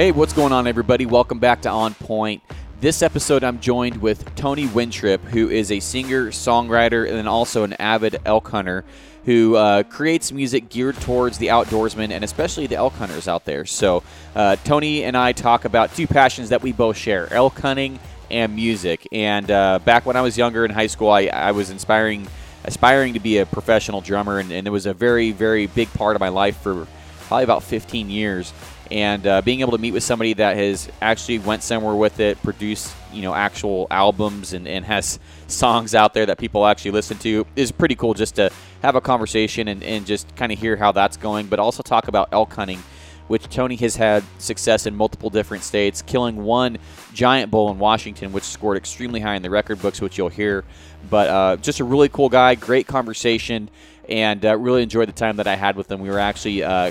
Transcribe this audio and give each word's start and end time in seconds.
Hey, 0.00 0.12
what's 0.12 0.32
going 0.32 0.50
on, 0.50 0.66
everybody? 0.66 1.04
Welcome 1.04 1.40
back 1.40 1.60
to 1.60 1.68
On 1.68 1.92
Point. 1.92 2.42
This 2.80 3.02
episode, 3.02 3.44
I'm 3.44 3.60
joined 3.60 4.00
with 4.00 4.34
Tony 4.34 4.66
Wintrip, 4.66 5.20
who 5.24 5.50
is 5.50 5.70
a 5.70 5.78
singer, 5.78 6.28
songwriter, 6.28 7.06
and 7.06 7.18
then 7.18 7.26
also 7.26 7.64
an 7.64 7.74
avid 7.74 8.16
elk 8.24 8.48
hunter 8.48 8.82
who 9.26 9.56
uh, 9.56 9.82
creates 9.82 10.32
music 10.32 10.70
geared 10.70 10.96
towards 11.02 11.36
the 11.36 11.48
outdoorsmen 11.48 12.12
and 12.12 12.24
especially 12.24 12.66
the 12.66 12.76
elk 12.76 12.94
hunters 12.94 13.28
out 13.28 13.44
there. 13.44 13.66
So, 13.66 14.02
uh, 14.34 14.56
Tony 14.64 15.04
and 15.04 15.18
I 15.18 15.32
talk 15.32 15.66
about 15.66 15.94
two 15.94 16.06
passions 16.06 16.48
that 16.48 16.62
we 16.62 16.72
both 16.72 16.96
share 16.96 17.30
elk 17.30 17.58
hunting 17.58 17.98
and 18.30 18.56
music. 18.56 19.06
And 19.12 19.50
uh, 19.50 19.80
back 19.80 20.06
when 20.06 20.16
I 20.16 20.22
was 20.22 20.38
younger 20.38 20.64
in 20.64 20.70
high 20.70 20.86
school, 20.86 21.10
I, 21.10 21.26
I 21.26 21.50
was 21.50 21.68
inspiring, 21.68 22.26
aspiring 22.64 23.12
to 23.12 23.20
be 23.20 23.36
a 23.36 23.44
professional 23.44 24.00
drummer, 24.00 24.38
and, 24.38 24.50
and 24.50 24.66
it 24.66 24.70
was 24.70 24.86
a 24.86 24.94
very, 24.94 25.32
very 25.32 25.66
big 25.66 25.92
part 25.92 26.16
of 26.16 26.20
my 26.20 26.30
life 26.30 26.56
for 26.56 26.86
probably 27.26 27.44
about 27.44 27.62
15 27.62 28.08
years 28.08 28.54
and 28.90 29.26
uh, 29.26 29.40
being 29.42 29.60
able 29.60 29.72
to 29.72 29.78
meet 29.78 29.92
with 29.92 30.02
somebody 30.02 30.32
that 30.34 30.56
has 30.56 30.90
actually 31.00 31.38
went 31.38 31.62
somewhere 31.62 31.94
with 31.94 32.18
it, 32.20 32.42
produced 32.42 32.94
you 33.12 33.22
know 33.22 33.34
actual 33.34 33.86
albums 33.90 34.52
and, 34.52 34.66
and 34.66 34.84
has 34.84 35.18
songs 35.46 35.94
out 35.94 36.14
there 36.14 36.26
that 36.26 36.38
people 36.38 36.66
actually 36.66 36.90
listen 36.92 37.18
to 37.18 37.46
is 37.56 37.70
pretty 37.72 37.94
cool. 37.94 38.14
Just 38.14 38.36
to 38.36 38.50
have 38.82 38.96
a 38.96 39.00
conversation 39.00 39.68
and, 39.68 39.82
and 39.82 40.06
just 40.06 40.34
kind 40.36 40.52
of 40.52 40.58
hear 40.58 40.76
how 40.76 40.92
that's 40.92 41.16
going, 41.16 41.46
but 41.46 41.58
also 41.58 41.82
talk 41.82 42.08
about 42.08 42.28
elk 42.32 42.52
hunting. 42.52 42.82
Which 43.28 43.48
Tony 43.48 43.76
has 43.76 43.94
had 43.94 44.24
success 44.38 44.86
in 44.86 44.96
multiple 44.96 45.30
different 45.30 45.62
states, 45.62 46.02
killing 46.02 46.42
one 46.42 46.78
giant 47.14 47.52
bull 47.52 47.70
in 47.70 47.78
Washington, 47.78 48.32
which 48.32 48.42
scored 48.42 48.76
extremely 48.76 49.20
high 49.20 49.36
in 49.36 49.42
the 49.42 49.50
record 49.50 49.80
books, 49.80 50.00
which 50.00 50.18
you'll 50.18 50.30
hear. 50.30 50.64
But 51.08 51.28
uh, 51.28 51.56
just 51.58 51.78
a 51.78 51.84
really 51.84 52.08
cool 52.08 52.28
guy, 52.28 52.56
great 52.56 52.88
conversation, 52.88 53.70
and 54.08 54.44
uh, 54.44 54.58
really 54.58 54.82
enjoyed 54.82 55.06
the 55.06 55.12
time 55.12 55.36
that 55.36 55.46
I 55.46 55.54
had 55.54 55.76
with 55.76 55.92
him. 55.92 56.00
We 56.00 56.10
were 56.10 56.18
actually 56.18 56.64
uh, 56.64 56.90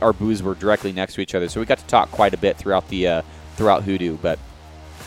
our 0.00 0.12
booths 0.12 0.42
were 0.42 0.54
directly 0.54 0.92
next 0.92 1.14
to 1.14 1.20
each 1.20 1.34
other, 1.34 1.48
so 1.48 1.60
we 1.60 1.66
got 1.66 1.78
to 1.78 1.86
talk 1.86 2.10
quite 2.10 2.34
a 2.34 2.38
bit 2.38 2.56
throughout 2.56 2.88
the 2.88 3.06
uh, 3.06 3.22
throughout 3.56 3.84
Hoodoo. 3.84 4.16
But 4.16 4.38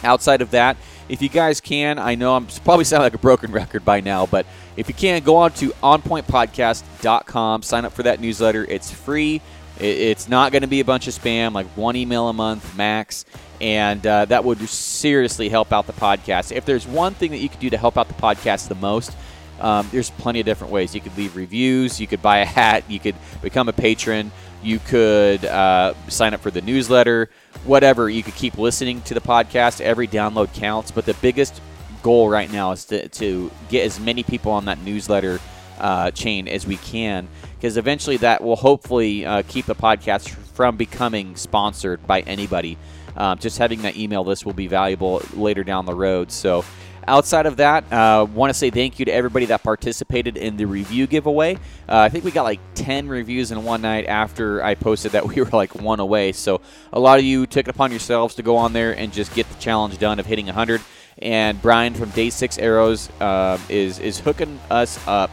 outside 0.03 0.41
of 0.41 0.51
that, 0.51 0.77
if 1.09 1.21
you 1.21 1.29
guys 1.29 1.61
can, 1.61 1.99
I 1.99 2.15
know 2.15 2.35
I'm 2.35 2.47
probably 2.63 2.85
sound 2.85 3.03
like 3.03 3.13
a 3.13 3.19
broken 3.19 3.51
record 3.51 3.83
by 3.83 3.99
now, 4.01 4.25
but 4.25 4.45
if 4.77 4.87
you 4.87 4.93
can, 4.93 5.21
go 5.23 5.35
on 5.37 5.51
to 5.53 5.69
onpointpodcast.com, 5.83 7.63
sign 7.63 7.85
up 7.85 7.93
for 7.93 8.03
that 8.03 8.19
newsletter. 8.19 8.65
It's 8.65 8.91
free. 8.91 9.41
It's 9.79 10.29
not 10.29 10.51
going 10.51 10.61
to 10.61 10.67
be 10.67 10.79
a 10.79 10.85
bunch 10.85 11.07
of 11.07 11.15
spam, 11.15 11.53
like 11.53 11.65
one 11.75 11.95
email 11.95 12.29
a 12.29 12.33
month 12.33 12.75
max, 12.77 13.25
and 13.59 14.05
uh, 14.05 14.25
that 14.25 14.43
would 14.43 14.59
seriously 14.69 15.49
help 15.49 15.73
out 15.73 15.87
the 15.87 15.93
podcast. 15.93 16.51
If 16.51 16.65
there's 16.65 16.85
one 16.85 17.15
thing 17.15 17.31
that 17.31 17.39
you 17.39 17.49
could 17.49 17.59
do 17.59 17.69
to 17.71 17.77
help 17.77 17.97
out 17.97 18.07
the 18.07 18.13
podcast 18.13 18.67
the 18.67 18.75
most, 18.75 19.15
um, 19.59 19.87
there's 19.91 20.11
plenty 20.11 20.39
of 20.39 20.45
different 20.45 20.71
ways. 20.71 20.93
You 20.93 21.01
could 21.01 21.17
leave 21.17 21.35
reviews, 21.35 21.99
you 21.99 22.05
could 22.05 22.21
buy 22.21 22.39
a 22.39 22.45
hat, 22.45 22.83
you 22.87 22.99
could 22.99 23.15
become 23.41 23.67
a 23.67 23.73
patron. 23.73 24.31
You 24.63 24.79
could 24.79 25.45
uh, 25.45 25.93
sign 26.07 26.33
up 26.33 26.39
for 26.39 26.51
the 26.51 26.61
newsletter, 26.61 27.29
whatever. 27.65 28.09
You 28.09 28.23
could 28.23 28.35
keep 28.35 28.57
listening 28.57 29.01
to 29.01 29.13
the 29.13 29.21
podcast. 29.21 29.81
Every 29.81 30.07
download 30.07 30.53
counts. 30.53 30.89
But 30.89 31.05
the 31.05 31.15
biggest 31.15 31.61
goal 32.01 32.29
right 32.29 32.51
now 32.51 32.71
is 32.71 32.85
to, 32.85 33.07
to 33.09 33.51
get 33.69 33.85
as 33.85 33.99
many 33.99 34.23
people 34.23 34.51
on 34.51 34.65
that 34.65 34.79
newsletter 34.81 35.39
uh, 35.79 36.11
chain 36.11 36.47
as 36.47 36.65
we 36.65 36.77
can, 36.77 37.27
because 37.55 37.77
eventually 37.77 38.17
that 38.17 38.43
will 38.43 38.55
hopefully 38.55 39.25
uh, 39.25 39.43
keep 39.47 39.65
the 39.65 39.75
podcast 39.75 40.29
from 40.29 40.77
becoming 40.77 41.35
sponsored 41.35 42.05
by 42.05 42.21
anybody. 42.21 42.77
Um, 43.15 43.37
just 43.37 43.57
having 43.57 43.81
that 43.83 43.95
email 43.95 44.23
list 44.23 44.45
will 44.45 44.53
be 44.53 44.67
valuable 44.67 45.21
later 45.33 45.63
down 45.63 45.85
the 45.85 45.93
road. 45.93 46.31
So 46.31 46.65
Outside 47.07 47.45
of 47.45 47.57
that, 47.57 47.91
uh, 47.91 48.25
want 48.33 48.49
to 48.49 48.53
say 48.53 48.69
thank 48.69 48.99
you 48.99 49.05
to 49.05 49.11
everybody 49.11 49.45
that 49.47 49.63
participated 49.63 50.37
in 50.37 50.57
the 50.57 50.65
review 50.65 51.07
giveaway. 51.07 51.55
Uh, 51.55 51.99
I 51.99 52.09
think 52.09 52.23
we 52.23 52.31
got 52.31 52.43
like 52.43 52.59
10 52.75 53.07
reviews 53.07 53.51
in 53.51 53.63
one 53.63 53.81
night 53.81 54.05
after 54.05 54.63
I 54.63 54.75
posted 54.75 55.11
that 55.13 55.25
we 55.25 55.35
were 55.41 55.49
like 55.51 55.75
one 55.75 55.99
away. 55.99 56.31
So 56.31 56.61
a 56.91 56.99
lot 56.99 57.19
of 57.19 57.25
you 57.25 57.45
took 57.45 57.67
it 57.67 57.71
upon 57.71 57.91
yourselves 57.91 58.35
to 58.35 58.43
go 58.43 58.55
on 58.57 58.73
there 58.73 58.97
and 58.97 59.11
just 59.11 59.33
get 59.33 59.49
the 59.49 59.59
challenge 59.59 59.97
done 59.97 60.19
of 60.19 60.25
hitting 60.25 60.45
100. 60.45 60.81
And 61.21 61.61
Brian 61.61 61.93
from 61.93 62.09
Day 62.11 62.29
Six 62.29 62.57
Arrows 62.57 63.09
uh, 63.21 63.59
is 63.69 63.99
is 63.99 64.19
hooking 64.19 64.59
us 64.71 64.99
up 65.07 65.29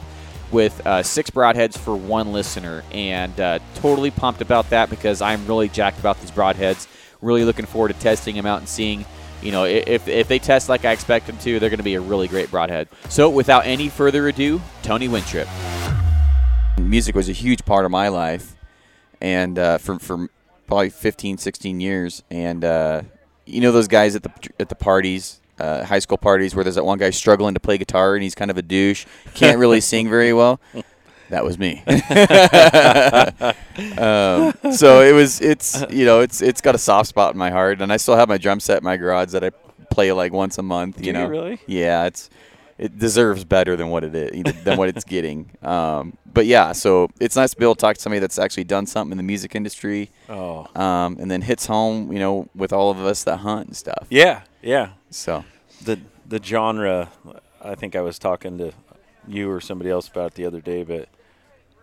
with 0.50 0.84
uh, 0.86 1.02
six 1.02 1.30
broadheads 1.30 1.78
for 1.78 1.96
one 1.96 2.32
listener, 2.32 2.82
and 2.92 3.38
uh, 3.40 3.58
totally 3.76 4.10
pumped 4.10 4.42
about 4.42 4.68
that 4.70 4.90
because 4.90 5.22
I'm 5.22 5.46
really 5.46 5.68
jacked 5.68 5.98
about 5.98 6.20
these 6.20 6.30
broadheads. 6.30 6.86
Really 7.22 7.44
looking 7.44 7.66
forward 7.66 7.88
to 7.88 8.00
testing 8.00 8.34
them 8.34 8.46
out 8.46 8.58
and 8.58 8.68
seeing 8.68 9.04
you 9.42 9.52
know, 9.52 9.64
if, 9.64 10.06
if 10.08 10.28
they 10.28 10.38
test 10.38 10.68
like 10.68 10.84
I 10.84 10.92
expect 10.92 11.26
them 11.26 11.38
to, 11.38 11.58
they're 11.58 11.70
going 11.70 11.78
to 11.78 11.84
be 11.84 11.94
a 11.94 12.00
really 12.00 12.28
great 12.28 12.50
broadhead. 12.50 12.88
So, 13.08 13.30
without 13.30 13.66
any 13.66 13.88
further 13.88 14.28
ado, 14.28 14.60
Tony 14.82 15.08
Wintrip. 15.08 15.48
Music 16.78 17.14
was 17.14 17.28
a 17.28 17.32
huge 17.32 17.64
part 17.64 17.84
of 17.84 17.90
my 17.90 18.08
life, 18.08 18.56
and 19.20 19.58
uh, 19.58 19.78
for, 19.78 19.98
for 19.98 20.28
probably 20.66 20.90
15, 20.90 21.38
16 21.38 21.80
years. 21.80 22.22
And 22.30 22.64
uh, 22.64 23.02
you 23.46 23.60
know 23.60 23.72
those 23.72 23.88
guys 23.88 24.16
at 24.16 24.22
the 24.22 24.32
at 24.58 24.68
the 24.68 24.74
parties, 24.74 25.40
uh, 25.58 25.84
high 25.84 25.98
school 25.98 26.18
parties, 26.18 26.54
where 26.54 26.64
there's 26.64 26.76
that 26.76 26.84
one 26.84 26.98
guy 26.98 27.10
struggling 27.10 27.54
to 27.54 27.60
play 27.60 27.78
guitar 27.78 28.14
and 28.14 28.22
he's 28.22 28.34
kind 28.34 28.50
of 28.50 28.56
a 28.56 28.62
douche, 28.62 29.06
can't 29.34 29.58
really 29.58 29.80
sing 29.92 30.08
very 30.08 30.32
well. 30.32 30.60
That 31.30 31.44
was 31.44 31.58
me. 31.58 31.82
um, 33.98 34.52
so 34.74 35.00
it 35.00 35.12
was. 35.12 35.40
It's 35.40 35.84
you 35.90 36.04
know 36.04 36.20
it's 36.20 36.42
it's 36.42 36.60
got 36.60 36.74
a 36.74 36.78
soft 36.78 37.08
spot 37.08 37.32
in 37.34 37.38
my 37.38 37.50
heart, 37.50 37.80
and 37.80 37.92
I 37.92 37.96
still 37.96 38.16
have 38.16 38.28
my 38.28 38.38
drum 38.38 38.60
set 38.60 38.78
in 38.78 38.84
my 38.84 38.96
garage 38.96 39.30
that 39.32 39.44
I 39.44 39.50
play 39.90 40.12
like 40.12 40.32
once 40.32 40.58
a 40.58 40.62
month. 40.62 40.98
You 40.98 41.06
Do 41.06 41.12
know, 41.14 41.24
you 41.24 41.28
really? 41.30 41.58
Yeah, 41.66 42.06
it's 42.06 42.30
it 42.78 42.98
deserves 42.98 43.44
better 43.44 43.76
than 43.76 43.88
what 43.90 44.04
it 44.04 44.14
is 44.14 44.62
than 44.64 44.78
what 44.78 44.88
it's 44.88 45.04
getting. 45.04 45.50
Um, 45.62 46.16
but 46.32 46.46
yeah, 46.46 46.72
so 46.72 47.08
it's 47.20 47.36
nice 47.36 47.50
to 47.50 47.56
be 47.56 47.64
able 47.64 47.74
to 47.74 47.80
talk 47.80 47.96
to 47.96 48.02
somebody 48.02 48.20
that's 48.20 48.38
actually 48.38 48.64
done 48.64 48.86
something 48.86 49.12
in 49.12 49.16
the 49.18 49.22
music 49.22 49.54
industry. 49.54 50.10
Oh, 50.28 50.66
Um, 50.74 51.16
and 51.20 51.30
then 51.30 51.42
hits 51.42 51.66
home, 51.66 52.12
you 52.12 52.18
know, 52.18 52.48
with 52.54 52.72
all 52.72 52.90
of 52.90 52.98
us 52.98 53.24
that 53.24 53.38
hunt 53.38 53.66
and 53.68 53.76
stuff. 53.76 54.06
yeah, 54.10 54.42
yeah. 54.62 54.90
So 55.10 55.44
The 55.84 55.98
the 56.26 56.42
genre. 56.42 57.10
I 57.62 57.74
think 57.74 57.94
I 57.94 58.00
was 58.00 58.18
talking 58.18 58.56
to 58.58 58.72
you 59.28 59.50
or 59.50 59.60
somebody 59.60 59.90
else 59.90 60.08
about 60.08 60.28
it 60.28 60.34
the 60.34 60.46
other 60.46 60.62
day, 60.62 60.82
but 60.82 61.08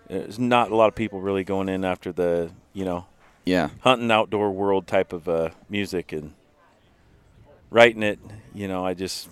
there's 0.09 0.39
not 0.39 0.71
a 0.71 0.75
lot 0.75 0.87
of 0.87 0.95
people 0.95 1.21
really 1.21 1.43
going 1.43 1.69
in 1.69 1.83
after 1.85 2.11
the 2.11 2.51
you 2.73 2.85
know 2.85 3.05
yeah, 3.45 3.69
hunting 3.81 4.11
outdoor 4.11 4.51
world 4.51 4.87
type 4.87 5.13
of 5.13 5.29
uh, 5.29 5.49
music 5.69 6.11
and 6.11 6.33
writing 7.69 8.03
it. 8.03 8.19
You 8.53 8.67
know, 8.67 8.85
I 8.85 8.93
just 8.93 9.29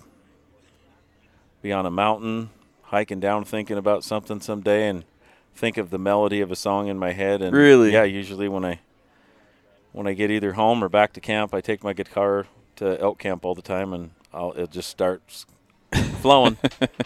be 1.62 1.72
on 1.72 1.84
a 1.84 1.90
mountain 1.90 2.50
hiking 2.84 3.20
down, 3.20 3.44
thinking 3.44 3.76
about 3.76 4.04
something 4.04 4.40
someday, 4.40 4.88
and 4.88 5.04
think 5.54 5.76
of 5.76 5.90
the 5.90 5.98
melody 5.98 6.40
of 6.40 6.50
a 6.50 6.56
song 6.56 6.88
in 6.88 6.98
my 6.98 7.12
head. 7.12 7.42
And 7.42 7.54
Really? 7.54 7.92
yeah, 7.92 8.04
usually 8.04 8.48
when 8.48 8.64
I 8.64 8.80
when 9.92 10.06
I 10.06 10.12
get 10.12 10.30
either 10.30 10.52
home 10.54 10.82
or 10.84 10.88
back 10.88 11.12
to 11.14 11.20
camp, 11.20 11.54
I 11.54 11.60
take 11.60 11.82
my 11.82 11.92
guitar 11.92 12.46
to 12.76 13.00
elk 13.00 13.18
camp 13.18 13.44
all 13.44 13.54
the 13.54 13.62
time, 13.62 13.92
and 13.92 14.10
I'll 14.32 14.52
it 14.52 14.70
just 14.70 14.88
starts 14.88 15.46
flowing. 16.20 16.56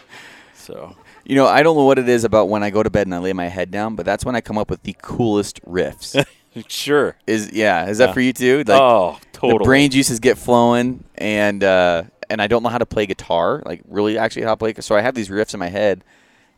so 0.54 0.97
you 1.25 1.36
know, 1.36 1.47
I 1.47 1.62
don't 1.62 1.76
know 1.76 1.84
what 1.84 1.98
it 1.98 2.08
is 2.08 2.25
about 2.25 2.48
when 2.48 2.62
I 2.62 2.70
go 2.70 2.82
to 2.82 2.91
bed 2.91 3.06
and 3.06 3.14
I 3.14 3.19
lay 3.19 3.32
my 3.32 3.48
head 3.48 3.70
down, 3.70 3.94
but 3.97 4.04
that's 4.06 4.25
when 4.25 4.34
I 4.36 4.41
come 4.41 4.58
up 4.58 4.70
with 4.70 4.82
the 4.82 4.97
coolest 5.03 5.62
riffs. 5.64 6.22
sure. 6.69 7.16
is 7.26 7.53
yeah, 7.53 7.86
is 7.88 7.98
that 7.98 8.08
Yeah. 8.08 8.12
for 8.14 8.20
you 8.20 8.32
too? 8.32 8.58
Like, 8.66 8.81
oh, 8.81 9.19
totally. 9.32 9.58
The 9.58 9.64
brain 9.64 9.91
juices 9.91 10.19
get 10.20 10.38
flowing, 10.38 11.04
and 11.16 11.62
uh, 11.62 12.04
and 12.28 12.41
I 12.42 12.47
don't 12.47 12.62
know 12.62 12.69
how 12.69 12.78
to 12.78 12.86
play 12.86 13.06
guitar, 13.06 13.62
like 13.66 13.82
really 13.88 14.19
actually 14.19 14.42
how 14.42 14.50
to 14.53 14.56
play. 14.56 14.75
So 14.81 14.97
I 14.97 15.00
have 15.00 15.14
these 15.14 15.28
riffs 15.28 15.54
in 15.54 15.60
my 15.60 15.69
head, 15.69 16.03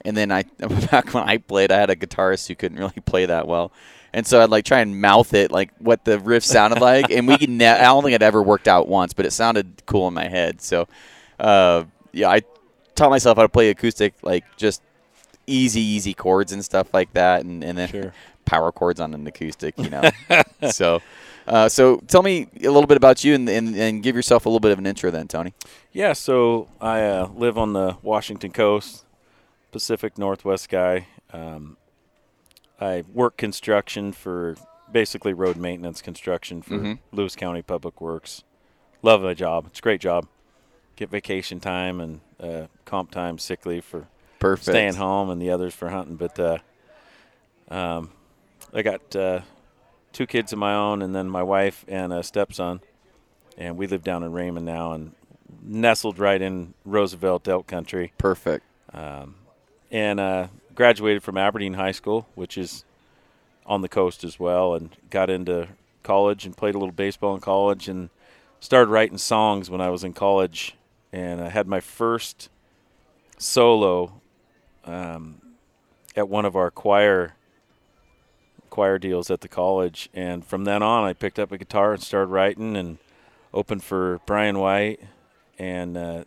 and 0.04 0.16
then 0.16 0.30
I 0.32 0.42
back 0.90 1.12
when 1.14 1.24
I 1.28 1.38
played, 1.38 1.70
I 1.72 1.78
had 1.78 1.90
a 1.90 1.96
guitarist 1.96 2.48
who 2.48 2.54
couldn't 2.54 2.78
really 2.78 3.00
play 3.04 3.26
that 3.26 3.46
well, 3.46 3.72
and 4.14 4.26
so 4.26 4.40
I'd 4.42 4.50
like 4.50 4.64
try 4.64 4.80
and 4.80 5.00
mouth 5.00 5.34
it 5.34 5.50
like 5.50 5.70
what 5.78 6.04
the 6.04 6.18
riff 6.18 6.44
sounded 6.44 6.80
like, 6.80 7.10
and 7.10 7.26
we 7.28 7.36
could. 7.36 7.50
Ne- 7.50 7.66
I 7.68 7.84
don't 7.84 8.02
think 8.02 8.14
it 8.14 8.22
ever 8.22 8.42
worked 8.42 8.68
out 8.68 8.88
once, 8.88 9.12
but 9.12 9.26
it 9.26 9.32
sounded 9.32 9.82
cool 9.86 10.08
in 10.08 10.14
my 10.14 10.28
head. 10.28 10.60
So, 10.62 10.88
uh, 11.38 11.84
yeah, 12.12 12.28
I 12.30 12.42
taught 12.94 13.10
myself 13.10 13.36
how 13.36 13.42
to 13.42 13.48
play 13.48 13.70
acoustic, 13.70 14.14
like 14.22 14.44
just 14.56 14.82
easy, 15.46 15.80
easy 15.80 16.14
chords 16.14 16.52
and 16.52 16.64
stuff 16.64 16.92
like 16.94 17.12
that, 17.14 17.44
and, 17.44 17.62
and 17.64 17.76
then 17.78 17.88
Sure. 17.88 18.12
power 18.44 18.72
chords 18.72 19.00
on 19.00 19.14
an 19.14 19.26
acoustic, 19.26 19.76
you 19.78 19.90
know. 19.90 20.02
so, 20.70 21.00
uh, 21.46 21.68
so 21.68 21.96
tell 22.06 22.22
me 22.22 22.48
a 22.62 22.70
little 22.70 22.86
bit 22.86 22.96
about 22.96 23.24
you 23.24 23.34
and, 23.34 23.48
and, 23.48 23.74
and 23.76 24.02
give 24.02 24.14
yourself 24.16 24.46
a 24.46 24.48
little 24.48 24.60
bit 24.60 24.70
of 24.72 24.78
an 24.78 24.86
intro 24.86 25.10
then, 25.10 25.26
Tony. 25.28 25.54
Yeah, 25.92 26.12
so 26.12 26.68
I 26.80 27.02
uh, 27.02 27.28
live 27.34 27.58
on 27.58 27.72
the 27.72 27.96
Washington 28.02 28.52
coast, 28.52 29.04
Pacific 29.72 30.16
Northwest 30.18 30.68
guy. 30.68 31.06
Um, 31.32 31.76
I 32.80 33.04
work 33.12 33.36
construction 33.36 34.12
for 34.12 34.56
basically 34.90 35.32
road 35.32 35.56
maintenance 35.56 36.02
construction 36.02 36.60
for 36.62 36.74
Mhm. 36.78 36.98
Lewis 37.12 37.34
County 37.36 37.62
Public 37.62 38.00
Works. 38.00 38.42
Love 39.02 39.22
my 39.22 39.34
job. 39.34 39.66
It's 39.68 39.78
a 39.78 39.82
great 39.82 40.00
job. 40.00 40.26
Get 40.96 41.08
vacation 41.10 41.58
time 41.60 42.00
and 42.00 42.20
uh, 42.42 42.66
comp 42.84 43.10
time, 43.10 43.38
sick 43.38 43.64
leave 43.66 43.84
for 43.84 44.06
Perfect. 44.38 44.64
staying 44.66 44.94
home, 44.94 45.30
and 45.30 45.40
the 45.40 45.50
others 45.50 45.74
for 45.74 45.88
hunting. 45.88 46.16
But 46.16 46.38
uh, 46.38 46.58
um, 47.70 48.10
I 48.74 48.82
got 48.82 49.14
uh, 49.14 49.40
two 50.12 50.26
kids 50.26 50.52
of 50.52 50.58
my 50.58 50.74
own, 50.74 51.02
and 51.02 51.14
then 51.14 51.28
my 51.28 51.42
wife 51.42 51.84
and 51.88 52.12
a 52.12 52.22
stepson, 52.22 52.80
and 53.56 53.76
we 53.76 53.86
live 53.86 54.02
down 54.02 54.22
in 54.22 54.32
Raymond 54.32 54.66
now, 54.66 54.92
and 54.92 55.12
nestled 55.62 56.18
right 56.18 56.40
in 56.40 56.74
Roosevelt 56.84 57.46
Elk 57.46 57.66
Country, 57.66 58.12
Perfect. 58.18 58.64
um, 58.92 59.36
and 59.90 60.18
uh, 60.18 60.46
graduated 60.74 61.22
from 61.22 61.36
Aberdeen 61.36 61.74
High 61.74 61.92
School, 61.92 62.26
which 62.34 62.58
is 62.58 62.84
on 63.66 63.82
the 63.82 63.88
coast 63.88 64.24
as 64.24 64.40
well, 64.40 64.74
and 64.74 64.96
got 65.10 65.30
into 65.30 65.68
college 66.02 66.44
and 66.44 66.56
played 66.56 66.74
a 66.74 66.78
little 66.78 66.92
baseball 66.92 67.34
in 67.34 67.40
college 67.40 67.88
and 67.88 68.10
started 68.58 68.90
writing 68.90 69.18
songs 69.18 69.70
when 69.70 69.80
I 69.80 69.88
was 69.90 70.02
in 70.02 70.12
college. 70.12 70.74
And 71.12 71.40
I 71.40 71.50
had 71.50 71.66
my 71.66 71.80
first 71.80 72.48
solo 73.38 74.20
um, 74.84 75.40
at 76.16 76.28
one 76.28 76.44
of 76.44 76.56
our 76.56 76.70
choir 76.70 77.34
choir 78.70 78.98
deals 78.98 79.30
at 79.30 79.42
the 79.42 79.48
college. 79.48 80.08
And 80.14 80.44
from 80.44 80.64
then 80.64 80.82
on, 80.82 81.04
I 81.04 81.12
picked 81.12 81.38
up 81.38 81.52
a 81.52 81.58
guitar 81.58 81.92
and 81.92 82.02
started 82.02 82.30
writing 82.30 82.74
and 82.74 82.96
opened 83.52 83.84
for 83.84 84.20
Bryan 84.24 84.58
White. 84.58 85.00
And 85.58 85.96
uh, 85.96 86.24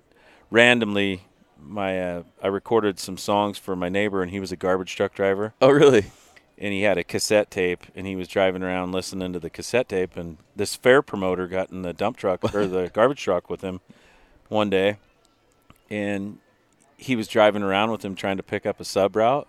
randomly, 0.52 1.24
my 1.60 2.00
uh, 2.00 2.24
I 2.44 2.48
recorded 2.48 3.00
some 3.00 3.18
songs 3.18 3.58
for 3.58 3.76
my 3.76 3.90
neighbor, 3.90 4.22
and 4.22 4.30
he 4.30 4.40
was 4.40 4.52
a 4.52 4.56
garbage 4.56 4.96
truck 4.96 5.16
driver. 5.16 5.56
Oh, 5.60 5.72
really? 5.72 6.12
And 6.58 6.72
he 6.72 6.84
had 6.84 7.00
a 7.00 7.04
cassette 7.04 7.50
tape, 7.50 7.86
and 7.96 8.06
he 8.06 8.16
was 8.16 8.28
driving 8.28 8.62
around 8.62 8.92
listening 8.92 9.34
to 9.34 9.40
the 9.40 9.50
cassette 9.50 9.90
tape. 9.90 10.16
And 10.16 10.38
this 10.56 10.76
fair 10.76 11.02
promoter 11.02 11.48
got 11.48 11.72
in 11.72 11.82
the 11.82 11.94
dump 11.94 12.16
truck 12.16 12.54
or 12.54 12.68
the 12.68 12.90
garbage 12.94 13.22
truck 13.22 13.50
with 13.50 13.62
him 13.62 13.82
one 14.50 14.70
day, 14.70 14.98
and 15.90 16.40
he 16.98 17.16
was 17.16 17.28
driving 17.28 17.62
around 17.64 17.92
with 17.92 18.04
him 18.04 18.16
trying 18.16 18.38
to 18.38 18.44
pick 18.44 18.66
up 18.66 18.80
a 18.80 18.86
sub 18.86 19.16
route. 19.16 19.48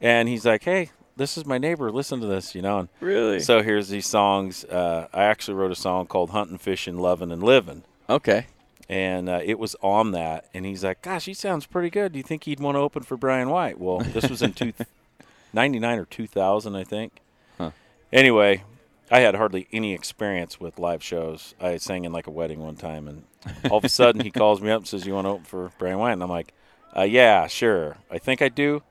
And 0.00 0.28
he's 0.28 0.44
like, 0.44 0.64
"Hey, 0.64 0.90
this 1.16 1.36
is 1.38 1.46
my 1.46 1.58
neighbor. 1.58 1.90
Listen 1.90 2.20
to 2.20 2.26
this, 2.26 2.54
you 2.54 2.62
know." 2.62 2.78
And 2.80 2.88
Really? 3.00 3.40
so 3.40 3.62
here's 3.62 3.88
these 3.88 4.06
songs. 4.06 4.64
Uh, 4.64 5.06
I 5.12 5.24
actually 5.24 5.54
wrote 5.54 5.70
a 5.70 5.76
song 5.76 6.06
called 6.06 6.30
"Hunting, 6.30 6.58
Fishing, 6.58 6.98
Loving, 6.98 7.30
and 7.30 7.42
Living." 7.42 7.82
okay. 8.08 8.46
and 8.88 9.28
uh, 9.28 9.40
it 9.44 9.58
was 9.58 9.74
on 9.80 10.10
that. 10.12 10.46
And 10.52 10.66
he's 10.66 10.82
like, 10.84 11.02
"Gosh, 11.02 11.26
he 11.26 11.34
sounds 11.34 11.66
pretty 11.66 11.88
good. 11.90 12.12
Do 12.12 12.18
you 12.18 12.22
think 12.24 12.44
he'd 12.44 12.58
want 12.60 12.74
to 12.74 12.80
open 12.80 13.02
for 13.04 13.16
Bryan 13.16 13.48
White?" 13.48 13.78
Well, 13.78 13.98
this 13.98 14.28
was 14.28 14.42
in 14.42 14.52
two, 14.54 14.72
99 15.52 15.98
or 15.98 16.04
two 16.06 16.26
thousand, 16.26 16.74
I 16.74 16.84
think. 16.84 17.12
Huh. 17.58 17.70
Anyway, 18.12 18.64
I 19.12 19.20
had 19.20 19.34
hardly 19.34 19.68
any 19.72 19.92
experience 19.92 20.58
with 20.58 20.78
live 20.78 21.02
shows. 21.02 21.54
I 21.60 21.76
sang 21.76 22.04
in 22.06 22.12
like 22.12 22.26
a 22.26 22.30
wedding 22.30 22.60
one 22.60 22.76
time, 22.76 23.06
and 23.06 23.24
all 23.70 23.76
of 23.78 23.84
a 23.84 23.88
sudden 23.88 24.22
he 24.22 24.30
calls 24.30 24.60
me 24.62 24.70
up 24.70 24.80
and 24.80 24.88
says, 24.88 25.06
"You 25.06 25.12
want 25.14 25.26
to 25.26 25.30
open 25.32 25.44
for 25.44 25.70
Bryan 25.78 25.98
White?" 25.98 26.12
And 26.12 26.22
I'm 26.22 26.30
like, 26.30 26.54
uh, 26.96 27.02
"Yeah, 27.02 27.46
sure. 27.46 27.98
I 28.10 28.16
think 28.18 28.40
I 28.40 28.48
do." 28.48 28.82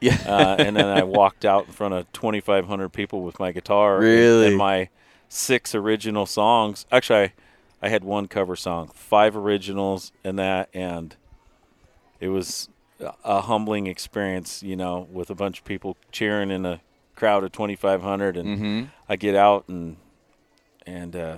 Yeah. 0.00 0.16
uh, 0.26 0.56
and 0.58 0.76
then 0.76 0.86
I 0.86 1.02
walked 1.02 1.44
out 1.44 1.66
in 1.66 1.72
front 1.72 1.94
of 1.94 2.10
2,500 2.12 2.90
people 2.90 3.22
with 3.22 3.40
my 3.40 3.52
guitar 3.52 3.96
and- 3.96 4.04
Really? 4.04 4.46
and, 4.48 4.56
my 4.56 4.90
six 5.28 5.74
original 5.74 6.26
songs. 6.26 6.84
Actually, 6.92 7.20
I, 7.20 7.32
I 7.82 7.88
had 7.88 8.04
one 8.04 8.28
cover 8.28 8.54
song, 8.54 8.90
five 8.94 9.34
originals, 9.36 10.12
and 10.22 10.38
that, 10.38 10.68
and 10.74 11.16
it 12.20 12.28
was 12.28 12.68
a- 13.00 13.14
a 13.24 13.40
humbling 13.42 13.86
experience, 13.86 14.62
you 14.62 14.76
know, 14.76 15.08
with 15.10 15.30
a 15.30 15.34
bunch 15.34 15.58
of 15.60 15.64
people 15.64 15.96
cheering 16.12 16.50
in 16.50 16.64
a 16.66 16.80
crowd 17.16 17.42
of 17.42 17.52
2,500, 17.52 18.36
and 18.36 18.48
mm-hmm. 18.48 18.84
I 19.08 19.16
get 19.16 19.34
out 19.34 19.64
and 19.68 19.96
and 20.86 21.16
uh, 21.16 21.36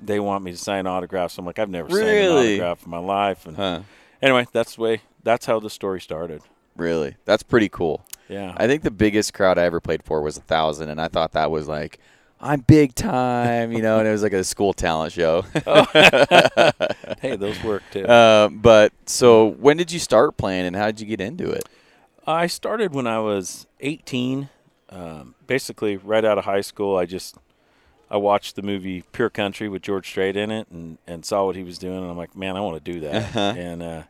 they 0.00 0.20
want 0.20 0.44
me 0.44 0.50
to 0.52 0.56
sign 0.56 0.86
autographs. 0.86 1.38
I'm 1.38 1.44
like, 1.46 1.58
I've 1.58 1.70
never 1.70 1.88
signed 1.90 2.02
an 2.08 2.30
autograph 2.32 2.84
in 2.84 2.90
my 2.90 2.98
life, 2.98 3.46
and 3.46 3.56
Huh. 3.56 3.80
anyway, 4.22 4.46
that's 4.52 4.76
the 4.76 4.82
way. 4.82 5.02
That's 5.22 5.46
how 5.46 5.60
the 5.60 5.70
story 5.70 6.00
started. 6.00 6.42
Really? 6.76 7.16
That's 7.24 7.42
pretty 7.42 7.68
cool. 7.68 8.04
Yeah. 8.28 8.54
I 8.56 8.66
think 8.66 8.82
the 8.82 8.90
biggest 8.90 9.34
crowd 9.34 9.58
I 9.58 9.64
ever 9.64 9.80
played 9.80 10.02
for 10.04 10.20
was 10.22 10.36
a 10.36 10.40
thousand, 10.42 10.90
and 10.90 11.00
I 11.00 11.08
thought 11.08 11.32
that 11.32 11.50
was 11.50 11.66
like, 11.66 11.98
I'm 12.40 12.60
big 12.60 12.94
time, 12.94 13.72
you 13.72 13.82
know, 13.82 13.98
and 13.98 14.06
it 14.06 14.12
was 14.12 14.22
like 14.22 14.32
a 14.32 14.44
school 14.44 14.72
talent 14.72 15.12
show. 15.12 15.42
hey, 17.20 17.36
those 17.36 17.60
work 17.64 17.82
too. 17.90 18.04
uh, 18.06 18.48
but 18.48 18.92
so, 19.06 19.46
when 19.46 19.76
did 19.76 19.90
you 19.90 19.98
start 19.98 20.36
playing, 20.36 20.66
and 20.66 20.76
how 20.76 20.86
did 20.86 21.00
you 21.00 21.06
get 21.06 21.20
into 21.20 21.50
it? 21.50 21.68
I 22.26 22.46
started 22.46 22.94
when 22.94 23.06
I 23.06 23.18
was 23.20 23.66
18. 23.80 24.48
Um, 24.90 25.34
basically, 25.46 25.96
right 25.96 26.24
out 26.24 26.38
of 26.38 26.44
high 26.44 26.62
school, 26.62 26.96
I 26.96 27.04
just 27.04 27.36
I 28.10 28.16
watched 28.16 28.56
the 28.56 28.62
movie 28.62 29.04
Pure 29.12 29.30
Country 29.30 29.68
with 29.68 29.82
George 29.82 30.08
Strait 30.08 30.36
in 30.36 30.50
it, 30.50 30.68
and 30.70 30.98
and 31.06 31.24
saw 31.24 31.44
what 31.44 31.56
he 31.56 31.62
was 31.62 31.78
doing, 31.78 31.98
and 31.98 32.10
I'm 32.10 32.16
like, 32.16 32.36
man, 32.36 32.56
I 32.56 32.60
want 32.60 32.82
to 32.82 32.92
do 32.92 33.00
that. 33.00 33.14
Uh-huh. 33.14 33.54
And 33.56 33.82
uh, 33.82 34.02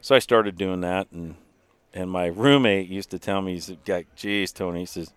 so 0.00 0.14
I 0.14 0.18
started 0.18 0.56
doing 0.56 0.80
that, 0.82 1.08
and 1.10 1.36
and 1.94 2.10
my 2.10 2.26
roommate 2.26 2.88
used 2.88 3.10
to 3.10 3.18
tell 3.18 3.40
me, 3.40 3.54
he's 3.54 3.72
like, 3.86 4.14
geez, 4.14 4.52
Tony, 4.52 4.80
he 4.80 4.86
says. 4.86 5.12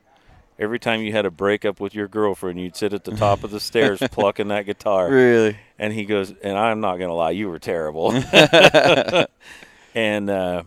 Every 0.60 0.80
time 0.80 1.04
you 1.04 1.12
had 1.12 1.28
a 1.28 1.30
breakup 1.30 1.80
with 1.80 1.94
your 1.94 2.08
girlfriend, 2.08 2.60
you'd 2.60 2.76
sit 2.76 2.92
at 2.92 3.04
the 3.04 3.12
top 3.12 3.44
of 3.44 3.52
the 3.52 3.60
stairs 3.60 4.00
plucking 4.12 4.48
that 4.48 4.66
guitar. 4.66 5.08
Really? 5.08 5.56
And 5.78 5.94
he 5.94 6.04
goes, 6.04 6.34
and 6.42 6.58
I'm 6.58 6.80
not 6.80 6.98
going 6.98 7.10
to 7.10 7.14
lie, 7.14 7.30
you 7.30 7.48
were 7.48 7.60
terrible. 7.60 8.12
and 9.94 10.30
uh, 10.32 10.64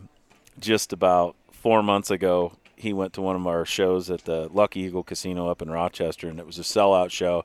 just 0.60 0.92
about 0.92 1.34
four 1.50 1.82
months 1.82 2.12
ago, 2.12 2.52
he 2.80 2.92
went 2.92 3.12
to 3.14 3.22
one 3.22 3.36
of 3.36 3.46
our 3.46 3.64
shows 3.64 4.10
at 4.10 4.24
the 4.24 4.48
Lucky 4.52 4.80
Eagle 4.80 5.02
Casino 5.02 5.48
up 5.48 5.60
in 5.62 5.70
Rochester, 5.70 6.28
and 6.28 6.38
it 6.38 6.46
was 6.46 6.58
a 6.58 6.62
sellout 6.62 7.10
show. 7.10 7.44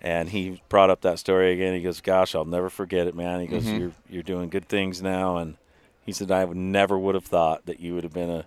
And 0.00 0.28
he 0.28 0.62
brought 0.68 0.90
up 0.90 1.00
that 1.02 1.18
story 1.18 1.52
again. 1.52 1.74
He 1.74 1.80
goes, 1.82 2.00
"Gosh, 2.00 2.34
I'll 2.34 2.44
never 2.44 2.68
forget 2.68 3.06
it, 3.06 3.14
man." 3.14 3.40
He 3.40 3.46
goes, 3.46 3.64
Mhm. 3.64 3.78
"You're 3.78 3.92
you're 4.10 4.22
doing 4.22 4.48
good 4.50 4.68
things 4.68 5.00
now," 5.02 5.36
and 5.38 5.56
he 6.04 6.12
said, 6.12 6.30
"I 6.30 6.44
would 6.44 6.56
never 6.56 6.98
would 6.98 7.14
have 7.14 7.24
thought 7.24 7.66
that 7.66 7.80
you 7.80 7.94
would 7.94 8.04
have 8.04 8.12
been 8.12 8.30
a 8.30 8.46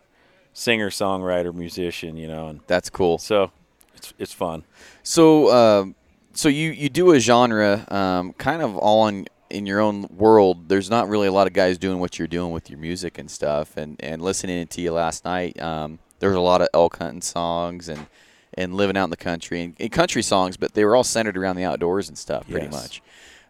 singer, 0.53 0.89
songwriter, 0.89 1.53
musician, 1.53 2.17
you 2.17 2.27
know." 2.27 2.47
And 2.47 2.59
That's 2.67 2.89
cool. 2.89 3.17
so 3.17 3.51
it's 3.95 4.13
it's 4.19 4.33
fun. 4.33 4.63
So, 5.03 5.51
um, 5.51 5.95
so 6.33 6.49
you 6.49 6.69
you 6.69 6.87
do 6.89 7.11
a 7.13 7.19
genre, 7.19 7.85
um, 7.89 8.33
kind 8.33 8.61
of 8.61 8.77
all 8.77 9.07
in 9.07 9.27
in 9.49 9.65
your 9.65 9.79
own 9.79 10.07
world. 10.09 10.69
There's 10.69 10.89
not 10.89 11.07
really 11.09 11.27
a 11.27 11.31
lot 11.31 11.47
of 11.47 11.53
guys 11.53 11.77
doing 11.77 11.99
what 11.99 12.19
you're 12.19 12.27
doing 12.27 12.51
with 12.51 12.69
your 12.69 12.79
music 12.79 13.17
and 13.17 13.29
stuff. 13.29 13.77
And 13.77 13.95
and 13.99 14.21
listening 14.21 14.67
to 14.67 14.81
you 14.81 14.91
last 14.91 15.25
night, 15.25 15.59
um, 15.61 15.99
there 16.19 16.29
was 16.29 16.37
a 16.37 16.41
lot 16.41 16.61
of 16.61 16.67
elk 16.73 16.97
hunting 16.97 17.21
songs 17.21 17.89
and 17.89 18.07
and 18.55 18.73
living 18.73 18.97
out 18.97 19.05
in 19.05 19.09
the 19.09 19.17
country 19.17 19.61
and, 19.63 19.75
and 19.79 19.91
country 19.91 20.21
songs, 20.23 20.57
but 20.57 20.73
they 20.73 20.83
were 20.83 20.95
all 20.95 21.03
centered 21.03 21.37
around 21.37 21.55
the 21.55 21.63
outdoors 21.63 22.09
and 22.09 22.17
stuff, 22.17 22.47
pretty 22.49 22.65
Yes. 22.65 22.73
much. 22.73 23.01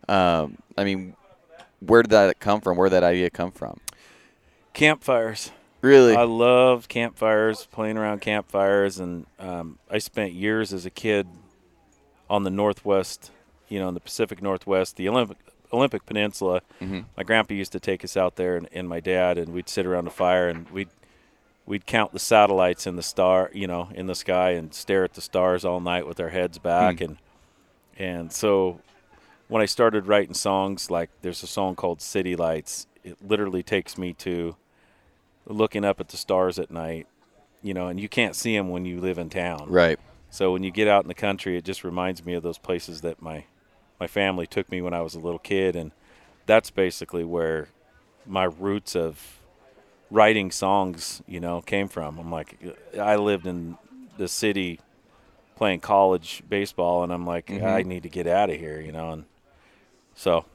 Um, 0.10 0.57
I 0.78 0.84
mean, 0.84 1.16
where 1.80 2.04
did 2.04 2.12
that 2.12 2.40
come 2.40 2.60
from? 2.62 2.78
Where 2.78 2.90
did 2.90 2.96
that 2.96 3.04
idea 3.04 3.30
come 3.30 3.51
from? 3.51 3.80
Campfires. 4.74 5.51
Really? 5.81 6.16
I 6.16 6.24
love 6.24 6.90
campfires, 6.90 7.66
playing 7.72 7.98
around 7.98 8.19
campfires, 8.22 9.00
and 9.00 9.25
um, 9.40 9.80
I 9.90 9.98
spent 10.00 10.34
years 10.34 10.74
as 10.74 10.86
a 10.86 10.90
kid 10.90 11.28
on 12.30 12.44
the 12.44 12.50
Northwest, 12.50 13.32
you 13.70 13.79
know, 13.79 13.88
in 13.88 13.94
the 13.94 14.00
Pacific 14.01 14.41
Northwest, 14.41 14.98
the 14.98 15.08
Olympic 15.08 15.38
Olympic 15.72 16.06
Peninsula. 16.06 16.62
Mhm. 16.82 17.06
My 17.16 17.24
grandpa 17.24 17.54
used 17.54 17.72
to 17.74 17.80
take 17.80 18.04
us 18.04 18.18
out 18.18 18.36
there, 18.36 18.56
and, 18.58 18.68
and 18.72 18.88
my 18.90 19.00
dad, 19.00 19.38
and 19.38 19.54
we'd 19.54 19.70
sit 19.70 19.86
around 19.86 20.08
a 20.08 20.12
fire, 20.12 20.48
and 20.50 20.70
we'd 20.70 20.90
we'd 21.66 21.86
count 21.86 22.12
the 22.14 22.20
satellites 22.20 22.88
in 22.88 22.96
the 22.96 23.04
star, 23.04 23.52
you 23.54 23.68
know, 23.68 23.90
in 23.94 24.08
the 24.08 24.16
sky, 24.16 24.52
and 24.52 24.74
stare 24.74 25.04
at 25.04 25.14
the 25.14 25.22
stars 25.22 25.64
all 25.64 25.80
night 25.80 26.08
with 26.08 26.20
our 26.20 26.30
heads 26.30 26.58
back, 26.58 26.98
Hmm. 26.98 27.04
and 27.04 27.18
and 27.98 28.32
so 28.34 28.80
when 29.50 29.62
I 29.62 29.66
started 29.66 30.08
writing 30.08 30.34
songs, 30.34 30.90
like 30.90 31.10
there's 31.22 31.44
a 31.44 31.48
song 31.48 31.76
called 31.76 32.02
City 32.02 32.36
Lights. 32.36 32.88
It 33.04 33.18
literally 33.28 33.62
takes 33.64 33.98
me 33.98 34.14
to 34.14 34.56
looking 35.46 35.84
up 35.86 36.00
at 36.00 36.10
the 36.10 36.18
stars 36.18 36.60
at 36.60 36.70
night, 36.72 37.08
you 37.62 37.74
know, 37.74 37.88
and 37.88 38.00
you 38.00 38.08
can't 38.10 38.36
see 38.36 38.56
them 38.56 38.70
when 38.70 38.86
you 38.86 39.00
live 39.00 39.18
in 39.18 39.30
town. 39.30 39.66
right. 39.70 40.00
So 40.32 40.52
when 40.54 40.62
you 40.64 40.70
get 40.70 40.88
out 40.88 41.04
in 41.04 41.08
the 41.08 41.16
country, 41.16 41.58
it 41.58 41.64
just 41.66 41.84
reminds 41.84 42.24
me 42.24 42.36
of 42.36 42.44
those 42.44 42.60
places 42.60 43.02
that 43.02 43.20
my 43.22 43.46
my 44.00 44.08
family 44.08 44.48
took 44.48 44.72
me 44.72 44.82
when 44.82 44.94
I 44.94 45.01
was 45.01 45.15
a 45.15 45.20
little 45.20 45.39
kid, 45.39 45.75
and 45.75 45.91
that's 46.46 46.72
basically 46.72 47.24
where 47.24 47.68
my 48.25 48.46
roots 48.46 48.96
of 48.96 49.39
writing 50.12 50.51
songs, 50.51 51.22
you 51.27 51.39
know, 51.39 51.62
came 51.62 51.88
from. 51.88 52.18
I'm 52.18 52.32
like, 52.32 52.58
I 53.00 53.15
lived 53.15 53.46
in 53.46 53.77
the 54.18 54.27
city 54.27 54.79
playing 55.56 55.82
college 55.82 56.41
baseball, 56.50 57.03
and 57.03 57.12
I'm 57.12 57.25
like, 57.25 57.48
Mhm. 57.48 57.63
I 57.63 57.84
need 57.84 58.03
to 58.03 58.10
get 58.10 58.27
out 58.27 58.50
of 58.50 58.58
here, 58.58 58.79
you 58.79 58.91
know, 58.91 59.12
and 59.12 59.25
so 60.15 60.46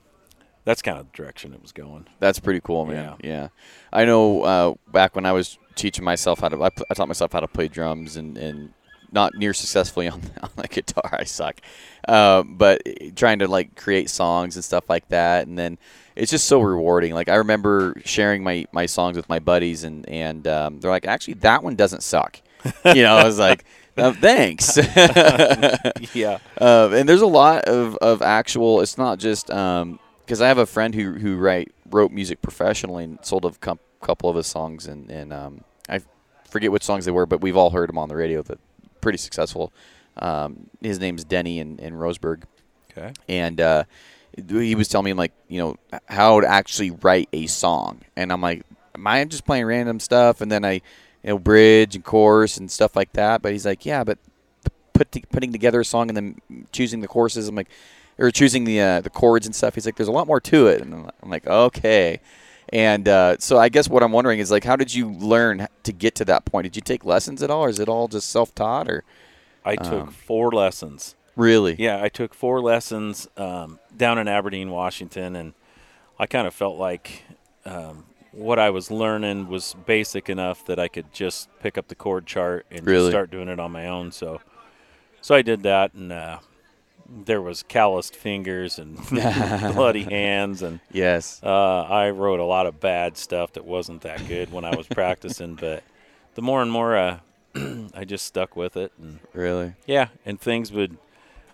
that's 0.65 0.81
kind 0.83 0.99
of 0.99 1.11
the 1.11 1.17
direction 1.17 1.53
it 1.53 1.61
was 1.63 1.73
going. 1.73 2.07
That's 2.21 2.39
pretty 2.39 2.61
cool, 2.61 2.87
man. 2.87 3.17
Yeah, 3.23 3.49
I 3.93 4.05
know. 4.05 4.43
Uh, 4.43 4.75
back 4.91 5.15
when 5.15 5.27
I 5.27 5.33
was 5.33 5.59
teaching 5.75 6.05
myself 6.05 6.41
how 6.41 6.49
to, 6.49 6.63
I, 6.65 6.71
I 6.91 6.95
taught 6.95 7.09
myself 7.09 7.33
how 7.33 7.41
to 7.41 7.49
play 7.49 7.69
drums, 7.69 8.17
and, 8.17 8.39
and 8.39 8.73
not 9.15 9.35
near 9.35 9.55
successfully 9.55 10.09
on, 10.15 10.21
on 10.43 10.51
the 10.57 10.69
guitar. 10.69 11.09
I 11.13 11.25
suck, 11.25 11.61
uh, 12.07 12.43
but 12.43 12.83
trying 13.17 13.39
to 13.39 13.49
like 13.49 13.77
create 13.77 14.11
songs 14.11 14.57
and 14.57 14.65
stuff 14.65 14.91
like 14.91 15.09
that, 15.09 15.47
and 15.47 15.59
then 15.59 15.79
it's 16.17 16.31
just 16.31 16.47
so 16.47 16.61
rewarding. 16.61 17.15
Like 17.15 17.29
I 17.29 17.37
remember 17.37 17.95
sharing 18.05 18.43
my, 18.45 18.67
my 18.73 18.87
songs 18.87 19.17
with 19.17 19.29
my 19.29 19.39
buddies, 19.39 19.85
and 19.85 20.09
and 20.09 20.47
um, 20.47 20.81
they're 20.81 20.91
like, 20.91 21.07
actually, 21.07 21.35
that 21.35 21.63
one 21.63 21.77
doesn't 21.77 22.03
suck. 22.03 22.41
you 22.85 23.03
know, 23.03 23.17
I 23.17 23.25
was 23.25 23.39
like, 23.39 23.65
uh, 23.97 24.13
thanks. 24.21 24.77
yeah. 26.15 26.39
Uh, 26.61 26.91
and 26.93 27.09
there's 27.09 27.21
a 27.21 27.27
lot 27.27 27.65
of, 27.65 27.97
of 27.97 28.23
actual. 28.23 28.81
It's 28.81 28.99
not 28.99 29.19
just 29.19 29.47
because 29.47 30.41
I 30.41 30.49
have 30.49 30.59
a 30.59 30.67
friend 30.67 30.95
who 30.95 31.13
who 31.15 31.37
write 31.37 31.73
wrote 31.91 32.13
music 32.13 32.43
professionally 32.43 33.05
and 33.05 33.19
sold 33.23 33.45
a 33.45 33.51
com- 33.53 33.81
couple 34.01 34.31
of 34.31 34.37
his 34.37 34.47
songs, 34.47 34.87
and 34.87 35.11
and 35.11 35.33
um, 35.33 35.65
I 35.89 36.01
forget 36.49 36.73
which 36.73 36.83
songs 36.83 37.05
they 37.05 37.11
were, 37.13 37.27
but 37.27 37.41
we've 37.41 37.57
all 37.57 37.71
heard 37.71 37.89
them 37.89 37.99
on 37.99 38.09
the 38.09 38.17
radio. 38.17 38.43
That 38.43 38.59
pretty 39.05 39.19
successful. 39.19 39.73
Um, 40.17 40.69
his 40.81 40.99
name's 40.99 41.23
Denny 41.25 41.61
in, 41.61 41.79
in 41.79 41.95
Roseburg, 41.95 42.43
Okay. 42.91 43.13
and 43.29 43.61
uh, 43.61 43.85
he 44.49 44.75
was 44.75 44.89
telling 44.89 45.05
me 45.05 45.13
like 45.13 45.33
you 45.49 45.61
know 45.61 45.77
how 46.09 46.41
to 46.41 46.47
actually 46.49 46.91
write 46.91 47.29
a 47.33 47.47
song, 47.47 48.01
and 48.17 48.33
I'm 48.33 48.41
like, 48.41 48.63
am 48.95 49.07
I 49.07 49.25
just 49.25 49.45
playing 49.47 49.67
random 49.67 50.01
stuff, 50.01 50.41
and 50.41 50.51
then 50.51 50.65
I 50.65 50.73
you 50.75 50.81
know 51.25 51.39
bridge 51.39 51.95
and 51.95 52.05
chorus 52.05 52.57
and 52.57 52.71
stuff 52.71 52.97
like 52.97 53.13
that? 53.15 53.43
But 53.43 53.53
he's 53.53 53.67
like, 53.67 53.85
yeah, 53.87 54.03
but 54.05 54.19
put 54.93 55.11
to, 55.13 55.21
putting 55.33 55.53
together 55.53 55.81
a 55.81 55.85
song 55.85 56.09
and 56.09 56.17
then 56.17 56.41
choosing 56.73 57.01
the 57.01 57.09
courses. 57.09 57.49
I'm 57.49 57.57
like, 57.57 57.69
or 58.19 58.31
choosing 58.31 58.65
the 58.65 58.81
uh, 58.81 59.01
the 59.01 59.11
chords 59.11 59.47
and 59.47 59.55
stuff. 59.55 59.75
He's 59.75 59.87
like, 59.87 59.97
there's 59.97 60.09
a 60.09 60.13
lot 60.13 60.27
more 60.29 60.41
to 60.41 60.69
it, 60.69 60.81
and 60.81 61.11
I'm 61.23 61.31
like, 61.31 61.47
okay. 61.47 62.21
And 62.71 63.09
uh, 63.09 63.37
so 63.39 63.59
I 63.59 63.69
guess 63.69 63.89
what 63.89 64.03
I'm 64.03 64.13
wondering 64.13 64.39
is 64.41 64.51
like, 64.51 64.65
how 64.65 64.77
did 64.77 64.93
you 64.95 65.11
learn 65.11 65.69
to 65.83 65.93
get 65.93 66.15
to 66.17 66.25
that 66.27 66.45
point? 66.45 66.65
Did 66.65 66.77
you 66.77 66.83
take 66.83 67.05
lessons 67.05 67.43
at 67.43 67.51
all, 67.51 67.65
or 67.65 67.69
is 67.69 67.79
it 67.79 67.89
all 67.89 68.09
just 68.09 68.31
self 68.31 68.55
taught, 68.55 68.89
or 68.89 69.05
I 69.65 69.77
took 69.77 70.03
Um, 70.05 70.11
four 70.11 70.51
lessons. 70.51 71.15
really? 71.37 71.77
Yeah, 71.79 72.03
I 72.03 72.09
took 72.09 72.35
four 72.35 72.61
lessons 72.61 73.29
um, 73.37 73.79
down 73.97 74.19
in 74.19 74.29
Aberdeen, 74.29 74.71
Washington, 74.71 75.37
and 75.37 75.53
I 76.19 76.27
kind 76.27 76.47
of 76.47 76.55
felt 76.55 76.79
like 76.79 77.23
um, 77.65 78.05
what 78.33 78.59
I 78.59 78.71
was 78.71 78.91
learning 78.91 79.49
was 79.49 79.75
basic 79.87 80.29
enough 80.29 80.65
that 80.67 80.79
I 80.79 80.89
could 80.89 81.13
just 81.13 81.49
pick 81.61 81.77
up 81.79 81.89
the 81.89 81.95
chord 81.95 82.27
chart 82.27 82.67
and 82.71 82.87
Really? 82.87 83.11
start 83.11 83.31
doing 83.31 83.49
it 83.49 83.61
on 83.61 83.73
my 83.73 83.87
own. 83.87 84.11
So, 84.13 84.41
so 85.21 85.35
I 85.35 85.43
did 85.43 85.63
that, 85.65 85.95
and 85.95 86.13
uh, 86.13 86.39
there 87.09 87.43
was 87.43 87.63
calloused 87.63 88.15
fingers 88.17 88.79
and 88.79 88.97
bloody 89.75 90.03
hands, 90.11 90.63
and 90.63 90.81
Yes. 90.93 91.41
uh, 91.43 91.83
I 91.83 92.11
wrote 92.11 92.41
a 92.41 92.45
lot 92.45 92.67
of 92.67 92.81
bad 92.81 93.17
stuff 93.17 93.53
that 93.55 93.65
wasn't 93.65 94.03
that 94.03 94.27
good 94.27 94.51
when 94.53 94.65
I 94.65 94.77
was 94.77 94.87
practicing. 95.01 95.55
But 95.55 95.83
the 96.35 96.43
more 96.43 96.63
and 96.63 96.71
more 96.71 96.97
uh, 96.97 97.19
I 97.95 98.05
just 98.05 98.27
stuck 98.27 98.57
with 98.57 98.77
it, 98.77 98.93
and 99.01 99.21
Really? 99.33 99.75
yeah, 99.87 100.09
and 100.25 100.41
things 100.41 100.73
would, 100.73 100.97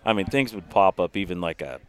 I 0.05 0.13
mean, 0.13 0.25
things 0.25 0.53
would 0.53 0.69
pop 0.69 0.99
up 0.99 1.15
even 1.17 1.41
like 1.41 1.61
a 1.61 1.79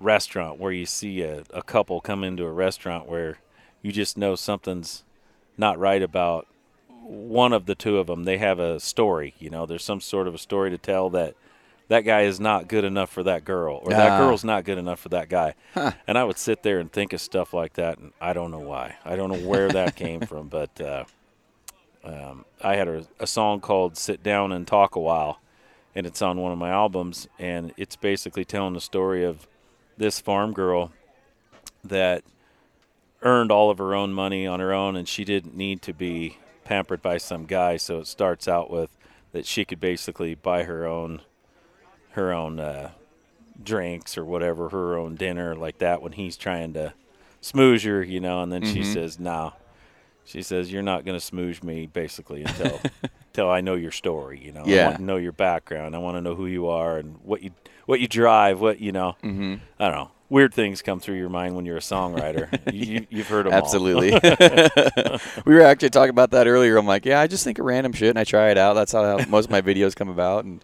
restaurant 0.00 0.58
where 0.60 0.72
you 0.72 0.86
see 0.86 1.22
a, 1.22 1.42
a 1.52 1.62
couple 1.62 2.00
come 2.00 2.22
into 2.22 2.44
a 2.44 2.52
restaurant 2.52 3.08
where 3.08 3.38
you 3.82 3.92
just 3.92 4.16
know 4.16 4.34
something's 4.34 5.04
not 5.56 5.78
right 5.78 6.02
about 6.02 6.46
one 7.02 7.52
of 7.52 7.66
the 7.66 7.74
two 7.74 7.98
of 7.98 8.06
them. 8.06 8.24
They 8.24 8.38
have 8.38 8.58
a 8.58 8.78
story, 8.78 9.34
you 9.38 9.50
know, 9.50 9.66
there's 9.66 9.84
some 9.84 10.00
sort 10.00 10.28
of 10.28 10.34
a 10.34 10.38
story 10.38 10.70
to 10.70 10.78
tell 10.78 11.10
that 11.10 11.34
that 11.88 12.02
guy 12.02 12.22
is 12.22 12.38
not 12.38 12.68
good 12.68 12.84
enough 12.84 13.10
for 13.10 13.22
that 13.24 13.44
girl 13.44 13.80
or 13.82 13.90
that 13.90 14.12
Ah. 14.12 14.18
girl's 14.18 14.44
not 14.44 14.64
good 14.64 14.78
enough 14.78 15.00
for 15.00 15.08
that 15.10 15.28
guy. 15.28 15.54
And 16.06 16.16
I 16.18 16.24
would 16.24 16.38
sit 16.38 16.62
there 16.62 16.78
and 16.78 16.92
think 16.92 17.12
of 17.12 17.20
stuff 17.20 17.52
like 17.54 17.74
that, 17.74 17.98
and 17.98 18.12
I 18.20 18.32
don't 18.32 18.50
know 18.50 18.58
why. 18.60 18.96
I 19.04 19.16
don't 19.16 19.30
know 19.32 19.48
where 19.48 19.68
that 19.68 19.96
came 19.96 20.20
from, 20.20 20.48
but 20.58 20.80
uh, 20.80 21.04
um, 22.04 22.44
I 22.62 22.76
had 22.76 22.88
a, 22.88 23.06
a 23.18 23.26
song 23.26 23.60
called 23.60 23.96
"Sit 23.96 24.22
Down 24.22 24.52
and 24.52 24.66
Talk 24.66 24.96
a 24.96 25.00
While," 25.00 25.40
and 25.94 26.06
it's 26.06 26.22
on 26.22 26.38
one 26.38 26.52
of 26.52 26.58
my 26.58 26.70
albums, 26.70 27.26
and 27.38 27.72
it's 27.76 27.96
basically 27.96 28.44
telling 28.44 28.74
the 28.74 28.80
story 28.80 29.24
of 29.24 29.46
this 29.96 30.20
farm 30.20 30.52
girl 30.52 30.92
that 31.84 32.22
earned 33.22 33.50
all 33.50 33.70
of 33.70 33.78
her 33.78 33.94
own 33.94 34.12
money 34.12 34.46
on 34.46 34.60
her 34.60 34.72
own, 34.72 34.94
and 34.94 35.08
she 35.08 35.24
didn't 35.24 35.56
need 35.56 35.82
to 35.82 35.92
be 35.92 36.38
pampered 36.64 37.02
by 37.02 37.16
some 37.16 37.46
guy. 37.46 37.76
So 37.76 37.98
it 37.98 38.06
starts 38.06 38.46
out 38.46 38.70
with 38.70 38.90
that 39.32 39.44
she 39.46 39.64
could 39.64 39.80
basically 39.80 40.34
buy 40.34 40.62
her 40.64 40.86
own 40.86 41.22
her 42.12 42.32
own 42.32 42.58
uh, 42.60 42.90
drinks 43.62 44.16
or 44.16 44.24
whatever, 44.24 44.68
her 44.70 44.96
own 44.96 45.14
dinner 45.16 45.54
like 45.54 45.78
that 45.78 46.02
when 46.02 46.12
he's 46.12 46.36
trying 46.36 46.72
to 46.74 46.92
smooze 47.42 47.84
her, 47.84 48.02
you 48.02 48.20
know, 48.20 48.42
and 48.42 48.52
then 48.52 48.64
she 48.64 48.80
Mhm. 48.80 48.92
says, 48.94 49.18
"No." 49.18 49.52
She 50.24 50.42
says, 50.42 50.70
"You're 50.72 50.82
not 50.82 51.04
going 51.04 51.18
to 51.18 51.24
smooze 51.24 51.62
me, 51.62 51.86
basically, 51.86 52.42
until 52.42 52.80
until 53.32 53.48
I 53.50 53.60
know 53.60 53.74
your 53.74 53.92
story. 53.92 54.40
You 54.44 54.52
know, 54.52 54.62
I 54.64 54.68
Yeah. 54.68 54.84
want 54.86 54.96
to 54.98 55.02
know 55.02 55.16
your 55.16 55.32
background. 55.32 55.94
I 55.94 55.98
want 55.98 56.16
to 56.16 56.20
know 56.20 56.34
who 56.34 56.46
you 56.46 56.68
are 56.68 56.98
and 56.98 57.16
what 57.22 57.42
you 57.42 57.50
what 57.86 58.00
you 58.00 58.08
drive. 58.08 58.60
What 58.60 58.80
you 58.80 58.92
know. 58.92 59.16
Mm-hmm. 59.22 59.54
I 59.80 59.84
don't 59.86 59.94
know. 59.94 60.10
Weird 60.30 60.52
things 60.52 60.82
come 60.82 61.00
through 61.00 61.14
your 61.16 61.30
mind 61.30 61.56
when 61.56 61.64
you're 61.64 61.78
a 61.78 61.80
songwriter. 61.80 62.48
you, 62.74 63.06
you've 63.08 63.28
heard 63.28 63.46
them 63.46 63.54
Absolutely. 63.54 64.10
we 65.46 65.54
were 65.54 65.62
actually 65.62 65.88
talking 65.88 66.10
about 66.10 66.32
that 66.32 66.46
earlier. 66.46 66.76
I'm 66.76 66.86
like, 66.86 67.06
yeah, 67.06 67.18
I 67.20 67.26
just 67.26 67.44
think 67.44 67.58
of 67.58 67.64
random 67.64 67.92
shit 67.94 68.10
and 68.10 68.18
I 68.18 68.24
try 68.24 68.50
it 68.50 68.58
out. 68.58 68.74
That's 68.74 68.92
how 68.92 69.24
most 69.28 69.46
of 69.46 69.50
my 69.50 69.62
videos 69.62 69.96
come 69.96 70.10
about. 70.10 70.44
And 70.44 70.62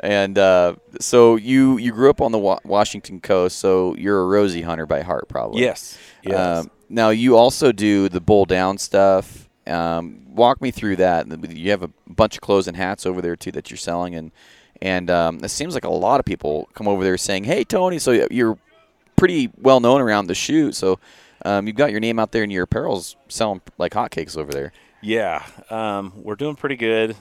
and 0.00 0.38
uh, 0.38 0.76
so 1.00 1.36
you 1.36 1.78
you 1.78 1.92
grew 1.92 2.10
up 2.10 2.20
on 2.20 2.32
the 2.32 2.38
wa- 2.38 2.60
Washington 2.64 3.20
coast, 3.20 3.58
so 3.58 3.94
you're 3.96 4.20
a 4.20 4.26
Rosie 4.26 4.62
hunter 4.62 4.86
by 4.86 5.02
heart, 5.02 5.28
probably. 5.28 5.62
Yes. 5.62 5.98
Yes. 6.22 6.64
Um, 6.64 6.70
now 6.88 7.10
you 7.10 7.36
also 7.36 7.72
do 7.72 8.08
the 8.08 8.20
bull 8.20 8.44
down 8.44 8.78
stuff. 8.78 9.48
Um, 9.66 10.22
walk 10.28 10.60
me 10.60 10.70
through 10.70 10.96
that. 10.96 11.26
You 11.50 11.70
have 11.70 11.82
a 11.82 11.90
bunch 12.06 12.36
of 12.36 12.40
clothes 12.40 12.68
and 12.68 12.76
hats 12.76 13.06
over 13.06 13.20
there 13.20 13.36
too 13.36 13.52
that 13.52 13.70
you're 13.70 13.78
selling, 13.78 14.14
and 14.14 14.32
and 14.82 15.10
um, 15.10 15.40
it 15.42 15.48
seems 15.48 15.74
like 15.74 15.84
a 15.84 15.90
lot 15.90 16.20
of 16.20 16.26
people 16.26 16.68
come 16.74 16.86
over 16.86 17.02
there 17.02 17.16
saying, 17.18 17.44
"Hey, 17.44 17.64
Tony." 17.64 17.98
So 17.98 18.26
you're 18.30 18.58
pretty 19.16 19.50
well 19.56 19.80
known 19.80 20.00
around 20.00 20.26
the 20.26 20.34
shoot. 20.34 20.74
So 20.74 20.98
um, 21.44 21.66
you've 21.66 21.76
got 21.76 21.90
your 21.90 22.00
name 22.00 22.18
out 22.18 22.32
there, 22.32 22.42
and 22.42 22.52
your 22.52 22.64
apparel's 22.64 23.16
selling 23.28 23.62
like 23.78 23.92
hotcakes 23.92 24.36
over 24.36 24.52
there. 24.52 24.72
Yeah, 25.02 25.44
um, 25.70 26.12
we're 26.16 26.36
doing 26.36 26.56
pretty 26.56 26.76
good. 26.76 27.16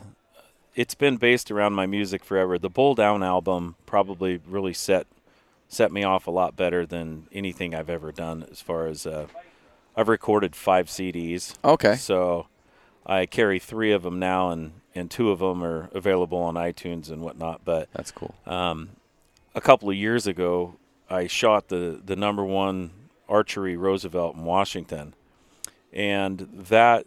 It's 0.76 0.96
been 0.96 1.18
based 1.18 1.52
around 1.52 1.74
my 1.74 1.86
music 1.86 2.24
forever. 2.24 2.58
The 2.58 2.70
Bull 2.70 2.96
Down 2.96 3.24
album 3.24 3.76
probably 3.86 4.42
really 4.48 4.74
set 4.74 5.08
set 5.68 5.92
me 5.92 6.04
off 6.04 6.28
a 6.28 6.32
lot 6.32 6.56
better 6.56 6.86
than 6.86 7.28
anything 7.32 7.74
I've 7.74 7.90
ever 7.90 8.12
done. 8.12 8.46
As 8.52 8.62
far 8.62 8.86
as 8.88 9.08
uh, 9.08 9.28
I've 9.96 10.08
recorded 10.10 10.56
five 10.56 10.88
CDs, 10.88 11.56
Okay. 11.64 11.96
so 11.96 12.48
I 13.06 13.26
carry 13.26 13.58
three 13.60 13.92
of 13.92 14.04
them 14.04 14.20
now, 14.20 14.50
and 14.50 14.74
and 14.94 15.10
two 15.10 15.32
of 15.32 15.40
them 15.40 15.64
are 15.64 15.90
available 15.94 16.38
on 16.40 16.56
iTunes 16.56 17.10
and 17.10 17.22
whatnot. 17.22 17.62
But 17.64 17.90
That's 17.94 18.12
cool. 18.12 18.36
um, 18.46 18.90
a 19.54 19.62
couple 19.62 19.90
of 19.90 19.96
years 19.96 20.28
ago, 20.28 20.76
I 21.10 21.28
shot 21.28 21.70
the 21.70 22.02
the 22.04 22.16
number 22.18 22.44
one 22.44 22.92
archery 23.30 23.78
Roosevelt 23.78 24.36
in 24.36 24.44
Washington, 24.44 25.14
and 25.94 26.40
that, 26.54 27.06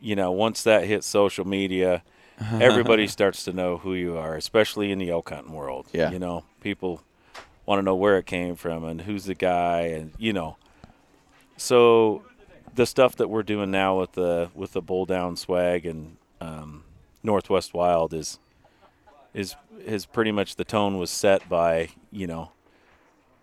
you 0.00 0.14
know, 0.16 0.30
once 0.30 0.62
that 0.62 0.84
hit 0.84 1.02
social 1.04 1.44
media, 1.46 2.02
everybody 2.52 3.06
starts 3.18 3.44
to 3.44 3.52
know 3.52 3.76
who 3.78 3.94
you 3.94 4.16
are, 4.16 4.34
especially 4.36 4.90
in 4.92 4.98
the 4.98 5.10
elk 5.10 5.30
hunting 5.30 5.52
world. 5.52 5.86
Yeah. 5.92 6.10
you 6.10 6.18
know, 6.18 6.44
people 6.60 7.02
want 7.66 7.78
to 7.78 7.82
know 7.82 7.94
where 7.94 8.18
it 8.18 8.26
came 8.26 8.56
from 8.56 8.84
and 8.84 9.02
who's 9.02 9.24
the 9.24 9.34
guy, 9.34 9.82
and 9.82 10.12
you 10.18 10.32
know, 10.32 10.56
so 11.56 12.22
the 12.74 12.86
stuff 12.86 13.16
that 13.16 13.28
we're 13.28 13.42
doing 13.42 13.70
now 13.70 13.98
with 13.98 14.12
the 14.12 14.50
with 14.54 14.72
the 14.72 14.80
bull 14.80 15.04
down 15.06 15.36
swag 15.36 15.84
and 15.86 16.16
um, 16.40 16.84
Northwest 17.22 17.74
Wild 17.74 18.14
is 18.14 18.38
is 19.34 19.54
is 19.84 20.06
pretty 20.06 20.32
much 20.32 20.56
the 20.56 20.64
tone 20.64 20.98
was 20.98 21.10
set 21.10 21.48
by 21.48 21.90
you 22.10 22.26
know 22.26 22.50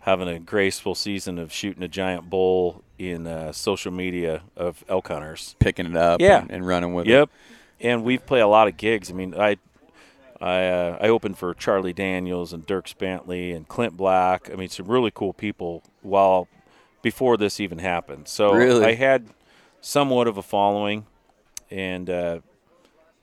having 0.02 0.28
a 0.28 0.40
graceful 0.40 0.96
season 0.96 1.38
of 1.38 1.52
shooting 1.52 1.84
a 1.84 1.88
giant 1.88 2.30
bull 2.30 2.82
in 2.98 3.28
uh, 3.28 3.52
social 3.52 3.92
media 3.92 4.42
of 4.56 4.84
elk 4.88 5.10
hunters. 5.10 5.56
Picking 5.60 5.86
it 5.86 5.98
up 5.98 6.22
Yeah. 6.22 6.42
and, 6.42 6.50
and 6.52 6.68
running 6.68 6.94
with 6.94 7.06
it. 7.08 7.12
Yep, 7.12 7.30
and 7.80 8.04
we've 8.04 8.26
played 8.26 8.42
a 8.42 8.48
lot 8.48 8.68
of 8.68 8.78
gigs. 8.78 9.10
I 9.10 9.14
mean, 9.14 9.34
I 9.36 9.58
I 10.40 10.66
uh, 10.68 10.98
I 11.02 11.08
opened 11.10 11.38
for 11.38 11.54
Charlie 11.54 11.94
Daniels 11.94 12.54
and 12.54 12.66
Dierks 12.66 12.98
Bentley 12.98 13.52
and 13.52 13.68
Clint 13.68 13.98
Black. 13.98 14.50
I 14.52 14.56
mean, 14.56 14.70
some 14.70 14.88
really 14.88 15.12
cool 15.12 15.34
people. 15.34 15.84
While 16.02 16.48
before 17.02 17.38
this 17.38 17.60
even 17.60 17.80
happened, 17.80 18.28
so 18.28 18.54
Really? 18.54 18.84
I 18.86 18.94
had 18.94 19.28
somewhat 19.82 20.28
of 20.28 20.38
a 20.38 20.42
following, 20.44 21.06
and 21.72 22.10
uh, 22.10 22.40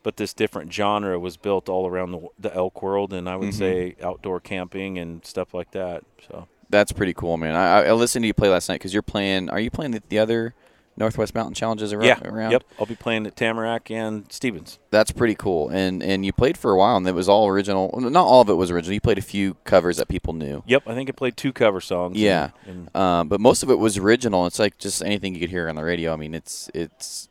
but 0.03 0.17
this 0.17 0.33
different 0.35 0.73
genre 0.73 1.19
was 1.19 1.37
built 1.37 1.69
all 1.69 1.87
around 1.87 2.13
the, 2.13 2.21
the 2.39 2.55
elk 2.55 2.83
world, 2.83 3.13
and 3.13 3.29
I 3.29 3.37
would 3.37 3.51
Mhm. 3.51 3.55
say 3.55 3.97
outdoor 4.03 4.41
camping 4.41 4.99
and 4.99 5.25
stuff 5.25 5.55
like 5.55 5.71
that. 5.73 6.05
So 6.29 6.47
That's 6.71 6.93
pretty 6.93 7.15
cool, 7.15 7.37
man. 7.37 7.55
I, 7.55 7.85
I 7.87 7.93
listened 7.93 8.23
to 8.25 8.27
you 8.27 8.35
play 8.35 8.49
last 8.49 8.69
night 8.69 8.77
because 8.77 8.93
you're 8.93 9.03
playing. 9.03 9.49
Are 9.51 9.61
you 9.61 9.71
playing 9.71 9.93
the, 9.93 10.03
the 10.09 10.19
other 10.19 10.55
Northwest 10.97 11.35
Mountain 11.35 11.55
Challenges 11.55 11.93
around? 11.93 12.07
yeah, 12.07 12.21
around? 12.25 12.53
yep. 12.53 12.65
I'll 12.79 12.87
be 12.87 12.95
playing 12.95 13.27
at 13.27 13.37
Tamarack 13.37 13.91
and 13.91 14.31
Stevens. 14.31 14.79
That's 14.91 15.11
pretty 15.11 15.35
cool. 15.35 15.69
And 15.69 16.03
and 16.03 16.25
you 16.25 16.33
played 16.33 16.57
for 16.57 16.73
a 16.73 16.79
while, 16.79 16.97
and 16.97 17.07
it 17.07 17.15
was 17.15 17.29
all 17.29 17.49
original. 17.49 17.95
Not 17.99 18.25
all 18.25 18.41
of 18.41 18.49
it 18.49 18.55
was 18.55 18.71
original. 18.71 18.95
You 18.95 19.01
played 19.01 19.19
a 19.19 19.23
few 19.23 19.55
covers 19.65 19.97
that 19.97 20.09
people 20.09 20.33
knew. 20.33 20.63
Yep, 20.67 20.85
I 20.87 20.95
think 20.95 21.09
I 21.09 21.13
played 21.13 21.37
two 21.37 21.53
cover 21.53 21.81
songs. 21.81 22.17
Yeah. 22.17 22.51
and, 22.67 22.89
and 22.95 22.97
Um, 22.97 23.29
but 23.29 23.41
most 23.41 23.63
of 23.63 23.71
it 23.71 23.79
was 23.79 23.99
original. 23.99 24.47
It's 24.47 24.59
like 24.59 24.79
just 24.79 25.03
anything 25.03 25.35
you 25.35 25.41
could 25.41 25.51
hear 25.51 25.69
on 25.69 25.77
the 25.77 25.85
radio. 25.85 26.13
I 26.13 26.17
mean, 26.17 26.35
it's 26.35 26.71
it's 26.75 27.29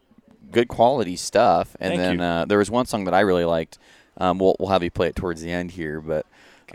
good 0.51 0.67
quality 0.67 1.15
stuff. 1.15 1.75
And 1.79 1.95
Thank 1.95 2.19
then 2.19 2.21
uh, 2.21 2.45
there 2.45 2.57
was 2.57 2.69
one 2.69 2.85
song 2.85 3.05
that 3.05 3.13
I 3.13 3.21
really 3.21 3.45
liked. 3.45 3.77
Um, 4.17 4.39
we'll 4.39 4.55
we'll 4.59 4.69
have 4.69 4.83
you 4.83 4.91
play 4.91 5.07
it 5.07 5.15
towards 5.15 5.41
the 5.41 5.51
end 5.51 5.71
here, 5.71 5.99
but 5.99 6.25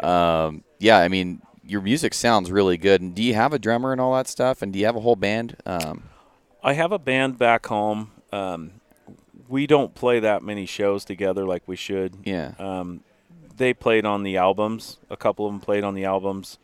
um, 0.05 0.65
yeah, 0.79 0.99
I 0.99 1.09
mean, 1.09 1.43
your 1.65 1.81
music 1.81 2.15
sounds 2.15 2.51
really 2.51 2.77
good. 2.77 3.01
And 3.01 3.15
do 3.15 3.23
you 3.23 3.35
have 3.35 3.53
a 3.53 3.59
drummer 3.59 3.93
and 3.93 4.01
all 4.01 4.15
that 4.15 4.27
stuff? 4.27 4.63
And 4.63 4.73
do 4.73 4.79
you 4.79 4.87
have 4.87 4.97
a 4.97 5.01
whole 5.01 5.17
band? 5.17 5.57
Um, 5.67 6.03
I 6.63 6.73
have 6.75 6.93
a 6.93 6.99
band 6.99 7.39
back 7.39 7.67
home. 7.67 8.11
Um, 8.33 8.73
we 9.49 9.67
don't 9.67 9.95
play 9.95 10.21
that 10.21 10.43
many 10.43 10.67
shows 10.67 11.05
together 11.05 11.47
like 11.47 11.63
we 11.67 11.77
should. 11.77 12.15
yeah. 12.25 12.53
Um, 12.59 13.01
they 13.57 13.75
played 13.75 14.05
on 14.05 14.23
the 14.23 14.37
albums. 14.37 14.99
A 15.11 15.17
couple 15.17 15.45
of 15.47 15.53
them 15.53 15.61
played 15.61 15.83
on 15.83 15.95
the 15.95 16.05
albums. 16.05 16.59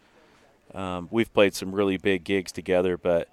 Um, 0.73 1.09
we've 1.11 1.33
played 1.33 1.53
some 1.55 1.73
really 1.75 1.97
big 1.97 2.23
gigs 2.23 2.53
together, 2.53 2.97
but 2.97 3.29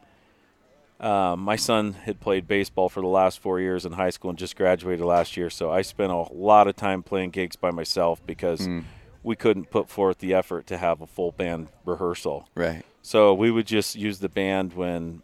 um, 1.00 1.40
my 1.42 1.56
son 1.56 1.94
had 1.94 2.20
played 2.20 2.48
baseball 2.48 2.90
for 2.90 3.02
the 3.02 3.08
last 3.08 3.40
four 3.40 3.60
years 3.60 3.86
in 3.86 3.92
high 3.94 4.10
school 4.12 4.30
and 4.30 4.40
just 4.40 4.56
graduated 4.56 5.06
last 5.06 5.38
year. 5.38 5.50
So 5.52 5.70
I 5.72 5.82
spent 5.84 6.12
a 6.12 6.26
lot 6.34 6.68
of 6.68 6.76
time 6.76 7.04
playing 7.04 7.32
gigs 7.32 7.56
by 7.56 7.72
myself 7.72 8.26
because 8.26 8.68
Mm, 8.68 8.84
we 9.24 9.36
couldn't 9.36 9.70
put 9.70 9.88
forth 9.90 10.18
the 10.18 10.34
effort 10.34 10.66
to 10.68 10.78
have 10.80 11.00
a 11.02 11.06
full 11.08 11.32
band 11.32 11.68
rehearsal. 11.86 12.48
right. 12.56 12.84
So 13.04 13.34
we 13.34 13.50
would 13.52 13.66
just 13.68 13.96
use 13.96 14.20
the 14.20 14.30
band 14.30 14.74
when 14.74 15.22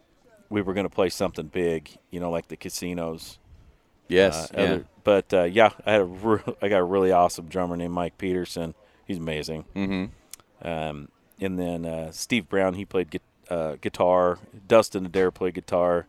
we 0.50 0.62
were 0.62 0.74
going 0.74 0.86
to 0.86 0.94
play 0.94 1.10
something 1.10 1.48
big, 1.48 1.90
you 2.12 2.20
know, 2.20 2.30
like 2.32 2.48
the 2.48 2.58
casinos 2.58 3.38
Yes, 4.10 4.50
Uh, 4.54 4.58
other- 4.58 4.86
But 5.04 5.34
uh, 5.34 5.44
yeah, 5.44 5.72
I 5.86 5.92
had 5.94 6.02
a 6.02 6.06
re- 6.06 6.40
I 6.62 6.70
got 6.70 6.78
a 6.80 6.84
really 6.84 7.12
awesome 7.12 7.48
drummer 7.48 7.76
named 7.76 7.94
Mike 7.94 8.18
Peterson. 8.18 8.74
He's 9.06 9.18
amazing. 9.18 9.66
Mm-hmm. 9.76 10.68
Um, 10.68 11.10
and 11.42 11.60
then 11.60 11.86
uh, 11.86 12.12
Steve 12.12 12.48
Brown, 12.50 12.74
he 12.76 12.86
played 12.86 13.12
gu- 13.12 13.20
uh, 13.54 13.76
guitar. 13.82 14.40
Dustin 14.68 15.06
Adair 15.06 15.32
played 15.32 15.54
guitar. 15.56 16.08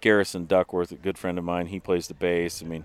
Garrison 0.00 0.46
Duckworth, 0.46 0.92
a 0.92 0.96
good 0.96 1.18
friend 1.18 1.38
of 1.38 1.44
mine, 1.44 1.66
he 1.66 1.80
plays 1.80 2.06
the 2.08 2.14
bass. 2.14 2.62
I 2.62 2.66
mean, 2.66 2.84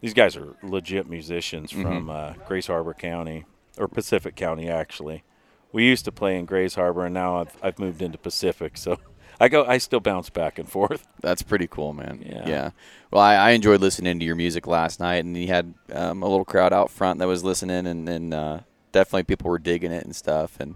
these 0.00 0.14
guys 0.14 0.36
are 0.36 0.54
legit 0.62 1.08
musicians 1.08 1.72
from 1.72 2.08
uh, 2.10 2.34
Grays 2.46 2.66
Harbor 2.68 2.94
County 2.94 3.44
or 3.78 3.88
Pacific 3.88 4.36
County, 4.36 4.68
actually. 4.68 5.24
We 5.72 5.84
used 5.84 6.04
to 6.04 6.12
play 6.12 6.38
in 6.38 6.44
Grays 6.44 6.74
Harbor, 6.76 7.04
and 7.04 7.14
now 7.14 7.40
I've 7.40 7.56
I've 7.62 7.78
moved 7.80 8.00
into 8.02 8.16
Pacific, 8.18 8.76
so 8.76 8.98
I 9.40 9.48
go 9.48 9.64
I 9.64 9.78
still 9.78 10.00
bounce 10.00 10.30
back 10.30 10.58
and 10.58 10.68
forth. 10.68 11.06
That's 11.20 11.42
pretty 11.42 11.66
cool, 11.66 11.92
man. 11.92 12.22
Yeah. 12.24 12.48
yeah. 12.48 12.70
Well, 13.10 13.22
I, 13.22 13.34
I 13.34 13.50
enjoyed 13.50 13.80
listening 13.80 14.18
to 14.18 14.24
your 14.24 14.36
music 14.36 14.66
last 14.66 15.00
night, 15.00 15.24
and 15.24 15.36
you 15.36 15.48
had 15.48 15.74
um, 15.92 16.22
a 16.22 16.28
little 16.28 16.44
crowd 16.44 16.72
out 16.72 16.90
front 16.90 17.18
that 17.20 17.28
was 17.28 17.44
listening, 17.44 17.86
and, 17.86 18.08
and 18.08 18.34
uh, 18.34 18.60
definitely 18.92 19.24
people 19.24 19.50
were 19.50 19.58
digging 19.58 19.92
it 19.92 20.04
and 20.04 20.14
stuff. 20.14 20.58
And 20.58 20.74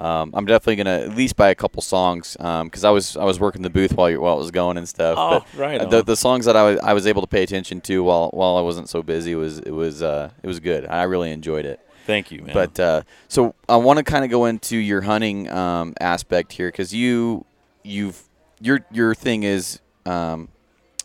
um, 0.00 0.32
I'm 0.34 0.44
definitely 0.44 0.76
gonna 0.76 1.00
at 1.00 1.16
least 1.16 1.36
buy 1.36 1.50
a 1.50 1.54
couple 1.54 1.80
songs 1.82 2.36
because 2.36 2.84
I 2.84 2.90
was 2.90 3.16
I 3.16 3.24
was 3.24 3.38
working 3.38 3.62
the 3.62 3.70
booth 3.70 3.94
while 3.94 4.10
you, 4.10 4.20
while 4.20 4.34
it 4.34 4.38
was 4.38 4.50
going 4.50 4.76
and 4.76 4.88
stuff. 4.88 5.16
Oh, 5.18 5.40
but 5.40 5.58
right 5.58 5.90
The, 5.90 6.02
the 6.02 6.16
songs 6.16 6.46
that 6.46 6.56
I 6.56 6.62
was 6.64 6.78
I 6.80 6.92
was 6.92 7.06
able 7.06 7.22
to 7.22 7.28
pay 7.28 7.42
attention 7.42 7.80
to 7.82 8.02
while 8.02 8.30
while 8.30 8.56
I 8.56 8.60
wasn't 8.60 8.88
so 8.88 9.02
busy 9.02 9.34
was 9.34 9.60
it 9.60 9.70
was 9.70 10.02
uh, 10.02 10.30
it 10.42 10.46
was 10.46 10.60
good. 10.60 10.86
I 10.86 11.04
really 11.04 11.30
enjoyed 11.30 11.64
it. 11.64 11.80
Thank 12.06 12.30
you, 12.30 12.42
man. 12.42 12.52
But 12.52 12.80
uh, 12.80 13.02
so 13.28 13.54
I 13.68 13.76
want 13.76 13.98
to 13.98 14.02
kind 14.02 14.24
of 14.24 14.30
go 14.30 14.44
into 14.44 14.76
your 14.76 15.00
hunting 15.00 15.48
um, 15.50 15.94
aspect 16.00 16.52
here 16.52 16.68
because 16.68 16.92
you 16.92 17.46
you've 17.84 18.22
your 18.60 18.80
your 18.90 19.14
thing 19.14 19.42
is 19.44 19.80
um, 20.06 20.48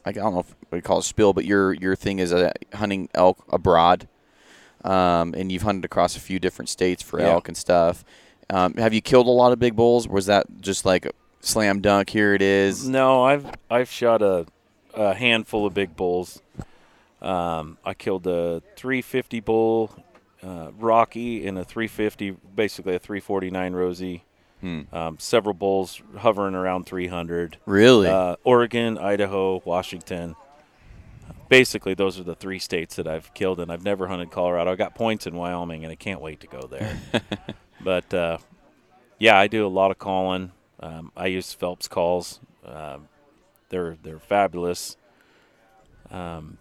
I 0.06 0.12
don't 0.12 0.34
know 0.34 0.40
if 0.42 0.56
we 0.72 0.82
call 0.82 1.00
it 1.00 1.04
spill, 1.04 1.34
but 1.34 1.46
your 1.46 1.74
your 1.74 1.96
thing 1.96 2.20
is 2.20 2.34
uh, 2.34 2.52
hunting 2.74 3.10
elk 3.14 3.44
abroad, 3.50 4.08
um, 4.84 5.34
and 5.38 5.52
you've 5.52 5.62
hunted 5.64 5.86
across 5.86 6.16
a 6.16 6.20
few 6.20 6.40
different 6.40 6.70
states 6.70 7.04
for 7.04 7.20
Yeah. 7.20 7.30
elk 7.34 7.48
and 7.48 7.58
stuff. 7.58 8.04
Um, 8.50 8.74
have 8.76 8.94
you 8.94 9.02
killed 9.02 9.28
a 9.28 9.32
lot 9.32 9.52
of 9.52 9.60
big 9.60 9.76
bulls? 9.76 10.08
Was 10.08 10.26
that 10.26 10.46
just 10.62 10.84
like 10.86 11.06
a 11.06 11.12
slam 11.42 11.82
dunk? 11.82 12.10
Here 12.10 12.34
it 12.34 12.42
is. 12.42 12.88
No, 12.88 13.24
I've 13.24 13.46
I've 13.70 13.90
shot 13.92 14.22
a, 14.22 14.46
a 14.96 15.14
handful 15.14 15.66
of 15.68 15.74
big 15.74 15.96
bulls. 15.96 16.42
Um, 17.22 17.78
I 17.84 17.94
killed 17.94 18.26
a 18.28 18.62
350 18.78 19.40
bull, 19.42 19.92
uh, 20.42 20.72
Rocky, 20.80 21.46
and 21.46 21.58
a 21.60 21.66
350, 21.66 22.32
basically 22.56 22.96
a 22.96 23.00
349 23.00 23.74
Rosie. 23.74 24.24
Hmm. 24.62 24.82
Um, 24.92 25.18
several 25.20 25.54
bulls 25.54 26.02
hovering 26.18 26.56
around 26.56 26.86
300. 26.86 27.58
Really? 27.66 28.08
Uh, 28.08 28.36
Oregon, 28.44 28.98
Idaho, 28.98 29.62
Washington. 29.64 30.36
Basically, 31.48 31.94
those 31.94 32.20
are 32.20 32.24
the 32.24 32.36
three 32.36 32.60
states 32.60 32.96
that 32.98 33.08
I've 33.08 33.34
killed, 33.34 33.60
and 33.60 33.72
I've 33.72 33.84
never 33.84 34.08
hunted 34.08 34.32
Colorado. 34.32 34.72
I 34.72 34.76
got 34.76 34.96
points 34.96 35.26
in 35.26 35.36
Wyoming, 35.36 35.84
and 35.84 35.92
I 35.92 35.96
can't 35.96 36.22
wait 36.22 36.42
to 36.42 36.48
go 36.48 36.68
there. 36.68 37.00
but 37.84 38.14
uh, 38.14 38.38
yeah, 39.18 39.38
I 39.38 39.48
do 39.48 39.66
a 39.66 39.70
lot 39.70 39.92
of 39.92 39.98
calling. 39.98 40.52
Um, 40.80 41.12
I 41.16 41.28
use 41.28 41.52
Phelps 41.54 41.88
calls. 41.88 42.40
Um, 42.66 43.08
they're 43.70 43.98
they're 44.04 44.20
fabulous. 44.20 44.98
Um, 46.12 46.58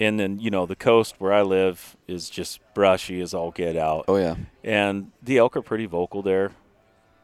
and 0.00 0.18
then 0.18 0.38
you 0.38 0.50
know 0.50 0.66
the 0.66 0.76
coast 0.76 1.16
where 1.18 1.32
I 1.32 1.42
live 1.42 1.96
is 2.08 2.30
just 2.30 2.60
brushy 2.74 3.20
as 3.20 3.34
all 3.34 3.50
get 3.50 3.76
out 3.76 4.06
oh 4.08 4.16
yeah. 4.16 4.36
and 4.64 5.12
the 5.22 5.38
elk 5.38 5.56
are 5.56 5.62
pretty 5.62 5.86
vocal 5.86 6.22
there, 6.22 6.52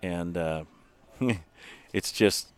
and 0.07 0.37
uh, 0.37 0.65
it's 1.93 2.13
just 2.13 2.49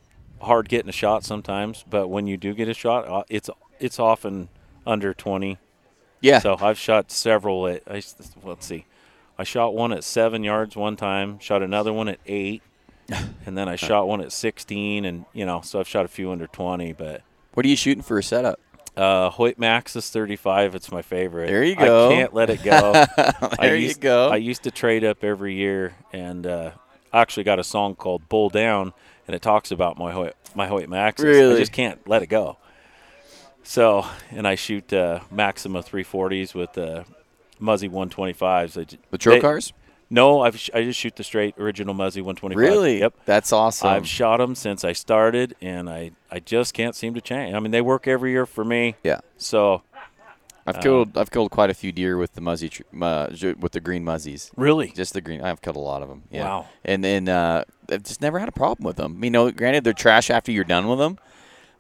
hard 0.41 0.69
getting 0.69 0.89
a 0.89 0.93
shot 0.93 1.25
sometimes. 1.25 1.85
But 1.89 2.09
when 2.09 2.27
you 2.27 2.37
do 2.37 2.55
get 2.55 2.69
a 2.69 2.75
shot, 2.75 3.09
uh, 3.09 3.25
it's 3.29 3.49
it's 3.81 3.99
often 3.99 4.49
under 4.87 5.15
twenty. 5.15 5.59
Yeah. 6.21 6.41
So 6.41 6.57
I've 6.61 6.79
shot 6.79 7.11
several 7.11 7.67
at. 7.67 7.83
I, 7.89 8.03
let's 8.45 8.67
see, 8.67 8.85
I 9.39 9.45
shot 9.45 9.75
one 9.75 9.93
at 9.93 10.05
seven 10.05 10.45
yards 10.45 10.77
one 10.77 10.97
time. 10.97 11.39
Shot 11.39 11.63
another 11.63 11.93
one 11.93 12.09
at 12.09 12.19
eight, 12.27 12.63
and 13.47 13.57
then 13.57 13.69
I 13.69 13.77
shot 13.77 14.07
one 14.07 14.21
at 14.21 14.33
sixteen. 14.33 15.05
And 15.05 15.25
you 15.33 15.47
know, 15.47 15.61
so 15.63 15.81
I've 15.81 15.89
shot 15.89 16.05
a 16.05 16.09
few 16.09 16.31
under 16.31 16.47
twenty. 16.47 16.93
But 16.93 17.23
what 17.55 17.65
are 17.65 17.69
you 17.69 17.77
shooting 17.77 18.03
for 18.03 18.19
a 18.19 18.23
setup? 18.23 18.61
uh, 18.99 19.31
Hoyt 19.31 19.59
Maxxis 19.59 20.11
thirty 20.11 20.37
five. 20.37 20.75
It's 20.75 20.91
my 20.91 21.03
favorite. 21.03 21.47
There 21.47 21.63
you 21.63 21.77
go. 21.77 22.11
I 22.11 22.15
can't 22.15 22.35
let 22.35 22.51
it 22.51 22.63
go. 22.63 22.93
I 23.17 23.57
there 23.61 23.77
you 23.77 23.95
go. 23.95 24.29
I 24.29 24.37
used 24.37 24.65
to 24.65 24.71
trade 24.71 25.05
up 25.05 25.23
every 25.23 25.55
year, 25.55 25.95
and 26.13 26.47
uh, 26.47 26.73
actually 27.13 27.45
got 27.45 27.59
a 27.59 27.65
song 27.65 27.95
called 27.95 28.29
"Bull 28.29 28.49
Down," 28.51 28.93
and 29.27 29.35
it 29.35 29.43
talks 29.43 29.71
about 29.71 29.99
my 29.99 30.13
Hoyt, 30.13 30.35
my 30.55 30.67
Hoyt 30.67 30.89
Maxxis. 30.89 31.25
Really? 31.25 31.57
I 31.57 31.59
just 31.59 31.73
can't 31.73 32.07
let 32.09 32.23
it 32.23 32.29
go. 32.29 32.59
So, 33.63 34.07
and 34.31 34.47
I 34.49 34.55
shoot 34.55 34.93
uh, 34.93 35.21
Maxima 35.31 35.83
340s 35.83 36.55
with 36.55 36.79
uh, 36.79 37.05
Muzzy 37.59 37.89
125s. 37.89 38.81
I 38.81 38.85
j- 38.85 38.99
the 39.11 39.19
they- 39.19 39.41
cars? 39.41 39.73
No, 40.11 40.41
I've 40.41 40.59
sh- 40.59 40.71
I 40.73 40.85
just 40.85 40.99
shoot 40.99 41.17
the 41.17 41.23
straight 41.23 41.55
original 41.59 41.93
Muzzy 41.93 42.23
125. 42.23 42.57
Really? 42.59 43.01
Yep. 43.01 43.13
That's 43.27 43.53
awesome. 43.53 43.89
I've 43.89 44.09
shot 44.09 44.39
them 44.39 44.55
since 44.55 44.83
I 44.83 44.95
started, 44.95 45.55
and 45.61 45.91
I, 45.91 46.13
I 46.31 46.39
just 46.41 46.73
can't 46.73 46.95
seem 46.95 47.13
to 47.13 47.21
change. 47.21 47.55
I 47.55 47.61
mean, 47.61 47.73
they 47.73 47.83
work 47.83 48.09
every 48.09 48.31
year 48.31 48.47
for 48.47 48.65
me. 48.65 48.95
yeah. 49.05 49.21
So, 49.37 49.83
I've 50.69 50.81
killed 50.83 51.17
I've 51.19 51.31
killed 51.31 51.51
quite 51.51 51.71
a 51.71 51.75
few 51.75 51.93
deer 51.93 52.17
with 52.17 52.35
the 52.35 52.41
muzzy 52.41 52.69
tr- 52.69 52.83
uh, 53.01 53.29
with 53.61 53.73
the 53.73 53.81
green 53.81 54.05
muzzies. 54.05 54.51
really, 54.57 54.89
Just 54.91 55.13
the 55.15 55.21
green. 55.21 55.41
I've 55.43 55.61
killed 55.63 55.77
a 55.77 55.81
lot 55.81 56.03
of 56.03 56.09
them. 56.09 56.23
Yeah. 56.31 56.45
Wow. 56.45 56.69
And 56.85 57.03
then 57.03 57.29
uh, 57.29 57.65
I've 57.91 58.03
just 58.03 58.21
never 58.21 58.39
had 58.39 58.49
a 58.49 58.53
problem 58.53 58.85
with 58.87 58.97
them. 58.97 59.23
You 59.25 59.31
know, 59.31 59.51
granted 59.51 59.85
they're 59.85 59.93
trash 59.93 60.31
after 60.31 60.53
you're 60.53 60.65
done 60.65 60.89
with 60.89 60.99
them, 60.99 61.19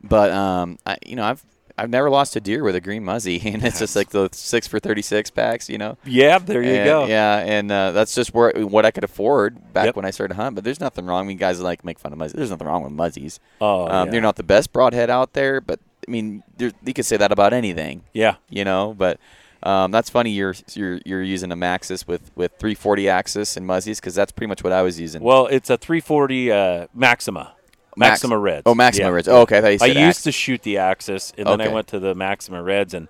but 0.02 0.30
um, 0.30 0.78
I, 0.86 0.96
you 1.06 1.16
know 1.16 1.24
I've 1.24 1.44
I've 1.80 1.90
never 1.90 2.10
lost 2.10 2.34
a 2.34 2.40
deer 2.40 2.64
with 2.64 2.74
a 2.74 2.80
green 2.80 3.04
muzzy, 3.04 3.40
and 3.44 3.64
it's 3.64 3.78
just 3.78 3.94
like 3.94 4.10
the 4.10 4.28
six 4.32 4.66
for 4.66 4.80
thirty 4.80 5.02
six 5.02 5.30
packs. 5.30 5.68
You 5.68 5.78
know. 5.78 5.96
yeah, 6.04 6.38
there 6.38 6.60
you 6.62 6.70
And- 6.72 6.84
go. 6.84 7.06
Yeah, 7.06 7.38
and 7.38 7.70
uh, 7.70 7.92
that's 7.92 8.14
just 8.16 8.34
where 8.34 8.50
what 8.66 8.84
I 8.84 8.90
could 8.90 9.04
afford 9.04 9.72
back 9.72 9.86
Yep. 9.86 9.96
when 9.96 10.04
I 10.04 10.10
started 10.10 10.34
hunting. 10.34 10.56
But 10.56 10.64
there's 10.64 10.80
nothing 10.80 11.06
wrong. 11.06 11.24
I 11.24 11.28
mean, 11.28 11.36
guys 11.38 11.60
like 11.60 11.84
make 11.84 11.98
fun 12.00 12.12
of 12.12 12.18
muzzies. 12.18 12.34
There's 12.36 12.50
nothing 12.50 12.66
wrong 12.66 12.82
with 12.82 12.92
muzzies. 12.92 13.38
Oh, 13.60 13.86
um, 13.86 14.06
yeah. 14.06 14.10
They're 14.12 14.20
not 14.20 14.34
the 14.36 14.42
best 14.42 14.72
broadhead 14.72 15.08
out 15.08 15.34
there, 15.34 15.60
but 15.60 15.78
I 16.08 16.10
mean, 16.10 16.42
there- 16.56 16.72
you 16.84 16.94
could 16.94 17.04
say 17.04 17.18
that 17.18 17.30
about 17.32 17.52
anything 17.52 18.02
Yeah, 18.14 18.36
you 18.48 18.64
know. 18.64 18.94
But 18.96 19.20
um, 19.62 19.90
that's 19.90 20.08
funny. 20.08 20.30
You're 20.30 20.54
you're 20.74 21.00
you're 21.04 21.22
using 21.22 21.52
a 21.52 21.56
Maxxis 21.56 22.06
with 22.06 22.30
with 22.34 22.52
340 22.58 23.08
axis 23.08 23.56
and 23.56 23.66
muzzies 23.66 24.00
because 24.00 24.14
that's 24.14 24.32
pretty 24.32 24.48
much 24.48 24.64
what 24.64 24.72
I 24.72 24.82
was 24.82 24.98
using. 24.98 25.22
Well, 25.22 25.46
it's 25.46 25.68
a 25.70 25.76
340 25.76 26.50
uh, 26.52 26.86
Maxima. 26.94 27.54
Max- 27.96 28.10
Maxima 28.22 28.38
Reds. 28.38 28.62
oh, 28.66 28.74
Maxima 28.76 29.06
Yeah. 29.08 29.10
Reds. 29.12 29.28
Oh, 29.28 29.40
okay. 29.40 29.58
I, 29.58 29.76
thought 29.76 29.92
you 29.92 30.00
I 30.00 30.06
used 30.06 30.22
to 30.24 30.30
shoot 30.32 30.62
the 30.62 30.78
Axis, 30.78 31.32
and 31.36 31.46
then 31.48 31.60
I 31.60 31.66
went 31.68 31.88
to 31.88 31.98
the 31.98 32.14
Maxima 32.14 32.62
Reds, 32.62 32.94
and 32.94 33.08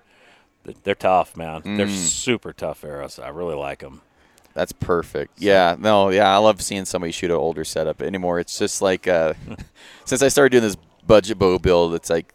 they're 0.83 0.95
tough, 0.95 1.37
man. 1.37 1.61
They're 1.63 1.85
Mm. 1.85 1.95
super 1.95 2.51
tough 2.53 2.83
arrows. 2.83 3.19
I 3.19 3.29
really 3.29 3.53
like 3.55 3.79
them. 3.79 4.01
That's 4.55 4.71
perfect. 4.71 5.39
Yeah, 5.39 5.75
no, 5.77 6.09
yeah, 6.09 6.33
I 6.33 6.37
love 6.37 6.59
seeing 6.63 6.85
somebody 6.85 7.11
shoot 7.11 7.29
an 7.29 7.37
older 7.37 7.63
setup 7.63 8.01
anymore. 8.01 8.39
It's 8.39 8.57
just 8.57 8.81
like 8.81 9.07
uh, 9.07 9.33
since 10.05 10.23
I 10.23 10.27
started 10.27 10.49
doing 10.53 10.63
this 10.63 10.77
budget 11.05 11.37
bow 11.37 11.59
build, 11.59 11.93
it's 11.93 12.09
like 12.09 12.33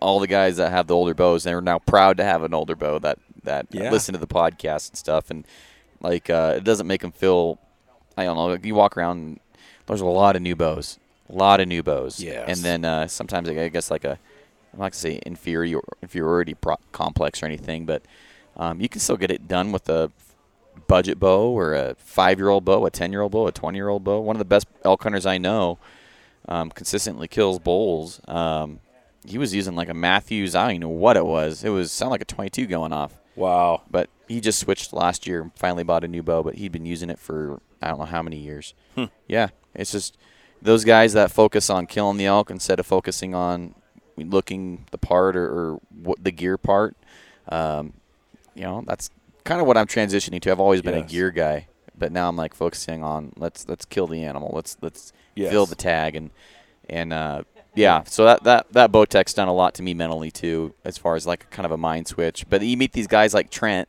all 0.00 0.20
the 0.20 0.26
guys 0.26 0.56
that 0.56 0.70
have 0.70 0.86
the 0.86 0.94
older 0.94 1.14
bows 1.14 1.46
and 1.46 1.54
are 1.54 1.60
now 1.60 1.78
proud 1.78 2.16
to 2.18 2.24
have 2.24 2.42
an 2.42 2.54
older 2.54 2.74
bow 2.76 2.98
that 3.00 3.18
that 3.44 3.66
Yeah. 3.70 3.90
listen 3.90 4.12
to 4.14 4.18
the 4.20 4.26
podcast 4.26 4.90
and 4.90 4.98
stuff, 4.98 5.30
and 5.30 5.46
like 6.00 6.28
uh, 6.30 6.54
it 6.56 6.64
doesn't 6.64 6.86
make 6.86 7.02
them 7.02 7.12
feel. 7.12 7.58
I 8.16 8.24
don't 8.24 8.36
know. 8.36 8.46
Like 8.46 8.64
you 8.64 8.74
walk 8.74 8.96
around, 8.96 9.16
and 9.18 9.40
there's 9.86 10.00
a 10.00 10.06
lot 10.06 10.36
of 10.36 10.42
new 10.42 10.56
bows, 10.56 10.98
a 11.28 11.34
lot 11.34 11.60
of 11.60 11.68
new 11.68 11.82
bows. 11.82 12.20
Yes. 12.20 12.44
And 12.48 12.58
then 12.58 12.84
uh, 12.84 13.06
sometimes 13.08 13.48
I 13.48 13.68
guess 13.68 13.90
like 13.90 14.04
a, 14.04 14.18
I'm 14.72 14.78
not 14.78 14.92
gonna 14.92 14.94
say 14.94 15.20
inferior 15.24 15.80
inferiority 16.02 16.54
pro- 16.54 16.76
complex 16.92 17.42
or 17.42 17.46
anything, 17.46 17.86
but 17.86 18.02
um, 18.56 18.80
you 18.80 18.88
can 18.88 19.00
still 19.00 19.16
get 19.16 19.30
it 19.30 19.48
done 19.48 19.72
with 19.72 19.88
a 19.88 20.10
budget 20.86 21.18
bow 21.18 21.48
or 21.50 21.74
a 21.74 21.94
five 21.98 22.38
year 22.38 22.48
old 22.48 22.64
bow, 22.64 22.84
a 22.86 22.90
ten 22.90 23.12
year 23.12 23.20
old 23.22 23.32
bow, 23.32 23.46
a 23.46 23.52
twenty 23.52 23.78
year 23.78 23.88
old 23.88 24.04
bow. 24.04 24.20
One 24.20 24.36
of 24.36 24.38
the 24.38 24.44
best 24.44 24.66
elk 24.84 25.02
hunters 25.02 25.24
I 25.26 25.38
know 25.38 25.78
um, 26.48 26.70
consistently 26.70 27.28
kills 27.28 27.58
bulls. 27.58 28.20
Um, 28.28 28.80
he 29.26 29.38
was 29.38 29.54
using 29.54 29.74
like 29.74 29.88
a 29.88 29.94
Mathews. 29.94 30.54
I 30.54 30.62
don't 30.62 30.70
even 30.72 30.80
know 30.82 30.88
what 30.88 31.16
it 31.16 31.26
was. 31.26 31.64
It 31.64 31.70
was 31.70 31.92
sound 31.92 32.10
like 32.10 32.22
a 32.22 32.26
twenty 32.26 32.50
two 32.50 32.66
going 32.66 32.92
off. 32.92 33.14
Wow. 33.36 33.82
But 33.90 34.08
he 34.28 34.40
just 34.40 34.58
switched 34.58 34.92
last 34.92 35.26
year 35.26 35.42
and 35.42 35.52
finally 35.54 35.84
bought 35.84 36.04
a 36.04 36.08
new 36.08 36.22
bow. 36.22 36.42
But 36.42 36.56
he'd 36.56 36.72
been 36.72 36.86
using 36.86 37.10
it 37.10 37.18
for 37.18 37.60
I 37.82 37.88
don't 37.88 37.98
know 37.98 38.04
how 38.06 38.22
many 38.22 38.36
years. 38.36 38.74
Hmm. 38.94 39.04
Yeah, 39.28 39.48
it's 39.74 39.92
just 39.92 40.16
those 40.62 40.84
guys 40.84 41.12
that 41.14 41.30
focus 41.30 41.70
on 41.70 41.86
killing 41.86 42.16
the 42.18 42.26
elk 42.26 42.50
instead 42.50 42.78
of 42.80 42.86
focusing 42.86 43.34
on 43.34 43.74
looking 44.16 44.84
the 44.90 44.98
part 44.98 45.36
or, 45.36 45.46
or 45.46 45.80
what 46.02 46.22
the 46.22 46.30
gear 46.30 46.58
part. 46.58 46.96
Um, 47.48 47.94
you 48.54 48.62
know, 48.62 48.84
that's 48.86 49.10
kind 49.44 49.60
of 49.60 49.66
what 49.66 49.76
I'm 49.78 49.86
transitioning 49.86 50.40
to. 50.42 50.50
I've 50.50 50.60
always 50.60 50.82
been 50.82 50.94
a 50.94 51.02
gear 51.02 51.30
guy, 51.30 51.68
but 51.96 52.12
now 52.12 52.28
I'm 52.28 52.36
like 52.36 52.52
focusing 52.54 53.02
on 53.02 53.32
let's 53.36 53.68
let's 53.68 53.84
kill 53.84 54.06
the 54.06 54.24
animal. 54.24 54.50
Let's 54.54 54.76
let's 54.80 55.12
Yes. 55.36 55.50
fill 55.52 55.64
the 55.64 55.76
tag 55.76 56.16
and 56.16 56.30
and 56.88 57.12
uh, 57.12 57.44
yeah. 57.74 58.02
So 58.04 58.24
that 58.24 58.44
that 58.44 58.72
that 58.72 58.92
bowtech's 58.92 59.34
done 59.34 59.48
a 59.48 59.54
lot 59.54 59.74
to 59.74 59.82
me 59.82 59.94
mentally 59.94 60.30
too, 60.30 60.74
as 60.84 60.98
far 60.98 61.16
as 61.16 61.26
like 61.26 61.50
kind 61.50 61.66
of 61.66 61.72
a 61.72 61.76
mind 61.76 62.06
switch. 62.08 62.46
But 62.48 62.62
you 62.62 62.76
meet 62.76 62.92
these 62.92 63.06
guys 63.06 63.32
like 63.34 63.50
Trent 63.50 63.88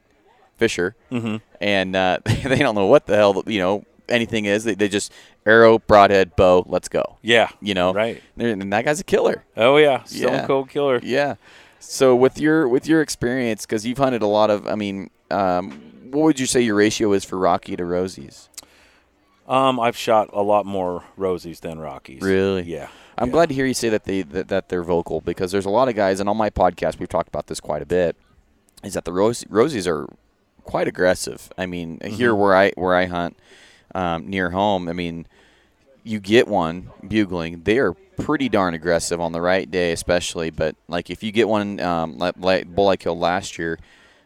Fisher, 0.58 0.96
Mm-hmm. 1.12 1.38
and 1.60 1.96
uh, 1.96 2.20
they 2.26 2.60
don't 2.60 2.76
know 2.76 2.86
what 2.88 3.06
the 3.08 3.16
hell 3.16 3.44
you 3.48 3.60
know 3.60 3.84
anything 4.10 4.46
is. 4.46 4.64
They, 4.66 4.76
they 4.76 4.90
just 4.90 5.12
arrow, 5.46 5.80
broadhead, 5.80 6.36
bow, 6.36 6.64
let's 6.68 6.90
go. 6.90 7.18
Yeah. 7.22 7.50
You 7.62 7.74
know, 7.74 7.94
Right. 7.94 8.22
And 8.38 8.74
that 8.74 8.86
guy's 8.86 9.00
a 9.00 9.04
killer. 9.06 9.44
Oh 9.58 9.78
yeah. 9.78 10.04
Stone 10.04 10.34
Yeah. 10.34 10.48
Cold 10.48 10.70
Killer. 10.70 11.00
Yeah. 11.02 11.36
So 11.80 12.16
with 12.16 12.38
your 12.40 12.68
with 12.68 12.88
your 12.88 13.02
experience, 13.02 13.66
because 13.66 13.86
you've 13.86 13.98
hunted 13.98 14.22
a 14.22 14.28
lot 14.28 14.50
of, 14.52 14.68
I 14.68 14.76
mean, 14.76 15.10
um, 15.32 15.72
what 16.12 16.24
would 16.26 16.40
you 16.40 16.46
say 16.46 16.62
your 16.62 16.76
ratio 16.76 17.14
is 17.14 17.24
for 17.26 17.38
Rocky 17.40 17.76
to 17.78 17.84
Rosies? 17.84 18.50
Um, 19.48 19.80
I've 19.80 19.98
shot 19.98 20.30
a 20.34 20.42
lot 20.44 20.66
more 20.66 21.04
Rosies 21.18 21.60
than 21.62 21.80
Rockies. 21.80 22.22
Really? 22.22 22.64
Yeah. 22.64 22.90
I'm 23.22 23.28
yeah. 23.28 23.34
glad 23.34 23.50
to 23.50 23.56
hear 23.56 23.66
you 23.66 23.74
say 23.74 23.90
that 23.90 24.04
they 24.06 24.24
that, 24.24 24.48
that 24.50 24.70
they're 24.70 24.84
vocal 24.84 25.22
because 25.22 25.52
there's 25.52 25.66
a 25.66 25.70
lot 25.70 25.88
of 25.88 25.96
guys, 25.96 26.20
and 26.20 26.28
on 26.28 26.38
my 26.38 26.50
podcast 26.50 27.00
we've 27.00 27.10
talked 27.10 27.28
about 27.30 27.48
this 27.48 27.60
quite 27.60 27.82
a 27.82 27.86
bit. 27.86 28.16
Is 28.84 28.96
that 28.96 29.06
the 29.06 29.14
Ros- 29.14 29.44
Rosies 29.44 29.88
are 29.88 30.08
quite 30.64 30.88
aggressive. 30.88 31.52
I 31.58 31.66
mean, 31.68 32.00
Mm-hmm. 32.00 32.14
here 32.16 32.34
where 32.36 32.56
I 32.56 32.72
where 32.76 32.96
I 32.96 33.06
hunt 33.06 33.38
um, 33.94 34.28
near 34.28 34.50
home, 34.50 34.90
I 34.90 34.94
mean, 34.94 35.28
you 36.04 36.20
get 36.20 36.48
one 36.48 36.90
bugling, 37.08 37.62
they 37.64 37.78
are 37.78 37.94
pretty 38.18 38.50
darn 38.50 38.74
aggressive 38.74 39.20
on 39.22 39.34
the 39.34 39.42
right 39.42 39.70
day, 39.70 39.92
especially. 39.92 40.50
But 40.50 40.76
like 40.88 41.10
if 41.10 41.22
you 41.22 41.32
get 41.32 41.48
one, 41.48 41.80
um, 41.80 42.18
like, 42.18 42.36
like 42.38 42.68
bull 42.74 42.90
I 42.90 42.96
killed 42.98 43.20
last 43.20 43.58
year, 43.60 43.78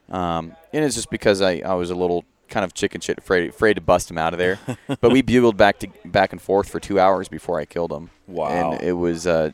um, 0.10 0.56
and 0.72 0.86
it's 0.86 0.96
just 0.96 1.10
because 1.10 1.42
I, 1.42 1.62
I 1.66 1.74
was 1.74 1.90
a 1.90 1.96
little 1.96 2.24
kind 2.50 2.64
of 2.64 2.74
chicken 2.74 3.02
shit 3.02 3.18
afraid 3.18 3.50
afraid 3.50 3.76
to 3.76 3.82
bust 3.82 4.10
him 4.10 4.18
out 4.18 4.34
of 4.34 4.40
there. 4.40 4.60
but 5.02 5.12
we 5.12 5.22
bugled 5.22 5.58
back 5.58 5.80
to 5.80 5.88
back 6.06 6.32
and 6.32 6.42
forth 6.42 6.70
for 6.70 6.80
two 6.80 7.00
hours 7.00 7.28
before 7.28 7.60
I 7.60 7.66
killed 7.66 7.92
him. 7.92 8.10
Wow. 8.28 8.74
And 8.74 8.82
it 8.82 8.94
was 8.94 9.28
uh, 9.28 9.52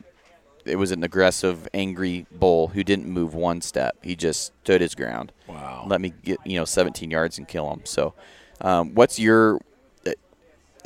it 0.64 0.76
was 0.76 0.92
an 0.92 1.02
aggressive, 1.02 1.68
angry 1.74 2.26
bull 2.30 2.68
who 2.68 2.84
didn't 2.84 3.06
move 3.06 3.34
one 3.34 3.60
step. 3.60 3.96
He 4.02 4.14
just 4.14 4.52
stood 4.62 4.80
his 4.80 4.94
ground. 4.94 5.32
Wow. 5.46 5.86
Let 5.88 6.00
me 6.00 6.12
get 6.22 6.38
you 6.44 6.58
know 6.58 6.64
17 6.64 7.10
yards 7.10 7.38
and 7.38 7.48
kill 7.48 7.70
him. 7.72 7.82
So, 7.84 8.14
um, 8.60 8.94
what's 8.94 9.18
your 9.18 9.60
uh, 10.06 10.12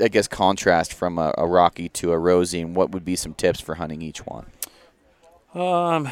I 0.01 0.09
guess 0.09 0.29
contrast 0.29 0.93
from 0.95 1.19
a, 1.19 1.35
a 1.37 1.47
Rocky 1.47 1.89
to 1.91 2.13
a 2.13 2.19
Rosie, 2.19 2.63
and 2.63 2.75
what 2.75 2.91
would 2.91 3.05
be 3.05 3.17
some 3.17 3.35
tips 3.35 3.61
for 3.61 3.77
hunting 3.77 4.03
each 4.03 4.25
one? 4.25 4.47
Um, 5.55 6.09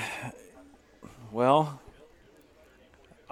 well, 1.31 1.81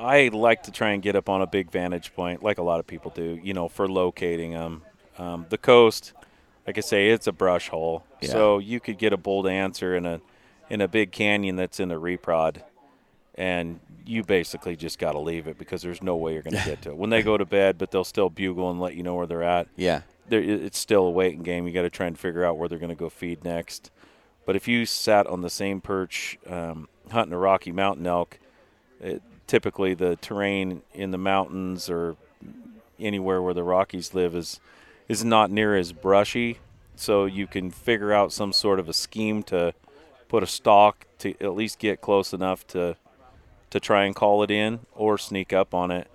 I 0.02 0.28
like 0.28 0.64
to 0.64 0.70
try 0.72 0.90
and 0.90 1.02
get 1.02 1.16
up 1.16 1.28
on 1.28 1.42
a 1.42 1.46
big 1.46 1.70
vantage 1.70 2.14
point, 2.14 2.42
like 2.42 2.58
a 2.58 2.62
lot 2.62 2.80
of 2.80 2.86
people 2.86 3.10
do. 3.14 3.38
You 3.42 3.54
know, 3.54 3.68
for 3.68 3.88
locating 3.88 4.52
them. 4.52 4.82
Um, 5.18 5.46
the 5.50 5.58
coast, 5.58 6.12
like 6.66 6.78
I 6.78 6.80
say, 6.80 7.10
it's 7.10 7.26
a 7.26 7.32
brush 7.32 7.68
hole, 7.68 8.04
Yeah. 8.20 8.30
so 8.30 8.58
you 8.58 8.80
could 8.80 8.98
get 8.98 9.12
a 9.12 9.16
bold 9.16 9.46
answer 9.46 9.94
in 9.96 10.06
a 10.06 10.20
in 10.70 10.80
a 10.80 10.88
big 10.88 11.12
canyon 11.12 11.56
that's 11.56 11.78
in 11.80 11.90
a 11.90 12.00
reprod, 12.00 12.62
and 13.34 13.78
you 14.04 14.22
basically 14.24 14.74
just 14.74 14.98
got 14.98 15.12
to 15.12 15.18
leave 15.18 15.46
it 15.46 15.58
because 15.58 15.82
there's 15.82 16.02
no 16.02 16.16
way 16.16 16.32
you're 16.32 16.42
going 16.42 16.56
to 16.56 16.64
get 16.64 16.82
to 16.82 16.90
it. 16.90 16.96
When 16.96 17.10
they 17.10 17.22
go 17.22 17.36
to 17.36 17.44
bed, 17.44 17.78
but 17.78 17.90
they'll 17.90 18.04
still 18.04 18.30
bugle 18.30 18.70
and 18.70 18.80
let 18.80 18.94
you 18.96 19.02
know 19.02 19.14
where 19.14 19.26
they're 19.26 19.42
at 19.44 19.68
Yeah, 19.76 20.00
there, 20.28 20.40
it's 20.42 20.78
still 20.78 21.04
a 21.04 21.10
waiting 21.10 21.42
game. 21.42 21.66
You 21.68 21.72
got 21.74 21.82
to 21.82 21.90
try 21.90 22.06
and 22.06 22.18
figure 22.18 22.44
out 22.44 22.56
where 22.58 22.68
they're 22.68 22.78
going 22.78 22.88
to 22.90 22.96
go 22.96 23.08
feed 23.10 23.44
next. 23.44 23.90
But 24.44 24.56
if 24.56 24.66
you 24.66 24.86
sat 24.86 25.26
on 25.28 25.42
the 25.42 25.50
same 25.50 25.80
perch 25.80 26.36
um, 26.48 26.88
hunting 27.10 27.32
a 27.32 27.38
Rocky 27.38 27.70
Mountain 27.70 28.06
elk, 28.06 28.40
it, 29.00 29.22
typically 29.52 29.92
the 29.92 30.16
terrain 30.16 30.80
in 30.94 31.10
the 31.10 31.18
mountains 31.18 31.90
or 31.90 32.16
anywhere 32.98 33.42
where 33.42 33.52
the 33.52 33.62
Rockies 33.62 34.14
live 34.14 34.34
is 34.34 34.58
is 35.08 35.26
not 35.26 35.50
near 35.50 35.76
as 35.76 35.92
brushy, 35.92 36.58
so 36.96 37.26
you 37.26 37.46
can 37.46 37.70
figure 37.70 38.14
out 38.14 38.32
some 38.32 38.50
sort 38.50 38.80
of 38.80 38.88
a 38.88 38.94
scheme 38.94 39.42
to 39.42 39.74
put 40.26 40.42
a 40.42 40.46
stalk 40.46 41.06
to 41.18 41.34
at 41.38 41.54
least 41.54 41.78
get 41.78 42.00
close 42.00 42.32
enough 42.32 42.66
to 42.68 42.96
to 43.68 43.78
try 43.78 44.04
and 44.06 44.16
call 44.16 44.42
it 44.42 44.50
in 44.50 44.80
or 44.94 45.18
sneak 45.18 45.52
up 45.52 45.74
on 45.74 45.90
it. 45.90 46.08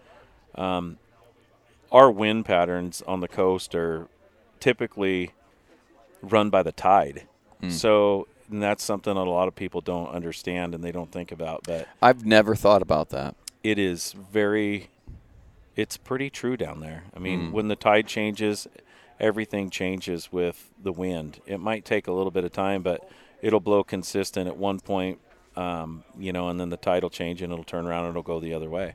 Um, 0.56 0.98
our 1.92 2.10
wind 2.10 2.44
patterns 2.44 3.04
on 3.06 3.20
the 3.20 3.28
coast 3.28 3.76
are 3.76 4.08
typically 4.60 5.34
run 6.24 6.50
by 6.50 6.64
the 6.64 6.72
tide. 6.72 7.28
So 7.70 8.28
and 8.50 8.62
that's 8.64 8.84
something 8.84 9.14
that 9.16 9.28
a 9.28 9.30
lot 9.30 9.48
of 9.48 9.56
people 9.56 9.82
don't 9.82 10.10
understand 10.10 10.74
and 10.76 10.84
they 10.84 10.92
don't 10.92 11.12
think 11.12 11.32
about. 11.32 11.64
But 11.66 11.88
I've 12.02 12.26
never 12.26 12.56
thought 12.56 12.82
about 12.82 13.10
that. 13.10 13.36
it 13.64 13.78
is 13.80 14.14
very, 14.14 14.90
it's 15.76 15.98
pretty 15.98 16.30
true 16.30 16.58
down 16.58 16.80
there. 16.80 17.04
I 17.16 17.20
mean, 17.20 17.52
when 17.52 17.68
the 17.68 17.76
tide 17.76 18.08
changes, 18.08 18.68
everything 19.20 19.70
changes 19.70 20.32
with 20.32 20.70
the 20.82 20.92
wind. 20.92 21.40
It 21.46 21.60
might 21.60 21.86
take 21.86 22.08
a 22.08 22.12
little 22.12 22.32
bit 22.32 22.44
of 22.44 22.52
time, 22.54 22.82
but 22.84 23.10
it'll 23.42 23.60
blow 23.60 23.84
consistent 23.84 24.48
at 24.48 24.58
one 24.58 24.80
point, 24.80 25.20
um, 25.56 26.04
you 26.18 26.32
know, 26.32 26.50
and 26.50 26.60
then 26.60 26.70
the 26.70 26.78
tide 26.78 27.04
will 27.04 27.10
change 27.10 27.42
and 27.42 27.52
it'll 27.52 27.64
turn 27.66 27.86
around 27.88 28.06
and 28.06 28.12
it'll 28.12 28.24
go 28.24 28.40
the 28.40 28.54
other 28.54 28.70
way. 28.70 28.94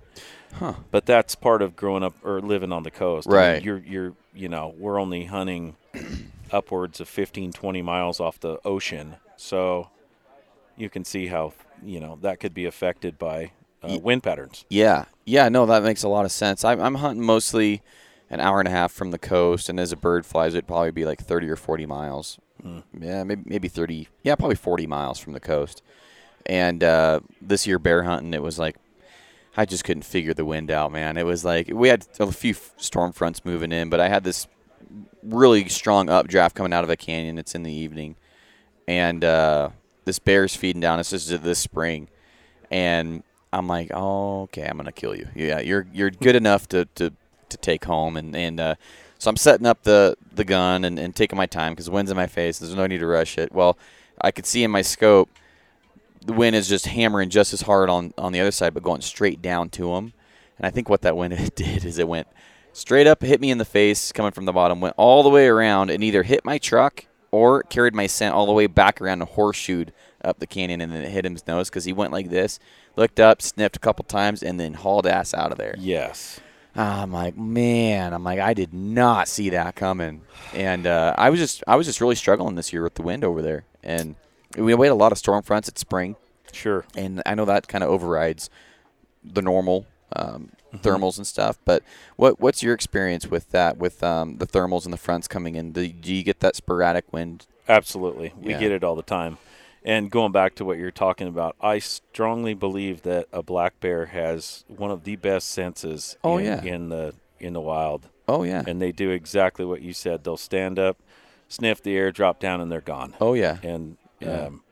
Huh. 0.54 0.74
But 0.90 1.06
that's 1.06 1.34
part 1.34 1.62
of 1.62 1.76
growing 1.76 2.02
up 2.02 2.14
or 2.24 2.40
living 2.40 2.72
on 2.72 2.82
the 2.84 2.90
coast. 2.90 3.26
I 3.28 3.30
mean, 3.30 3.38
Right. 3.38 3.62
you're, 3.64 3.78
you're, 3.78 4.12
you 4.34 4.48
know, 4.48 4.74
we're 4.78 5.00
only 5.00 5.24
hunting 5.24 5.76
upwards 6.52 7.00
of 7.00 7.08
15, 7.08 7.52
20 7.52 7.82
miles 7.82 8.20
off 8.20 8.38
the 8.40 8.58
ocean. 8.64 9.16
So 9.42 9.88
you 10.76 10.88
can 10.88 11.04
see 11.04 11.26
how, 11.26 11.52
you 11.84 11.98
know, 11.98 12.16
that 12.22 12.38
could 12.38 12.54
be 12.54 12.64
affected 12.64 13.18
by 13.18 13.50
uh, 13.82 13.98
wind 14.00 14.22
patterns. 14.22 14.64
Yeah, 14.70 15.06
yeah, 15.24 15.48
no, 15.48 15.66
that 15.66 15.82
makes 15.82 16.04
a 16.04 16.08
lot 16.08 16.24
of 16.24 16.30
sense. 16.32 16.64
I'm, 16.64 16.80
I'm 16.80 16.94
hunting 16.96 17.24
mostly 17.24 17.82
an 18.30 18.38
hour 18.38 18.60
and 18.60 18.68
a 18.68 18.70
half 18.70 18.92
from 18.92 19.10
the 19.10 19.18
coast, 19.18 19.68
and 19.68 19.80
as 19.80 19.90
a 19.90 19.96
bird 19.96 20.24
flies, 20.24 20.54
it'd 20.54 20.68
probably 20.68 20.92
be 20.92 21.04
like 21.04 21.20
30 21.20 21.50
or 21.50 21.56
40 21.56 21.86
miles. 21.86 22.38
Yeah, 22.98 23.24
maybe 23.24 23.42
maybe 23.44 23.66
30. 23.66 24.06
Yeah, 24.22 24.36
probably 24.36 24.54
40 24.54 24.86
miles 24.86 25.18
from 25.18 25.32
the 25.32 25.40
coast. 25.40 25.82
And 26.46 26.84
uh, 26.84 27.20
this 27.40 27.66
year 27.66 27.80
bear 27.80 28.04
hunting, 28.04 28.32
it 28.34 28.42
was 28.42 28.56
like 28.60 28.76
I 29.56 29.64
just 29.64 29.82
couldn't 29.82 30.04
figure 30.04 30.32
the 30.32 30.44
wind 30.44 30.70
out, 30.70 30.92
man. 30.92 31.16
It 31.16 31.26
was 31.26 31.44
like 31.44 31.68
we 31.72 31.88
had 31.88 32.06
a 32.20 32.30
few 32.30 32.52
f- 32.52 32.72
storm 32.76 33.10
fronts 33.12 33.44
moving 33.44 33.72
in, 33.72 33.90
but 33.90 33.98
I 33.98 34.08
had 34.08 34.22
this 34.22 34.46
really 35.24 35.68
strong 35.68 36.08
updraft 36.08 36.54
coming 36.54 36.72
out 36.72 36.84
of 36.84 36.90
a 36.90 36.96
canyon. 36.96 37.38
It's 37.38 37.56
in 37.56 37.64
the 37.64 37.72
evening, 37.72 38.14
and 38.98 39.24
uh, 39.24 39.70
this 40.04 40.18
bear's 40.18 40.54
feeding 40.54 40.80
down. 40.80 40.98
This 40.98 41.12
is 41.12 41.28
this 41.40 41.58
spring, 41.58 42.08
and 42.70 43.22
I'm 43.52 43.66
like, 43.66 43.90
oh, 43.94 44.42
okay, 44.42 44.66
I'm 44.66 44.76
gonna 44.76 44.92
kill 44.92 45.16
you. 45.16 45.28
Yeah, 45.34 45.60
you're 45.60 45.86
you're 45.92 46.10
good 46.10 46.36
enough 46.36 46.68
to, 46.68 46.86
to, 46.96 47.12
to 47.48 47.56
take 47.56 47.84
home, 47.84 48.16
and 48.16 48.36
and 48.36 48.60
uh, 48.60 48.74
so 49.18 49.30
I'm 49.30 49.36
setting 49.36 49.66
up 49.66 49.82
the 49.82 50.16
the 50.34 50.44
gun 50.44 50.84
and, 50.84 50.98
and 50.98 51.14
taking 51.14 51.36
my 51.36 51.46
time 51.46 51.72
because 51.72 51.86
the 51.86 51.92
wind's 51.92 52.10
in 52.10 52.16
my 52.16 52.26
face. 52.26 52.58
There's 52.58 52.74
no 52.74 52.86
need 52.86 52.98
to 52.98 53.06
rush 53.06 53.38
it. 53.38 53.52
Well, 53.52 53.78
I 54.20 54.30
could 54.30 54.46
see 54.46 54.62
in 54.62 54.70
my 54.70 54.82
scope 54.82 55.30
the 56.24 56.32
wind 56.32 56.54
is 56.54 56.68
just 56.68 56.86
hammering 56.86 57.30
just 57.30 57.52
as 57.52 57.62
hard 57.62 57.88
on 57.88 58.12
on 58.18 58.32
the 58.32 58.40
other 58.40 58.52
side, 58.52 58.74
but 58.74 58.82
going 58.82 59.00
straight 59.00 59.40
down 59.40 59.70
to 59.70 59.94
him. 59.94 60.12
And 60.58 60.66
I 60.66 60.70
think 60.70 60.88
what 60.88 61.02
that 61.02 61.16
wind 61.16 61.32
did 61.54 61.84
is 61.84 61.98
it 61.98 62.08
went 62.08 62.28
straight 62.72 63.06
up, 63.06 63.22
hit 63.22 63.40
me 63.40 63.50
in 63.50 63.58
the 63.58 63.64
face 63.64 64.12
coming 64.12 64.32
from 64.32 64.44
the 64.44 64.52
bottom, 64.52 64.80
went 64.80 64.94
all 64.96 65.22
the 65.22 65.30
way 65.30 65.46
around, 65.46 65.90
and 65.90 66.04
either 66.04 66.22
hit 66.22 66.44
my 66.44 66.58
truck 66.58 67.06
or 67.32 67.62
carried 67.64 67.94
my 67.94 68.06
scent 68.06 68.34
all 68.34 68.46
the 68.46 68.52
way 68.52 68.66
back 68.68 69.00
around 69.00 69.20
and 69.22 69.30
horseshoed 69.30 69.92
up 70.24 70.38
the 70.38 70.46
canyon, 70.46 70.80
and 70.80 70.92
then 70.92 71.02
it 71.02 71.10
hit 71.10 71.24
his 71.24 71.46
nose 71.48 71.68
because 71.68 71.84
he 71.84 71.92
went 71.92 72.12
like 72.12 72.30
this, 72.30 72.60
looked 72.94 73.18
up, 73.18 73.42
sniffed 73.42 73.74
a 73.76 73.80
couple 73.80 74.04
times, 74.04 74.42
and 74.42 74.60
then 74.60 74.74
hauled 74.74 75.06
ass 75.06 75.34
out 75.34 75.50
of 75.50 75.58
there. 75.58 75.74
Yes. 75.78 76.38
I'm 76.76 77.12
like, 77.12 77.36
man, 77.36 78.14
I'm 78.14 78.24
like, 78.24 78.38
I 78.38 78.54
did 78.54 78.72
not 78.72 79.28
see 79.28 79.50
that 79.50 79.74
coming, 79.74 80.22
and 80.54 80.86
uh, 80.86 81.14
I 81.18 81.28
was 81.30 81.40
just, 81.40 81.62
I 81.66 81.76
was 81.76 81.86
just 81.86 82.00
really 82.00 82.14
struggling 82.14 82.54
this 82.54 82.72
year 82.72 82.82
with 82.82 82.94
the 82.94 83.02
wind 83.02 83.24
over 83.24 83.42
there, 83.42 83.64
and 83.82 84.14
we 84.56 84.70
had 84.72 84.80
a 84.80 84.94
lot 84.94 85.12
of 85.12 85.18
storm 85.18 85.42
fronts 85.42 85.68
at 85.68 85.78
spring, 85.78 86.16
Sure. 86.52 86.84
and 86.96 87.22
I 87.26 87.34
know 87.34 87.44
that 87.46 87.66
kind 87.68 87.82
of 87.84 87.90
overrides 87.90 88.48
the 89.24 89.42
normal 89.42 89.86
um, 90.16 90.50
thermals 90.78 91.16
and 91.18 91.26
stuff. 91.26 91.58
But 91.64 91.82
what 92.16 92.40
what's 92.40 92.62
your 92.62 92.74
experience 92.74 93.26
with 93.26 93.50
that, 93.50 93.76
with 93.78 94.02
um, 94.02 94.38
the 94.38 94.46
thermals 94.46 94.84
and 94.84 94.92
the 94.92 94.96
fronts 94.98 95.28
coming 95.28 95.54
in? 95.54 95.72
Do, 95.72 95.86
do 95.88 96.14
you 96.14 96.22
get 96.22 96.40
that 96.40 96.56
sporadic 96.56 97.12
wind? 97.12 97.46
Absolutely. 97.68 98.32
We 98.40 98.52
Yeah. 98.52 98.58
get 98.60 98.72
it 98.72 98.82
all 98.84 98.96
the 98.96 99.02
time. 99.02 99.38
And 99.84 100.10
going 100.10 100.30
back 100.32 100.54
to 100.56 100.64
what 100.64 100.78
you're 100.78 100.90
talking 100.92 101.26
about, 101.26 101.56
I 101.60 101.80
strongly 101.80 102.54
believe 102.54 103.02
that 103.02 103.26
a 103.32 103.42
black 103.42 103.80
bear 103.80 104.06
has 104.06 104.64
one 104.68 104.90
of 104.92 105.02
the 105.04 105.16
best 105.16 105.50
senses 105.50 106.16
Oh, 106.22 106.38
in, 106.38 106.44
yeah. 106.44 106.62
in 106.62 106.88
the 106.88 107.14
in 107.40 107.52
the 107.52 107.60
wild. 107.60 108.08
Oh 108.28 108.44
yeah, 108.44 108.62
And 108.66 108.80
they 108.80 108.92
do 108.92 109.10
exactly 109.10 109.64
what 109.64 109.82
you 109.82 109.92
said. 109.92 110.22
They'll 110.22 110.36
stand 110.36 110.78
up, 110.78 110.96
sniff 111.48 111.82
the 111.82 111.96
air, 111.96 112.12
drop 112.12 112.38
down, 112.38 112.60
and 112.60 112.70
they're 112.70 112.80
gone. 112.80 113.14
oh 113.20 113.34
yeah, 113.34 113.58
And 113.64 113.96
Yeah. 114.20 114.42
um, 114.46 114.62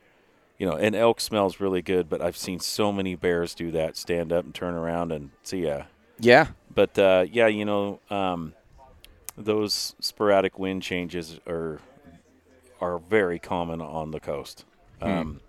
you 0.57 0.65
know, 0.65 0.77
and 0.77 0.95
elk 0.95 1.19
smells 1.19 1.59
really 1.59 1.81
good, 1.81 2.07
but 2.09 2.21
I've 2.21 2.37
seen 2.37 2.59
so 2.61 2.93
many 2.93 3.15
bears 3.15 3.53
do 3.53 3.71
that, 3.71 3.97
stand 3.97 4.31
up 4.31 4.45
and 4.45 4.55
turn 4.55 4.73
around 4.75 5.11
and 5.11 5.31
see 5.43 5.63
ya. 5.65 5.83
Yeah, 6.21 6.47
But 6.73 6.97
uh, 6.97 7.25
yeah, 7.31 7.47
you 7.47 7.65
know, 7.65 7.99
um, 8.09 8.53
those 9.37 9.95
sporadic 9.99 10.57
wind 10.59 10.83
changes 10.83 11.39
are 11.47 11.79
are 12.79 12.97
very 12.97 13.39
common 13.39 13.81
on 13.81 14.11
the 14.11 14.19
coast, 14.19 14.65
um, 15.01 15.39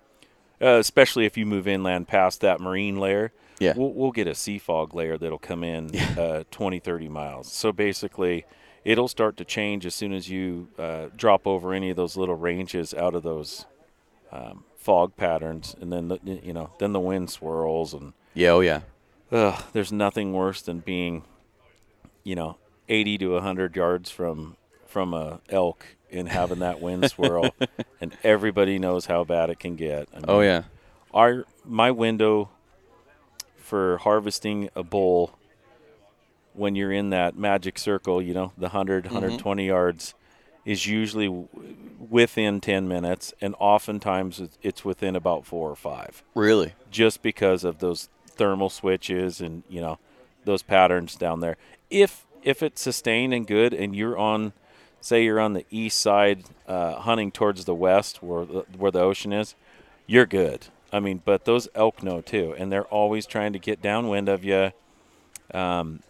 uh, 0.61 0.77
especially 0.77 1.25
if 1.25 1.37
you 1.37 1.45
move 1.45 1.67
inland 1.67 2.07
past 2.07 2.41
that 2.41 2.59
marine 2.59 2.99
layer. 2.99 3.31
Yeah. 3.59 3.73
we'll, 3.77 3.93
we'll 3.93 4.11
get 4.11 4.27
a 4.27 4.35
sea 4.35 4.59
fog 4.59 4.93
layer 4.93 5.17
that'll 5.17 5.37
come 5.37 5.63
in 5.63 5.95
uh, 6.17 6.43
20, 6.51 6.79
30 6.79 7.07
miles. 7.07 7.51
So 7.51 7.71
basically, 7.71 8.45
it'll 8.83 9.07
start 9.07 9.37
to 9.37 9.45
change 9.45 9.85
as 9.85 9.95
soon 9.95 10.11
as 10.11 10.29
you 10.29 10.67
uh, 10.77 11.07
drop 11.15 11.47
over 11.47 11.73
any 11.73 11.89
of 11.89 11.95
those 11.95 12.17
little 12.17 12.35
ranges 12.35 12.93
out 12.93 13.15
of 13.15 13.23
those 13.23 13.65
um, 14.31 14.65
fog 14.75 15.15
patterns, 15.15 15.75
and 15.79 15.93
then 15.93 16.09
the, 16.09 16.19
you 16.23 16.53
know, 16.53 16.71
then 16.79 16.93
the 16.93 16.99
wind 16.99 17.29
swirls 17.29 17.93
and 17.93 18.13
yeah, 18.33 18.49
oh 18.49 18.59
yeah, 18.61 18.81
Ugh, 19.33 19.61
there's 19.73 19.91
nothing 19.91 20.31
worse 20.33 20.61
than 20.61 20.79
being, 20.79 21.23
you 22.23 22.35
know, 22.35 22.57
80 22.87 23.17
to 23.19 23.27
100 23.33 23.75
yards 23.75 24.09
from 24.11 24.55
from 24.85 25.13
a 25.13 25.39
elk 25.49 25.85
and 26.11 26.29
having 26.29 26.59
that 26.59 26.79
wind 26.79 27.09
swirl, 27.11 27.49
and 27.99 28.15
everybody 28.23 28.77
knows 28.77 29.07
how 29.07 29.23
bad 29.23 29.49
it 29.49 29.59
can 29.59 29.75
get. 29.75 30.07
I 30.13 30.17
mean, 30.17 30.25
oh 30.27 30.41
yeah, 30.41 30.63
our 31.13 31.45
my 31.65 31.89
window 31.91 32.49
for 33.57 33.97
harvesting 33.99 34.69
a 34.75 34.83
bull 34.83 35.37
when 36.53 36.75
you're 36.75 36.91
in 36.91 37.09
that 37.09 37.35
magic 37.35 37.79
circle, 37.79 38.21
you 38.21 38.33
know, 38.35 38.51
the 38.55 38.67
100, 38.67 39.05
Mm-hmm. 39.05 39.13
120 39.15 39.65
yards, 39.65 40.13
is 40.65 40.85
usually 40.85 41.25
w- 41.25 41.47
within 42.11 42.61
10 42.61 42.87
minutes, 42.87 43.33
and 43.41 43.55
oftentimes 43.57 44.39
it's- 44.39 44.57
it's 44.61 44.85
within 44.85 45.15
about 45.15 45.47
four 45.47 45.71
or 45.71 45.75
five, 45.75 46.21
Really? 46.35 46.73
just 46.91 47.23
because 47.23 47.63
of 47.63 47.79
those 47.79 48.07
thermal 48.35 48.69
switches 48.69 49.41
and 49.41 49.63
you 49.69 49.81
know 49.81 49.99
those 50.45 50.61
patterns 50.63 51.15
down 51.15 51.39
there. 51.39 51.57
If 51.89 52.25
if 52.43 52.61
it's 52.61 52.81
sustained 52.81 53.33
and 53.33 53.47
good, 53.47 53.73
and 53.73 53.95
you're 53.95 54.17
on, 54.17 54.53
say 55.01 55.23
you're 55.23 55.39
on 55.39 55.53
the 55.53 55.65
east 55.69 55.99
side, 55.99 56.43
uh, 56.67 56.95
hunting 56.95 57.31
towards 57.31 57.65
the 57.65 57.75
west 57.75 58.21
where 58.21 58.45
the, 58.45 58.65
where 58.77 58.91
the 58.91 58.99
ocean 58.99 59.31
is, 59.31 59.55
you're 60.05 60.25
good. 60.25 60.67
I 60.91 60.99
mean, 60.99 61.21
but 61.23 61.45
those 61.45 61.67
elk 61.73 62.03
know 62.03 62.21
too, 62.21 62.53
and 62.57 62.71
they're 62.71 62.85
always 62.85 63.25
trying 63.25 63.53
to 63.53 63.59
get 63.59 63.81
downwind 63.81 64.29
of 64.29 64.43
you. 64.43 64.71
Um, 65.53 66.01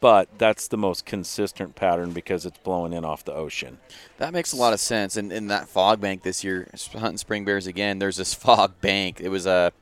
but 0.00 0.38
that's 0.38 0.68
the 0.68 0.78
most 0.78 1.04
consistent 1.04 1.76
pattern 1.76 2.12
because 2.12 2.46
it's 2.46 2.56
blowing 2.58 2.94
in 2.94 3.04
off 3.04 3.22
the 3.22 3.34
ocean. 3.34 3.78
That 4.16 4.32
makes 4.32 4.52
a 4.52 4.56
lot 4.56 4.72
of 4.72 4.80
sense. 4.80 5.18
And 5.18 5.30
in 5.30 5.48
that 5.48 5.68
fog 5.68 6.00
bank 6.00 6.22
this 6.22 6.42
year, 6.42 6.68
hunting 6.92 7.18
spring 7.18 7.44
bears 7.44 7.66
again. 7.66 7.98
There's 7.98 8.16
this 8.16 8.32
fog 8.44 8.80
bank. 8.80 9.20
It 9.20 9.28
was 9.28 9.44
a, 9.44 9.72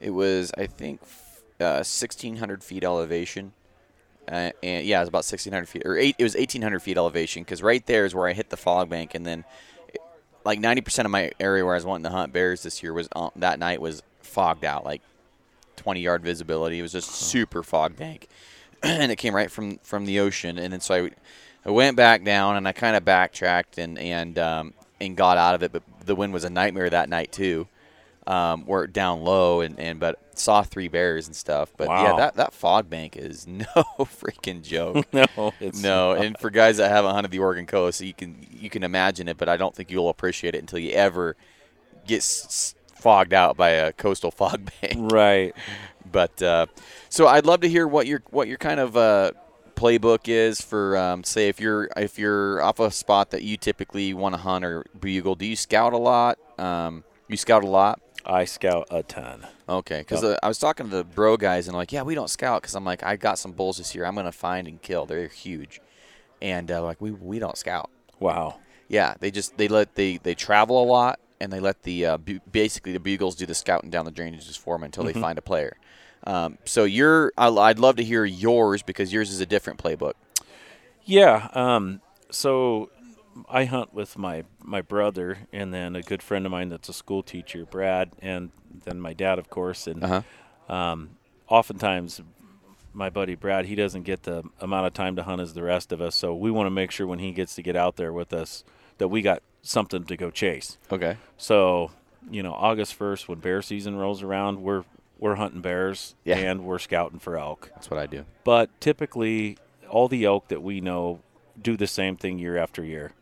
it 0.00 0.10
was 0.10 0.52
I 0.56 0.66
think, 0.66 1.00
uh, 1.60 1.82
1,600 1.84 2.62
feet 2.62 2.84
elevation. 2.84 3.52
Uh, 4.28 4.50
and 4.62 4.84
yeah, 4.84 4.98
it 4.98 5.02
was 5.02 5.08
about 5.08 5.18
1,600 5.18 5.66
feet, 5.68 5.82
or 5.84 5.96
eight. 5.96 6.16
It 6.18 6.22
was 6.22 6.34
1,800 6.34 6.80
feet 6.80 6.96
elevation 6.96 7.42
because 7.44 7.62
right 7.62 7.84
there 7.86 8.04
is 8.04 8.14
where 8.14 8.28
I 8.28 8.32
hit 8.32 8.50
the 8.50 8.56
fog 8.56 8.88
bank, 8.88 9.14
and 9.14 9.24
then 9.24 9.44
like 10.44 10.60
90% 10.60 11.04
of 11.04 11.10
my 11.10 11.32
area 11.40 11.64
where 11.64 11.74
I 11.74 11.76
was 11.76 11.84
wanting 11.84 12.04
to 12.04 12.10
hunt 12.10 12.32
bears 12.32 12.62
this 12.62 12.82
year 12.82 12.92
was 12.92 13.08
on, 13.14 13.32
that 13.36 13.58
night 13.58 13.80
was 13.80 14.02
fogged 14.20 14.64
out, 14.64 14.84
like 14.84 15.02
20 15.76 16.00
yard 16.00 16.22
visibility. 16.22 16.78
It 16.78 16.82
was 16.82 16.92
just 16.92 17.10
super 17.10 17.62
fog 17.62 17.96
bank, 17.96 18.28
and 18.82 19.12
it 19.12 19.16
came 19.16 19.34
right 19.34 19.50
from 19.50 19.78
from 19.78 20.06
the 20.06 20.20
ocean. 20.20 20.58
And 20.58 20.72
then 20.72 20.80
so 20.80 21.06
I, 21.06 21.10
I 21.64 21.70
went 21.70 21.96
back 21.96 22.24
down 22.24 22.56
and 22.56 22.66
I 22.66 22.72
kind 22.72 22.96
of 22.96 23.04
backtracked 23.04 23.78
and 23.78 23.98
and 23.98 24.38
um, 24.38 24.74
and 25.00 25.16
got 25.16 25.36
out 25.36 25.54
of 25.54 25.62
it. 25.62 25.72
But 25.72 25.82
the 26.04 26.14
wind 26.14 26.32
was 26.32 26.44
a 26.44 26.50
nightmare 26.50 26.90
that 26.90 27.08
night 27.08 27.32
too. 27.32 27.68
Um, 28.26 28.64
we're 28.66 28.86
down 28.88 29.22
low 29.22 29.60
and, 29.60 29.78
and 29.78 30.00
but 30.00 30.18
saw 30.38 30.62
three 30.62 30.88
bears 30.88 31.26
and 31.28 31.36
stuff. 31.36 31.72
But 31.76 31.88
yeah, 31.88 32.16
that, 32.16 32.34
that 32.36 32.52
fog 32.52 32.90
bank 32.90 33.16
is 33.16 33.46
no 33.46 33.64
freaking 34.00 34.62
joke. 34.62 35.06
no, 35.12 35.52
it's 35.60 35.80
No, 35.80 36.12
and 36.12 36.36
for 36.38 36.50
guys 36.50 36.78
that 36.78 36.90
haven't 36.90 37.12
hunted 37.14 37.30
the 37.30 37.38
Oregon 37.38 37.66
coast, 37.66 38.00
you 38.00 38.12
can 38.14 38.44
you 38.50 38.68
can 38.68 38.82
imagine 38.82 39.28
it, 39.28 39.36
but 39.36 39.48
I 39.48 39.56
don't 39.56 39.74
think 39.74 39.90
you'll 39.90 40.08
appreciate 40.08 40.54
it 40.54 40.58
until 40.58 40.78
you 40.80 40.90
ever 40.92 41.36
get 42.06 42.18
s- 42.18 42.44
s- 42.46 42.74
fogged 42.96 43.32
out 43.32 43.56
by 43.56 43.70
a 43.70 43.92
coastal 43.92 44.30
fog 44.32 44.70
bank. 44.80 45.12
right. 45.12 45.54
But 46.10 46.40
uh, 46.42 46.66
so 47.08 47.26
I'd 47.26 47.46
love 47.46 47.60
to 47.60 47.68
hear 47.68 47.86
what 47.86 48.06
your 48.06 48.22
what 48.30 48.48
your 48.48 48.58
kind 48.58 48.80
of 48.80 48.96
uh, 48.96 49.32
playbook 49.76 50.28
is 50.28 50.60
for 50.60 50.96
um, 50.96 51.22
say 51.24 51.48
if 51.48 51.60
you're 51.60 51.88
if 51.96 52.18
you're 52.18 52.62
off 52.62 52.80
a 52.80 52.90
spot 52.90 53.30
that 53.30 53.42
you 53.42 53.56
typically 53.56 54.14
want 54.14 54.34
to 54.34 54.40
hunt 54.40 54.64
or 54.64 54.84
bugle. 54.98 55.34
Do 55.34 55.46
you 55.46 55.56
scout 55.56 55.92
a 55.92 55.98
lot? 55.98 56.38
Um, 56.58 57.04
you 57.28 57.36
scout 57.36 57.62
a 57.64 57.68
lot. 57.68 58.00
I 58.26 58.44
scout 58.44 58.88
a 58.90 59.02
ton. 59.02 59.46
Okay, 59.68 60.00
because 60.00 60.22
Yep. 60.22 60.32
uh, 60.42 60.44
I 60.44 60.48
was 60.48 60.58
talking 60.58 60.90
to 60.90 60.96
the 60.96 61.04
bro 61.04 61.36
guys 61.36 61.68
and 61.68 61.76
like, 61.76 61.92
yeah, 61.92 62.02
we 62.02 62.14
don't 62.14 62.28
scout 62.30 62.62
because 62.62 62.74
I'm 62.74 62.84
like, 62.84 63.02
I 63.02 63.16
got 63.16 63.38
some 63.38 63.52
bulls 63.52 63.78
this 63.78 63.94
year. 63.94 64.04
I'm 64.04 64.14
gonna 64.14 64.32
find 64.32 64.66
and 64.66 64.80
kill. 64.82 65.06
They're 65.06 65.28
huge, 65.28 65.80
and 66.42 66.70
uh, 66.70 66.82
like 66.82 67.00
we 67.00 67.10
we 67.12 67.38
don't 67.38 67.56
scout. 67.56 67.90
Wow. 68.20 68.56
Yeah, 68.88 69.14
they 69.20 69.30
just 69.30 69.56
they 69.56 69.68
let 69.68 69.94
they 69.94 70.16
they 70.18 70.34
travel 70.34 70.82
a 70.82 70.86
lot 70.86 71.18
and 71.40 71.52
they 71.52 71.60
let 71.60 71.82
the 71.82 72.06
uh, 72.06 72.16
bu- 72.18 72.40
basically 72.50 72.92
the 72.92 73.00
bugles 73.00 73.34
do 73.36 73.46
the 73.46 73.54
scouting 73.54 73.90
down 73.90 74.04
the 74.04 74.12
drainages 74.12 74.56
for 74.58 74.74
them 74.76 74.84
until 74.84 75.04
they 75.04 75.12
find 75.12 75.38
a 75.38 75.42
player. 75.42 75.76
Um, 76.26 76.58
so 76.64 76.84
you're 76.84 77.32
I- 77.36 77.48
I'd 77.48 77.78
love 77.78 77.96
to 77.96 78.04
hear 78.04 78.24
yours 78.24 78.82
because 78.82 79.12
yours 79.12 79.30
is 79.30 79.40
a 79.40 79.46
different 79.46 79.80
playbook. 79.82 80.14
Yeah. 81.04 81.48
Um, 81.52 82.00
so 82.30 82.90
I 83.48 83.64
hunt 83.64 83.92
with 83.94 84.16
my 84.18 84.44
my 84.62 84.80
brother 84.82 85.38
and 85.52 85.72
then 85.74 85.94
a 85.96 86.02
good 86.02 86.22
friend 86.22 86.46
of 86.46 86.52
mine 86.52 86.68
that's 86.70 86.88
a 86.88 86.92
school 86.92 87.22
teacher, 87.22 87.64
Brad, 87.66 88.12
and 88.20 88.50
then 88.84 89.00
my 89.00 89.12
dad, 89.12 89.38
of 89.38 89.50
course. 89.50 89.86
And 89.86 90.02
Uh-huh. 90.04 90.74
um, 90.74 91.10
oftentimes, 91.48 92.20
my 92.92 93.10
buddy 93.10 93.34
Brad, 93.34 93.66
he 93.66 93.74
doesn't 93.74 94.02
get 94.04 94.22
the 94.22 94.42
amount 94.60 94.86
of 94.86 94.94
time 94.94 95.16
to 95.16 95.22
hunt 95.22 95.40
as 95.40 95.54
the 95.54 95.62
rest 95.62 95.92
of 95.92 96.00
us. 96.00 96.14
So 96.14 96.34
we 96.34 96.50
want 96.50 96.66
to 96.66 96.70
make 96.70 96.90
sure 96.90 97.06
when 97.06 97.18
he 97.18 97.32
gets 97.32 97.54
to 97.56 97.62
get 97.62 97.76
out 97.76 97.96
there 97.96 98.12
with 98.12 98.32
us 98.32 98.64
that 98.98 99.08
we 99.08 99.20
got 99.22 99.42
something 99.62 100.04
to 100.04 100.16
go 100.16 100.30
chase. 100.30 100.78
Okay. 100.90 101.16
So, 101.36 101.90
you 102.30 102.42
know, 102.42 102.52
August 102.54 102.94
first 102.94 103.28
when 103.28 103.38
bear 103.40 103.60
season 103.62 103.96
rolls 103.96 104.22
around, 104.22 104.62
we're 104.62 104.84
we're 105.18 105.36
hunting 105.36 105.60
bears 105.62 106.14
Yeah. 106.24 106.36
and 106.36 106.64
we're 106.64 106.78
scouting 106.78 107.18
for 107.18 107.38
elk. 107.38 107.70
That's 107.74 107.90
what 107.90 107.98
I 107.98 108.06
do. 108.06 108.24
But 108.44 108.68
typically, 108.80 109.56
all 109.88 110.08
the 110.08 110.24
elk 110.26 110.48
that 110.48 110.62
we 110.62 110.80
know 110.80 111.20
do 111.60 111.74
the 111.76 111.86
same 111.86 112.16
thing 112.16 112.38
year 112.38 112.56
after 112.58 112.84
year. 112.84 113.12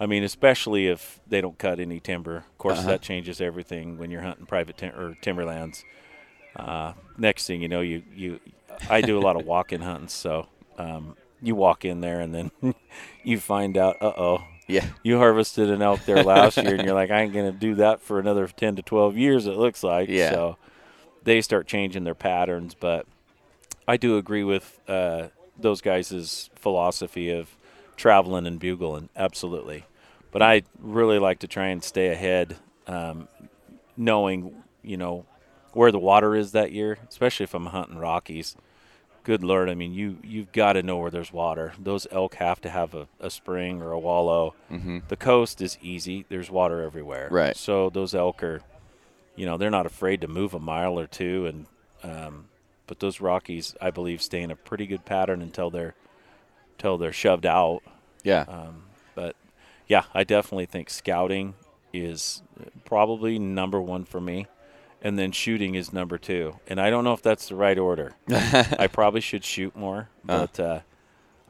I 0.00 0.06
mean, 0.06 0.24
especially 0.24 0.88
if 0.88 1.20
they 1.26 1.40
don't 1.40 1.58
cut 1.58 1.78
any 1.80 2.00
timber. 2.00 2.36
Of 2.38 2.58
course, 2.58 2.78
Uh-huh. 2.80 2.88
that 2.88 3.02
changes 3.02 3.40
everything 3.40 3.98
when 3.98 4.10
you're 4.10 4.22
hunting 4.22 4.46
private 4.46 4.76
tim- 4.76 4.98
or 4.98 5.14
timberlands. 5.20 5.84
Uh, 6.56 6.92
next 7.16 7.46
thing 7.46 7.62
you 7.62 7.68
know, 7.68 7.80
you 7.80 8.02
you 8.14 8.40
I 8.90 9.00
do 9.00 9.18
a 9.18 9.20
lot 9.22 9.36
of 9.36 9.46
walk-in 9.46 9.80
hunting, 9.80 10.08
so 10.08 10.48
um, 10.78 11.16
you 11.40 11.54
walk 11.54 11.84
in 11.84 12.00
there 12.00 12.20
and 12.20 12.34
then 12.34 12.50
you 13.24 13.38
find 13.38 13.76
out, 13.76 13.96
uh 14.02 14.12
oh, 14.16 14.44
Yeah. 14.66 14.86
you 15.02 15.18
harvested 15.18 15.70
an 15.70 15.82
elk 15.82 16.00
there 16.04 16.22
last 16.24 16.56
year, 16.56 16.74
and 16.74 16.84
you're 16.84 16.94
like, 16.94 17.10
I 17.10 17.20
ain't 17.22 17.32
gonna 17.32 17.52
do 17.52 17.74
that 17.76 18.00
for 18.00 18.18
another 18.18 18.46
ten 18.48 18.76
to 18.76 18.82
twelve 18.82 19.16
years. 19.16 19.46
It 19.46 19.56
looks 19.56 19.82
like. 19.82 20.08
Yeah. 20.08 20.30
So 20.30 20.56
they 21.22 21.40
start 21.40 21.66
changing 21.66 22.04
their 22.04 22.14
patterns, 22.14 22.74
but 22.74 23.06
I 23.86 23.96
do 23.96 24.16
agree 24.18 24.44
with 24.44 24.80
uh, 24.88 25.28
those 25.58 25.80
guys' 25.80 26.50
philosophy 26.56 27.30
of 27.30 27.56
traveling 27.96 28.46
and 28.46 28.58
bugling, 28.58 29.08
absolutely. 29.16 29.84
But 30.30 30.42
I 30.42 30.62
really 30.78 31.18
like 31.18 31.40
to 31.40 31.46
try 31.46 31.68
and 31.68 31.82
stay 31.84 32.08
ahead, 32.08 32.56
um, 32.86 33.28
knowing 33.96 34.62
you 34.82 34.96
know 34.96 35.26
where 35.72 35.92
the 35.92 35.98
water 35.98 36.34
is 36.34 36.52
that 36.52 36.72
year, 36.72 36.98
especially 37.08 37.44
if 37.44 37.54
I'm 37.54 37.66
hunting 37.66 37.98
Rockies. 37.98 38.56
Good 39.24 39.44
lord, 39.44 39.68
I 39.68 39.74
mean 39.74 39.92
you 39.92 40.18
you've 40.22 40.50
got 40.52 40.72
to 40.72 40.82
know 40.82 40.98
where 40.98 41.10
there's 41.10 41.32
water. 41.32 41.74
Those 41.78 42.06
elk 42.10 42.34
have 42.36 42.60
to 42.62 42.70
have 42.70 42.94
a, 42.94 43.06
a 43.20 43.30
spring 43.30 43.80
or 43.80 43.92
a 43.92 43.98
wallow. 43.98 44.54
Mm-hmm. 44.70 45.00
The 45.08 45.16
coast 45.16 45.62
is 45.62 45.78
easy. 45.80 46.24
There's 46.28 46.50
water 46.50 46.82
everywhere. 46.82 47.28
Right. 47.30 47.56
So 47.56 47.88
those 47.88 48.14
elk 48.14 48.42
are, 48.42 48.62
you 49.36 49.46
know, 49.46 49.56
they're 49.56 49.70
not 49.70 49.86
afraid 49.86 50.22
to 50.22 50.28
move 50.28 50.54
a 50.54 50.58
mile 50.58 50.98
or 50.98 51.06
two, 51.06 51.46
and 51.46 51.66
um, 52.02 52.46
but 52.86 53.00
those 53.00 53.20
Rockies, 53.20 53.74
I 53.80 53.90
believe, 53.90 54.20
stay 54.20 54.42
in 54.42 54.50
a 54.50 54.56
pretty 54.56 54.86
good 54.86 55.04
pattern 55.04 55.40
until 55.40 55.70
they're, 55.70 55.94
until 56.76 56.98
they're 56.98 57.12
shoved 57.12 57.46
out. 57.46 57.82
Yeah. 58.22 58.44
Um, 58.48 58.84
but 59.14 59.36
yeah, 59.88 60.04
I 60.14 60.24
definitely 60.24 60.66
think 60.66 60.90
scouting 60.90 61.54
is 61.92 62.42
probably 62.84 63.38
number 63.38 63.80
one 63.80 64.04
for 64.04 64.20
me, 64.20 64.46
and 65.02 65.18
then 65.18 65.32
shooting 65.32 65.74
is 65.74 65.92
number 65.92 66.18
two. 66.18 66.58
And 66.66 66.80
I 66.80 66.90
don't 66.90 67.04
know 67.04 67.12
if 67.12 67.22
that's 67.22 67.48
the 67.48 67.54
right 67.56 67.78
order. 67.78 68.14
I 68.30 68.88
probably 68.92 69.20
should 69.20 69.44
shoot 69.44 69.76
more, 69.76 70.08
Uh. 70.28 70.46
but 70.46 70.60
uh, 70.60 70.80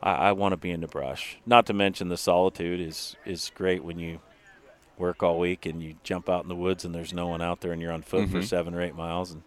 I, 0.02 0.10
I 0.10 0.32
want 0.32 0.52
to 0.52 0.56
be 0.56 0.70
in 0.70 0.80
the 0.80 0.88
brush. 0.88 1.36
Not 1.46 1.66
to 1.66 1.72
mention 1.72 2.08
the 2.08 2.16
solitude 2.16 2.80
is 2.80 3.16
is 3.24 3.50
great 3.54 3.84
when 3.84 3.98
you 3.98 4.20
work 4.98 5.22
all 5.22 5.38
week 5.38 5.64
and 5.66 5.82
you 5.82 5.94
jump 6.04 6.28
out 6.28 6.42
in 6.42 6.48
the 6.48 6.54
woods 6.54 6.84
and 6.84 6.94
there's 6.94 7.12
no 7.12 7.26
one 7.26 7.40
out 7.42 7.60
there 7.60 7.72
and 7.72 7.80
you're 7.80 7.90
on 7.92 8.02
foot 8.02 8.28
for 8.28 8.38
Mhm. 8.38 8.44
seven 8.44 8.74
or 8.74 8.82
eight 8.82 8.94
miles 8.94 9.30
and 9.32 9.42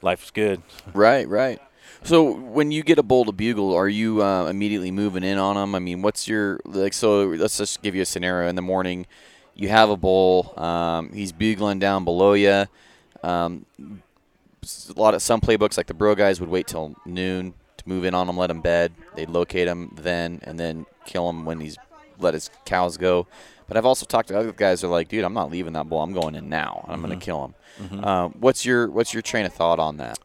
life's 0.00 0.30
good. 0.30 0.62
Right, 0.94 1.28
right. 1.28 1.60
So 2.02 2.32
when 2.32 2.70
you 2.70 2.82
get 2.82 2.98
a 2.98 3.02
bull 3.02 3.24
to 3.26 3.32
bugle, 3.32 3.74
are 3.74 3.88
you 3.88 4.22
uh, 4.22 4.46
immediately 4.46 4.90
moving 4.90 5.22
in 5.22 5.38
on 5.38 5.56
them? 5.56 5.74
I 5.74 5.78
mean, 5.78 6.02
what's 6.02 6.26
your 6.26 6.60
like? 6.64 6.94
So 6.94 7.26
let's 7.26 7.58
just 7.58 7.82
give 7.82 7.94
you 7.94 8.02
a 8.02 8.06
scenario. 8.06 8.48
In 8.48 8.56
the 8.56 8.62
morning, 8.62 9.06
you 9.54 9.68
have 9.68 9.90
a 9.90 9.96
bull. 9.96 10.52
Um, 10.58 11.12
he's 11.12 11.32
bugling 11.32 11.78
down 11.78 12.04
below 12.04 12.32
you. 12.34 12.66
Um, 13.22 13.66
a 13.78 15.00
lot 15.00 15.14
of 15.14 15.22
some 15.22 15.40
playbooks, 15.40 15.76
like 15.76 15.86
the 15.86 15.94
bro 15.94 16.14
guys, 16.14 16.40
would 16.40 16.48
wait 16.48 16.66
till 16.66 16.96
noon 17.04 17.54
to 17.76 17.88
move 17.88 18.04
in 18.04 18.14
on 18.14 18.28
him, 18.28 18.36
let 18.36 18.50
him 18.50 18.60
bed. 18.60 18.92
They'd 19.14 19.30
locate 19.30 19.68
him 19.68 19.96
then, 20.00 20.40
and 20.44 20.58
then 20.58 20.86
kill 21.06 21.28
him 21.28 21.44
when 21.44 21.60
he's 21.60 21.76
let 22.18 22.34
his 22.34 22.50
cows 22.64 22.96
go. 22.96 23.26
But 23.68 23.76
I've 23.76 23.86
also 23.86 24.06
talked 24.06 24.28
to 24.28 24.38
other 24.38 24.52
guys 24.52 24.80
that 24.80 24.88
are 24.88 24.90
like, 24.90 25.08
dude, 25.08 25.24
I'm 25.24 25.34
not 25.34 25.50
leaving 25.50 25.72
that 25.72 25.88
bull. 25.88 26.02
I'm 26.02 26.12
going 26.12 26.34
in 26.34 26.48
now. 26.48 26.84
I'm 26.88 27.00
going 27.00 27.18
to 27.18 27.24
kill 27.24 27.44
him. 27.46 28.04
Um, 28.04 28.34
what's 28.38 28.64
your 28.66 28.90
what's 28.90 29.14
your 29.14 29.22
train 29.22 29.46
of 29.46 29.52
thought 29.54 29.78
on 29.78 29.96
that? 29.96 30.18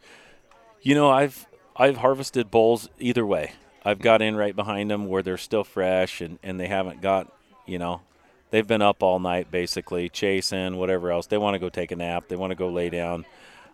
You 0.81 0.95
know, 0.95 1.09
I've 1.09 1.46
I've 1.77 1.97
harvested 1.97 2.49
bulls 2.49 2.89
either 2.99 3.25
way. 3.25 3.53
I've 3.85 3.99
got 3.99 4.21
in 4.21 4.35
right 4.35 4.55
behind 4.55 4.89
them 4.89 5.07
where 5.07 5.21
they're 5.21 5.37
still 5.37 5.63
fresh 5.63 6.21
and, 6.21 6.39
and 6.43 6.59
they 6.59 6.67
haven't 6.67 7.01
got, 7.01 7.31
you 7.65 7.77
know, 7.79 8.01
they've 8.49 8.67
been 8.67 8.81
up 8.81 9.03
all 9.03 9.19
night 9.19 9.51
basically 9.51 10.09
chasing 10.09 10.77
whatever 10.77 11.11
else. 11.11 11.27
They 11.27 11.37
want 11.37 11.55
to 11.55 11.59
go 11.59 11.69
take 11.69 11.91
a 11.91 11.95
nap. 11.95 12.27
They 12.27 12.35
want 12.35 12.51
to 12.51 12.55
go 12.55 12.69
lay 12.69 12.89
down. 12.89 13.25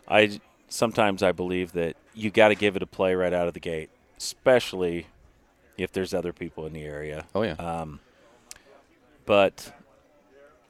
I 0.06 0.40
sometimes 0.68 1.22
I 1.22 1.32
believe 1.32 1.72
that 1.72 1.96
you 2.14 2.30
got 2.30 2.48
to 2.48 2.54
give 2.54 2.76
it 2.76 2.82
a 2.82 2.86
play 2.86 3.14
right 3.14 3.32
out 3.32 3.48
of 3.48 3.54
the 3.54 3.60
gate, 3.60 3.90
especially 4.18 5.06
if 5.76 5.92
there's 5.92 6.14
other 6.14 6.32
people 6.32 6.66
in 6.66 6.72
the 6.72 6.84
area. 6.84 7.26
Oh 7.34 7.42
yeah. 7.42 7.54
Um, 7.54 8.00
but 9.26 9.72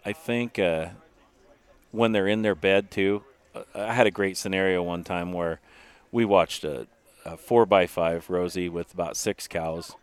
I 0.04 0.12
think 0.12 0.58
uh, 0.58 0.88
when 1.90 2.12
they're 2.12 2.28
in 2.28 2.42
their 2.42 2.54
bed 2.54 2.90
too, 2.90 3.24
I 3.74 3.92
had 3.92 4.06
a 4.06 4.10
great 4.10 4.36
scenario 4.36 4.82
one 4.82 5.04
time 5.04 5.32
where 5.32 5.60
we 6.12 6.24
watched 6.24 6.64
a, 6.64 6.86
a 7.24 7.36
four 7.36 7.66
by 7.66 7.86
five 7.86 8.28
Rosie 8.30 8.68
with 8.68 8.92
about 8.94 9.16
six 9.16 9.46
cows, 9.48 9.96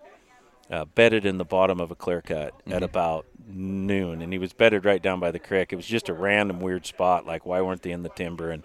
uh, 0.70 0.86
bedded 0.86 1.26
in 1.26 1.38
the 1.38 1.46
bottom 1.46 1.80
of 1.80 1.92
a 1.92 1.96
clear 1.96 2.22
cut 2.22 2.54
Mm-hmm. 2.60 2.74
at 2.74 2.84
about 2.84 3.26
noon, 3.48 4.22
and 4.22 4.32
he 4.32 4.40
was 4.40 4.54
bedded 4.54 4.86
right 4.86 5.02
down 5.02 5.20
by 5.20 5.32
the 5.32 5.40
creek. 5.40 5.74
It 5.74 5.76
was 5.76 5.86
just 5.88 6.08
a 6.10 6.14
random 6.14 6.60
weird 6.60 6.86
spot. 6.86 7.26
Like 7.26 7.46
why 7.46 7.62
weren't 7.62 7.82
they 7.82 7.92
in 7.92 8.04
the 8.04 8.10
timber? 8.10 8.52
And 8.52 8.64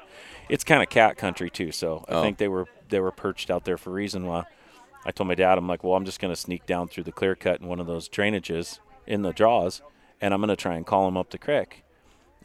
it's 0.49 0.62
kind 0.64 0.83
of 0.83 0.88
cat 0.88 1.16
country 1.16 1.51
too, 1.51 1.73
so 1.73 2.05
I 2.09 2.14
Oh. 2.14 2.23
think 2.23 2.38
they 2.38 2.49
were 2.49 2.66
they 2.88 3.01
were 3.01 3.11
perched 3.11 3.51
out 3.51 3.64
there 3.64 3.77
for 3.79 3.90
a 3.90 3.95
reason. 3.95 4.27
Why? 4.27 4.45
I 5.05 5.11
told 5.12 5.29
my 5.29 5.35
dad, 5.35 5.57
I'm 5.59 5.66
like, 5.69 5.83
well, 5.85 5.95
I'm 5.95 6.05
just 6.05 6.21
going 6.21 6.33
to 6.33 6.40
sneak 6.40 6.66
down 6.66 6.88
through 6.88 7.05
the 7.05 7.12
clear 7.12 7.35
cut 7.37 7.61
in 7.61 7.69
one 7.69 7.79
of 7.81 7.87
those 7.87 8.09
drainages 8.09 8.81
in 9.07 9.23
the 9.23 9.33
draws, 9.33 9.81
and 10.21 10.35
I'm 10.35 10.40
going 10.40 10.49
to 10.49 10.57
try 10.57 10.75
and 10.77 10.85
call 10.85 11.07
him 11.07 11.16
up 11.16 11.31
the 11.31 11.38
creek. 11.38 11.85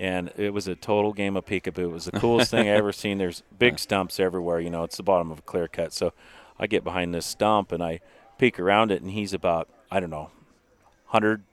And 0.01 0.31
it 0.35 0.51
was 0.51 0.67
a 0.67 0.73
total 0.73 1.13
game 1.13 1.37
of 1.37 1.45
peekaboo. 1.45 1.77
It 1.77 1.87
was 1.91 2.05
the 2.05 2.11
coolest 2.11 2.49
thing 2.49 2.67
I 2.67 2.71
ever 2.71 2.91
seen. 2.91 3.19
There's 3.19 3.43
big 3.59 3.77
stumps 3.77 4.19
everywhere. 4.19 4.59
You 4.59 4.71
know, 4.71 4.83
it's 4.83 4.97
the 4.97 5.03
bottom 5.03 5.29
of 5.29 5.37
a 5.37 5.41
clear 5.43 5.67
cut. 5.67 5.93
So 5.93 6.11
I 6.59 6.65
get 6.65 6.83
behind 6.83 7.13
this 7.13 7.27
stump 7.27 7.71
and 7.71 7.83
I 7.83 7.99
peek 8.39 8.59
around 8.59 8.91
it, 8.91 9.03
and 9.03 9.11
he's 9.11 9.31
about, 9.31 9.69
I 9.91 9.99
don't 9.99 10.09
know, 10.09 10.31
100, 11.11 11.43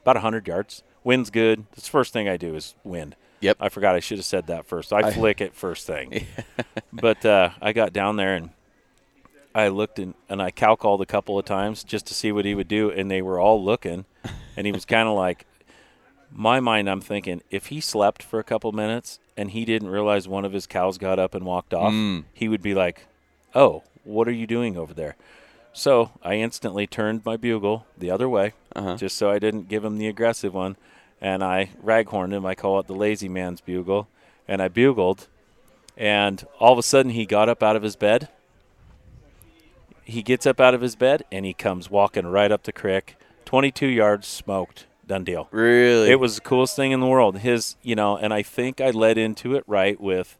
about 0.00 0.16
100 0.16 0.48
yards. 0.48 0.82
Wind's 1.04 1.28
good. 1.28 1.66
That's 1.72 1.84
the 1.84 1.90
first 1.90 2.14
thing 2.14 2.30
I 2.30 2.38
do 2.38 2.54
is 2.54 2.74
wind. 2.82 3.14
Yep. 3.40 3.58
I 3.60 3.68
forgot 3.68 3.94
I 3.94 4.00
should 4.00 4.16
have 4.16 4.24
said 4.24 4.46
that 4.46 4.64
first. 4.64 4.90
I, 4.90 4.98
I- 5.08 5.10
flick 5.12 5.42
it 5.42 5.54
first 5.54 5.86
thing. 5.86 6.26
but 6.92 7.26
uh, 7.26 7.50
I 7.60 7.74
got 7.74 7.92
down 7.92 8.16
there 8.16 8.34
and 8.34 8.50
I 9.54 9.68
looked 9.68 9.98
and, 9.98 10.14
and 10.30 10.40
I 10.40 10.50
cow 10.50 10.76
called 10.76 11.02
a 11.02 11.06
couple 11.06 11.38
of 11.38 11.44
times 11.44 11.84
just 11.84 12.06
to 12.06 12.14
see 12.14 12.32
what 12.32 12.46
he 12.46 12.54
would 12.54 12.68
do, 12.68 12.90
and 12.90 13.10
they 13.10 13.20
were 13.20 13.38
all 13.38 13.62
looking. 13.62 14.06
And 14.56 14.66
he 14.66 14.72
was 14.72 14.86
kind 14.86 15.08
of 15.08 15.14
like, 15.14 15.44
my 16.30 16.60
mind, 16.60 16.88
I'm 16.90 17.00
thinking, 17.00 17.42
if 17.50 17.66
he 17.66 17.80
slept 17.80 18.22
for 18.22 18.38
a 18.38 18.44
couple 18.44 18.70
minutes 18.72 19.18
and 19.36 19.50
he 19.50 19.64
didn't 19.64 19.88
realize 19.88 20.28
one 20.28 20.44
of 20.44 20.52
his 20.52 20.66
cows 20.66 20.98
got 20.98 21.18
up 21.18 21.34
and 21.34 21.44
walked 21.44 21.72
off, 21.74 21.92
Mm. 21.92 22.24
he 22.34 22.48
would 22.48 22.62
be 22.62 22.74
like, 22.74 23.06
oh, 23.54 23.82
what 24.04 24.28
are 24.28 24.32
you 24.32 24.46
doing 24.46 24.76
over 24.76 24.92
there? 24.94 25.16
So 25.72 26.10
I 26.22 26.34
instantly 26.34 26.86
turned 26.86 27.24
my 27.24 27.36
bugle 27.36 27.86
the 27.96 28.10
other 28.10 28.28
way, 28.28 28.52
Uh-huh. 28.74 28.96
just 28.96 29.16
so 29.16 29.30
I 29.30 29.38
didn't 29.38 29.68
give 29.68 29.84
him 29.84 29.98
the 29.98 30.08
aggressive 30.08 30.54
one. 30.54 30.76
And 31.20 31.42
I 31.42 31.70
raghorned 31.84 32.32
him. 32.32 32.46
I 32.46 32.54
call 32.54 32.78
it 32.78 32.86
the 32.86 32.94
lazy 32.94 33.28
man's 33.28 33.60
bugle. 33.60 34.06
And 34.46 34.62
I 34.62 34.68
bugled. 34.68 35.26
And 35.96 36.46
all 36.60 36.72
of 36.72 36.78
a 36.78 36.82
sudden, 36.82 37.10
he 37.12 37.26
got 37.26 37.48
up 37.48 37.62
out 37.62 37.74
of 37.76 37.82
his 37.82 37.96
bed. 37.96 38.28
He 40.04 40.22
gets 40.22 40.46
up 40.46 40.60
out 40.60 40.74
of 40.74 40.80
his 40.80 40.96
bed 40.96 41.24
and 41.30 41.44
he 41.44 41.52
comes 41.52 41.90
walking 41.90 42.26
right 42.26 42.50
up 42.52 42.62
the 42.62 42.72
creek. 42.72 43.16
22 43.44 43.86
yards 43.86 44.26
smoked. 44.26 44.86
Done 45.08 45.24
deal. 45.24 45.48
Really? 45.50 46.10
It 46.10 46.20
was 46.20 46.34
the 46.36 46.40
coolest 46.42 46.76
thing 46.76 46.92
in 46.92 47.00
the 47.00 47.06
world. 47.06 47.38
His, 47.38 47.76
you 47.82 47.96
know, 47.96 48.16
and 48.18 48.32
I 48.32 48.42
think 48.42 48.80
I 48.80 48.90
led 48.90 49.16
into 49.18 49.54
it 49.56 49.64
right 49.66 49.98
with 50.00 50.36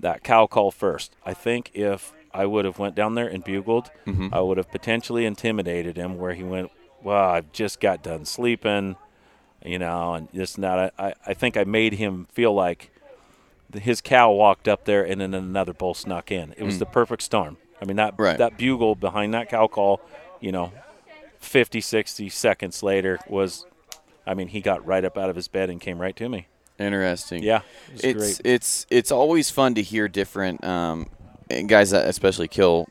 that 0.00 0.24
cow 0.24 0.46
call 0.46 0.70
first. 0.70 1.14
I 1.24 1.34
think 1.34 1.70
if 1.74 2.12
I 2.32 2.46
would 2.46 2.64
have 2.64 2.78
went 2.78 2.94
down 2.94 3.14
there 3.14 3.28
and 3.28 3.44
bugled, 3.44 3.90
Mhm. 4.06 4.32
I 4.32 4.40
would 4.40 4.56
have 4.56 4.70
potentially 4.70 5.24
intimidated 5.26 5.96
him 5.98 6.16
where 6.18 6.32
he 6.32 6.42
went, 6.42 6.70
well, 7.02 7.28
I've 7.30 7.52
just 7.52 7.78
got 7.78 8.02
done 8.02 8.24
sleeping, 8.24 8.96
you 9.64 9.78
know, 9.78 10.14
and 10.14 10.28
this 10.32 10.54
and 10.54 10.64
that. 10.64 10.94
I, 10.98 11.08
I, 11.08 11.14
I 11.26 11.34
think 11.34 11.56
I 11.58 11.64
made 11.64 11.92
him 11.92 12.26
feel 12.32 12.54
like 12.54 12.90
his 13.78 14.00
cow 14.00 14.32
walked 14.32 14.66
up 14.66 14.86
there 14.86 15.04
and 15.04 15.20
then 15.20 15.34
another 15.34 15.74
bull 15.74 15.92
snuck 15.94 16.32
in. 16.32 16.54
It 16.56 16.62
was 16.64 16.76
Mm. 16.76 16.80
the 16.80 16.86
perfect 16.86 17.20
storm. 17.22 17.58
I 17.82 17.84
mean, 17.84 17.96
that, 17.96 18.14
Right. 18.16 18.38
that 18.38 18.56
bugle 18.56 18.94
behind 18.94 19.34
that 19.34 19.50
cow 19.50 19.66
call, 19.66 20.00
you 20.40 20.52
know, 20.52 20.72
50, 21.38 21.82
60 21.82 22.30
seconds 22.30 22.82
later 22.82 23.18
was, 23.28 23.66
I 24.26 24.34
mean, 24.34 24.48
he 24.48 24.60
got 24.60 24.84
right 24.86 25.04
up 25.04 25.16
out 25.16 25.30
of 25.30 25.36
his 25.36 25.48
bed 25.48 25.70
and 25.70 25.80
came 25.80 25.98
right 25.98 26.16
to 26.16 26.28
me. 26.28 26.48
Interesting. 26.78 27.42
Yeah, 27.42 27.62
it 27.94 28.04
it's 28.04 28.38
great. 28.38 28.40
it's 28.44 28.86
it's 28.90 29.10
always 29.10 29.50
fun 29.50 29.74
to 29.76 29.82
hear 29.82 30.08
different 30.08 30.62
um, 30.62 31.08
guys 31.66 31.90
that 31.90 32.06
especially 32.08 32.48
kill 32.48 32.86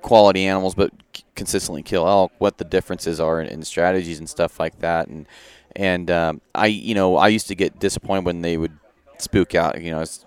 quality 0.00 0.46
animals, 0.46 0.74
but 0.74 0.92
consistently 1.34 1.82
kill 1.82 2.06
elk. 2.06 2.32
What 2.38 2.58
the 2.58 2.64
differences 2.64 3.18
are 3.18 3.40
in, 3.40 3.48
in 3.48 3.62
strategies 3.62 4.18
and 4.18 4.28
stuff 4.28 4.60
like 4.60 4.78
that, 4.80 5.08
and 5.08 5.26
and 5.74 6.10
um, 6.10 6.40
I 6.54 6.66
you 6.66 6.94
know 6.94 7.16
I 7.16 7.28
used 7.28 7.48
to 7.48 7.54
get 7.54 7.80
disappointed 7.80 8.24
when 8.24 8.42
they 8.42 8.56
would 8.56 8.76
spook 9.18 9.54
out. 9.54 9.80
You 9.82 9.90
know, 9.90 10.00
it's 10.00 10.24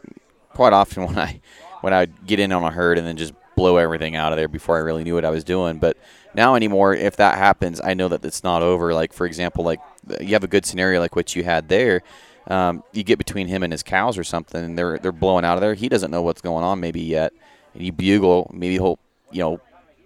quite 0.49 0.73
often 0.73 1.05
when 1.07 1.17
I 1.17 1.39
when 1.81 1.93
I 1.93 2.01
would 2.01 2.25
get 2.27 2.39
in 2.39 2.51
on 2.51 2.63
a 2.63 2.71
herd 2.71 2.97
and 2.97 3.07
then 3.07 3.17
just 3.17 3.33
blow 3.55 3.77
everything 3.77 4.15
out 4.15 4.33
of 4.33 4.37
there 4.37 4.47
before 4.47 4.77
I 4.77 4.79
really 4.79 5.03
knew 5.03 5.15
what 5.15 5.25
I 5.25 5.29
was 5.29 5.43
doing. 5.43 5.77
But 5.77 5.97
now 6.33 6.55
anymore, 6.55 6.93
if 6.95 7.17
that 7.17 7.37
happens, 7.37 7.79
I 7.81 7.93
know 7.93 8.07
that 8.07 8.25
it's 8.25 8.43
not 8.43 8.61
over. 8.61 8.93
Like 8.93 9.13
for 9.13 9.25
example, 9.25 9.63
like 9.63 9.79
you 10.19 10.29
have 10.29 10.43
a 10.43 10.47
good 10.47 10.65
scenario 10.65 10.99
like 10.99 11.15
what 11.15 11.35
you 11.35 11.43
had 11.43 11.69
there. 11.69 12.01
Um, 12.47 12.83
you 12.91 13.03
get 13.03 13.17
between 13.17 13.47
him 13.47 13.63
and 13.63 13.71
his 13.71 13.83
cows 13.83 14.17
or 14.17 14.23
something, 14.23 14.63
and 14.63 14.77
they're 14.77 14.97
they're 14.97 15.11
blowing 15.11 15.45
out 15.45 15.55
of 15.55 15.61
there. 15.61 15.73
He 15.73 15.89
doesn't 15.89 16.11
know 16.11 16.21
what's 16.21 16.41
going 16.41 16.63
on 16.63 16.79
maybe 16.79 17.01
yet. 17.01 17.33
And 17.73 17.83
you 17.83 17.91
bugle, 17.91 18.49
maybe 18.53 18.73
he'll 18.73 18.99
you 19.31 19.39
know. 19.39 19.59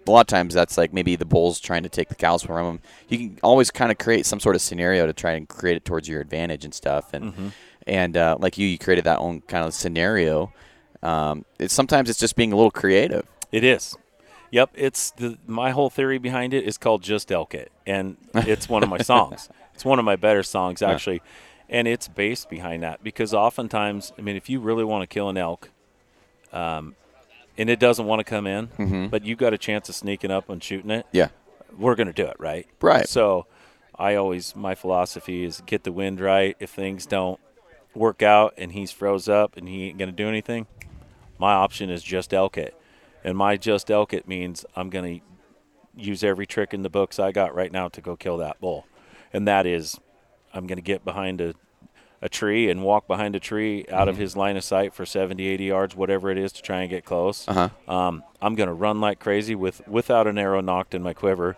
A 0.06 0.10
lot 0.10 0.20
of 0.22 0.26
times 0.26 0.54
that's 0.54 0.78
like 0.78 0.94
maybe 0.94 1.16
the 1.16 1.26
bull's 1.26 1.60
trying 1.60 1.82
to 1.82 1.90
take 1.90 2.08
the 2.08 2.14
cows 2.14 2.42
from 2.42 2.66
him. 2.66 2.80
You 3.10 3.18
can 3.18 3.38
always 3.42 3.70
kind 3.70 3.92
of 3.92 3.98
create 3.98 4.24
some 4.24 4.40
sort 4.40 4.56
of 4.56 4.62
scenario 4.62 5.04
to 5.04 5.12
try 5.12 5.32
and 5.32 5.46
create 5.46 5.76
it 5.76 5.84
towards 5.84 6.08
your 6.08 6.22
advantage 6.22 6.64
and 6.64 6.72
stuff. 6.72 7.12
And 7.12 7.52
and 7.86 8.16
uh, 8.16 8.38
like 8.40 8.56
you, 8.56 8.66
you 8.66 8.78
created 8.78 9.04
that 9.04 9.18
own 9.18 9.42
kind 9.42 9.66
of 9.66 9.74
scenario. 9.74 10.50
Um, 11.02 11.44
it's 11.58 11.74
sometimes 11.74 12.08
it's 12.08 12.18
just 12.18 12.36
being 12.36 12.54
a 12.54 12.56
little 12.56 12.70
creative. 12.70 13.26
It 13.52 13.64
is. 13.64 13.96
Yep, 14.50 14.70
it's 14.74 15.10
the 15.12 15.38
my 15.46 15.70
whole 15.70 15.90
theory 15.90 16.18
behind 16.18 16.54
it 16.54 16.64
is 16.64 16.78
called 16.78 17.02
Just 17.02 17.30
Elk 17.30 17.54
It, 17.54 17.70
and 17.86 18.16
it's 18.34 18.68
one 18.68 18.82
of 18.82 18.88
my 18.88 18.98
songs. 18.98 19.50
It's 19.78 19.84
one 19.84 20.00
of 20.00 20.04
my 20.04 20.16
better 20.16 20.42
songs 20.42 20.82
actually, 20.82 21.22
and 21.68 21.86
it's 21.86 22.08
based 22.08 22.50
behind 22.50 22.82
that 22.82 23.04
because 23.04 23.32
oftentimes, 23.32 24.12
I 24.18 24.22
mean, 24.22 24.34
if 24.34 24.50
you 24.50 24.58
really 24.58 24.82
want 24.82 25.02
to 25.02 25.06
kill 25.06 25.28
an 25.28 25.36
elk, 25.36 25.70
um, 26.52 26.96
and 27.56 27.70
it 27.70 27.78
doesn't 27.78 28.04
want 28.04 28.18
to 28.18 28.24
come 28.24 28.48
in, 28.48 28.66
Mhm. 28.76 29.08
but 29.08 29.24
you've 29.24 29.38
got 29.38 29.54
a 29.54 29.58
chance 29.58 29.88
of 29.88 29.94
sneaking 29.94 30.32
up 30.32 30.48
and 30.48 30.60
shooting 30.64 30.90
it, 30.90 31.06
Yeah. 31.12 31.28
we're 31.78 31.94
going 31.94 32.08
to 32.08 32.12
do 32.12 32.26
it, 32.26 32.34
right? 32.40 32.66
Right. 32.80 33.08
So, 33.08 33.46
I 33.96 34.16
always 34.16 34.56
my 34.56 34.74
philosophy 34.74 35.44
is 35.44 35.60
get 35.64 35.84
the 35.84 35.92
wind 35.92 36.18
right. 36.20 36.56
If 36.58 36.70
things 36.70 37.06
don't 37.06 37.38
work 37.94 38.20
out 38.20 38.54
and 38.58 38.72
he's 38.72 38.90
froze 38.90 39.28
up 39.28 39.56
and 39.56 39.68
he 39.68 39.90
ain't 39.90 39.98
going 39.98 40.10
to 40.10 40.14
do 40.16 40.28
anything, 40.28 40.66
my 41.38 41.52
option 41.52 41.88
is 41.88 42.02
just 42.02 42.34
elk 42.34 42.58
it. 42.58 42.74
And 43.22 43.38
my 43.38 43.56
just 43.56 43.92
elk 43.92 44.12
it 44.12 44.26
means 44.26 44.66
I'm 44.74 44.90
going 44.90 45.20
to 45.20 45.24
use 46.02 46.24
every 46.24 46.46
trick 46.48 46.74
in 46.74 46.82
the 46.82 46.90
books 46.90 47.20
I 47.20 47.30
got 47.30 47.54
right 47.54 47.70
now 47.70 47.86
to 47.90 48.00
go 48.00 48.16
kill 48.16 48.38
that 48.38 48.60
bull. 48.60 48.84
And 49.32 49.46
that 49.46 49.66
is 49.66 49.98
I'm 50.52 50.66
going 50.66 50.76
to 50.78 50.82
get 50.82 51.04
behind 51.04 51.40
a, 51.40 51.54
a 52.20 52.28
tree 52.28 52.70
and 52.70 52.82
walk 52.82 53.06
behind 53.06 53.36
a 53.36 53.40
tree 53.40 53.86
out 53.90 54.08
of 54.08 54.16
his 54.16 54.36
line 54.36 54.56
of 54.56 54.64
sight 54.64 54.94
for 54.94 55.06
70, 55.06 55.46
80 55.46 55.64
yards, 55.64 55.96
whatever 55.96 56.30
it 56.30 56.38
is, 56.38 56.52
to 56.52 56.62
try 56.62 56.80
and 56.80 56.90
get 56.90 57.04
close. 57.04 57.46
Uh 57.46 57.70
huh. 57.86 57.92
Um, 57.92 58.24
I'm 58.40 58.54
going 58.54 58.68
to 58.68 58.74
run 58.74 59.00
like 59.00 59.20
crazy 59.20 59.54
with 59.54 59.86
without 59.86 60.26
an 60.26 60.38
arrow 60.38 60.60
nocked 60.60 60.94
in 60.94 61.02
my 61.02 61.12
quiver, 61.12 61.56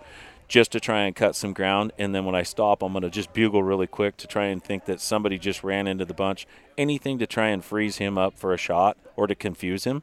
just 0.49 0.73
to 0.73 0.81
try 0.81 1.03
and 1.03 1.15
cut 1.15 1.37
some 1.37 1.53
ground. 1.53 1.93
And 1.99 2.15
then 2.15 2.25
when 2.25 2.35
I 2.35 2.43
stop, 2.43 2.83
I'm 2.83 2.93
going 2.93 3.03
to 3.03 3.11
just 3.11 3.33
bugle 3.33 3.63
really 3.63 3.87
quick 3.87 4.17
to 4.19 4.27
try 4.27 4.47
and 4.47 4.63
think 4.63 4.85
that 4.87 5.01
somebody 5.01 5.39
just 5.39 5.63
ran 5.63 5.87
into 5.87 6.05
the 6.05 6.15
bunch. 6.15 6.47
Anything 6.77 7.19
to 7.21 7.27
try 7.27 7.49
and 7.49 7.65
freeze 7.65 7.99
him 7.99 8.19
up 8.19 8.37
for 8.37 8.53
a 8.53 8.59
shot 8.59 8.97
or 9.17 9.27
to 9.27 9.35
confuse 9.35 9.85
him. 9.85 10.03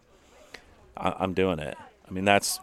I, 0.95 1.13
I'm 1.19 1.33
doing 1.33 1.59
it. 1.59 1.77
I 2.07 2.11
mean, 2.11 2.25
that's. 2.25 2.59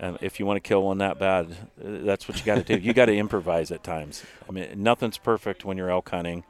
Um, 0.00 0.18
if 0.20 0.40
you 0.40 0.46
want 0.46 0.56
to 0.56 0.66
kill 0.66 0.82
one 0.82 0.98
that 0.98 1.18
bad, 1.18 1.46
uh, 1.52 2.04
that's 2.04 2.28
what 2.28 2.38
you 2.38 2.44
got 2.44 2.56
to 2.56 2.62
do. 2.64 2.82
You 2.82 2.92
got 2.92 3.06
to 3.06 3.16
improvise 3.16 3.70
at 3.70 3.84
times. 3.84 4.24
I 4.48 4.52
mean, 4.52 4.68
nothing's 4.82 5.18
perfect 5.18 5.64
when 5.64 5.76
you're 5.76 5.90
elk 5.90 6.08
hunting. 6.10 6.44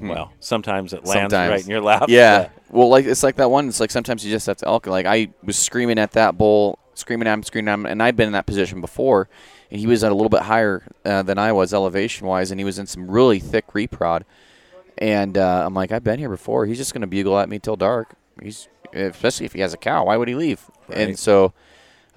Well, 0.00 0.32
sometimes 0.40 0.92
it 0.92 1.04
lands 1.04 1.32
Sometimes. 1.32 1.50
right 1.50 1.64
in 1.64 1.70
your 1.70 1.80
lap. 1.80 2.04
Yeah. 2.08 2.50
Well, 2.70 2.88
like 2.90 3.06
it's 3.06 3.22
like 3.22 3.36
that 3.36 3.50
one. 3.50 3.68
It's 3.68 3.80
like 3.80 3.90
sometimes 3.90 4.24
you 4.24 4.30
just 4.30 4.46
have 4.46 4.58
to 4.58 4.66
elk. 4.66 4.86
Like 4.86 5.06
I 5.06 5.28
was 5.42 5.56
screaming 5.56 5.98
at 5.98 6.12
that 6.12 6.36
bull, 6.36 6.78
screaming 6.94 7.26
at 7.26 7.32
him, 7.32 7.42
screaming 7.42 7.68
at 7.68 7.74
him, 7.74 7.86
and 7.86 8.02
I'd 8.02 8.14
been 8.14 8.26
in 8.26 8.32
that 8.32 8.46
position 8.46 8.80
before, 8.80 9.28
and 9.70 9.80
he 9.80 9.86
was 9.86 10.04
at 10.04 10.12
a 10.12 10.14
little 10.14 10.28
bit 10.28 10.42
higher 10.42 10.82
uh, 11.04 11.22
than 11.22 11.38
I 11.38 11.52
was 11.52 11.72
elevation 11.72 12.26
wise, 12.26 12.50
and 12.50 12.60
he 12.60 12.64
was 12.64 12.78
in 12.78 12.86
some 12.86 13.10
really 13.10 13.40
thick 13.40 13.68
reprod. 13.68 14.22
And 14.98 15.38
uh, 15.38 15.64
I'm 15.64 15.74
like, 15.74 15.92
I've 15.92 16.04
been 16.04 16.18
here 16.18 16.28
before. 16.28 16.66
He's 16.66 16.78
just 16.78 16.92
gonna 16.92 17.06
bugle 17.06 17.38
at 17.38 17.48
me 17.48 17.58
till 17.58 17.76
dark. 17.76 18.14
He's 18.42 18.68
especially 18.92 19.46
if 19.46 19.54
he 19.54 19.60
has 19.60 19.72
a 19.72 19.78
cow. 19.78 20.04
Why 20.06 20.16
would 20.16 20.28
he 20.28 20.34
leave? 20.34 20.60
And 20.90 21.18
so, 21.18 21.52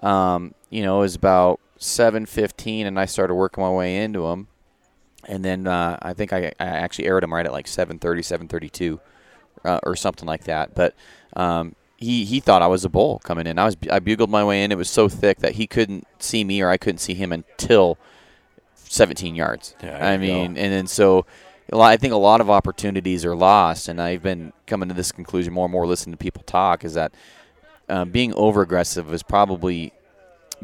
um, 0.01 0.53
you 0.70 0.84
know, 0.84 0.97
it 0.97 1.01
was 1.01 1.15
about 1.15 1.59
seven 1.78 2.26
fifteen, 2.26 2.86
and 2.86 2.99
I 2.99 3.05
started 3.05 3.36
working 3.36 3.63
my 3.63 3.72
way 3.72 3.97
into 3.97 4.28
him. 4.28 4.47
And 5.28 5.43
then 5.43 5.67
uh, 5.67 5.97
I 6.01 6.13
think 6.13 6.32
I, 6.34 6.53
I 6.59 6.65
actually 6.65 7.05
aired 7.07 7.24
him 7.24 7.34
right 7.34 7.45
at 7.45 7.51
like 7.51 7.65
7:30, 7.65 7.99
7:32, 7.99 8.99
uh, 9.65 9.80
or 9.84 9.95
something 9.95 10.26
like 10.26 10.45
that. 10.45 10.74
But 10.74 10.95
um, 11.36 11.76
he 11.97 12.24
he 12.24 12.39
thought 12.39 12.61
I 12.61 12.67
was 12.67 12.86
a 12.86 12.89
bull 12.89 13.20
coming 13.20 13.45
in. 13.45 13.59
I 13.59 13.65
was 13.65 13.78
I 13.91 13.99
bugled 13.99 14.30
my 14.30 14.43
way 14.43 14.63
in. 14.63 14.72
It 14.72 14.78
was 14.78 14.89
so 14.89 15.09
thick 15.09 15.39
that 15.39 15.53
he 15.53 15.67
couldn't 15.67 16.07
see 16.20 16.43
me 16.43 16.61
or 16.61 16.70
I 16.70 16.78
couldn't 16.78 16.99
see 16.99 17.13
him 17.13 17.32
until 17.34 17.97
17 18.76 19.36
yards. 19.36 19.76
Yeah, 19.84 20.05
I 20.05 20.17
mean, 20.17 20.53
go. 20.53 20.61
and 20.61 20.74
then 20.74 20.88
so 20.88 21.26
I 21.74 21.97
think 21.97 22.13
a 22.13 22.17
lot 22.17 22.41
of 22.41 22.49
opportunities 22.49 23.26
are 23.26 23.36
lost. 23.36 23.88
And 23.88 24.01
I've 24.01 24.24
been 24.24 24.53
coming 24.65 24.89
to 24.89 24.95
this 24.95 25.11
conclusion 25.11 25.53
more 25.53 25.65
and 25.65 25.72
more 25.72 25.86
listening 25.86 26.13
to 26.13 26.17
people 26.17 26.43
talk 26.43 26.84
is 26.84 26.93
that 26.93 27.13
um, 27.88 28.11
being 28.11 28.34
over 28.36 28.61
aggressive 28.61 29.13
is 29.13 29.24
probably 29.24 29.93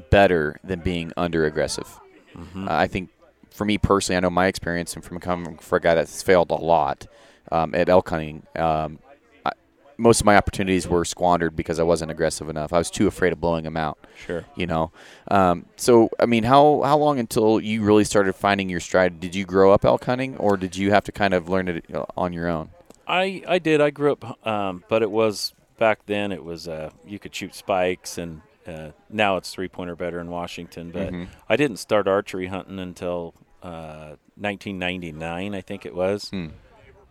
better 0.10 0.60
than 0.64 0.80
being 0.80 1.12
under 1.18 1.46
aggressive. 1.46 2.00
Mhm. 2.36 2.68
Uh, 2.68 2.74
I 2.74 2.88
think 2.88 3.10
for 3.50 3.66
me 3.66 3.78
personally, 3.78 4.18
I 4.18 4.20
know 4.20 4.30
my 4.30 4.48
experience 4.48 4.93
and 4.96 5.04
from 5.04 5.20
coming 5.20 5.58
for 5.58 5.78
a 5.78 5.82
guy 5.82 5.96
that's 5.96 6.22
failed 6.22 6.52
a 6.52 6.56
lot 6.56 7.08
um, 7.52 7.74
at 7.74 7.88
elk 7.89 8.10
hunting. 8.10 8.43
Um, 8.58 9.00
I, 9.46 9.52
most 9.98 10.20
of 10.20 10.26
my 10.26 10.36
opportunities 10.36 10.88
were 10.88 11.06
squandered 11.06 11.56
because 11.56 11.80
I 11.80 11.84
wasn't 11.84 12.12
aggressive 12.12 12.50
enough. 12.50 12.74
I 12.74 12.78
was 12.78 12.91
too 12.91 13.08
afraid 13.08 13.32
of 13.32 13.39
blowing 13.39 13.64
them 13.64 13.78
out. 13.78 13.98
Sure. 14.26 14.43
You 14.56 14.68
know, 14.68 14.91
um, 15.30 15.66
so 15.78 16.10
I 16.20 16.26
mean, 16.26 16.43
how 16.43 16.82
how 16.84 16.98
long 16.98 17.20
until 17.20 17.62
you 17.62 17.84
really 17.84 18.04
started 18.04 18.34
finding 18.34 18.70
your 18.70 18.82
stride? 18.82 19.20
Did 19.22 19.36
you 19.36 19.46
grow 19.46 19.72
up 19.72 19.86
elk 19.86 20.04
hunting, 20.04 20.36
or 20.38 20.58
did 20.58 20.76
you 20.76 20.91
have 20.91 21.04
to 21.06 21.12
kind 21.14 21.34
of 21.34 21.48
learn 21.48 21.68
it 21.70 21.86
uh, 21.93 22.04
on 22.18 22.34
your 22.34 22.50
own? 22.50 22.72
I 23.08 23.43
I 23.48 23.60
did. 23.60 23.80
I 23.80 23.91
grew 23.91 24.12
up, 24.12 24.46
um, 24.46 24.84
but 24.89 25.02
it 25.02 25.12
was 25.12 25.54
back 25.78 26.00
then. 26.08 26.32
It 26.32 26.43
was 26.43 26.68
uh, 26.68 26.89
you 27.06 27.20
could 27.20 27.34
shoot 27.34 27.56
spikes, 27.56 28.18
and 28.18 28.41
uh, 28.68 28.89
now 29.09 29.38
it's 29.38 29.51
three 29.53 29.68
pointer 29.68 29.95
better 29.95 30.20
in 30.20 30.30
Washington. 30.30 30.91
But 30.91 31.11
Mhm. 31.13 31.28
I 31.49 31.55
didn't 31.55 31.78
start 31.78 32.07
archery 32.07 32.47
hunting 32.47 32.80
until 32.80 33.34
uh, 33.63 34.16
1999, 34.38 35.55
I 35.55 35.61
think 35.61 35.86
it 35.86 35.95
was, 35.95 36.30
Hmm. 36.30 36.47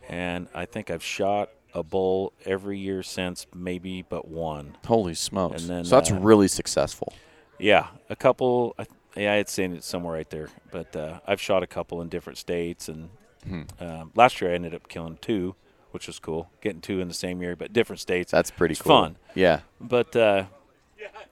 and 0.09 0.49
I 0.55 0.67
think 0.67 0.91
I've 0.91 1.03
shot 1.03 1.51
a 1.73 1.83
bull 1.83 2.33
every 2.45 2.79
year 2.79 3.03
since, 3.03 3.47
maybe 3.55 4.03
but 4.03 4.29
one. 4.29 4.77
Holy 4.87 5.15
smokes! 5.15 5.61
And 5.63 5.71
then, 5.71 5.85
so 5.85 5.97
that's 5.97 6.13
uh, 6.13 6.17
really 6.17 6.47
successful. 6.49 7.13
Yeah, 7.59 7.89
a 8.09 8.15
couple. 8.17 8.75
I, 8.79 8.87
yeah, 9.17 9.33
I 9.33 9.37
had 9.37 9.49
seen 9.49 9.73
it 9.73 9.83
somewhere 9.85 10.15
right 10.15 10.31
there, 10.31 10.49
but 10.71 10.95
uh, 10.95 11.21
I've 11.27 11.41
shot 11.41 11.63
a 11.63 11.67
couple 11.67 12.01
in 12.03 12.09
different 12.09 12.39
states, 12.39 12.89
and 12.89 13.11
Hmm. 13.49 13.63
um, 13.81 14.13
last 14.15 14.41
year 14.41 14.53
I 14.53 14.55
ended 14.55 14.75
up 14.75 14.89
killing 14.89 15.19
two, 15.21 15.55
which 15.91 16.07
was 16.07 16.19
cool. 16.19 16.51
Getting 16.61 16.81
two 16.81 17.01
in 17.01 17.09
the 17.09 17.15
same 17.15 17.43
year, 17.43 17.57
but 17.57 17.73
different 17.73 18.01
states. 18.01 18.31
That's 18.33 18.51
pretty 18.51 18.73
it's 18.73 18.83
cool. 18.83 18.93
fun. 19.03 19.17
Yeah. 19.35 19.61
But 19.81 20.15
uh, 20.17 20.45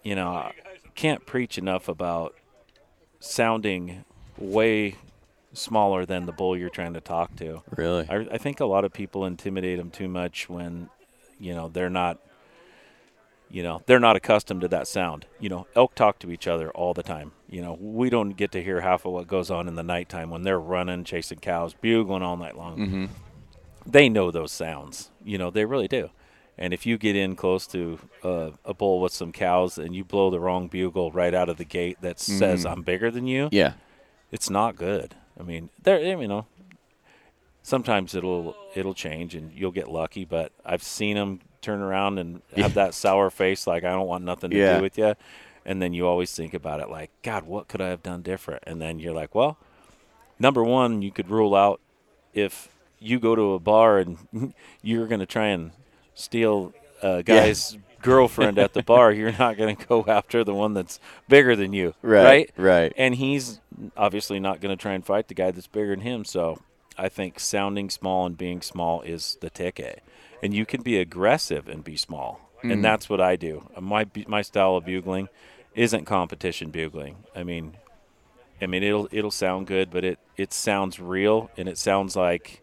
you 0.03 0.15
know, 0.15 0.29
I 0.29 0.53
can't 0.95 1.25
preach 1.27 1.59
enough 1.59 1.89
about 1.89 2.35
sounding 3.21 4.05
way 4.37 4.97
smaller 5.53 6.07
than 6.07 6.27
the 6.27 6.33
bull 6.33 6.57
you're 6.57 6.71
trying 6.71 6.95
to 6.95 7.01
talk 7.01 7.37
to. 7.37 7.63
Really. 7.77 8.07
I, 8.09 8.27
I 8.33 8.39
think 8.39 8.61
a 8.61 8.65
lot 8.65 8.85
of 8.85 8.93
people 8.93 9.25
intimidate 9.25 9.79
them 9.79 9.91
too 9.91 10.09
much 10.09 10.49
when, 10.49 10.89
you 11.39 11.55
know, 11.55 11.69
they're 11.69 11.91
not, 11.91 12.19
you 13.51 13.63
know, 13.63 13.83
they're 13.87 14.01
not 14.01 14.17
accustomed 14.17 14.63
to 14.63 14.69
that 14.69 14.89
sound. 14.89 15.27
You 15.39 15.51
know, 15.51 15.67
elk 15.77 15.95
talk 15.95 16.19
to 16.21 16.31
each 16.31 16.49
other 16.49 16.71
all 16.71 16.95
the 16.95 17.03
time. 17.03 17.33
You 17.49 17.61
know, 17.61 17.77
we 17.79 18.09
don't 18.09 18.31
get 18.31 18.51
to 18.53 18.63
hear 18.63 18.81
half 18.81 19.05
of 19.05 19.13
what 19.13 19.27
goes 19.27 19.51
on 19.51 19.69
in 19.69 19.75
the 19.75 19.83
nighttime 19.83 20.31
when 20.31 20.43
they're 20.43 20.61
running, 20.61 21.05
chasing 21.05 21.39
cows, 21.39 21.75
bugling 21.75 22.23
all 22.23 22.37
night 22.37 22.57
long. 22.57 22.79
mm-hmm. 22.79 23.05
They 23.85 24.09
know 24.09 24.31
those 24.31 24.53
sounds. 24.53 25.11
You 25.25 25.39
know, 25.39 25.51
they 25.51 25.65
really 25.65 25.89
do. 25.89 26.11
And 26.59 26.73
if 26.75 26.85
you 26.87 26.99
get 26.99 27.17
in 27.17 27.35
close 27.35 27.67
to 27.69 27.99
uh, 28.23 28.51
a 28.65 28.75
bull 28.75 29.01
with 29.01 29.13
some 29.13 29.33
cows 29.33 29.79
and 29.79 29.95
you 29.97 30.05
blow 30.05 30.31
the 30.31 30.39
wrong 30.41 30.69
bugle 30.69 31.11
right 31.11 31.35
out 31.35 31.49
of 31.49 31.57
the 31.57 31.65
gate 31.65 31.99
that 32.03 32.21
says 32.21 32.65
Mhm. 32.65 32.71
"I'm 32.73 32.83
bigger 32.83 33.11
than 33.11 33.27
you," 33.27 33.49
Yeah. 33.51 33.73
it's 34.31 34.51
not 34.51 34.77
good. 34.77 35.15
I 35.41 35.43
mean, 35.43 35.71
there 35.83 35.99
you 36.01 36.29
know, 36.29 36.47
sometimes 37.63 38.15
it'll 38.15 38.55
it'll 38.75 38.95
change 38.95 39.35
and 39.35 39.53
you'll 39.53 39.73
get 39.73 39.89
lucky, 39.89 40.25
but 40.25 40.53
I've 40.65 40.83
seen 40.83 41.17
them 41.17 41.41
turn 41.61 41.81
around 41.81 42.19
and 42.19 42.43
have 42.57 42.75
that 42.75 42.93
sour 43.03 43.31
face 43.31 43.67
like 43.67 43.85
I 43.85 43.93
don't 43.93 44.07
want 44.07 44.25
nothing 44.25 44.51
to 44.51 44.57
Yeah. 44.57 44.77
do 44.77 44.83
with 44.83 44.99
you. 44.99 45.15
And 45.65 45.81
then 45.81 45.93
you 45.95 46.07
always 46.09 46.35
think 46.35 46.55
about 46.55 46.81
it 46.81 46.91
like, 46.91 47.11
God, 47.23 47.45
what 47.45 47.69
could 47.69 47.81
I 47.81 47.89
have 47.89 48.03
done 48.03 48.23
different? 48.23 48.65
And 48.67 48.81
then 48.83 48.99
you're 48.99 49.15
like, 49.15 49.33
well, 49.35 49.59
number 50.39 50.65
one, 50.65 51.03
you 51.03 51.13
could 51.13 51.31
rule 51.31 51.55
out 51.55 51.81
if 52.35 52.69
you 52.99 53.21
go 53.21 53.37
to 53.37 53.53
a 53.55 53.61
bar 53.61 53.99
and 53.99 54.19
you're 54.83 55.07
going 55.07 55.21
to 55.21 55.27
try 55.27 55.47
and 55.47 55.71
steal 56.15 56.73
a 57.03 57.23
guy's 57.23 57.77
girlfriend 58.03 58.59
at 58.59 58.73
the 58.73 58.83
bar, 58.93 59.13
you're 59.13 59.33
not 59.39 59.57
going 59.57 59.77
to 59.77 59.87
go 59.87 60.05
after 60.09 60.45
the 60.45 60.55
one 60.55 60.75
that's 60.75 60.99
bigger 61.29 61.55
than 61.57 61.73
you, 61.73 61.95
right? 62.03 62.51
Right. 62.57 62.93
and 62.97 63.15
he's 63.15 63.61
obviously 63.97 64.39
not 64.41 64.61
going 64.61 64.77
to 64.77 64.81
try 64.81 64.93
and 64.93 65.05
fight 65.05 65.29
the 65.29 65.35
guy 65.35 65.51
that's 65.51 65.67
bigger 65.67 65.91
than 65.91 66.01
him. 66.01 66.25
So 66.25 66.61
I 66.99 67.09
think 67.09 67.41
sounding 67.41 67.91
small 67.91 68.27
and 68.27 68.37
being 68.37 68.61
small 68.63 69.03
is 69.03 69.39
the 69.41 69.51
ticket. 69.51 70.03
And 70.43 70.53
you 70.53 70.67
can 70.67 70.83
be 70.83 70.99
aggressive 70.99 71.69
and 71.69 71.85
be 71.85 71.97
small, 71.97 72.41
Mhm. 72.65 72.73
and 72.73 72.85
that's 72.85 73.09
what 73.09 73.21
I 73.21 73.37
do. 73.37 73.69
My 73.81 74.07
my 74.27 74.43
style 74.43 74.75
of 74.77 74.85
bugling 74.85 75.29
isn't 75.75 76.05
competition 76.05 76.71
bugling. 76.71 77.17
I 77.35 77.45
mean, 77.45 77.77
I 78.61 78.67
mean 78.67 78.83
it'll 78.83 79.09
it'll 79.13 79.31
sound 79.31 79.69
good, 79.69 79.91
but 79.91 80.05
it 80.05 80.19
it 80.37 80.53
sounds 80.53 80.99
real 80.99 81.51
and 81.57 81.69
it 81.69 81.79
sounds 81.79 82.17
like 82.17 82.62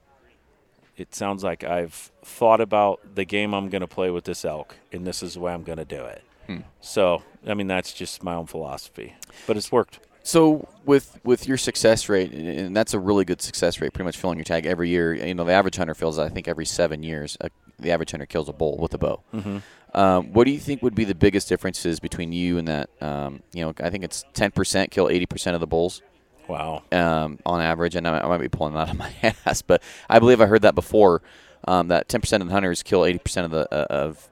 it 1.00 1.16
sounds 1.16 1.44
like 1.44 1.64
I've 1.64 2.12
thought 2.24 2.62
about 2.62 3.16
the 3.16 3.26
game 3.26 3.54
I'm 3.54 3.70
going 3.70 3.82
to 3.82 3.88
play 3.88 4.10
with 4.10 4.26
this 4.26 4.44
elk, 4.44 4.76
and 4.92 5.08
this 5.08 5.24
is 5.24 5.36
the 5.36 5.40
way 5.40 5.54
I'm 5.54 5.64
going 5.64 5.78
to 5.78 5.86
do 5.86 6.04
it. 6.04 6.24
Hmm. 6.48 6.60
So, 6.82 7.24
I 7.48 7.54
mean, 7.54 7.68
that's 7.68 7.94
just 7.94 8.24
my 8.24 8.34
own 8.36 8.48
philosophy, 8.48 9.16
but 9.48 9.56
it's 9.58 9.72
worked. 9.72 10.00
So 10.22 10.68
with 10.86 11.20
with 11.24 11.48
your 11.48 11.58
success 11.58 12.10
rate, 12.10 12.32
and 12.32 12.76
that's 12.76 12.94
a 12.94 13.00
really 13.00 13.26
good 13.26 13.42
success 13.42 13.80
rate, 13.82 13.94
pretty 13.94 14.06
much 14.06 14.18
filling 14.18 14.38
your 14.38 14.46
tag 14.46 14.66
every 14.66 14.90
year. 14.90 15.14
You 15.14 15.34
know, 15.34 15.44
the 15.44 15.54
average 15.54 15.78
hunter 15.78 15.96
fills, 15.96 16.20
I 16.20 16.30
think, 16.30 16.48
every 16.48 16.66
seven 16.66 17.04
years. 17.04 17.38
Uh, 17.40 17.50
the 17.80 17.92
average 17.92 18.12
hunter 18.12 18.26
kills 18.26 18.50
a 18.50 18.54
bull 18.54 18.78
with 18.78 18.94
a 18.94 18.98
bow. 18.98 19.24
Mm-hmm. 19.34 19.58
Um, 19.98 20.34
what 20.34 20.44
do 20.44 20.52
you 20.52 20.60
think 20.60 20.84
would 20.84 20.94
be 20.94 21.06
the 21.06 21.16
biggest 21.16 21.50
differences 21.50 22.00
between 22.00 22.32
you 22.32 22.58
and 22.58 22.68
that? 22.68 22.90
Um, 23.02 23.42
you 23.54 23.64
know, 23.64 23.74
I 23.80 23.90
think 23.90 24.04
it's 24.04 24.26
ten 24.34 24.52
percent 24.52 24.92
kill 24.92 25.10
eighty 25.10 25.26
percent 25.26 25.56
of 25.56 25.62
the 25.62 25.68
bulls 25.68 26.02
Wow. 26.50 26.84
um, 26.92 27.40
on 27.46 27.62
average, 27.62 27.96
and 27.96 28.08
I 28.08 28.12
might, 28.12 28.24
I 28.24 28.28
might 28.28 28.42
be 28.42 28.50
pulling 28.50 28.74
that 28.74 28.90
out 28.90 28.92
of 28.92 28.98
my 28.98 29.14
ass, 29.46 29.62
but 29.62 29.82
I 30.10 30.20
believe 30.20 30.42
I 30.42 30.46
heard 30.46 30.64
that 30.64 30.76
before. 30.76 31.22
Um, 31.68 31.90
that 31.90 32.08
ten 32.10 32.22
percent 32.22 32.42
of 32.42 32.48
the 32.48 32.54
hunters 32.54 32.84
kill 32.84 33.06
eighty 33.06 33.20
percent 33.20 33.46
of 33.46 33.52
the 33.52 33.74
uh, 33.74 33.86
of 33.90 34.30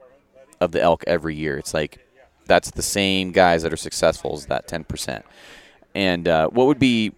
of 0.59 0.72
the 0.72 0.82
elk 0.82 1.03
every 1.07 1.36
year. 1.36 1.57
It's 1.57 1.74
like 1.74 1.99
that's 2.45 2.72
the 2.72 2.82
same 2.82 3.32
guys 3.32 3.63
that 3.63 3.72
are 3.74 3.78
successful 3.78 4.34
as 4.34 4.45
that 4.47 4.68
ten 4.68 4.84
percent. 4.84 5.26
And 5.93 6.28
uh, 6.28 6.47
what 6.49 6.68
would 6.68 6.80
be, 6.80 7.13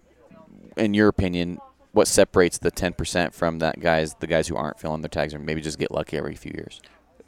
in 0.76 0.94
your 0.94 1.08
opinion, 1.08 1.58
what 1.92 2.08
separates 2.08 2.58
the 2.58 2.70
ten 2.70 2.92
percent 2.92 3.34
from 3.34 3.60
that 3.60 3.80
guys, 3.80 4.14
the 4.20 4.26
guys 4.26 4.48
who 4.48 4.56
aren't 4.56 4.80
filling 4.80 5.00
their 5.02 5.08
tags, 5.08 5.32
or 5.32 5.38
maybe 5.38 5.60
just 5.60 5.78
get 5.78 5.90
lucky 5.90 6.16
every 6.16 6.34
few 6.34 6.52
years? 6.54 6.80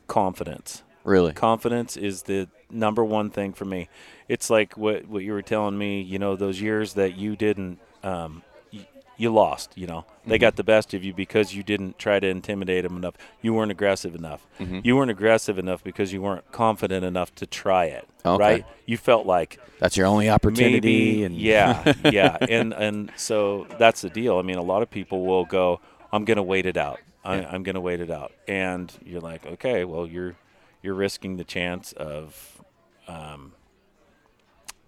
Confidence. 0.09 0.83
Really? 1.05 1.33
Confidence 1.33 1.97
is 1.97 2.23
the 2.23 2.49
number 2.71 3.05
one 3.05 3.31
thing 3.31 3.53
for 3.53 3.65
me. 3.65 3.89
It's 4.29 4.49
like 4.51 4.77
what 4.77 5.07
what 5.09 5.23
you 5.23 5.33
were 5.33 5.43
telling 5.43 5.77
me. 5.77 6.01
You 6.01 6.19
know, 6.19 6.37
those 6.37 6.61
years 6.61 6.95
that 6.95 7.17
you 7.17 7.37
didn't, 7.37 7.79
um, 8.03 8.43
y- 8.73 8.87
you 9.17 9.33
lost. 9.33 9.77
You 9.77 9.87
know, 9.89 10.05
they 10.27 10.39
Mhm. 10.39 10.41
got 10.41 10.57
the 10.57 10.65
best 10.65 10.95
of 10.95 11.03
you 11.05 11.13
because 11.13 11.55
you 11.55 11.63
didn't 11.63 11.99
try 11.99 12.21
to 12.21 12.27
intimidate 12.27 12.85
them 12.85 12.97
enough. 12.97 13.15
You 13.43 13.53
weren't 13.53 13.71
aggressive 13.73 14.15
enough. 14.15 14.47
Mhm. 14.61 14.85
You 14.85 14.97
weren't 14.97 15.11
aggressive 15.11 15.59
enough 15.59 15.83
because 15.85 16.13
you 16.13 16.23
weren't 16.23 16.51
confident 16.53 17.05
enough 17.05 17.35
to 17.37 17.47
try 17.47 17.87
it. 17.87 18.07
Okay. 18.25 18.39
Right? 18.43 18.65
You 18.87 18.97
felt 18.97 19.27
like 19.27 19.59
That's 19.81 19.97
your 19.97 20.07
only 20.07 20.31
opportunity. 20.31 20.81
maybe 20.81 21.25
and 21.25 21.37
yeah 21.37 21.93
yeah 22.05 22.37
and 22.41 22.73
and 22.73 23.11
so 23.17 23.67
that's 23.79 24.01
the 24.03 24.09
deal 24.11 24.39
i 24.39 24.43
mean 24.43 24.57
a 24.59 24.63
lot 24.63 24.81
of 24.83 24.89
people 24.91 25.25
will 25.27 25.45
go 25.45 25.81
i'm 26.13 26.25
going 26.25 26.37
to 26.37 26.43
wait 26.45 26.65
it 26.67 26.77
out 26.77 27.01
I, 27.25 27.41
Yeah. 27.41 27.51
i'm 27.51 27.65
going 27.65 27.75
to 27.75 27.81
wait 27.81 27.99
it 28.01 28.09
out 28.11 28.31
and 28.47 28.93
you're 29.05 29.21
like 29.21 29.45
okay 29.45 29.85
well 29.85 30.07
you're 30.07 30.37
you're 30.83 30.95
risking 30.95 31.37
the 31.37 31.45
chance 31.45 31.93
of 31.93 32.61
um, 33.09 33.53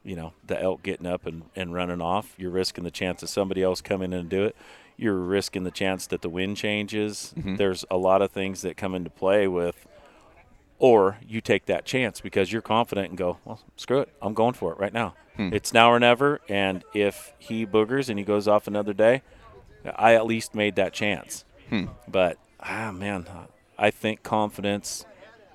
you 0.03 0.17
know 0.17 0.33
the 0.47 0.61
elk 0.61 0.83
getting 0.83 1.07
up 1.07 1.27
and, 1.27 1.43
and 1.57 1.73
running 1.75 2.01
off 2.01 2.35
you're 2.37 2.51
risking 2.51 2.85
the 2.85 2.91
chance 2.91 3.23
of 3.23 3.29
somebody 3.29 3.63
else 3.63 3.81
coming 3.81 4.13
in 4.13 4.19
and 4.21 4.29
do 4.29 4.45
it 4.45 4.55
you're 4.97 5.15
risking 5.15 5.65
the 5.65 5.71
chance 5.71 6.07
that 6.07 6.23
the 6.23 6.29
wind 6.29 6.57
changes 6.57 7.33
Mhm. 7.37 7.57
there's 7.57 7.85
a 7.91 7.97
lot 7.97 8.23
of 8.23 8.31
things 8.31 8.63
that 8.63 8.77
come 8.77 8.95
into 8.95 9.11
play 9.11 9.49
with 9.49 9.87
or 10.79 11.19
you 11.27 11.41
take 11.41 11.67
that 11.67 11.85
chance 11.85 12.21
because 12.21 12.53
you're 12.53 12.61
confident 12.61 13.09
and 13.09 13.17
go, 13.17 13.39
well, 13.45 13.61
screw 13.77 14.01
it, 14.01 14.13
I'm 14.21 14.35
going 14.35 14.55
for 14.55 14.73
it 14.73 14.79
right 14.79 14.93
now. 14.93 15.15
Hmm. 15.37 15.51
It's 15.55 15.73
now 15.73 15.91
or 15.91 16.01
never. 16.01 16.41
And 16.49 16.83
if 16.93 17.33
he 17.39 17.65
boogers 17.65 18.09
and 18.11 18.19
he 18.19 18.25
goes 18.25 18.49
off 18.49 18.67
another 18.67 18.93
day, 18.93 19.23
I 19.97 20.15
at 20.15 20.27
least 20.27 20.53
made 20.55 20.75
that 20.75 20.93
chance. 20.93 21.45
Hmm. 21.71 21.87
But 22.09 22.39
ah, 22.61 22.91
man, 22.93 23.25
I 23.79 23.91
think 23.93 24.25
confidence 24.25 25.07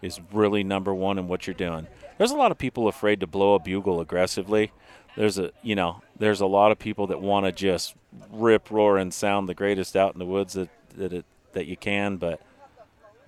is 0.02 0.20
really 0.32 0.64
number 0.64 0.94
one 0.94 1.18
in 1.20 1.28
what 1.28 1.46
you're 1.48 1.54
doing. 1.54 1.88
There's 2.18 2.32
a 2.32 2.36
lot 2.38 2.52
of 2.52 2.58
people 2.58 2.88
afraid 2.88 3.20
to 3.22 3.28
blow 3.28 3.56
a 3.56 3.60
bugle 3.60 4.00
aggressively. 4.02 4.72
There's 5.16 5.38
a 5.38 5.52
you 5.62 5.76
know 5.76 6.02
there's 6.18 6.42
a 6.42 6.46
lot 6.46 6.72
of 6.72 6.80
people 6.80 7.08
that 7.08 7.22
want 7.22 7.46
to 7.46 7.52
just 7.52 7.96
rip 8.32 8.70
roar 8.72 8.98
and 8.98 9.14
sound 9.14 9.50
the 9.50 9.54
greatest 9.54 9.96
out 9.96 10.14
in 10.14 10.20
the 10.20 10.26
woods 10.26 10.54
that 10.54 10.70
that 10.98 11.14
it, 11.14 11.26
that 11.54 11.66
you 11.66 11.76
can, 11.78 12.18
but 12.18 12.42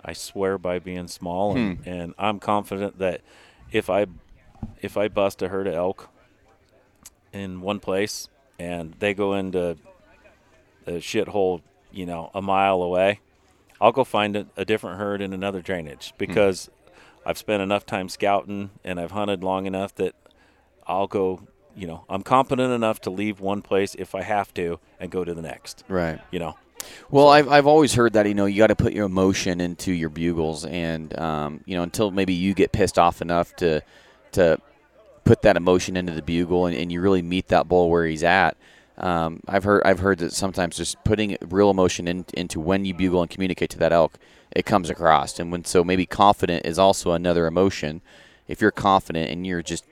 I 0.04 0.14
swear 0.14 0.58
by 0.58 0.80
being 0.80 1.08
small 1.08 1.56
and, 1.56 1.78
Hmm. 1.80 1.90
and 1.90 2.14
I'm 2.18 2.40
confident 2.40 3.00
that 3.00 3.22
if 3.72 3.90
I 3.90 4.06
if 4.82 4.96
I 4.98 5.08
bust 5.08 5.42
a 5.42 5.48
herd 5.50 5.68
of 5.68 5.74
elk 5.74 6.10
in 7.34 7.62
one 7.62 7.80
place 7.80 8.28
and 8.60 8.94
they 9.00 9.14
go 9.14 9.34
into 9.34 9.78
a 10.88 10.92
shithole, 10.94 11.62
you 11.92 12.06
know, 12.06 12.30
a 12.34 12.42
mile 12.42 12.82
away, 12.82 13.20
I'll 13.82 13.92
go 13.92 14.04
find 14.04 14.36
a, 14.38 14.46
a 14.56 14.64
different 14.64 15.00
herd 15.00 15.22
in 15.22 15.34
another 15.34 15.62
drainage 15.62 16.14
because 16.18 16.70
I've 17.26 17.38
spent 17.38 17.62
enough 17.64 17.86
time 17.86 18.08
scouting 18.10 18.70
and 18.84 19.00
I've 19.00 19.12
hunted 19.12 19.44
long 19.44 19.66
enough 19.66 19.94
that 19.96 20.14
I'll 20.88 21.08
go, 21.08 21.42
you 21.76 21.88
know, 21.88 22.06
I'm 22.08 22.22
competent 22.22 22.72
enough 22.72 23.02
to 23.02 23.10
leave 23.10 23.40
one 23.40 23.62
place 23.62 23.96
if 23.98 24.14
I 24.16 24.22
have 24.22 24.54
to 24.54 24.80
and 25.00 25.10
go 25.12 25.24
to 25.24 25.34
the 25.34 25.42
next, 25.42 25.84
Right. 25.90 26.20
you 26.32 26.40
know. 26.40 26.56
Well, 27.12 27.28
I've, 27.28 27.48
I've 27.48 27.68
always 27.68 27.94
heard 27.94 28.14
that 28.14 28.28
you 28.28 28.34
know 28.34 28.46
you 28.48 28.58
got 28.58 28.68
to 28.68 28.76
put 28.76 28.94
your 28.94 29.06
emotion 29.06 29.62
into 29.62 29.92
your 29.92 30.10
bugles, 30.10 30.66
and 30.66 31.16
um, 31.20 31.62
you 31.66 31.76
know 31.78 31.84
until 31.84 32.10
maybe 32.10 32.34
you 32.34 32.56
get 32.56 32.72
pissed 32.72 32.98
off 32.98 33.22
enough 33.22 33.56
to 33.58 33.82
to 34.32 34.58
put 35.24 35.44
that 35.44 35.58
emotion 35.58 35.96
into 35.96 36.12
the 36.12 36.24
bugle, 36.24 36.66
and, 36.66 36.76
and 36.76 36.92
you 36.92 37.00
really 37.00 37.22
meet 37.22 37.50
that 37.50 37.68
bull 37.68 37.92
where 37.92 38.08
he's 38.08 38.24
at. 38.24 38.58
Um, 39.02 39.42
I've 39.48 39.64
heard 39.64 39.82
I've 39.84 40.00
heard 40.00 40.20
that 40.20 40.32
sometimes 40.32 40.78
just 40.78 41.04
putting 41.04 41.36
real 41.42 41.72
emotion 41.72 42.08
in, 42.08 42.24
into 42.36 42.60
when 42.60 42.86
you 42.86 42.94
bugle 42.94 43.22
and 43.22 43.30
communicate 43.30 43.72
to 43.72 43.80
that 43.80 43.92
elk 43.92 44.18
it 44.52 44.66
comes 44.66 44.90
across. 44.90 45.40
And 45.40 45.52
when 45.52 45.66
so 45.66 45.84
maybe 45.84 46.06
confident 46.06 46.66
is 46.66 46.78
also 46.78 47.12
another 47.12 47.48
emotion. 47.48 48.02
If 48.48 48.62
you're 48.62 48.72
confident 48.72 49.32
and 49.32 49.46
you're 49.46 49.64
just 49.64 49.86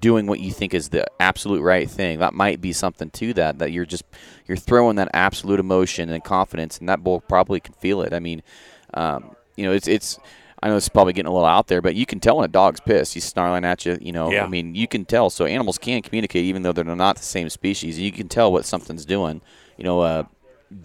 doing 0.00 0.26
what 0.26 0.40
you 0.40 0.50
think 0.50 0.74
is 0.74 0.88
the 0.88 1.06
absolute 1.20 1.62
right 1.62 1.88
thing, 1.88 2.18
that 2.18 2.34
might 2.34 2.60
be 2.60 2.72
something 2.72 3.10
to 3.10 3.32
that. 3.34 3.58
That 3.58 3.70
you're 3.70 3.86
just 3.86 4.04
you're 4.46 4.56
throwing 4.56 4.96
that 4.96 5.10
absolute 5.14 5.60
emotion 5.60 6.10
and 6.10 6.24
confidence, 6.24 6.78
and 6.78 6.88
that 6.88 7.04
bull 7.04 7.20
probably 7.20 7.60
can 7.60 7.74
feel 7.74 8.02
it. 8.02 8.12
I 8.12 8.18
mean, 8.18 8.42
um, 8.94 9.36
you 9.56 9.64
know, 9.64 9.72
it's 9.72 9.88
it's. 9.88 10.18
I 10.62 10.68
know 10.68 10.76
it's 10.76 10.88
probably 10.88 11.12
getting 11.12 11.28
a 11.30 11.32
little 11.32 11.46
out 11.48 11.66
there, 11.66 11.82
but 11.82 11.94
you 11.96 12.06
can 12.06 12.20
tell 12.20 12.36
when 12.36 12.44
a 12.44 12.48
dog's 12.48 12.78
pissed. 12.80 13.14
He's 13.14 13.24
snarling 13.24 13.64
at 13.64 13.84
you. 13.84 13.98
You 14.00 14.12
know, 14.12 14.30
Yeah. 14.30 14.44
I 14.44 14.48
mean, 14.48 14.74
you 14.74 14.86
can 14.86 15.04
tell. 15.04 15.28
So 15.30 15.44
animals 15.44 15.76
can 15.78 16.02
communicate, 16.02 16.44
even 16.44 16.62
though 16.62 16.72
they're 16.72 16.84
not 16.84 17.16
the 17.16 17.22
same 17.24 17.48
species. 17.50 17.98
You 17.98 18.12
can 18.12 18.28
tell 18.28 18.52
what 18.52 18.64
something's 18.64 19.04
doing. 19.04 19.40
You 19.76 19.84
know, 19.84 20.00
uh, 20.00 20.22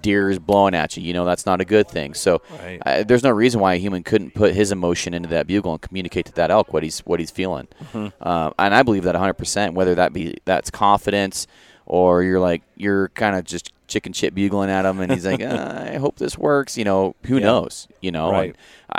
deer 0.01 0.29
is 0.29 0.39
blowing 0.39 0.73
at 0.75 0.97
you. 0.97 1.03
You 1.03 1.13
know, 1.13 1.23
that's 1.25 1.45
not 1.45 1.61
a 1.61 1.65
good 1.65 1.87
thing. 1.87 2.13
So 2.13 2.41
Right. 2.59 2.81
uh, 2.85 3.03
there's 3.03 3.23
no 3.23 3.29
reason 3.29 3.61
why 3.61 3.75
a 3.75 3.77
human 3.77 4.03
couldn't 4.03 4.33
put 4.33 4.53
his 4.53 4.71
emotion 4.71 5.13
into 5.13 5.29
that 5.29 5.47
bugle 5.47 5.71
and 5.73 5.81
communicate 5.81 6.25
to 6.25 6.33
that 6.33 6.49
elk 6.51 6.73
what 6.73 6.83
he's 6.83 6.99
what 7.01 7.19
he's 7.19 7.31
feeling. 7.31 7.67
Uh, 7.93 8.51
and 8.59 8.73
I 8.75 8.83
believe 8.83 9.03
that 9.03 9.15
100. 9.15 9.35
percent 9.35 9.75
Whether 9.75 9.95
that 9.95 10.11
be 10.11 10.35
that's 10.45 10.69
confidence 10.71 11.47
or 11.85 12.21
you're 12.23 12.39
like 12.39 12.63
you're 12.75 13.09
kind 13.09 13.35
of 13.37 13.45
just 13.45 13.71
chicken 13.87 14.13
shit 14.13 14.35
bugling 14.35 14.69
at 14.69 14.85
him, 14.85 14.99
and 14.99 15.11
he's 15.11 15.25
like, 15.25 15.41
uh, 15.43 15.85
I 15.91 15.95
hope 15.97 16.17
this 16.17 16.37
works. 16.37 16.77
You 16.77 16.83
know, 16.85 17.15
who 17.25 17.37
Yeah. 17.37 17.45
knows? 17.45 17.87
You 18.01 18.11
know, 18.11 18.31
Right. 18.31 18.55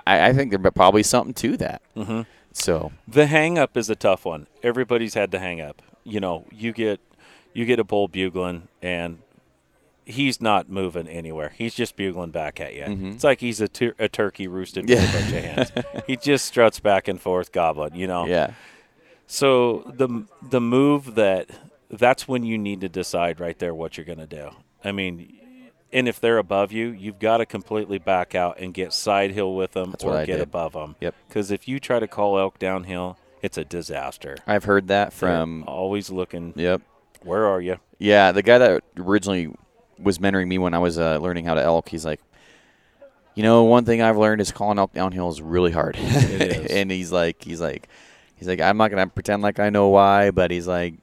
I, 0.07 0.28
I 0.28 0.32
think 0.32 0.51
there's 0.51 0.72
probably 0.74 1.03
something 1.03 1.34
to 1.34 1.57
that. 1.59 1.82
Mm-hmm. 1.97 2.22
So 2.53 2.93
The 3.07 3.26
hang 3.26 3.59
up 3.59 3.76
is 3.76 3.89
a 3.91 3.95
tough 3.97 4.24
one. 4.24 4.47
Everybody's 4.62 5.14
had 5.14 5.30
the 5.30 5.39
hang 5.39 5.61
up. 5.61 5.82
You 6.05 6.20
know, 6.20 6.45
you 6.51 6.72
get 6.72 7.01
you 7.55 7.64
get 7.64 7.78
a 7.78 7.84
bull 7.84 8.09
bugling 8.09 8.68
and 8.82 9.18
he's 10.05 10.41
not 10.41 10.68
moving 10.70 11.07
anywhere. 11.07 11.53
He's 11.57 11.74
just 11.74 11.95
bugling 11.97 12.30
back 12.30 12.61
at 12.61 12.74
you. 12.74 12.84
It's 13.12 13.24
like 13.24 13.41
he's 13.41 13.61
a, 13.61 13.68
tur- 13.68 13.95
a 13.99 14.09
turkey 14.09 14.49
roosted 14.49 14.89
with 14.89 14.99
Yeah. 14.99 15.09
a 15.09 15.12
bunch 15.12 15.32
of 15.34 15.45
hands. 15.45 16.03
he 16.07 16.16
just 16.16 16.47
struts 16.47 16.80
back 16.80 17.09
and 17.09 17.20
forth 17.20 17.53
gobbling, 17.53 17.95
you 17.95 18.07
know. 18.07 18.24
yeah, 18.26 18.53
So 19.26 19.82
the 19.95 20.24
the 20.43 20.61
move 20.61 21.14
that 21.16 21.51
that's 21.91 22.26
when 22.26 22.43
you 22.43 22.57
need 22.59 22.80
to 22.80 22.89
decide 22.89 23.39
right 23.41 23.59
there 23.59 23.74
what 23.74 23.97
you're 23.97 24.07
going 24.07 24.18
to 24.18 24.26
do. 24.26 24.51
I 24.84 24.92
mean, 24.92 25.34
and 25.92 26.06
if 26.08 26.20
they're 26.20 26.38
above 26.38 26.70
you, 26.72 26.88
you've 26.88 27.18
got 27.18 27.38
to 27.38 27.46
completely 27.46 27.98
back 27.98 28.34
out 28.34 28.58
and 28.60 28.72
get 28.74 28.92
side 28.92 29.30
hill 29.32 29.54
with 29.54 29.72
them 29.72 29.92
That's 29.92 30.04
or 30.04 30.24
get 30.24 30.36
did. 30.36 30.40
above 30.40 30.74
them. 30.74 30.96
Yep. 31.00 31.14
Because 31.28 31.50
if 31.50 31.66
you 31.66 31.80
try 31.80 31.98
to 31.98 32.06
call 32.06 32.38
elk 32.38 32.58
downhill, 32.58 33.18
it's 33.42 33.56
a 33.56 33.64
disaster. 33.64 34.36
I've 34.46 34.64
heard 34.64 34.88
that 34.88 35.10
They're 35.12 35.30
from. 35.30 35.64
always 35.66 36.10
looking. 36.10 36.52
Yep. 36.56 36.82
Where 37.22 37.46
are 37.46 37.60
you? 37.60 37.78
Yeah, 37.98 38.32
the 38.32 38.42
guy 38.42 38.58
that 38.58 38.82
originally 38.96 39.52
was 39.98 40.18
mentoring 40.18 40.46
me 40.46 40.58
when 40.58 40.74
I 40.74 40.78
was 40.78 40.98
uh, 40.98 41.18
learning 41.18 41.46
how 41.46 41.54
to 41.54 41.62
elk, 41.62 41.88
he's 41.88 42.04
like, 42.04 42.20
you 43.34 43.42
know, 43.42 43.64
one 43.64 43.84
thing 43.84 44.02
I've 44.02 44.16
learned 44.18 44.40
is 44.40 44.52
calling 44.52 44.78
elk 44.78 44.92
downhill 44.92 45.28
is 45.28 45.40
really 45.40 45.70
hard. 45.72 45.96
It 45.98 46.42
is. 46.56 46.66
and 46.72 46.90
he's 46.90 47.10
like, 47.12 47.42
he's 47.42 47.60
like, 47.60 47.88
he's 48.36 48.48
like, 48.48 48.60
I'm 48.60 48.76
not 48.76 48.90
gonna 48.90 49.06
pretend 49.06 49.42
like 49.42 49.58
I 49.58 49.70
know 49.70 49.88
why, 49.88 50.30
but 50.32 50.50
he's 50.50 50.66
like, 50.66 50.94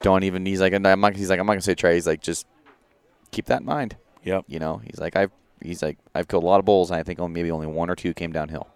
don't 0.00 0.24
even. 0.24 0.44
He's 0.44 0.60
like, 0.60 0.74
I'm 0.74 0.82
not. 1.00 1.16
He's 1.16 1.30
like, 1.30 1.38
I'm 1.38 1.46
not 1.46 1.52
gonna 1.54 1.62
say 1.62 1.74
try. 1.74 1.94
He's 1.94 2.06
like, 2.06 2.20
just 2.20 2.46
keep 3.32 3.46
that 3.46 3.60
in 3.60 3.66
mind. 3.66 3.96
Yep. 4.22 4.44
You 4.46 4.60
know, 4.60 4.80
he's 4.84 5.00
like, 5.00 5.16
I've. 5.16 5.30
He's 5.60 5.80
like, 5.80 5.96
I've 6.12 6.26
killed 6.26 6.42
a 6.42 6.46
lot 6.46 6.58
of 6.58 6.64
bulls, 6.64 6.90
and 6.90 6.98
I 6.98 7.04
think 7.04 7.20
only, 7.20 7.32
maybe 7.34 7.48
only 7.50 7.68
one 7.68 7.88
or 7.88 7.94
two 7.94 8.12
came 8.14 8.32
downhill. 8.32 8.66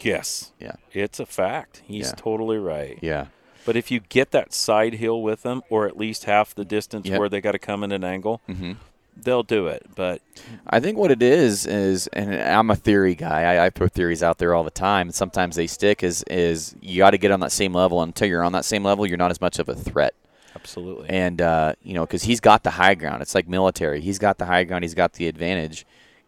Yes. 0.00 0.52
Yeah. 0.58 0.76
It's 0.92 1.20
a 1.20 1.26
fact. 1.26 1.82
He's 1.84 2.06
Yeah. 2.08 2.14
totally 2.16 2.56
right. 2.56 2.98
Yeah. 3.02 3.26
But 3.66 3.76
if 3.76 3.90
you 3.90 4.00
get 4.00 4.30
that 4.30 4.54
side 4.54 4.94
hill 4.94 5.22
with 5.22 5.42
them, 5.42 5.60
or 5.68 5.86
at 5.86 5.96
least 5.98 6.24
half 6.24 6.54
the 6.54 6.64
distance 6.64 7.06
Yep. 7.06 7.18
where 7.20 7.28
they 7.28 7.42
got 7.42 7.52
to 7.52 7.58
come 7.58 7.84
in 7.84 7.92
an 7.92 8.02
angle, 8.02 8.40
Mm-hmm. 8.48 8.72
they'll 9.14 9.42
do 9.42 9.66
it. 9.66 9.82
But 9.94 10.22
I 10.66 10.80
think 10.80 10.96
what 10.96 11.10
it 11.10 11.22
is 11.22 11.66
is, 11.66 12.06
and 12.14 12.34
I'm 12.34 12.70
a 12.70 12.76
theory 12.76 13.14
guy. 13.14 13.42
I, 13.56 13.66
I 13.66 13.70
throw 13.70 13.86
theories 13.88 14.22
out 14.22 14.38
there 14.38 14.54
all 14.54 14.64
the 14.64 14.70
time, 14.70 15.08
and 15.08 15.14
sometimes 15.14 15.54
they 15.56 15.66
stick. 15.66 16.02
Is 16.02 16.24
is 16.30 16.74
you 16.80 16.96
got 16.98 17.10
to 17.10 17.18
get 17.18 17.30
on 17.30 17.40
that 17.40 17.52
same 17.52 17.74
level. 17.74 18.00
Until 18.02 18.26
you're 18.26 18.42
on 18.42 18.52
that 18.52 18.64
same 18.64 18.82
level, 18.84 19.06
you're 19.06 19.18
not 19.18 19.30
as 19.30 19.40
much 19.42 19.58
of 19.58 19.68
a 19.68 19.74
threat. 19.74 20.14
Absolutely. 20.62 21.08
And 21.10 21.40
uh, 21.40 21.74
you 21.82 21.94
know, 21.94 22.06
because 22.06 22.22
he's 22.22 22.40
got 22.40 22.62
the 22.62 22.70
high 22.70 22.94
ground. 22.94 23.20
It's 23.22 23.34
like 23.34 23.48
military. 23.48 24.00
He's 24.00 24.18
got 24.18 24.38
the 24.38 24.46
high 24.46 24.64
ground. 24.64 24.84
He's 24.84 24.94
got 24.94 25.14
the 25.14 25.26
advantage. 25.28 25.84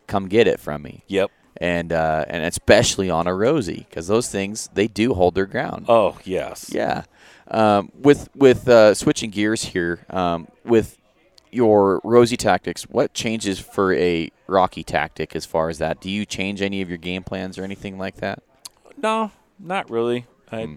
Come 0.07 0.28
get 0.28 0.47
it 0.47 0.61
from 0.61 0.82
me. 0.82 1.03
yep. 1.09 1.30
And 1.59 1.93
uh, 1.93 2.24
and 2.28 2.45
especially 2.45 3.09
on 3.11 3.28
a 3.28 3.35
Rosie, 3.35 3.87
because 3.89 4.09
those 4.09 4.28
things 4.28 4.68
they 4.74 4.89
do 4.89 5.14
hold 5.14 5.37
their 5.37 5.47
ground. 5.47 5.87
Oh 5.89 6.18
yes. 6.24 6.70
Yeah. 6.74 7.05
Um, 7.49 7.93
with 7.95 8.28
with 8.35 8.68
uh, 8.68 8.95
switching 8.95 9.30
gears 9.30 9.66
here, 9.66 10.05
um, 10.11 10.49
with 10.64 10.99
your 11.53 12.01
Rosie 12.03 12.37
tactics, 12.37 12.82
what 12.89 13.14
changes 13.14 13.61
for 13.61 13.95
a 13.95 14.30
rocky 14.49 14.82
tactic 14.82 15.37
as 15.37 15.47
far 15.47 15.68
as 15.68 15.78
that? 15.78 16.01
Do 16.01 16.11
you 16.11 16.26
change 16.26 16.61
any 16.61 16.82
of 16.82 16.89
your 16.89 16.99
game 16.99 17.22
plans 17.22 17.57
or 17.57 17.62
anything 17.62 17.99
like 17.99 18.16
that? 18.16 18.43
No, 19.01 19.30
not 19.61 19.89
really. 19.91 20.26
I, 20.51 20.64
Hmm. 20.64 20.74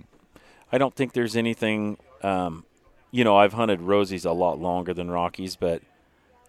I 0.72 0.78
don't 0.78 0.93
think 0.93 1.14
there's 1.14 1.36
anything. 1.36 1.97
Um, 2.22 2.66
you 3.12 3.24
know, 3.24 3.38
I've 3.38 3.53
hunted 3.53 3.80
Rosies 3.82 4.26
a 4.26 4.32
lot 4.32 4.60
longer 4.60 4.93
than 4.93 5.10
Rockies, 5.10 5.55
but 5.55 5.82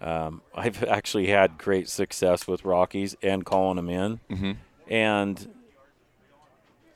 um, 0.01 0.43
I've 0.55 0.83
actually 0.89 1.29
had 1.29 1.59
great 1.59 1.89
success 1.89 2.47
with 2.47 2.65
Rockies 2.65 3.17
and 3.23 3.45
calling 3.45 3.77
them 3.77 3.89
in. 3.89 4.21
Mm-hmm. 4.31 4.53
And 4.93 5.49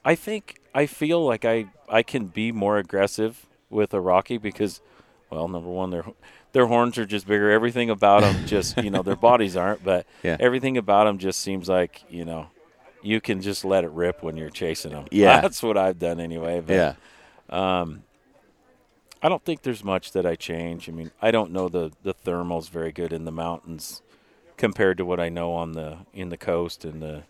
I 0.04 0.14
think 0.14 0.60
I 0.74 0.86
feel 0.86 1.24
like 1.24 1.44
I 1.44 1.66
I 1.88 2.02
can 2.02 2.26
be 2.26 2.52
more 2.52 2.78
aggressive 2.78 3.46
with 3.70 3.94
a 3.94 4.00
Rocky 4.00 4.38
because, 4.38 4.80
well, 5.30 5.46
number 5.48 5.68
one, 5.68 5.90
their 5.90 6.04
their 6.52 6.66
horns 6.66 6.98
are 6.98 7.06
just 7.06 7.26
bigger. 7.26 7.50
Everything 7.50 7.90
about 7.90 8.22
them 8.22 8.46
just 8.46 8.76
you 8.82 8.90
know 8.90 9.02
their 9.02 9.16
bodies 9.16 9.56
aren't, 9.56 9.84
but 9.84 10.06
Yeah. 10.22 10.36
everything 10.40 10.76
about 10.76 11.04
them 11.04 11.18
just 11.18 11.40
seems 11.40 11.68
like 11.68 12.02
you 12.08 12.24
know 12.24 12.48
you 13.02 13.20
can 13.20 13.40
just 13.40 13.64
let 13.64 13.84
it 13.84 13.90
rip 13.90 14.22
when 14.22 14.36
you're 14.36 14.50
chasing 14.50 14.92
them. 14.92 15.06
Yeah. 15.10 15.40
that's 15.42 15.62
what 15.62 15.76
I've 15.76 15.98
done 15.98 16.20
anyway. 16.20 16.60
But, 16.60 16.72
Yeah. 16.74 16.94
Um, 17.80 18.04
I 19.22 19.28
don't 19.28 19.44
think 19.44 19.62
there's 19.62 19.84
much 19.84 20.12
that 20.12 20.26
I 20.26 20.34
change. 20.34 20.88
I 20.88 20.92
mean, 20.92 21.10
I 21.20 21.30
don't 21.30 21.52
know 21.52 21.68
the 21.68 21.92
the 22.02 22.14
thermals 22.14 22.68
very 22.70 22.92
good 22.92 23.12
in 23.12 23.24
the 23.24 23.32
mountains 23.32 24.02
compared 24.56 24.98
to 24.98 25.04
what 25.04 25.20
I 25.20 25.28
know 25.28 25.52
on 25.52 25.72
the 25.72 25.98
in 26.12 26.28
the 26.28 26.36
coast 26.36 26.84
and 26.84 27.00
the 27.02 27.22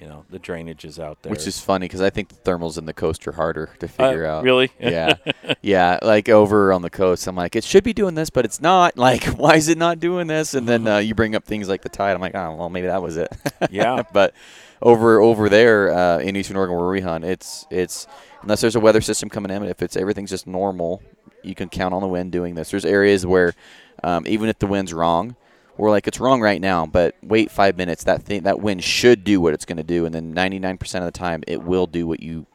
you 0.00 0.06
know 0.08 0.24
the 0.28 0.38
drainages 0.38 0.98
out 0.98 1.22
there. 1.22 1.30
Which 1.30 1.46
is 1.46 1.60
funny 1.60 1.84
because 1.86 2.00
I 2.00 2.10
think 2.10 2.28
the 2.28 2.34
thermals 2.50 2.76
in 2.78 2.84
the 2.84 2.92
coast 2.92 3.26
are 3.28 3.32
harder 3.32 3.70
to 3.78 3.86
Uh, 3.86 3.88
figure 3.88 4.26
out. 4.26 4.42
Really? 4.44 4.70
yeah, 4.80 5.14
yeah. 5.62 5.98
Like 6.02 6.28
over 6.28 6.72
on 6.72 6.82
the 6.82 6.90
coast, 6.90 7.26
I'm 7.26 7.36
like, 7.36 7.56
it 7.56 7.64
should 7.64 7.84
be 7.84 7.92
doing 7.94 8.14
this, 8.14 8.28
but 8.30 8.44
it's 8.44 8.60
not. 8.60 8.96
Like, 9.04 9.24
why 9.24 9.54
is 9.56 9.68
it 9.68 9.78
not 9.78 10.00
doing 10.00 10.26
this? 10.26 10.52
And 10.54 10.68
then 10.68 10.86
uh, 10.94 10.98
you 10.98 11.14
bring 11.14 11.34
up 11.34 11.44
things 11.44 11.68
like 11.68 11.82
the 11.82 11.88
tide. 11.88 12.14
I'm 12.14 12.20
like, 12.20 12.34
oh, 12.34 12.54
well, 12.56 12.68
maybe 12.70 12.86
that 12.88 13.02
was 13.02 13.16
it. 13.16 13.30
Yeah. 13.70 14.02
but 14.12 14.34
over 14.82 15.20
over 15.20 15.48
there 15.48 15.92
uh, 15.92 16.18
in 16.18 16.36
Eastern 16.36 16.56
Oregon 16.56 16.76
where 16.76 16.88
we 16.88 17.00
hunt, 17.00 17.24
it's 17.24 17.66
it's 17.70 18.06
unless 18.42 18.60
there's 18.60 18.76
a 18.76 18.80
weather 18.80 19.00
system 19.00 19.28
coming 19.28 19.50
in, 19.50 19.62
if 19.64 19.82
it's 19.82 19.96
everything's 19.96 20.30
just 20.30 20.46
normal, 20.46 21.02
you 21.42 21.54
can 21.54 21.68
count 21.68 21.94
on 21.94 22.02
the 22.02 22.08
wind 22.08 22.32
doing 22.32 22.54
this. 22.54 22.70
There's 22.70 22.84
areas 22.84 23.24
where 23.26 23.54
um, 24.02 24.26
even 24.26 24.48
if 24.48 24.58
the 24.58 24.66
wind's 24.66 24.92
wrong, 24.92 25.36
we're 25.76 25.90
like 25.90 26.06
it's 26.06 26.20
wrong 26.20 26.40
right 26.40 26.60
now, 26.60 26.86
but 26.86 27.16
wait 27.22 27.50
five 27.50 27.76
minutes. 27.76 28.04
That 28.04 28.22
thing 28.22 28.42
that 28.42 28.60
wind 28.60 28.84
should 28.84 29.24
do 29.24 29.40
what 29.40 29.54
it's 29.54 29.64
going 29.64 29.78
to 29.78 29.82
do, 29.82 30.04
and 30.06 30.14
then 30.14 30.34
99% 30.34 30.80
of 30.98 31.04
the 31.04 31.10
time 31.10 31.42
it 31.46 31.62
will 31.62 31.86
do 31.86 32.06
what 32.06 32.20
you 32.20 32.46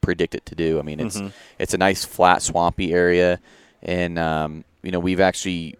predict 0.00 0.34
it 0.34 0.44
to 0.46 0.54
do. 0.54 0.78
I 0.78 0.82
mean, 0.82 1.00
it's 1.00 1.18
Mhm. 1.20 1.32
it's 1.58 1.74
a 1.74 1.78
nice 1.78 2.04
flat 2.04 2.42
swampy 2.42 2.92
area, 2.92 3.40
and 3.82 4.18
um, 4.18 4.64
you 4.82 4.90
know 4.90 4.98
we've 5.00 5.20
actually 5.20 5.76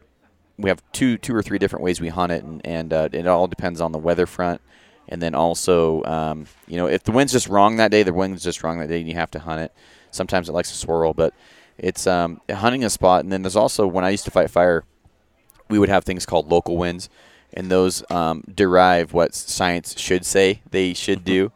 we 0.58 0.68
have 0.70 0.82
two 0.92 1.16
two 1.18 1.34
or 1.34 1.42
three 1.42 1.58
different 1.58 1.82
ways 1.84 2.00
we 2.00 2.08
hunt 2.08 2.32
it, 2.32 2.44
and, 2.44 2.64
and 2.66 2.92
uh, 2.92 3.08
it 3.12 3.26
all 3.26 3.46
depends 3.48 3.80
on 3.80 3.92
the 3.92 3.98
weather 3.98 4.26
front, 4.26 4.60
and 5.08 5.20
then 5.20 5.34
also 5.34 6.02
um, 6.04 6.46
you 6.66 6.76
know 6.76 6.86
if 6.86 7.02
the 7.02 7.12
wind's 7.12 7.32
just 7.32 7.48
wrong 7.48 7.76
that 7.76 7.90
day, 7.90 8.02
the 8.02 8.12
wind's 8.12 8.42
just 8.42 8.62
wrong 8.62 8.78
that 8.78 8.88
day, 8.88 9.00
and 9.00 9.08
you 9.08 9.14
have 9.14 9.30
to 9.32 9.38
hunt 9.38 9.60
it. 9.60 9.72
Sometimes 10.10 10.48
it 10.48 10.52
likes 10.52 10.70
to 10.70 10.76
swirl, 10.76 11.12
but 11.12 11.34
it's 11.78 12.06
um, 12.06 12.40
hunting 12.50 12.84
a 12.84 12.90
spot, 12.90 13.24
and 13.24 13.32
then 13.32 13.42
there's 13.42 13.56
also 13.56 13.86
when 13.86 14.04
I 14.04 14.10
used 14.10 14.24
to 14.24 14.30
fight 14.30 14.50
fire, 14.50 14.84
we 15.68 15.78
would 15.78 15.88
have 15.88 16.04
things 16.04 16.24
called 16.24 16.50
local 16.50 16.76
winds, 16.76 17.08
and 17.52 17.70
those 17.70 18.04
um, 18.10 18.44
derive 18.52 19.12
what 19.12 19.34
science 19.34 19.98
should 19.98 20.24
say 20.24 20.62
they 20.70 20.94
should 20.94 21.24
do. 21.24 21.52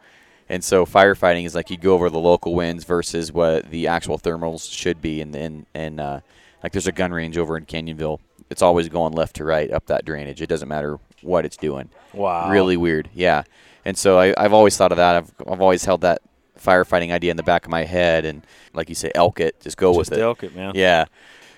And 0.49 0.63
so 0.63 0.85
firefighting 0.85 1.45
is 1.45 1.53
like 1.53 1.69
you 1.69 1.77
go 1.77 1.93
over 1.93 2.09
the 2.09 2.19
local 2.19 2.55
winds 2.55 2.83
versus 2.83 3.31
what 3.31 3.69
the 3.69 3.87
actual 3.87 4.17
thermals 4.17 4.71
should 4.71 5.01
be, 5.01 5.21
and 5.21 5.35
and 5.35 5.65
and 5.73 5.99
uh, 5.99 6.19
like 6.63 6.71
there's 6.71 6.87
a 6.87 6.91
gun 6.91 7.11
range 7.11 7.37
over 7.37 7.55
in 7.55 7.65
Canyonville. 7.65 8.19
It's 8.49 8.63
always 8.63 8.89
going 8.89 9.13
left 9.13 9.35
to 9.37 9.43
right 9.43 9.71
up 9.71 9.85
that 9.85 10.05
drainage. 10.05 10.41
It 10.41 10.47
doesn't 10.47 10.67
matter 10.67 10.99
what 11.21 11.45
it's 11.45 11.57
doing. 11.57 11.89
Wow. 12.13 12.49
Really 12.49 12.77
weird, 12.77 13.09
yeah. 13.13 13.43
And 13.85 13.97
so 13.97 14.19
I, 14.19 14.33
I've 14.37 14.53
always 14.53 14.77
thought 14.77 14.91
of 14.91 14.97
that. 14.97 15.15
I've 15.15 15.33
I've 15.47 15.61
always 15.61 15.85
held 15.85 16.01
that 16.01 16.21
firefighting 16.59 17.11
idea 17.11 17.31
in 17.31 17.37
the 17.37 17.43
back 17.43 17.65
of 17.65 17.71
my 17.71 17.85
head, 17.85 18.25
and 18.25 18.45
like 18.73 18.89
you 18.89 18.95
say, 18.95 19.11
elk 19.15 19.39
it, 19.39 19.59
just 19.61 19.77
go 19.77 19.93
Just 19.93 20.11
with 20.11 20.19
it. 20.19 20.21
elk 20.21 20.43
it, 20.43 20.55
man. 20.55 20.73
Yeah. 20.75 21.05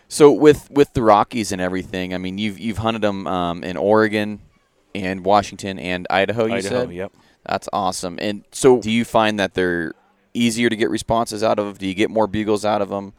So 0.08 0.32
with 0.32 0.70
with 0.72 0.94
the 0.94 1.02
Rockies 1.02 1.52
and 1.52 1.62
everything, 1.62 2.14
I 2.14 2.18
mean, 2.18 2.38
you've 2.38 2.60
you've 2.60 2.78
hunted 2.78 3.02
them 3.02 3.26
um, 3.28 3.64
in 3.64 3.78
Oregon, 3.78 4.42
and 4.94 5.26
Washington 5.26 5.80
and 5.80 6.08
Idaho. 6.10 6.46
You 6.46 6.56
Idaho, 6.56 6.86
said 6.86 6.92
yep. 6.94 7.14
that's 7.46 7.70
awesome. 7.74 8.18
And 8.22 8.44
so, 8.52 8.82
do 8.82 8.92
you 8.92 9.06
find 9.06 9.40
that 9.40 9.54
they're 9.54 9.94
easier 10.34 10.70
to 10.70 10.76
get 10.76 10.90
responses 10.90 11.44
out 11.44 11.60
of? 11.60 11.78
Do 11.78 11.88
you 11.88 11.94
get 11.94 12.10
more 12.10 12.28
bugles 12.28 12.66
out 12.66 12.82
of 12.82 12.90
them? 12.90 13.14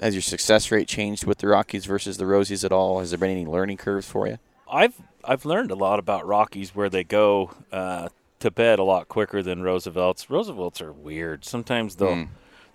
Has 0.00 0.14
your 0.14 0.22
success 0.22 0.70
rate 0.70 0.88
changed 0.88 1.24
with 1.24 1.38
the 1.38 1.48
Rockies 1.48 1.84
versus 1.84 2.16
the 2.16 2.24
Rosies 2.24 2.64
at 2.64 2.72
all? 2.72 3.00
Has 3.00 3.10
there 3.10 3.18
been 3.18 3.30
any 3.30 3.46
learning 3.46 3.76
curves 3.76 4.08
for 4.08 4.26
you? 4.26 4.38
I've 4.70 4.94
I've 5.26 5.44
learned 5.44 5.70
a 5.70 5.74
lot 5.74 5.98
about 5.98 6.26
Rockies 6.26 6.74
where 6.74 6.88
they 6.90 7.04
go 7.04 7.50
uh, 7.72 8.08
to 8.40 8.50
bed 8.50 8.78
a 8.78 8.84
lot 8.84 9.08
quicker 9.08 9.42
than 9.42 9.62
Roosevelt's. 9.62 10.28
Roosevelt's 10.30 10.80
are 10.80 10.92
weird. 10.92 11.44
Sometimes 11.44 11.96
they'll 11.96 12.08
Mm. 12.16 12.28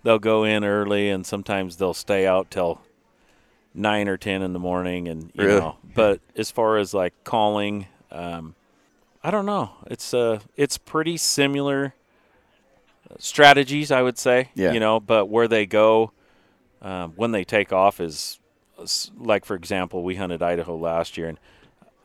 they'll 0.04 0.20
go 0.20 0.44
in 0.44 0.64
early, 0.64 1.10
and 1.10 1.26
sometimes 1.26 1.78
they'll 1.78 1.94
stay 1.94 2.26
out 2.26 2.50
till 2.50 2.82
nine 3.74 4.08
or 4.08 4.18
ten 4.18 4.42
in 4.42 4.54
the 4.54 4.60
morning, 4.60 5.08
and 5.08 5.32
you 5.34 5.46
Really? 5.46 5.60
know. 5.60 5.76
But 5.96 6.22
as 6.36 6.50
far 6.52 6.78
as 6.78 6.94
like 6.94 7.14
calling, 7.24 7.86
um, 8.12 8.56
I 9.24 9.30
don't 9.32 9.46
know. 9.46 9.72
It's 9.88 10.14
uh, 10.14 10.40
it's 10.56 10.78
pretty 10.78 11.18
similar 11.18 11.94
strategies, 13.18 13.92
I 13.92 14.02
would 14.02 14.18
say. 14.18 14.50
Yeah. 14.56 14.72
You 14.72 14.80
know, 14.80 15.00
but 15.00 15.28
where 15.28 15.48
they 15.48 15.66
go 15.66 16.12
um, 16.82 17.14
when 17.16 17.32
they 17.32 17.44
take 17.44 17.74
off 17.74 18.00
is 18.00 18.40
like, 19.18 19.44
for 19.46 19.56
example, 19.56 20.04
we 20.04 20.16
hunted 20.16 20.42
Idaho 20.42 20.76
last 20.78 21.18
year, 21.18 21.28
and 21.28 21.38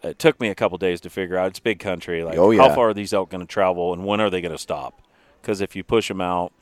it 0.05 0.18
took 0.18 0.40
me 0.40 0.48
a 0.48 0.55
couple 0.55 0.78
days 0.78 1.00
to 1.02 1.11
figure 1.11 1.36
out. 1.36 1.48
It's 1.48 1.59
big 1.61 1.78
country. 1.78 2.22
Like, 2.24 2.38
Oh, 2.38 2.57
how 2.57 2.74
far 2.74 2.90
are 2.90 2.94
these 2.94 3.12
elk 3.12 3.30
going 3.30 3.40
to 3.40 3.46
travel, 3.52 3.92
and 3.92 4.05
when 4.05 4.20
are 4.20 4.30
they 4.30 4.40
going 4.40 4.52
to 4.52 4.59
stop? 4.59 5.00
Because 5.40 5.61
if 5.61 5.74
you 5.74 5.82
push 5.84 6.09
them 6.09 6.20
out, 6.20 6.52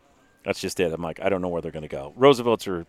that's 0.45 0.61
just 0.61 0.81
it. 0.81 0.93
I'm 0.93 1.03
like, 1.03 1.21
I 1.21 1.29
don't 1.29 1.43
know 1.43 1.49
where 1.49 1.63
they're 1.63 1.71
going 1.73 1.83
to 1.83 1.89
go. 1.89 2.13
Roosevelt's 2.17 2.67
are 2.67 2.87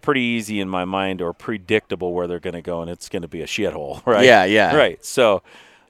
pretty 0.00 0.20
easy 0.22 0.60
in 0.60 0.68
my 0.68 0.84
mind, 0.84 1.20
or 1.22 1.32
predictable 1.32 2.12
where 2.12 2.26
they're 2.26 2.40
going 2.40 2.54
to 2.54 2.62
go, 2.62 2.80
and 2.82 2.90
it's 2.90 3.08
going 3.08 3.22
to 3.22 3.28
be 3.28 3.42
a 3.42 3.46
shithole, 3.46 4.04
right? 4.06 4.24
Yeah, 4.24 4.44
yeah. 4.44 4.74
right. 4.76 5.04
So. 5.04 5.42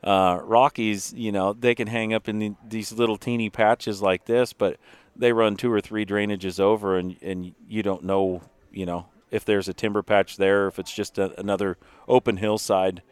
Uh, 0.05 0.41
Rockies, 0.43 1.13
you 1.17 1.31
know, 1.31 1.53
they 1.53 1.77
can 1.77 1.87
hang 1.87 2.13
up 2.13 2.29
in 2.29 2.41
the, 2.41 2.55
these 2.69 2.91
little 2.91 3.17
teeny 3.17 3.51
patches 3.51 4.03
like 4.03 4.25
this, 4.25 4.53
but 4.53 4.79
they 5.15 5.33
run 5.33 5.55
two 5.55 5.71
or 5.73 5.81
three 5.81 6.05
drainages 6.05 6.59
over, 6.59 6.97
and 6.99 7.17
and 7.23 7.55
you 7.69 7.85
don't 7.85 8.03
know, 8.03 8.43
you 8.73 8.85
know, 8.85 9.07
if 9.31 9.45
there's 9.45 9.69
a 9.69 9.73
timber 9.73 10.03
patch 10.03 10.39
there, 10.39 10.67
if 10.67 10.81
it's 10.81 10.93
just 10.93 11.19
a, 11.19 11.39
another 11.39 11.79
open 12.09 12.39
hillside. 12.39 13.03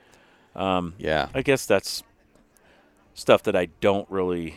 Yeah. 0.54 1.28
I 1.34 1.42
guess 1.42 1.66
that's 1.66 2.02
stuff 3.14 3.42
that 3.44 3.56
I 3.56 3.68
don't 3.80 4.08
really. 4.10 4.56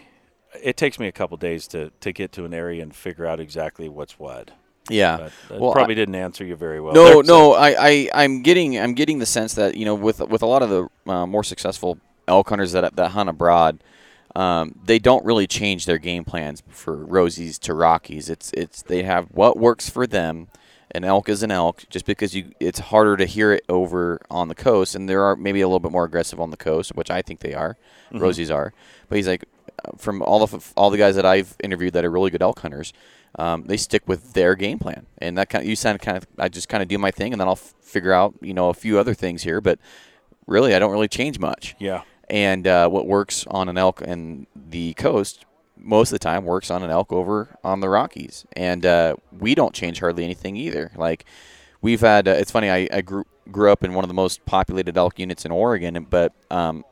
It 0.62 0.78
takes 0.78 1.00
me 1.00 1.08
a 1.08 1.12
couple 1.12 1.38
days 1.38 1.68
to 1.70 1.92
to 2.02 2.12
get 2.12 2.32
to 2.34 2.46
an 2.46 2.54
area 2.54 2.84
and 2.84 2.96
figure 2.96 3.26
out 3.26 3.40
exactly 3.40 3.90
what's 3.90 4.20
what. 4.20 4.52
Yeah. 4.90 5.30
But 5.50 5.60
Well, 5.60 5.72
probably 5.72 5.96
didn't 5.96 6.16
answer 6.16 6.46
you 6.46 6.56
very 6.56 6.80
well. 6.80 6.94
No, 6.94 7.06
there, 7.06 7.24
no, 7.24 7.54
I, 7.54 7.76
I, 7.80 8.10
I'm 8.14 8.42
getting, 8.42 8.78
I'm 8.78 8.94
getting 8.94 9.20
the 9.20 9.26
sense 9.26 9.54
that 9.54 9.76
you 9.76 9.86
know, 9.86 9.96
with 9.96 10.20
with 10.20 10.42
a 10.42 10.46
lot 10.46 10.62
of 10.62 10.70
the 10.70 11.12
uh, 11.12 11.26
more 11.26 11.44
successful 11.44 11.98
elk 12.28 12.50
hunters 12.50 12.74
that 12.74 12.96
that 12.96 13.12
hunt 13.12 13.30
abroad, 13.30 13.84
um, 14.36 14.80
they 14.86 15.00
don't 15.00 15.24
really 15.26 15.48
change 15.48 15.86
their 15.86 15.98
game 15.98 16.26
plans 16.26 16.64
for 16.68 16.98
Rosies 17.06 17.60
to 17.60 17.74
Rockies. 17.74 18.30
It's, 18.30 18.52
it's 18.54 18.82
they 18.82 19.04
have 19.04 19.28
what 19.32 19.58
works 19.58 19.90
for 19.90 20.08
them. 20.08 20.48
An 20.96 21.04
elk 21.04 21.28
is 21.28 21.42
an 21.42 21.50
elk, 21.50 21.86
just 21.90 22.06
because 22.06 22.36
you, 22.36 22.52
it's 22.60 22.80
harder 22.80 23.18
to 23.18 23.26
hear 23.26 23.52
it 23.52 23.64
over 23.68 24.20
on 24.30 24.48
the 24.48 24.56
coast, 24.56 24.94
and 24.94 25.10
there 25.10 25.24
are 25.24 25.36
maybe 25.36 25.62
a 25.62 25.68
little 25.68 25.80
bit 25.80 25.92
more 25.92 26.06
aggressive 26.06 26.40
on 26.40 26.52
the 26.52 26.58
coast, 26.58 26.96
which 26.96 27.10
I 27.10 27.22
think 27.24 27.40
they 27.40 27.54
are. 27.56 27.78
Rosies 28.12 28.54
are, 28.54 28.74
but 29.10 29.16
he's 29.16 29.28
like, 29.28 29.44
uh, 29.84 29.98
from 29.98 30.22
all 30.22 30.44
of 30.44 30.72
all 30.78 30.92
the 30.92 31.00
guys 31.00 31.16
that 31.16 31.26
I've 31.26 31.56
interviewed 31.64 31.94
that 31.94 32.06
are 32.06 32.12
really 32.12 32.30
good 32.30 32.44
elk 32.44 32.60
hunters, 32.60 32.94
um, 33.40 33.64
they 33.66 33.78
stick 33.78 34.04
with 34.08 34.34
their 34.34 34.54
game 34.54 34.78
plan, 34.78 35.08
and 35.18 35.36
that 35.40 35.50
kind 35.50 35.64
of, 35.64 35.70
you 35.70 35.76
sound 35.76 36.00
kind 36.00 36.16
of 36.18 36.28
I 36.38 36.48
just 36.48 36.70
kind 36.70 36.84
of 36.84 36.90
do 36.90 37.00
my 37.00 37.10
thing, 37.10 37.34
and 37.34 37.42
then 37.42 37.48
I'll 37.48 37.54
f- 37.54 37.74
figure 37.82 38.14
out 38.14 38.36
you 38.42 38.54
know 38.54 38.70
a 38.70 38.74
few 38.76 39.00
other 39.00 39.16
things 39.16 39.42
here, 39.42 39.62
but 39.62 39.80
really 40.46 40.76
I 40.76 40.80
don't 40.80 40.92
really 40.92 41.08
change 41.08 41.40
much. 41.40 41.76
Yeah. 41.80 42.04
And 42.30 42.68
uh, 42.68 42.88
what 42.90 43.08
works 43.08 43.46
on 43.48 43.68
an 43.68 43.78
elk 43.78 44.02
in 44.02 44.48
the 44.56 44.94
coast 44.94 45.46
most 45.78 46.10
of 46.12 46.16
the 46.16 46.20
time 46.24 46.46
works 46.46 46.70
on 46.72 46.84
an 46.84 46.90
elk 46.90 47.12
over 47.12 47.58
on 47.64 47.80
the 47.80 47.90
Rockies, 47.90 48.46
and 48.56 48.86
uh, 48.86 49.16
we 49.38 49.56
don't 49.56 49.74
change 49.74 50.00
hardly 50.00 50.24
anything 50.24 50.56
either. 50.56 50.92
Like 50.96 51.26
we've 51.82 52.02
had, 52.02 52.28
uh, 52.28 52.32
it's 52.32 52.52
funny. 52.52 52.70
I, 52.70 52.88
I 52.92 53.02
grew 53.02 53.26
grew 53.52 53.72
up 53.72 53.84
in 53.84 53.94
one 53.94 54.06
of 54.06 54.08
the 54.08 54.14
most 54.14 54.46
populated 54.46 54.98
elk 54.98 55.20
units 55.20 55.44
in 55.46 55.52
Oregon, 55.52 56.06
but 56.10 56.32
um, 56.50 56.86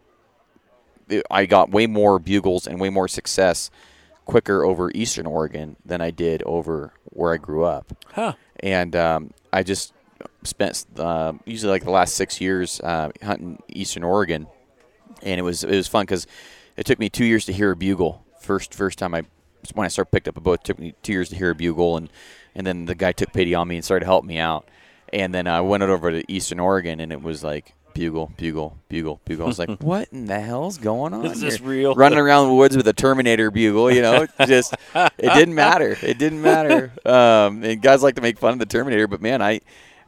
it- 1.10 1.26
I 1.32 1.46
got 1.46 1.72
way 1.72 1.88
more 1.88 2.20
bugles 2.20 2.68
and 2.68 2.80
way 2.80 2.90
more 2.90 3.08
success 3.08 3.70
quicker 4.26 4.64
over 4.64 4.92
Eastern 4.94 5.26
Oregon 5.26 5.76
than 5.86 6.02
I 6.02 6.12
did 6.12 6.44
over 6.44 6.94
where 7.06 7.34
I 7.34 7.38
grew 7.38 7.64
up. 7.64 7.92
Huh. 8.14 8.34
And 8.60 8.96
um, 8.96 9.32
I 9.52 9.64
just 9.64 9.94
spent 10.44 10.86
uh, 10.98 11.34
usually 11.46 11.72
like 11.72 11.84
the 11.84 11.90
last 11.92 12.16
six 12.16 12.40
years 12.42 12.80
uh, 12.82 13.12
hunting 13.24 13.62
Eastern 13.70 14.04
Oregon, 14.04 14.48
and 15.24 15.40
it 15.40 15.44
was 15.44 15.64
it 15.64 15.70
was 15.76 15.88
fun 15.88 16.04
because 16.04 16.28
it 16.78 16.86
took 16.86 17.00
me 17.00 17.10
two 17.10 17.26
years 17.26 17.46
to 17.46 17.54
hear 17.54 17.72
a 17.72 17.76
bugle. 17.76 18.21
First 18.42 18.74
first 18.74 19.00
time 19.00 19.14
I 19.14 19.24
when 19.74 19.86
I 19.86 19.88
started 19.88 20.12
picked 20.12 20.28
up 20.28 20.38
a 20.38 20.42
bow, 20.42 20.54
it 20.54 20.64
took 20.64 20.80
me 20.80 20.96
two 21.04 21.14
years 21.14 21.30
to 21.30 21.36
hear 21.36 21.52
a 21.52 21.56
bugle, 21.56 21.98
and 21.98 22.10
and 22.56 22.66
then 22.66 22.86
the 22.86 22.96
guy 22.96 23.12
took 23.12 23.32
pity 23.32 23.54
on 23.56 23.68
me 23.68 23.76
and 23.76 23.86
started 23.86 24.06
helping 24.06 24.28
me 24.28 24.40
out. 24.40 24.68
And 25.14 25.34
then 25.34 25.48
I 25.48 25.62
went 25.62 25.84
over 25.84 26.12
to 26.12 26.32
Eastern 26.32 26.60
Oregon, 26.60 27.00
and 27.00 27.12
it 27.12 27.22
was 27.22 27.44
like 27.44 27.74
bugle, 27.94 28.32
bugle, 28.38 28.78
bugle, 28.90 29.20
bugle. 29.26 29.46
I 29.46 29.48
was 29.48 29.60
like, 29.60 29.70
"What 29.82 30.10
in 30.12 30.26
the 30.26 30.40
hell's 30.40 30.78
going 30.78 31.14
on? 31.14 31.26
Is 31.26 31.42
this 31.42 31.58
here?" 31.58 31.68
real? 31.68 31.96
Running 31.96 32.20
around 32.20 32.48
the 32.48 32.56
woods 32.56 32.76
with 32.76 32.88
a 32.88 32.94
Terminator 32.94 33.52
bugle, 33.52 33.92
you 33.92 34.02
know, 34.02 34.28
just 34.48 34.74
it 34.96 35.34
didn't 35.34 35.56
matter. 35.56 35.98
It 36.02 36.18
didn't 36.18 36.42
matter. 36.42 36.92
Um, 37.06 37.64
and 37.64 37.82
guys 37.82 38.02
like 38.04 38.16
to 38.16 38.22
make 38.22 38.38
fun 38.38 38.54
of 38.54 38.60
the 38.60 38.66
Terminator, 38.66 39.08
but 39.08 39.22
man, 39.22 39.42
I 39.42 39.62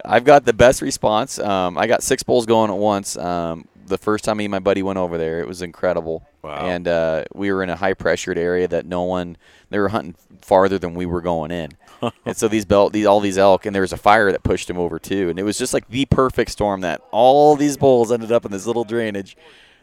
I've 0.05 0.23
got 0.25 0.45
the 0.45 0.53
best 0.53 0.81
response. 0.81 1.39
Um, 1.39 1.77
I 1.77 1.87
got 1.87 2.03
six 2.03 2.23
bulls 2.23 2.45
going 2.45 2.71
at 2.71 2.77
once. 2.77 3.15
Um, 3.17 3.67
the 3.93 3.97
first 3.99 4.25
time 4.25 4.37
me 4.37 4.45
and 4.45 4.51
my 4.51 4.59
buddy 4.59 4.81
went 4.81 4.97
over 4.97 5.17
there, 5.17 5.39
it 5.39 5.47
was 5.47 5.61
incredible. 5.61 6.27
Wow. 6.41 6.65
And 6.65 6.87
uh, 6.87 7.25
we 7.33 7.51
were 7.51 7.63
in 7.63 7.69
a 7.69 7.75
high 7.75 7.93
pressured 7.93 8.37
area 8.37 8.67
that 8.67 8.85
no 8.85 9.03
one 9.03 9.37
they 9.69 9.79
were 9.79 9.89
hunting 9.89 10.15
farther 10.41 10.79
than 10.79 10.95
we 10.95 11.05
were 11.05 11.21
going 11.21 11.51
in. 11.51 11.71
and 12.25 12.35
so 12.35 12.47
these 12.47 12.65
belt 12.65 12.91
these 12.91 13.05
all 13.05 13.19
these 13.19 13.37
elk 13.37 13.65
and 13.65 13.73
there 13.73 13.83
was 13.83 13.93
a 13.93 13.97
fire 13.97 14.31
that 14.31 14.43
pushed 14.43 14.67
them 14.67 14.77
over 14.77 14.97
too. 14.99 15.29
And 15.29 15.39
it 15.39 15.43
was 15.43 15.57
just 15.57 15.73
like 15.73 15.87
the 15.87 16.05
perfect 16.05 16.51
storm 16.51 16.81
that 16.81 17.01
all 17.11 17.55
these 17.55 17.77
bulls 17.77 18.11
ended 18.11 18.31
up 18.31 18.45
in 18.45 18.51
this 18.51 18.65
little 18.65 18.83
drainage. 18.83 19.37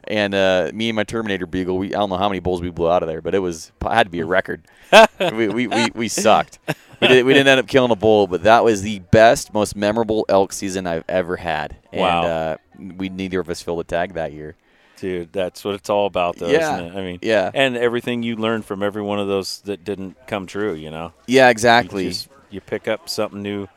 And 0.05 0.35
uh, 0.35 0.71
me 0.75 0.89
and 0.89 0.97
my 0.97 1.05
Terminator 1.05 1.47
bugle, 1.47 1.79
we 1.79 1.89
I 1.89 1.99
don't 1.99 2.11
know 2.11 2.17
how 2.17 2.29
many 2.29 2.41
bulls 2.41 2.61
we 2.61 2.71
blew 2.71 2.91
out 2.91 3.03
of 3.03 3.09
there, 3.09 3.21
but 3.21 3.35
it 3.35 3.39
was 3.39 3.71
it 3.81 3.89
had 3.89 4.05
to 4.05 4.11
be 4.11 4.21
a 4.21 4.27
record. 4.27 4.65
we, 5.21 5.49
we, 5.49 5.67
we, 5.69 5.89
we 5.95 6.09
sucked. 6.09 6.59
We, 7.01 7.09
did, 7.09 7.25
we 7.25 7.33
didn't 7.33 7.49
end 7.49 7.61
up 7.61 7.67
killing 7.67 7.91
a 7.91 7.97
bull, 7.97 8.27
but 8.27 8.43
that 8.45 8.63
was 8.65 8.83
the 8.83 8.99
best, 8.99 9.55
most 9.55 9.75
memorable 9.75 10.25
elk 10.29 10.53
season 10.53 10.87
I've 10.87 11.05
ever 11.09 11.37
had. 11.37 11.77
And 11.93 12.01
Wow. 12.01 12.23
uh, 12.27 12.57
we 12.79 13.09
neither 13.09 13.41
of 13.41 13.49
us 13.49 13.63
filled 13.63 13.81
a 13.81 13.85
tag 13.85 14.15
that 14.15 14.33
year. 14.33 14.55
Dude, 14.99 15.33
that's 15.33 15.65
what 15.65 15.75
it's 15.75 15.89
all 15.89 16.07
about, 16.07 16.37
though, 16.37 16.49
Yeah. 16.49 16.75
isn't 16.77 16.87
it? 16.87 16.99
I 16.99 17.03
mean, 17.03 17.19
Yeah. 17.23 17.51
and 17.55 17.77
everything 17.77 18.23
you 18.23 18.37
learned 18.37 18.67
from 18.67 18.83
every 18.83 19.01
one 19.03 19.19
of 19.19 19.29
those 19.29 19.61
that 19.63 19.83
didn't 19.83 20.17
come 20.27 20.47
true, 20.47 20.75
you 20.75 20.91
know. 20.91 21.13
Yeah, 21.27 21.47
You, 21.47 21.51
exactly. 21.53 22.09
just- 22.09 22.29
you 22.51 22.61
pick 22.61 22.87
up 22.87 23.09
something 23.09 23.41
new, 23.41 23.69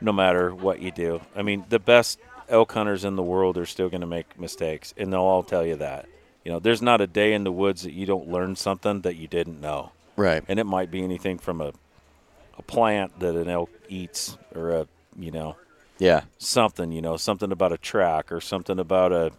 no 0.00 0.10
matter 0.12 0.52
what 0.52 0.80
you 0.80 0.90
do. 0.90 1.20
I 1.36 1.42
mean, 1.42 1.64
the 1.68 1.78
best 1.78 2.18
elk 2.48 2.72
hunters 2.72 3.04
in 3.04 3.14
the 3.14 3.22
world 3.22 3.56
are 3.58 3.66
still 3.66 3.88
going 3.90 4.00
to 4.00 4.06
make 4.08 4.40
mistakes, 4.40 4.92
and 4.96 5.12
they'll 5.12 5.20
all 5.20 5.44
tell 5.44 5.64
you 5.64 5.76
that. 5.76 6.06
You 6.44 6.50
know, 6.50 6.58
there's 6.58 6.82
not 6.82 7.00
a 7.00 7.06
day 7.06 7.32
in 7.34 7.44
the 7.44 7.52
woods 7.52 7.82
that 7.82 7.92
you 7.92 8.04
don't 8.06 8.28
learn 8.28 8.56
something 8.56 9.02
that 9.02 9.14
you 9.14 9.28
didn't 9.28 9.60
know, 9.60 9.92
right. 10.16 10.42
and 10.48 10.58
it 10.58 10.64
might 10.64 10.90
be 10.90 11.04
anything 11.04 11.38
from 11.38 11.60
a 11.60 11.72
a 12.62 12.72
plant 12.72 13.18
that 13.20 13.34
an 13.34 13.48
elk 13.48 13.70
eats, 13.88 14.38
or 14.54 14.70
a 14.70 14.86
you 15.18 15.30
know 15.30 15.56
Yeah. 15.98 16.22
something, 16.38 16.92
you 16.92 17.02
know, 17.02 17.16
something 17.16 17.52
about 17.52 17.72
a 17.72 17.78
track 17.78 18.32
or 18.32 18.40
something 18.40 18.78
about 18.78 19.12
a, 19.12 19.30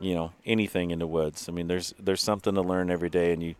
you 0.00 0.14
know, 0.14 0.32
anything 0.44 0.90
in 0.90 0.98
the 0.98 1.06
woods. 1.06 1.48
I 1.48 1.52
mean, 1.52 1.68
there's 1.68 1.94
there's 1.98 2.22
something 2.22 2.54
to 2.54 2.62
learn 2.62 2.90
every 2.90 3.08
day, 3.10 3.32
and 3.32 3.42
you 3.42 3.54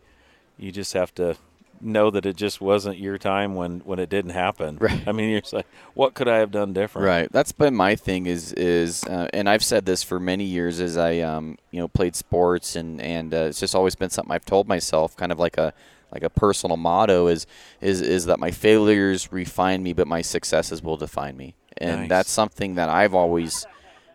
you 0.57 0.71
just 0.71 0.93
have 0.93 1.13
to 1.15 1.35
know 1.79 2.09
that 2.09 2.25
it 2.25 2.35
just 2.35 2.59
wasn't 2.59 2.97
your 2.97 3.17
time 3.17 3.53
when 3.55 3.79
when 3.81 3.99
it 3.99 4.09
didn't 4.09 4.31
happen. 4.31 4.77
Right. 4.87 5.07
I 5.07 5.11
mean, 5.11 5.29
you're 5.29 5.41
like, 5.51 5.67
what 5.93 6.13
could 6.13 6.27
I 6.27 6.37
have 6.37 6.51
done 6.51 6.73
different? 6.73 7.05
Right. 7.07 7.31
That's 7.31 7.51
been 7.51 7.75
my 7.75 7.95
thing 7.95 8.25
is 8.27 8.53
is 8.53 9.03
uh, 9.05 9.27
and 9.33 9.49
I've 9.49 9.63
said 9.63 9.85
this 9.85 10.03
for 10.03 10.19
many 10.19 10.43
years 10.43 10.79
as 10.79 10.97
I 10.97 11.19
um 11.19 11.57
you 11.71 11.79
know 11.79 11.87
played 11.87 12.15
sports 12.15 12.75
and 12.75 13.01
and 13.01 13.33
uh, 13.33 13.49
it's 13.49 13.59
just 13.59 13.75
always 13.75 13.95
been 13.95 14.09
something 14.09 14.31
I've 14.31 14.45
told 14.45 14.67
myself 14.67 15.15
kind 15.15 15.31
of 15.31 15.39
like 15.39 15.57
a 15.57 15.73
like 16.11 16.23
a 16.23 16.29
personal 16.29 16.77
motto 16.77 17.27
is 17.27 17.45
is 17.81 18.01
is 18.01 18.25
that 18.25 18.39
my 18.39 18.51
failures 18.51 19.31
refine 19.31 19.83
me 19.83 19.93
but 19.93 20.07
my 20.07 20.21
successes 20.21 20.81
will 20.81 20.97
define 20.97 21.35
me. 21.37 21.55
And 21.77 22.01
Nice. 22.01 22.09
that's 22.09 22.31
something 22.31 22.75
that 22.75 22.89
I've 22.89 23.13
always 23.13 23.65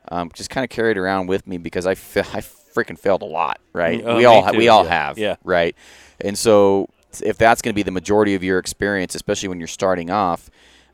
um, 0.08 0.30
just 0.34 0.50
kind 0.50 0.64
of 0.64 0.70
carried 0.70 0.96
around 0.98 1.28
with 1.28 1.46
me 1.46 1.58
because 1.58 1.86
I 1.86 1.94
fa- 1.94 2.26
I 2.32 2.40
freaking 2.40 2.98
failed 2.98 3.22
a 3.22 3.26
lot, 3.26 3.60
right? 3.72 4.02
Oh, 4.04 4.16
we 4.16 4.24
all 4.24 4.50
too, 4.50 4.58
we 4.58 4.68
all 4.68 4.84
yeah. 4.84 4.90
have, 4.90 5.18
Yeah. 5.18 5.36
right? 5.44 5.76
And 6.20 6.36
so 6.36 6.88
if 7.22 7.36
that's 7.38 7.62
going 7.62 7.72
to 7.72 7.76
be 7.76 7.82
the 7.82 7.90
majority 7.92 8.34
of 8.34 8.42
your 8.42 8.58
experience, 8.58 9.14
especially 9.14 9.48
when 9.50 9.58
you're 9.60 9.68
starting 9.68 10.10
off, 10.10 10.50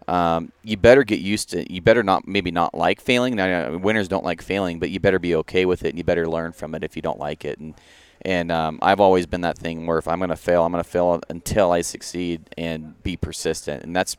um, 0.08 0.52
you 0.62 0.76
better 0.76 1.04
get 1.04 1.20
used 1.20 1.50
to. 1.50 1.72
You 1.72 1.80
better 1.80 2.02
not 2.02 2.26
maybe 2.26 2.50
not 2.50 2.74
like 2.74 3.00
failing. 3.00 3.36
Now, 3.36 3.76
winners 3.76 4.08
don't 4.08 4.24
like 4.24 4.42
failing, 4.42 4.78
but 4.78 4.90
you 4.90 5.00
better 5.00 5.18
be 5.18 5.34
okay 5.36 5.64
with 5.64 5.84
it, 5.84 5.90
and 5.90 5.98
you 5.98 6.04
better 6.04 6.26
learn 6.26 6.52
from 6.52 6.74
it 6.74 6.82
if 6.82 6.96
you 6.96 7.02
don't 7.02 7.18
like 7.18 7.44
it. 7.44 7.58
And 7.58 7.74
and 8.22 8.50
um, 8.52 8.78
I've 8.82 9.00
always 9.00 9.26
been 9.26 9.42
that 9.42 9.58
thing 9.58 9.86
where 9.86 9.98
if 9.98 10.08
I'm 10.08 10.18
going 10.18 10.30
to 10.30 10.36
fail, 10.36 10.64
I'm 10.64 10.72
going 10.72 10.82
to 10.84 10.88
fail 10.88 11.20
until 11.28 11.70
I 11.72 11.80
succeed 11.82 12.42
and 12.58 13.00
be 13.02 13.16
persistent. 13.16 13.82
And 13.84 13.94
that's 13.94 14.16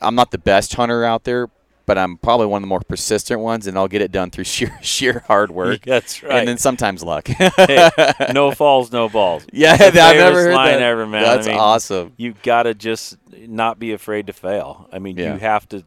I'm 0.00 0.14
not 0.14 0.30
the 0.30 0.38
best 0.38 0.74
hunter 0.74 1.04
out 1.04 1.24
there, 1.24 1.48
but 1.86 1.98
I'm 1.98 2.16
probably 2.16 2.46
one 2.46 2.58
of 2.58 2.62
the 2.62 2.68
more 2.68 2.80
persistent 2.80 3.40
ones, 3.40 3.66
and 3.66 3.76
I'll 3.76 3.88
get 3.88 4.02
it 4.02 4.10
done 4.12 4.30
through 4.30 4.44
sheer 4.54 4.76
sheer 4.82 5.24
hard 5.26 5.50
work. 5.60 5.82
That's 5.82 6.22
right. 6.22 6.38
And 6.40 6.48
then 6.48 6.58
sometimes 6.58 7.02
luck. 7.02 7.28
hey, 7.28 7.90
no 8.32 8.50
falls, 8.52 8.90
no 8.92 9.08
balls. 9.08 9.46
yeah, 9.52 9.76
I've 9.78 9.94
never 9.94 10.42
heard 10.42 10.54
line 10.54 10.72
that. 10.74 10.82
ever, 10.82 11.06
man. 11.06 11.24
I 11.24 11.34
That's 11.36 11.46
mean, 11.46 11.56
awesome. 11.58 12.12
you 12.16 12.34
got 12.42 12.64
to 12.64 12.74
just 12.74 13.16
not 13.46 13.78
be 13.78 13.92
afraid 13.92 14.26
to 14.28 14.32
fail. 14.32 14.88
I 14.92 14.98
mean, 14.98 15.16
Yeah. 15.16 15.34
you 15.34 15.38
have 15.40 15.68
to 15.70 15.84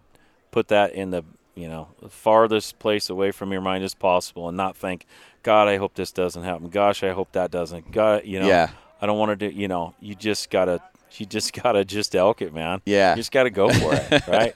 put 0.51 0.67
that 0.69 0.93
in 0.93 1.09
the 1.11 1.23
you 1.55 1.67
know 1.67 1.87
the 2.01 2.09
farthest 2.09 2.79
place 2.79 3.09
away 3.09 3.31
from 3.31 3.51
your 3.51 3.61
mind 3.61 3.83
as 3.83 3.93
possible, 3.93 4.47
and 4.47 4.57
not 4.57 4.75
think, 4.75 5.05
God, 5.43 5.67
I 5.67 5.77
hope 5.77 5.93
this 5.95 6.11
doesn't 6.11 6.43
happen. 6.43 6.69
Gosh, 6.69 7.03
I 7.03 7.11
hope 7.11 7.31
that 7.33 7.51
doesn't. 7.51 7.91
God, 7.91 8.25
you 8.25 8.39
know, 8.39 8.47
Yeah. 8.47 8.69
I 9.01 9.05
don't 9.07 9.17
want 9.19 9.37
to 9.37 9.49
do. 9.49 9.55
You 9.55 9.67
know, 9.67 9.93
you 9.99 10.15
just 10.15 10.49
gotta 10.49 10.81
you 11.13 11.25
just 11.25 11.53
gotta 11.63 11.83
just 11.85 12.15
elk 12.15 12.41
it, 12.41 12.53
man. 12.53 12.81
Yeah. 12.85 13.11
you 13.11 13.17
just 13.17 13.31
gotta 13.31 13.49
go 13.49 13.69
for 13.69 13.93
it, 13.93 14.27
right? 14.27 14.55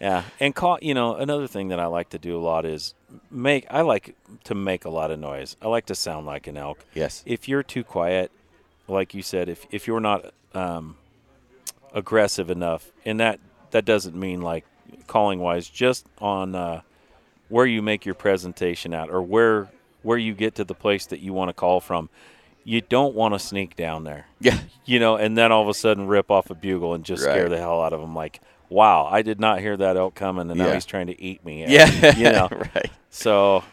Yeah, 0.00 0.24
and 0.40 0.54
call. 0.54 0.78
You 0.82 0.94
know, 0.94 1.14
another 1.16 1.46
thing 1.46 1.68
that 1.68 1.78
I 1.80 1.86
like 1.86 2.10
to 2.10 2.18
do 2.18 2.36
a 2.36 2.42
lot 2.42 2.64
is 2.66 2.94
make. 3.30 3.66
I 3.70 3.82
like 3.82 4.16
to 4.44 4.54
make 4.54 4.84
a 4.84 4.90
lot 4.90 5.10
of 5.10 5.18
noise. 5.20 5.56
I 5.62 5.68
like 5.68 5.86
to 5.86 5.94
sound 5.94 6.26
like 6.26 6.46
an 6.46 6.56
elk. 6.56 6.84
Yes. 6.94 7.22
If 7.26 7.48
you're 7.48 7.62
too 7.62 7.84
quiet, 7.84 8.30
like 8.88 9.14
you 9.14 9.22
said, 9.22 9.48
if 9.48 9.66
if 9.70 9.86
you're 9.86 10.00
not 10.00 10.32
um, 10.54 10.96
aggressive 11.92 12.50
enough, 12.50 12.90
and 13.04 13.20
that 13.20 13.40
that 13.70 13.84
doesn't 13.84 14.14
mean 14.16 14.40
like 14.40 14.64
calling 15.06 15.38
wise, 15.40 15.68
just 15.68 16.06
on 16.18 16.54
uh, 16.54 16.80
where 17.48 17.66
you 17.66 17.82
make 17.82 18.04
your 18.06 18.14
presentation 18.14 18.94
at, 18.94 19.10
or 19.10 19.22
where 19.22 19.68
where 20.02 20.18
you 20.18 20.34
get 20.34 20.54
to 20.56 20.64
the 20.64 20.74
place 20.74 21.06
that 21.06 21.20
you 21.20 21.32
want 21.32 21.48
to 21.48 21.52
call 21.54 21.80
from. 21.80 22.08
You 22.66 22.80
don't 22.80 23.14
want 23.14 23.34
to 23.34 23.38
sneak 23.38 23.76
down 23.76 24.04
there, 24.04 24.26
Yeah. 24.40 24.58
you 24.86 24.98
know, 24.98 25.16
and 25.16 25.36
then 25.36 25.52
all 25.52 25.62
of 25.62 25.68
a 25.68 25.74
sudden 25.74 26.06
rip 26.06 26.30
off 26.30 26.48
a 26.50 26.54
bugle 26.54 26.94
and 26.94 27.04
just 27.04 27.22
scare 27.22 27.48
the 27.50 27.58
hell 27.58 27.82
out 27.82 27.92
of 27.92 28.00
them. 28.00 28.14
Like, 28.14 28.40
wow, 28.70 29.04
I 29.06 29.20
did 29.20 29.38
not 29.38 29.60
hear 29.60 29.76
that 29.76 29.96
elk 29.98 30.14
coming, 30.14 30.48
and 30.50 30.58
now 30.58 30.68
Yeah. 30.68 30.74
he's 30.74 30.86
trying 30.86 31.08
to 31.08 31.22
eat 31.22 31.44
me. 31.44 31.64
Yeah. 31.68 32.16
you 32.16 32.32
know. 32.32 32.48
right. 32.74 32.90
So 33.10 33.64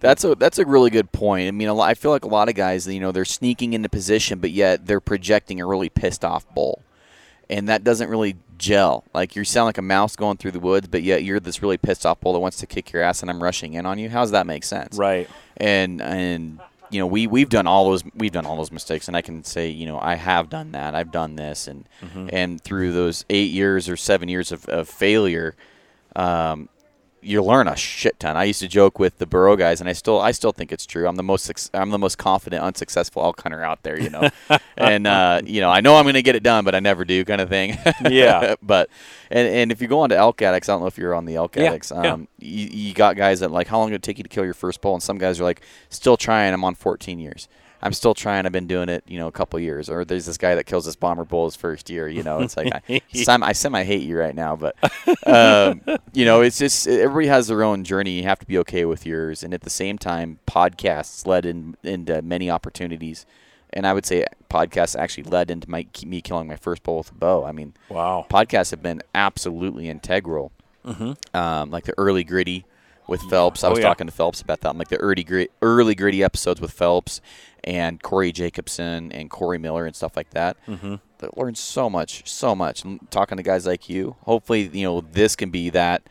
That's 0.00 0.24
a 0.24 0.34
that's 0.34 0.58
a 0.58 0.64
really 0.64 0.88
good 0.88 1.12
point. 1.12 1.48
I 1.48 1.50
mean, 1.50 1.68
a 1.68 1.74
lot, 1.74 1.90
I 1.90 1.94
feel 1.94 2.10
like 2.10 2.24
a 2.24 2.28
lot 2.28 2.48
of 2.48 2.54
guys, 2.54 2.86
you 2.86 3.00
know, 3.00 3.12
they're 3.12 3.26
sneaking 3.26 3.74
into 3.74 3.90
position, 3.90 4.38
but 4.38 4.50
yet 4.50 4.86
they're 4.86 5.00
projecting 5.00 5.60
a 5.60 5.66
really 5.66 5.90
pissed 5.90 6.24
off 6.24 6.46
bull, 6.54 6.82
and 7.50 7.68
that 7.68 7.84
doesn't 7.84 8.08
really 8.08 8.36
gel. 8.60 9.04
Like 9.12 9.34
you 9.34 9.44
sound 9.44 9.66
like 9.66 9.78
a 9.78 9.82
mouse 9.82 10.14
going 10.14 10.36
through 10.36 10.52
the 10.52 10.60
woods, 10.60 10.86
but 10.86 11.02
yet 11.02 11.24
you're 11.24 11.40
this 11.40 11.62
really 11.62 11.78
pissed 11.78 12.06
off 12.06 12.20
bull 12.20 12.32
that 12.34 12.38
wants 12.38 12.58
to 12.58 12.66
kick 12.66 12.92
your 12.92 13.02
ass, 13.02 13.22
and 13.22 13.30
I'm 13.30 13.42
rushing 13.42 13.74
in 13.74 13.86
on 13.86 13.98
you. 13.98 14.08
How 14.08 14.20
does 14.20 14.30
that 14.30 14.46
make 14.46 14.62
sense? 14.64 14.96
right, 14.96 15.28
and 15.56 16.00
and 16.00 16.60
you 16.90 17.00
know 17.00 17.06
we 17.06 17.26
we've 17.26 17.48
done 17.48 17.66
all 17.66 17.86
those 17.90 18.04
we've 18.14 18.32
done 18.32 18.46
all 18.46 18.56
those 18.56 18.72
mistakes 18.72 19.06
and 19.06 19.16
I 19.16 19.22
can 19.22 19.44
say 19.44 19.68
you 19.68 19.86
know 19.86 19.98
I 20.00 20.16
have 20.16 20.50
done 20.50 20.72
that 20.72 20.96
I've 20.96 21.12
done 21.12 21.36
this 21.36 21.68
and 21.68 21.84
and 22.32 22.60
through 22.60 22.92
those 22.92 23.24
eight 23.30 23.52
years 23.52 23.88
or 23.88 23.96
seven 23.96 24.28
years 24.28 24.50
of, 24.50 24.68
of 24.68 24.88
failure 24.88 25.54
um, 26.16 26.68
you 27.22 27.42
learn 27.42 27.68
a 27.68 27.76
shit 27.76 28.18
ton. 28.18 28.36
I 28.36 28.44
used 28.44 28.60
to 28.60 28.68
joke 28.68 28.98
with 28.98 29.18
the 29.18 29.26
Burrow 29.26 29.56
guys 29.56 29.80
and 29.80 29.88
I 29.90 29.92
still 29.92 30.20
I 30.20 30.30
still 30.32 30.52
think 30.52 30.72
it's 30.72 30.86
true. 30.86 31.06
I'm 31.06 31.16
the 31.16 31.22
most 31.22 31.70
I'm 31.74 31.90
the 31.90 31.98
most 31.98 32.18
confident 32.18 32.62
unsuccessful 32.62 33.22
elk 33.22 33.40
hunter 33.42 33.62
out 33.62 33.82
there 33.82 34.00
you 34.00 34.10
know? 34.10 34.28
And 34.76 35.06
uh, 35.06 35.42
you 35.44 35.60
know 35.60 35.68
I 35.70 35.80
know 35.82 35.96
I'm 35.96 36.06
gonna 36.06 36.22
get 36.22 36.36
it 36.36 36.42
done 36.42 36.64
but 36.64 36.74
I 36.74 36.80
never 36.80 37.04
do 37.04 37.24
kind 37.24 37.40
of 37.40 37.48
thing. 37.48 37.76
Yeah. 38.10 38.54
but 38.62 38.88
and, 39.30 39.46
and 39.48 39.72
if 39.72 39.82
you 39.82 39.88
go 39.88 40.00
on 40.00 40.08
to 40.10 40.16
elk 40.16 40.40
addicts 40.42 40.68
I 40.68 40.72
don't 40.72 40.80
know 40.80 40.86
if 40.86 40.96
you're 40.98 41.14
on 41.14 41.24
the 41.26 41.36
elk 41.36 41.56
Yeah, 41.56 41.64
addicts 41.64 41.92
yeah. 41.94 42.12
um, 42.12 42.28
you, 42.38 42.68
you 42.70 42.94
got 42.94 43.16
guys 43.16 43.40
that 43.40 43.50
like 43.50 43.66
how 43.68 43.78
long 43.78 43.90
did 43.90 43.96
it 43.96 44.02
take 44.02 44.18
you 44.18 44.24
to 44.24 44.28
kill 44.30 44.44
your 44.44 44.54
first 44.54 44.80
bull? 44.80 44.94
And 44.94 45.02
some 45.02 45.18
guys 45.18 45.40
are 45.40 45.44
like 45.44 45.60
still 45.90 46.16
trying. 46.16 46.54
I'm 46.54 46.64
on 46.64 46.74
14 46.74 47.18
years 47.18 47.48
i'm 47.82 47.92
still 47.92 48.14
trying. 48.14 48.46
I've 48.46 48.52
been 48.52 48.66
doing 48.66 48.88
it 48.88 49.04
you 49.06 49.18
know 49.18 49.26
a 49.26 49.32
couple 49.32 49.58
years. 49.60 49.88
Or 49.88 50.04
there's 50.04 50.26
this 50.26 50.38
guy 50.38 50.54
that 50.54 50.64
kills 50.66 50.84
this 50.84 50.96
bomber 50.96 51.24
bull 51.24 51.46
his 51.46 51.56
first 51.56 51.90
year 51.90 52.08
you 52.08 52.22
know. 52.22 52.40
It's 52.40 52.56
like 52.56 52.72
I, 52.88 53.00
some, 53.14 53.42
I 53.42 53.52
semi 53.52 53.84
hate 53.84 54.02
you 54.02 54.18
right 54.18 54.34
now 54.34 54.56
but 54.56 54.76
um, 55.26 55.80
you 56.12 56.24
know 56.24 56.40
it's 56.40 56.58
just 56.58 56.86
everybody 56.86 57.26
has 57.28 57.48
their 57.48 57.62
own 57.62 57.84
journey. 57.84 58.12
You 58.12 58.22
have 58.24 58.38
to 58.40 58.46
be 58.46 58.58
okay 58.58 58.84
with 58.84 59.06
yours. 59.06 59.42
And 59.42 59.54
at 59.54 59.62
the 59.62 59.70
same 59.70 59.98
time 59.98 60.38
podcasts 60.46 61.26
led 61.26 61.46
in, 61.46 61.76
into 61.82 62.22
many 62.22 62.50
opportunities. 62.50 63.26
And 63.72 63.86
i 63.86 63.92
would 63.92 64.04
say 64.04 64.24
podcasts 64.50 64.98
actually 64.98 65.24
led 65.24 65.50
into 65.50 65.70
my 65.70 65.86
me 66.04 66.20
killing 66.20 66.48
my 66.48 66.56
first 66.56 66.82
bull 66.82 66.98
with 66.98 67.12
a 67.12 67.14
bow. 67.14 67.44
I 67.44 67.52
mean 67.52 67.74
wow, 67.88 68.26
podcasts 68.28 68.70
have 68.72 68.82
been 68.82 69.02
absolutely 69.14 69.88
integral. 69.88 70.52
Um, 71.34 71.70
like 71.70 71.84
the 71.84 71.94
early 71.98 72.24
gritty 72.24 72.64
with 73.10 73.20
Phelps. 73.22 73.62
I 73.64 73.68
Oh, 73.68 73.70
was 73.72 73.80
yeah. 73.80 73.86
talking 73.88 74.06
to 74.06 74.12
Phelps 74.12 74.40
about 74.40 74.60
that. 74.62 74.76
Like 74.76 74.88
the 74.88 74.96
early 74.96 75.24
grit, 75.24 75.50
early 75.60 75.94
gritty 75.94 76.22
episodes 76.24 76.60
with 76.60 76.70
Phelps 76.72 77.20
and 77.64 78.02
Corey 78.02 78.32
Jacobsen 78.32 79.12
and 79.12 79.28
Corey 79.28 79.58
Miller 79.58 79.84
and 79.84 79.94
stuff 79.94 80.16
like 80.16 80.30
that. 80.30 80.56
Mm-hmm. 80.66 80.94
learned 81.36 81.58
so 81.58 81.90
much, 81.90 82.26
so 82.30 82.54
much. 82.54 82.84
Talking 83.10 83.36
to 83.36 83.42
guys 83.42 83.66
like 83.66 83.90
you. 83.90 84.16
Hopefully, 84.22 84.70
you 84.72 84.84
know 84.84 85.00
this 85.02 85.36
can 85.36 85.50
be 85.50 85.68
that. 85.70 86.02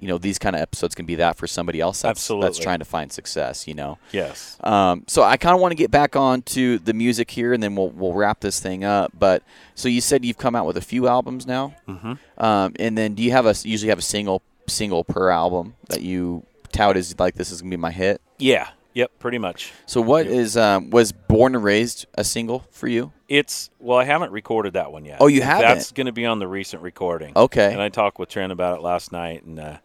You 0.00 0.06
know 0.06 0.16
these 0.16 0.38
kind 0.38 0.54
of 0.54 0.62
episodes 0.62 0.94
can 0.94 1.06
be 1.06 1.16
that 1.16 1.36
for 1.36 1.48
somebody 1.48 1.80
else 1.80 2.00
that's, 2.00 2.20
that's 2.40 2.56
trying 2.62 2.78
to 2.78 2.84
find 2.84 3.10
success. 3.12 3.66
You 3.66 3.74
know. 3.74 3.98
yes, 4.12 4.56
Um, 4.62 5.02
so 5.08 5.24
I 5.24 5.36
kind 5.36 5.56
of 5.56 5.60
want 5.60 5.72
to 5.72 5.76
get 5.76 5.90
back 5.90 6.14
on 6.14 6.42
to 6.42 6.78
the 6.78 6.94
music 6.94 7.32
here, 7.32 7.52
and 7.52 7.60
then 7.60 7.74
we'll 7.74 7.90
we'll 7.90 8.12
wrap 8.12 8.38
this 8.38 8.60
thing 8.60 8.84
up. 8.84 9.10
But 9.18 9.42
so 9.74 9.88
you 9.88 10.00
said 10.00 10.24
you've 10.24 10.38
come 10.38 10.54
out 10.54 10.66
with 10.66 10.76
a 10.76 10.80
few 10.80 11.08
albums 11.08 11.48
now, 11.48 11.74
mm-hmm. 11.88 12.12
um, 12.42 12.74
and 12.78 12.96
then 12.96 13.14
do 13.14 13.24
you 13.24 13.32
have 13.32 13.44
a 13.44 13.54
usually 13.64 13.88
have 13.88 13.98
a 13.98 14.02
single 14.02 14.40
single 14.68 15.04
per 15.04 15.30
album 15.30 15.74
that 15.88 16.02
you 16.02 16.44
tout 16.72 16.96
as 16.96 17.18
like 17.18 17.34
this 17.34 17.50
is 17.50 17.60
gonna 17.62 17.70
be 17.70 17.76
my 17.76 17.90
hit? 17.90 18.20
yeah, 18.38 18.68
yep, 18.94 19.10
pretty 19.18 19.38
much. 19.38 19.72
So 19.86 20.00
what 20.00 20.26
is 20.26 20.56
um, 20.56 20.90
was 20.90 21.12
Born 21.12 21.54
and 21.54 21.64
Raised 21.64 22.06
a 22.14 22.24
single 22.24 22.64
for 22.70 22.88
you? 22.88 23.12
It's 23.28 23.70
well, 23.78 23.98
I 23.98 24.04
haven't 24.04 24.32
recorded 24.32 24.72
that 24.74 24.92
one 24.92 25.04
yet. 25.04 25.18
Oh, 25.20 25.26
you 25.26 25.42
haven't? 25.42 25.68
That's 25.68 25.92
to 26.06 26.12
be 26.12 26.24
on 26.26 26.38
the 26.38 26.48
recent 26.48 26.82
recording. 26.82 27.32
Okay. 27.36 27.72
And 27.72 27.80
I 27.80 27.88
talked 27.90 28.18
with 28.18 28.28
Trent 28.28 28.52
about 28.52 28.78
it 28.78 28.82
last 28.82 29.12
night, 29.12 29.44
and 29.44 29.58
uh, 29.60 29.76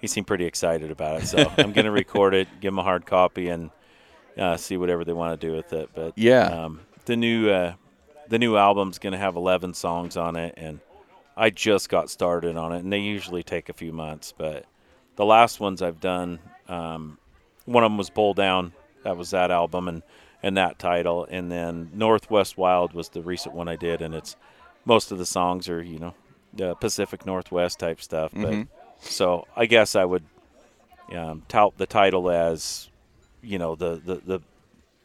he 0.00 0.06
seemed 0.06 0.26
pretty 0.26 0.44
excited 0.44 0.90
about 0.90 1.22
it. 1.22 1.26
So 1.26 1.38
I'm 1.58 1.72
to 1.86 1.90
record 1.90 2.34
it, 2.34 2.46
give 2.60 2.72
him 2.72 2.78
a 2.78 2.84
hard 2.84 3.04
copy, 3.06 3.48
and 3.48 3.70
uh, 4.38 4.56
see 4.56 4.76
whatever 4.76 5.04
they 5.04 5.12
want 5.12 5.40
to 5.40 5.46
do 5.46 5.54
with 5.54 5.72
it. 5.72 5.90
But 5.94 6.16
Yeah. 6.16 6.46
um, 6.64 6.80
the 7.06 7.16
new 7.16 7.50
uh, 7.50 7.74
the 8.28 8.38
new 8.38 8.56
album's 8.56 8.98
to 9.12 9.18
have 9.18 9.36
11 9.36 9.74
songs 9.74 10.16
on 10.16 10.36
it, 10.36 10.54
and 10.56 10.80
I 11.36 11.50
just 11.50 11.88
got 11.88 12.10
started 12.10 12.56
on 12.56 12.72
it, 12.72 12.78
and 12.78 12.92
they 12.92 12.98
usually 12.98 13.42
take 13.42 13.68
a 13.68 13.72
few 13.72 13.92
months. 13.92 14.32
But 14.36 14.66
the 15.16 15.24
last 15.24 15.60
ones 15.60 15.82
I've 15.82 16.00
done, 16.00 16.38
um, 16.68 17.18
one 17.64 17.84
of 17.84 17.90
them 17.90 17.98
was 17.98 18.10
Bull 18.10 18.34
Down. 18.34 18.72
That 19.02 19.16
was 19.16 19.30
that 19.30 19.50
album, 19.50 19.88
and 19.88 20.02
and 20.42 20.56
that 20.56 20.78
title, 20.78 21.26
and 21.30 21.50
then 21.50 21.90
Northwest 21.94 22.58
Wild 22.58 22.92
was 22.92 23.08
the 23.08 23.22
recent 23.22 23.54
one 23.54 23.68
I 23.68 23.76
did, 23.76 24.02
and 24.02 24.14
it's 24.14 24.36
most 24.84 25.10
of 25.10 25.18
the 25.18 25.26
songs 25.26 25.68
are 25.68 25.82
you 25.82 25.98
know 25.98 26.14
the 26.52 26.74
Pacific 26.74 27.26
Northwest 27.26 27.78
type 27.78 28.00
stuff. 28.00 28.32
But 28.34 28.52
so 29.00 29.46
I 29.56 29.66
guess 29.66 29.96
I 29.96 30.04
would 30.04 30.24
um, 31.14 31.42
tout 31.48 31.76
the 31.78 31.86
title 31.86 32.30
as 32.30 32.88
you 33.42 33.58
know 33.58 33.74
the 33.74 34.00
the 34.04 34.14
the, 34.24 34.40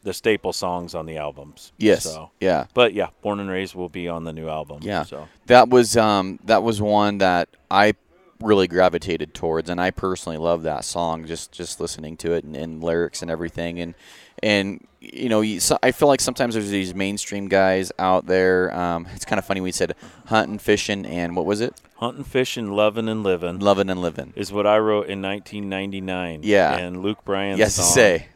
the 0.02 0.14
staple 0.14 0.52
songs 0.52 0.94
on 0.94 1.06
the 1.06 1.16
albums. 1.18 1.72
Yes. 1.78 2.04
So, 2.04 2.30
Yeah. 2.40 2.66
but 2.74 2.94
yeah, 2.94 3.08
Born 3.22 3.38
and 3.40 3.50
Raised 3.50 3.74
will 3.74 3.88
be 3.90 4.08
on 4.08 4.24
the 4.24 4.32
new 4.32 4.48
album. 4.48 4.78
Yeah. 4.82 5.02
So 5.04 5.28
That 5.46 5.68
was 5.68 5.96
um 5.96 6.38
that 6.44 6.62
was 6.62 6.80
one 6.80 7.18
that 7.18 7.48
I 7.70 7.94
really 8.40 8.66
gravitated 8.66 9.34
towards 9.34 9.68
and 9.68 9.78
I 9.78 9.90
personally 9.90 10.38
love 10.38 10.62
that 10.62 10.84
song 10.86 11.26
just 11.26 11.52
just 11.52 11.78
listening 11.78 12.16
to 12.18 12.32
it 12.32 12.42
and, 12.44 12.56
and 12.56 12.82
lyrics 12.82 13.20
and 13.20 13.30
everything 13.30 13.78
and 13.80 13.94
and 14.42 14.86
you 14.98 15.28
know 15.28 15.42
you, 15.42 15.60
so 15.60 15.76
I 15.82 15.92
feel 15.92 16.08
like 16.08 16.22
sometimes 16.22 16.54
there's 16.54 16.70
these 16.70 16.94
mainstream 16.94 17.48
guys 17.48 17.92
out 17.98 18.24
there 18.26 18.74
um, 18.74 19.06
it's 19.14 19.26
kind 19.26 19.38
of 19.38 19.44
funny 19.44 19.60
we 19.60 19.72
said 19.72 19.94
hunting 20.26 20.58
fishing 20.58 21.04
and 21.04 21.36
what 21.36 21.44
was 21.44 21.60
it 21.60 21.74
hunting, 21.96 22.24
fishing, 22.24 22.72
loving, 22.72 23.10
and 23.10 23.22
living 23.22 23.58
loving 23.58 23.90
and 23.90 24.00
living 24.00 24.32
is 24.36 24.50
what 24.50 24.66
I 24.66 24.78
wrote 24.78 25.08
in 25.08 25.20
1999. 25.20 26.40
Yeah. 26.44 26.76
And 26.76 27.02
Luke 27.02 27.22
Bryan's 27.26 27.58
yes 27.58 27.76
to 27.76 27.82
song. 27.82 27.92
say 27.94 28.26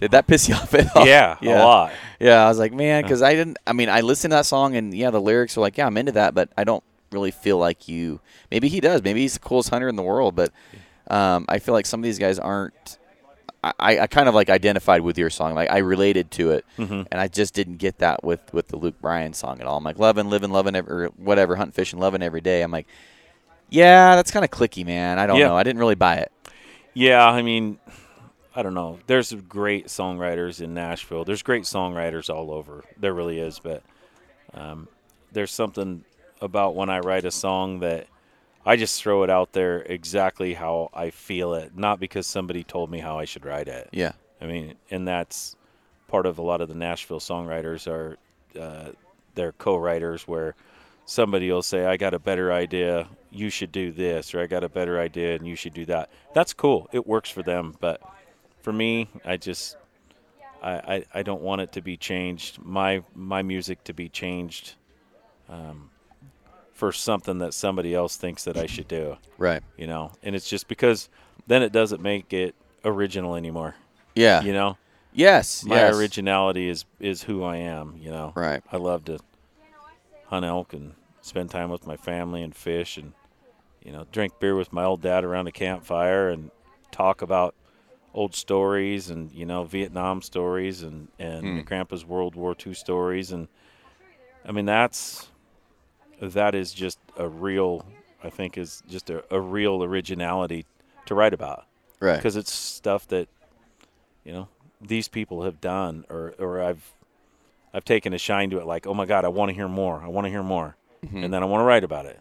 did 0.00 0.10
that 0.12 0.26
piss 0.26 0.48
you 0.48 0.54
off 0.60 0.74
at 0.74 0.94
all 0.96 1.06
Yeah, 1.06 1.36
a 1.42 1.46
lot. 1.64 1.92
Yeah, 2.18 2.44
I 2.44 2.48
was 2.48 2.58
like, 2.58 2.72
man, 2.72 3.02
because 3.02 3.22
I 3.22 3.34
didn't. 3.34 3.58
I 3.66 3.72
mean, 3.72 3.88
I 3.88 4.00
listened 4.00 4.32
to 4.32 4.36
that 4.36 4.46
song, 4.46 4.74
and 4.76 4.92
yeah, 4.94 5.10
the 5.10 5.20
lyrics 5.20 5.56
were 5.56 5.60
like, 5.62 5.76
yeah, 5.78 5.86
I'm 5.86 5.96
into 5.96 6.12
that, 6.12 6.34
but 6.34 6.48
I 6.56 6.64
don't 6.64 6.82
really 7.12 7.30
feel 7.30 7.58
like 7.58 7.88
you. 7.88 8.20
Maybe 8.50 8.68
he 8.68 8.80
does. 8.80 9.02
Maybe 9.02 9.20
he's 9.20 9.34
the 9.34 9.40
coolest 9.40 9.70
hunter 9.70 9.88
in 9.88 9.96
the 9.96 10.02
world, 10.02 10.34
but 10.34 10.52
um, 11.08 11.44
I 11.48 11.58
feel 11.58 11.74
like 11.74 11.86
some 11.86 12.00
of 12.00 12.04
these 12.04 12.18
guys 12.18 12.38
aren't. 12.38 12.98
I, 13.62 13.98
I 14.00 14.06
kind 14.06 14.26
of 14.26 14.34
like 14.34 14.48
identified 14.48 15.02
with 15.02 15.18
your 15.18 15.28
song, 15.28 15.54
like 15.54 15.70
I 15.70 15.78
related 15.78 16.30
to 16.32 16.52
it, 16.52 16.64
Mm-hmm. 16.78 17.02
and 17.12 17.20
I 17.20 17.28
just 17.28 17.52
didn't 17.52 17.76
get 17.76 17.98
that 17.98 18.24
with 18.24 18.40
with 18.54 18.68
the 18.68 18.76
Luke 18.78 18.98
Bryan 19.02 19.34
song 19.34 19.60
at 19.60 19.66
all. 19.66 19.76
I'm 19.76 19.84
like 19.84 19.98
loving, 19.98 20.30
living, 20.30 20.50
loving, 20.50 20.74
every, 20.74 21.04
or 21.04 21.08
whatever, 21.18 21.56
hunting, 21.56 21.72
fishing, 21.72 21.98
loving 21.98 22.22
every 22.22 22.40
day. 22.40 22.62
I'm 22.62 22.70
like, 22.70 22.86
yeah, 23.68 24.16
that's 24.16 24.30
kind 24.30 24.44
of 24.46 24.50
clicky, 24.50 24.84
man. 24.86 25.18
I 25.18 25.26
don't 25.26 25.36
Yeah. 25.38 25.48
know. 25.48 25.56
I 25.56 25.62
didn't 25.62 25.78
really 25.78 25.94
buy 25.94 26.16
it. 26.16 26.32
Yeah, 26.94 27.26
I 27.28 27.42
mean, 27.42 27.78
I 28.54 28.62
don't 28.62 28.74
know. 28.74 28.98
There's 29.06 29.32
great 29.32 29.86
songwriters 29.86 30.60
in 30.60 30.74
Nashville. 30.74 31.24
There's 31.24 31.42
great 31.42 31.62
songwriters 31.62 32.32
all 32.32 32.50
over. 32.50 32.84
There 32.98 33.14
really 33.14 33.38
is, 33.38 33.60
but 33.60 33.82
um, 34.54 34.88
there's 35.32 35.52
something 35.52 36.04
about 36.40 36.74
when 36.74 36.90
I 36.90 36.98
write 36.98 37.24
a 37.24 37.30
song 37.30 37.80
that 37.80 38.06
I 38.66 38.76
just 38.76 39.00
throw 39.02 39.22
it 39.22 39.30
out 39.30 39.52
there 39.52 39.82
exactly 39.82 40.54
how 40.54 40.90
I 40.92 41.10
feel 41.10 41.54
it, 41.54 41.76
not 41.76 42.00
because 42.00 42.26
somebody 42.26 42.64
told 42.64 42.90
me 42.90 42.98
how 42.98 43.18
I 43.18 43.24
should 43.24 43.44
write 43.44 43.68
it. 43.68 43.88
Yeah, 43.92 44.12
I 44.40 44.46
mean, 44.46 44.74
and 44.90 45.06
that's 45.06 45.56
part 46.08 46.26
of 46.26 46.38
a 46.38 46.42
lot 46.42 46.60
of 46.60 46.68
the 46.68 46.74
Nashville 46.74 47.20
songwriters 47.20 47.86
are 47.86 48.18
uh, 48.60 48.90
they're 49.34 49.52
co-writers 49.52 50.26
where 50.26 50.56
somebody 51.06 51.50
will 51.50 51.62
say, 51.62 51.86
"I 51.86 51.96
got 51.96 52.14
a 52.14 52.18
better 52.18 52.52
idea, 52.52 53.08
you 53.30 53.48
should 53.48 53.72
do 53.72 53.92
this," 53.92 54.34
or 54.34 54.40
"I 54.40 54.46
got 54.46 54.64
a 54.64 54.68
better 54.68 55.00
idea 55.00 55.36
and 55.36 55.46
you 55.46 55.56
should 55.56 55.74
do 55.74 55.86
that." 55.86 56.10
That's 56.34 56.52
cool. 56.52 56.88
It 56.92 57.06
works 57.06 57.30
for 57.30 57.42
them, 57.42 57.76
but 57.80 58.02
for 58.62 58.72
me, 58.72 59.08
I 59.24 59.36
just 59.36 59.76
I, 60.62 60.72
I, 60.72 61.04
I 61.14 61.22
don't 61.22 61.42
want 61.42 61.60
it 61.62 61.72
to 61.72 61.80
be 61.82 61.96
changed. 61.96 62.58
My 62.60 63.02
my 63.14 63.42
music 63.42 63.82
to 63.84 63.92
be 63.94 64.08
changed 64.08 64.74
um, 65.48 65.90
for 66.72 66.92
something 66.92 67.38
that 67.38 67.54
somebody 67.54 67.94
else 67.94 68.16
thinks 68.16 68.44
that 68.44 68.56
I 68.56 68.66
should 68.66 68.88
do. 68.88 69.16
right. 69.38 69.62
You 69.76 69.86
know, 69.86 70.12
and 70.22 70.34
it's 70.36 70.48
just 70.48 70.68
because 70.68 71.08
then 71.46 71.62
it 71.62 71.72
doesn't 71.72 72.02
make 72.02 72.32
it 72.32 72.54
original 72.84 73.34
anymore 73.34 73.74
Yeah, 74.14 74.42
you 74.42 74.52
know 74.52 74.78
Yes, 75.12 75.64
my 75.64 75.76
yes. 75.76 75.94
originality 75.96 76.68
is 76.68 76.84
is 76.98 77.22
who 77.22 77.42
I 77.42 77.56
am. 77.56 77.96
You 77.98 78.10
know, 78.10 78.32
Right. 78.36 78.62
I 78.70 78.76
love 78.76 79.04
to 79.06 79.18
hunt 80.26 80.44
elk 80.44 80.72
and 80.72 80.94
spend 81.20 81.50
time 81.50 81.70
with 81.70 81.86
my 81.86 81.96
family 81.96 82.42
and 82.42 82.54
fish 82.54 82.96
and 82.96 83.12
you 83.82 83.92
know 83.92 84.06
drink 84.12 84.38
beer 84.38 84.54
with 84.54 84.72
my 84.72 84.84
old 84.84 85.02
dad 85.02 85.24
around 85.24 85.46
a 85.48 85.52
campfire 85.52 86.28
and 86.28 86.50
talk 86.92 87.22
about 87.22 87.54
old 88.12 88.34
stories 88.34 89.10
and 89.10 89.30
you 89.32 89.46
know 89.46 89.64
Vietnam 89.64 90.22
stories 90.22 90.82
and 90.82 91.08
and 91.18 91.56
my 91.56 91.62
grandpa's 91.62 92.04
World 92.04 92.34
War 92.34 92.56
II 92.66 92.74
stories. 92.74 93.30
And 93.32 93.48
I 94.44 94.52
mean 94.52 94.66
that's 94.66 95.28
that 96.20 96.54
is 96.54 96.72
just 96.72 96.98
a 97.16 97.28
real 97.28 97.86
I 98.22 98.30
think 98.30 98.58
is 98.58 98.82
just 98.88 99.10
a, 99.10 99.24
a 99.30 99.40
real 99.40 99.82
originality 99.82 100.66
to 101.06 101.14
write 101.14 101.34
about. 101.34 101.66
Right. 102.00 102.16
because 102.16 102.34
it's 102.36 102.50
stuff 102.52 103.06
that 103.08 103.28
you 104.24 104.32
know 104.32 104.48
these 104.80 105.06
people 105.08 105.42
have 105.42 105.60
done 105.60 106.04
or 106.08 106.34
or 106.38 106.62
I've 106.62 106.92
I've 107.74 107.84
taken 107.84 108.14
a 108.14 108.18
shine 108.18 108.48
to 108.50 108.58
it 108.58 108.66
like 108.66 108.86
oh 108.86 108.94
my 108.94 109.04
god 109.06 109.24
I 109.24 109.28
want 109.28 109.50
to 109.50 109.54
hear 109.54 109.68
more. 109.68 110.00
I 110.02 110.08
want 110.08 110.24
to 110.24 110.30
hear 110.30 110.42
more. 110.42 110.76
Mm-hmm. 111.04 111.24
and 111.24 111.32
then 111.32 111.42
I 111.42 111.46
want 111.46 111.62
to 111.62 111.64
write 111.64 111.82
about 111.84 112.04
it. 112.04 112.18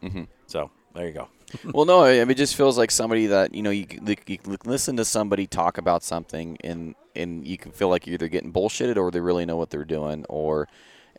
So 0.47 0.71
there 0.99 1.07
you 1.07 1.13
go 1.13 1.27
well, 1.73 1.85
no, 1.85 2.03
I 2.03 2.19
mean, 2.19 2.29
it 2.29 2.37
just 2.37 2.55
feels 2.55 2.77
like 2.77 2.91
somebody 2.91 3.25
that 3.25 3.55
you 3.55 3.63
know 3.63 3.71
you, 3.71 3.87
you 4.27 4.37
listen 4.65 4.97
to 4.97 5.03
somebody 5.05 5.47
talk 5.47 5.79
about 5.79 6.03
something, 6.03 6.57
and 6.63 6.93
and 7.15 7.47
you 7.47 7.57
can 7.57 7.71
feel 7.71 7.89
like 7.89 8.05
you're 8.05 8.13
either 8.13 8.27
getting 8.27 8.53
bullshitted 8.53 8.97
or 8.97 9.09
they 9.09 9.19
really 9.19 9.47
know 9.47 9.57
what 9.57 9.71
they're 9.71 9.83
doing, 9.83 10.25
or 10.29 10.67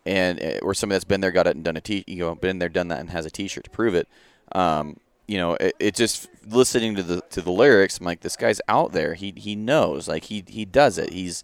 and 0.07 0.41
uh, 0.41 0.59
or 0.63 0.73
somebody 0.73 0.95
that's 0.95 1.05
been 1.05 1.21
there, 1.21 1.33
got 1.33 1.49
it, 1.49 1.57
and 1.57 1.65
done 1.65 1.77
a 1.77 1.81
t, 1.81 2.05
you 2.07 2.19
know, 2.19 2.37
been 2.37 2.61
there, 2.61 2.69
done 2.69 2.87
that, 2.89 3.01
and 3.01 3.11
has 3.11 3.27
a 3.27 3.31
T-shirt 3.31 3.65
to 3.65 3.71
prove 3.71 3.97
it. 3.97 4.07
Um, 4.53 4.99
you 5.27 5.37
know, 5.37 5.55
it, 5.55 5.75
it 5.81 5.95
just 5.97 6.29
listening 6.47 6.95
to 6.95 7.03
the 7.03 7.23
to 7.31 7.43
the 7.43 7.51
lyrics, 7.51 7.99
I'm 7.99 8.07
like, 8.07 8.21
this 8.21 8.37
guy's 8.37 8.61
out 8.69 8.93
there. 8.93 9.15
He 9.15 9.35
he 9.37 9.57
knows, 9.57 10.07
like 10.07 10.25
he 10.25 10.45
he 10.47 10.65
does 10.65 10.97
it. 10.97 11.13
He's 11.13 11.43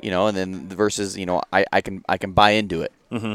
you 0.00 0.10
know, 0.10 0.26
and 0.26 0.36
then 0.36 0.68
the 0.68 0.76
verses, 0.76 1.16
you 1.16 1.26
know, 1.26 1.42
I, 1.52 1.64
I 1.72 1.80
can 1.80 2.04
I 2.08 2.18
can 2.18 2.32
buy 2.32 2.50
into 2.50 2.82
it, 2.82 2.92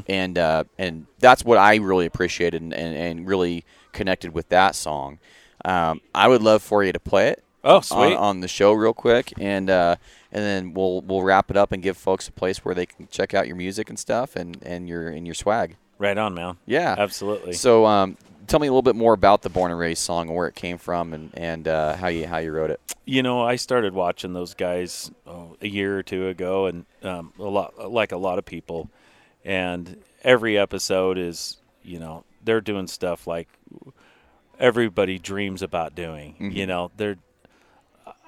and 0.07 0.37
uh, 0.37 0.65
and 0.77 1.07
that's 1.19 1.43
what 1.43 1.57
I 1.57 1.75
really 1.77 2.05
appreciated 2.05 2.61
and, 2.61 2.73
and, 2.73 2.95
and 2.95 3.27
really 3.27 3.65
connected 3.93 4.33
with 4.33 4.49
that 4.49 4.75
song. 4.75 5.19
Um, 5.63 6.01
I 6.13 6.27
would 6.27 6.41
love 6.41 6.61
for 6.61 6.83
you 6.83 6.91
to 6.91 6.99
play 6.99 7.29
it. 7.29 7.43
Oh, 7.63 7.77
on- 7.77 7.83
sweet. 7.83 8.15
On, 8.15 8.41
the 8.41 8.49
show 8.49 8.73
real 8.73 8.93
quick, 8.93 9.31
and 9.39 9.69
uh, 9.69 9.95
and 10.33 10.43
then 10.43 10.73
we'll 10.73 10.99
we'll 11.01 11.21
wrap 11.23 11.49
it 11.49 11.55
up 11.55 11.71
and 11.71 11.81
give 11.81 11.95
folks 11.95 12.27
a 12.27 12.31
place 12.33 12.65
where 12.65 12.75
they 12.75 12.85
can 12.85 13.07
check 13.09 13.33
out 13.33 13.47
your 13.47 13.55
music 13.55 13.87
and 13.89 13.97
stuff 13.97 14.35
and, 14.35 14.61
and 14.63 14.89
your 14.89 15.07
and 15.07 15.25
your 15.25 15.33
swag. 15.35 15.77
right 15.97 16.17
on 16.17 16.33
man 16.33 16.57
Yeah, 16.65 16.95
absolutely 16.97 17.53
So 17.53 17.85
um, 17.85 18.17
tell 18.47 18.59
me 18.59 18.67
a 18.67 18.71
little 18.71 18.81
bit 18.81 18.97
more 18.97 19.13
about 19.13 19.43
the 19.43 19.49
Born 19.49 19.71
and 19.71 19.79
Raised 19.79 20.01
song 20.01 20.27
and 20.27 20.35
where 20.35 20.47
it 20.47 20.55
came 20.55 20.77
from 20.77 21.13
and 21.13 21.29
and 21.35 21.65
uh, 21.65 21.95
how 21.95 22.09
you 22.09 22.27
how 22.27 22.39
you 22.39 22.51
wrote 22.51 22.69
it. 22.71 22.81
you 23.05 23.23
know, 23.23 23.41
I 23.41 23.55
started 23.55 23.93
watching 23.93 24.33
those 24.33 24.53
guys 24.53 25.09
oh, 25.25 25.55
a 25.61 25.67
year 25.67 25.97
or 25.97 26.03
two 26.03 26.27
ago, 26.27 26.65
and 26.65 26.85
um, 27.03 27.31
a 27.39 27.43
lot 27.43 27.89
like 27.89 28.11
a 28.11 28.17
lot 28.17 28.39
of 28.39 28.45
people, 28.45 28.89
and 29.45 30.01
every 30.21 30.57
episode 30.57 31.17
is, 31.17 31.57
you 31.81 31.99
know, 31.99 32.25
they're 32.43 32.61
doing 32.61 32.87
stuff 32.87 33.25
like 33.27 33.47
everybody 34.59 35.19
dreams 35.19 35.61
about 35.61 35.95
doing. 35.95 36.35
You 36.53 36.65
know, 36.67 36.91
they're. 36.97 37.17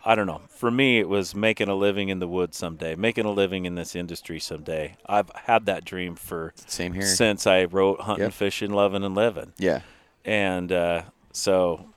I 0.08 0.14
don't 0.14 0.28
know. 0.28 0.42
For 0.50 0.70
me, 0.70 1.00
it 1.00 1.10
was 1.10 1.34
making 1.34 1.68
a 1.68 1.74
living 1.74 2.10
in 2.10 2.20
the 2.20 2.28
woods 2.28 2.58
someday, 2.58 2.94
making 2.94 3.26
a 3.26 3.32
living 3.32 3.66
in 3.66 3.74
this 3.74 3.96
industry 3.96 4.40
someday. 4.40 4.98
I've 5.08 5.32
had 5.32 5.66
that 5.66 5.84
dream 5.84 6.16
for 6.16 6.54
Same 6.68 6.94
here. 6.94 7.02
since 7.02 7.48
I 7.48 7.64
wrote 7.66 8.02
Hunting, 8.02 8.26
Yep. 8.26 8.34
Fishing, 8.34 8.72
Loving, 8.72 9.04
and 9.04 9.16
Living 9.16 9.54
Yeah. 9.58 9.82
and 10.24 10.72
uh, 10.72 11.02
so 11.34 11.88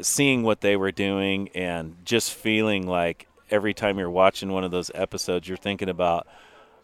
seeing 0.00 0.44
what 0.44 0.60
they 0.60 0.76
were 0.76 0.92
doing 0.92 1.48
and 1.56 1.96
just 2.04 2.32
feeling 2.32 2.86
like 2.86 3.26
every 3.50 3.74
time 3.74 3.98
you're 3.98 4.10
watching 4.10 4.52
one 4.52 4.62
of 4.62 4.70
those 4.70 4.90
episodes 4.94 5.48
you're 5.48 5.56
thinking 5.56 5.88
about 5.88 6.26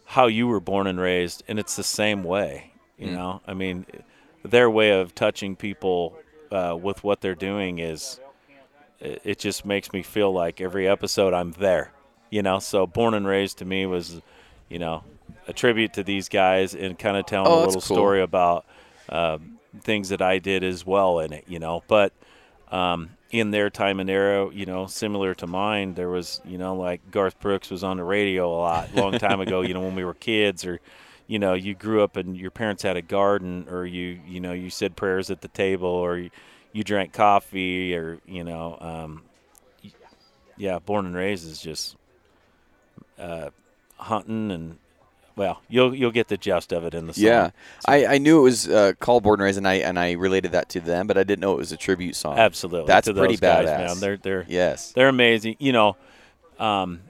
how 0.07 0.26
you 0.26 0.47
were 0.49 0.61
born 0.61 0.86
and 0.88 0.99
raised 0.99 1.43
and 1.47 1.59
it's 1.61 1.76
the 1.76 1.82
same 1.84 2.24
way 2.24 2.72
you 2.97 3.11
know 3.11 3.43
i 3.47 3.53
mean 3.53 3.84
their 4.45 4.70
way 4.70 4.90
of 5.01 5.14
touching 5.14 5.57
people 5.57 6.16
uh, 6.51 6.76
with 6.80 7.03
what 7.05 7.20
they're 7.20 7.34
doing 7.34 7.78
is 7.78 8.20
it, 9.01 9.38
just 9.38 9.64
makes 9.64 9.93
me 9.93 10.03
feel 10.03 10.32
like 10.32 10.61
every 10.61 10.86
episode 10.88 11.34
i'm 11.34 11.53
there 11.53 11.93
you 12.30 12.43
know 12.43 12.59
so 12.59 12.86
born 12.86 13.14
and 13.14 13.26
raised 13.26 13.59
to 13.59 13.64
me 13.64 13.86
was 13.86 14.20
you 14.68 14.78
know 14.78 15.03
a 15.49 15.53
tribute 15.53 15.93
to 15.95 16.03
these 16.05 16.28
guys 16.28 16.74
and 16.74 16.99
kind 16.99 17.16
of 17.16 17.26
telling 17.26 17.53
Oh, 17.53 17.57
a 17.62 17.64
little 17.66 17.80
cool. 17.80 17.97
story 17.97 18.22
about 18.22 18.64
um, 19.09 19.59
things 19.80 20.11
that 20.11 20.22
I 20.22 20.38
did 20.38 20.62
as 20.62 20.86
well 20.86 21.18
in 21.18 21.32
it, 21.32 21.45
you 21.49 21.59
know. 21.59 21.82
But 21.88 22.12
um, 22.70 23.11
in 23.30 23.51
their 23.51 23.68
time 23.70 23.99
and 23.99 24.09
era, 24.09 24.49
you 24.53 24.66
know, 24.66 24.86
similar 24.86 25.34
to 25.36 25.47
mine, 25.49 25.95
there 25.95 26.11
was, 26.11 26.40
you 26.45 26.59
know, 26.59 26.76
like 26.76 27.11
Garth 27.11 27.40
Brooks 27.40 27.70
was 27.70 27.82
on 27.82 27.97
the 27.97 28.05
radio 28.05 28.49
a 28.49 28.61
lot, 28.61 28.95
long 28.95 29.16
time 29.16 29.40
ago, 29.40 29.62
you 29.62 29.74
know, 29.74 29.80
when 29.80 29.95
we 29.97 30.05
were 30.05 30.14
kids, 30.14 30.64
or, 30.64 30.80
you 31.33 31.39
know, 31.39 31.55
you 31.55 31.74
grew 31.74 32.03
up 32.03 32.18
and 32.18 32.37
your 32.37 32.51
parents 32.51 32.83
had 32.83 32.99
a 32.99 33.01
garden, 33.01 33.66
or 33.70 33.87
you, 33.87 34.20
you 34.26 34.39
know, 34.39 34.53
you 34.53 34.68
said 34.68 34.97
prayers 34.97 35.30
at 35.30 35.41
the 35.41 35.49
table, 35.49 35.89
or 35.89 36.18
you, 36.18 36.28
you 36.74 36.85
drank 36.85 37.14
coffee, 37.14 37.97
or, 37.97 38.18
you 38.26 38.45
know, 38.45 38.76
um, 38.80 39.22
yeah, 40.59 40.78
born 40.78 41.07
and 41.07 41.14
raised 41.14 41.49
is 41.51 41.59
just 41.59 41.97
uh, 43.18 43.49
hunting 43.97 44.51
and. 44.51 44.78
Well, 45.35 45.62
you'll 45.66 45.95
you'll 45.95 46.11
get 46.11 46.28
the 46.28 46.37
gist 46.37 46.74
of 46.74 46.85
it 46.85 46.93
in 46.93 47.07
the 47.07 47.14
song. 47.14 47.24
Yeah, 47.24 47.51
I, 47.89 48.05
I 48.05 48.18
knew 48.18 48.41
it 48.41 48.43
was 48.43 48.68
uh, 48.68 48.93
called 49.01 49.22
Born 49.22 49.41
and 49.41 49.45
Raised, 49.45 49.57
and 49.57 49.66
I 49.66 49.76
and 49.76 49.99
I 49.99 50.12
related 50.12 50.53
that 50.53 50.68
to 50.68 50.80
them, 50.80 51.07
but 51.07 51.16
I 51.16 51.24
didn't 51.24 51.41
know 51.41 51.55
it 51.55 51.57
was 51.57 51.72
a 51.72 51.78
tribute 51.78 52.16
song. 52.16 52.37
Absolutely, 52.39 52.87
That's 52.89 53.11
pretty 53.11 53.39
guys, 53.39 53.66
badass. 53.66 53.78
man. 53.78 54.01
They're 54.01 54.16
they're 54.18 54.45
Yes. 54.47 54.93
they're 54.93 55.09
amazing. 55.09 55.57
You 55.59 55.72
know, 55.72 55.97
um, 56.59 57.01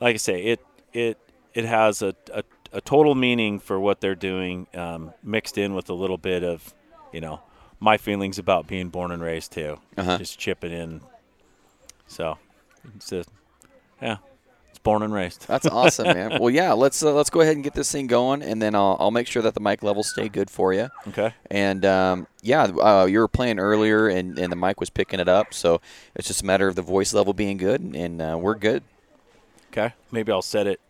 like 0.00 0.14
I 0.14 0.16
say, 0.16 0.44
it 0.44 0.60
it 0.94 1.18
it 1.52 1.66
has 1.66 2.00
a, 2.00 2.14
a, 2.32 2.42
a 2.76 2.80
total 2.82 3.14
meaning 3.14 3.58
for 3.58 3.80
what 3.80 4.00
they're 4.00 4.14
doing, 4.14 4.66
um, 4.74 5.14
mixed 5.22 5.56
in 5.56 5.74
with 5.74 5.88
a 5.88 5.94
little 5.94 6.18
bit 6.18 6.44
of, 6.44 6.74
you 7.12 7.20
know, 7.20 7.40
my 7.80 7.96
feelings 7.96 8.38
about 8.38 8.66
being 8.66 8.90
born 8.90 9.10
and 9.10 9.22
raised 9.22 9.52
too. 9.52 9.78
Uh-huh. 9.96 10.18
Just 10.18 10.38
chipping 10.38 10.72
in. 10.72 11.00
So, 12.06 12.38
it's 12.94 13.10
a, 13.12 13.24
yeah, 14.00 14.18
it's 14.68 14.78
born 14.78 15.02
and 15.02 15.12
raised. 15.12 15.48
That's 15.48 15.66
awesome, 15.66 16.06
man. 16.06 16.38
Well, 16.38 16.50
yeah, 16.50 16.72
let's 16.72 17.02
uh, 17.02 17.12
let's 17.14 17.30
go 17.30 17.40
ahead 17.40 17.54
and 17.56 17.64
get 17.64 17.74
this 17.74 17.90
thing 17.90 18.06
going, 18.06 18.42
and 18.42 18.60
then 18.60 18.74
I'll, 18.74 18.96
I'll 19.00 19.10
make 19.10 19.26
sure 19.26 19.42
that 19.42 19.54
the 19.54 19.60
mic 19.60 19.82
levels 19.82 20.10
stay 20.10 20.28
good 20.28 20.50
for 20.50 20.72
you. 20.72 20.90
Okay. 21.08 21.34
And 21.50 21.84
um, 21.84 22.26
yeah, 22.42 22.64
uh, 22.64 23.06
you 23.06 23.18
were 23.18 23.28
playing 23.28 23.58
earlier, 23.58 24.06
and, 24.06 24.38
and 24.38 24.52
the 24.52 24.56
mic 24.56 24.78
was 24.80 24.90
picking 24.90 25.18
it 25.18 25.28
up, 25.28 25.54
so 25.54 25.80
it's 26.14 26.28
just 26.28 26.42
a 26.42 26.44
matter 26.44 26.68
of 26.68 26.76
the 26.76 26.82
voice 26.82 27.14
level 27.14 27.32
being 27.32 27.56
good, 27.56 27.80
and, 27.80 28.20
uh, 28.22 28.38
we're 28.38 28.54
good. 28.54 28.84
Okay. 29.72 29.94
Maybe 30.12 30.30
I'll 30.30 30.42
set 30.42 30.66
it. 30.66 30.80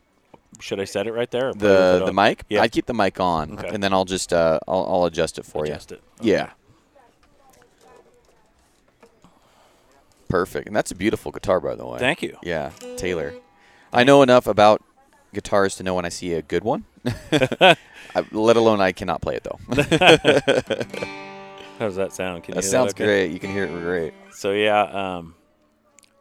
Should 0.61 0.81
I 0.81 0.85
set 0.85 1.07
it 1.07 1.13
right 1.13 1.31
there? 1.31 1.53
The 1.53 2.03
the 2.07 2.13
mic, 2.13 2.45
Yeah. 2.49 2.63
I'd 2.63 2.73
keep 2.73 2.87
the 2.87 2.95
mic 2.95 3.21
on, 3.21 3.59
Okay. 3.59 3.69
and 3.69 3.83
then 3.83 3.93
I'll 3.93 4.05
just 4.07 4.33
uh, 4.33 4.59
I'll, 4.67 4.87
I'll 4.89 5.05
adjust 5.05 5.39
it 5.39 5.45
for 5.45 5.65
Adjust 5.65 5.91
you. 5.91 5.97
it. 5.99 6.03
Yeah. 6.21 6.51
Perfect, 10.29 10.67
and 10.67 10.75
that's 10.75 10.91
a 10.91 10.95
beautiful 10.95 11.31
guitar, 11.31 11.61
by 11.61 11.75
the 11.77 11.87
way. 11.87 11.99
Thank 11.99 12.21
you. 12.23 12.37
Yeah, 12.43 12.71
Taylor. 12.97 13.33
I 13.93 14.03
know 14.03 14.23
enough 14.23 14.47
about 14.49 14.83
guitars 15.33 15.77
to 15.77 15.83
know 15.85 15.95
when 15.95 16.05
I 16.05 16.09
see 16.09 16.33
a 16.33 16.43
good 16.43 16.65
one. 16.65 16.85
Let 18.33 18.57
alone 18.57 18.81
I 18.81 18.93
cannot 18.93 19.21
play 19.23 19.37
it 19.37 19.45
though. 19.45 19.59
How 21.79 21.87
does 21.87 21.97
that 21.97 22.13
sound? 22.13 22.43
Can 22.45 22.55
you 22.55 22.61
that 22.63 22.67
sounds 22.67 22.91
okay? 22.93 23.05
great. 23.05 23.31
You 23.33 23.39
can 23.39 23.51
hear 23.51 23.65
it 23.65 23.71
great. 23.81 24.15
So 24.33 24.51
yeah, 24.53 24.81
um, 24.83 25.35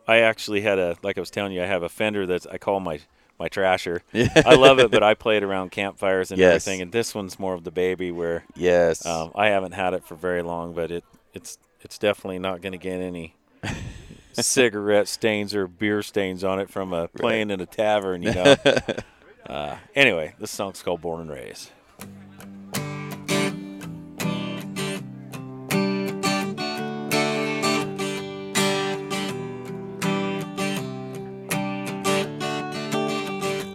I 0.08 0.18
actually 0.20 0.62
had 0.62 0.78
a 0.78 0.98
like 1.02 1.18
I 1.18 1.22
was 1.22 1.32
telling 1.32 1.54
you, 1.54 1.64
I 1.64 1.66
have 1.66 1.82
a 1.82 1.90
Fender 1.90 2.28
that 2.28 2.46
I 2.52 2.58
call 2.60 2.80
my 2.80 3.00
my 3.40 3.50
trasher. 3.50 4.00
I 4.46 4.56
love 4.56 4.80
it, 4.80 4.92
but 4.92 5.04
I 5.04 5.14
play 5.14 5.38
it 5.38 5.44
around 5.44 5.72
campfires 5.72 6.32
and 6.32 6.40
Yes. 6.40 6.66
everything. 6.68 6.82
And 6.82 6.92
this 6.92 7.14
one's 7.16 7.38
more 7.40 7.54
of 7.54 7.64
the 7.64 7.72
baby, 7.72 8.12
where 8.12 8.46
Yes. 8.56 9.06
um, 9.06 9.32
I 9.36 9.48
haven't 9.48 9.74
had 9.74 9.94
it 9.94 10.04
for 10.06 10.16
very 10.16 10.42
long, 10.42 10.74
but 10.74 10.92
it 10.92 11.04
it's 11.34 11.58
it's 11.82 11.98
definitely 11.98 12.40
not 12.40 12.62
going 12.62 12.72
to 12.72 12.78
get 12.80 13.00
any 13.02 13.36
cigarette 14.34 15.08
stains 15.08 15.54
or 15.54 15.68
beer 15.68 16.02
stains 16.02 16.44
on 16.44 16.60
it 16.60 16.70
from 16.70 16.94
a 16.94 17.08
playing 17.10 17.52
in 17.52 17.62
a 17.62 17.66
tavern. 17.66 18.22
You 18.24 18.34
know. 18.34 18.56
uh, 19.50 19.78
anyway, 19.96 20.34
this 20.40 20.52
song's 20.52 20.82
called 20.82 21.02
"Born 21.02 21.22
and 21.22 21.30
Raised." 21.32 21.72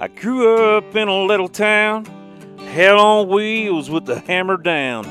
I 0.02 0.08
grew 0.08 0.78
up 0.78 0.96
in 0.96 1.08
a 1.08 1.24
little 1.24 1.50
town, 1.50 2.06
hell 2.72 2.98
on 2.98 3.28
wheels 3.28 3.90
with 3.90 4.06
the 4.06 4.20
hammer 4.20 4.56
down. 4.56 5.04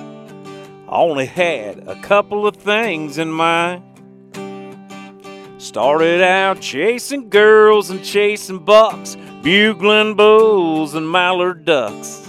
I 0.90 0.96
only 0.96 1.28
had 1.28 1.88
a 1.88 1.94
couple 2.02 2.48
of 2.48 2.56
things 2.56 3.20
in 3.20 3.30
mind. 3.30 3.84
Started 5.60 6.24
out 6.24 6.60
chasing 6.60 7.30
girls 7.30 7.92
and 7.92 8.04
chasing 8.04 8.66
bucks, 8.66 9.16
bugling 9.44 10.16
bulls 10.16 10.96
and 10.96 11.08
mallard 11.08 11.66
ducks. 11.66 12.28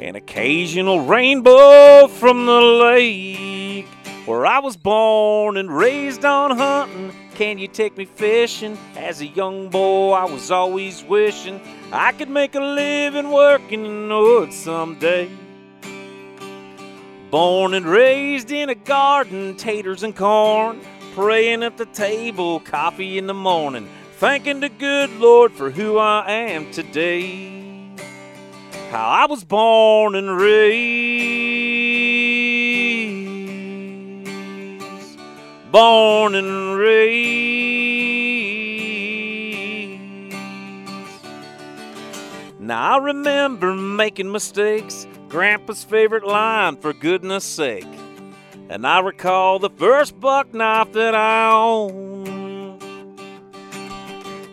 An 0.00 0.16
occasional 0.16 1.04
rainbow 1.04 2.08
from 2.08 2.46
the 2.46 2.58
lake. 2.58 3.86
Where 4.26 4.46
I 4.46 4.60
was 4.60 4.76
born 4.76 5.56
and 5.56 5.74
raised 5.74 6.24
on 6.24 6.56
hunting. 6.56 7.12
Can 7.34 7.58
you 7.58 7.66
take 7.66 7.96
me 7.96 8.04
fishing? 8.04 8.78
As 8.96 9.20
a 9.20 9.26
young 9.26 9.68
boy, 9.68 10.12
I 10.12 10.24
was 10.24 10.50
always 10.50 11.02
wishing 11.02 11.60
I 11.92 12.12
could 12.12 12.30
make 12.30 12.54
a 12.54 12.60
living 12.60 13.30
working 13.30 13.84
in 13.84 14.08
the 14.08 14.18
woods 14.18 14.56
someday. 14.56 15.30
Born 17.30 17.74
and 17.74 17.86
raised 17.86 18.50
in 18.50 18.68
a 18.68 18.74
garden, 18.74 19.56
taters 19.56 20.02
and 20.02 20.14
corn, 20.14 20.80
praying 21.14 21.62
at 21.62 21.76
the 21.78 21.86
table, 21.86 22.60
coffee 22.60 23.18
in 23.18 23.26
the 23.26 23.34
morning, 23.34 23.88
thanking 24.18 24.60
the 24.60 24.68
good 24.68 25.10
Lord 25.18 25.52
for 25.52 25.70
who 25.70 25.98
I 25.98 26.30
am 26.30 26.70
today. 26.70 27.62
How 28.90 29.08
I 29.08 29.26
was 29.26 29.44
born 29.44 30.14
and 30.14 30.36
raised, 30.36 31.61
born 35.72 36.34
and 36.34 36.78
raised. 36.78 37.62
Now 42.60 42.98
I 42.98 42.98
remember 42.98 43.74
making 43.74 44.30
mistakes, 44.30 45.06
Grandpa's 45.28 45.82
favorite 45.82 46.24
line, 46.24 46.76
for 46.76 46.92
goodness 46.92 47.44
sake. 47.44 47.88
And 48.68 48.86
I 48.86 49.00
recall 49.00 49.58
the 49.58 49.70
first 49.70 50.20
buck 50.20 50.52
knife 50.54 50.92
that 50.92 51.14
I 51.14 51.50
owned. 51.52 52.82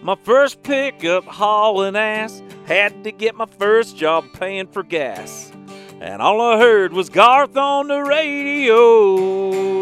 My 0.02 0.16
first 0.24 0.64
pickup 0.64 1.26
hauling 1.26 1.98
ass 1.98 2.42
had 2.66 3.04
to 3.04 3.12
get 3.12 3.36
my 3.36 3.46
first 3.46 3.98
job 3.98 4.26
paying 4.34 4.68
for 4.68 4.84
gas. 4.84 5.52
And 6.00 6.22
all 6.22 6.40
I 6.40 6.58
heard 6.58 6.94
was 6.94 7.10
Garth 7.10 7.58
on 7.58 7.90
the 7.90 8.02
radio. 8.02 9.79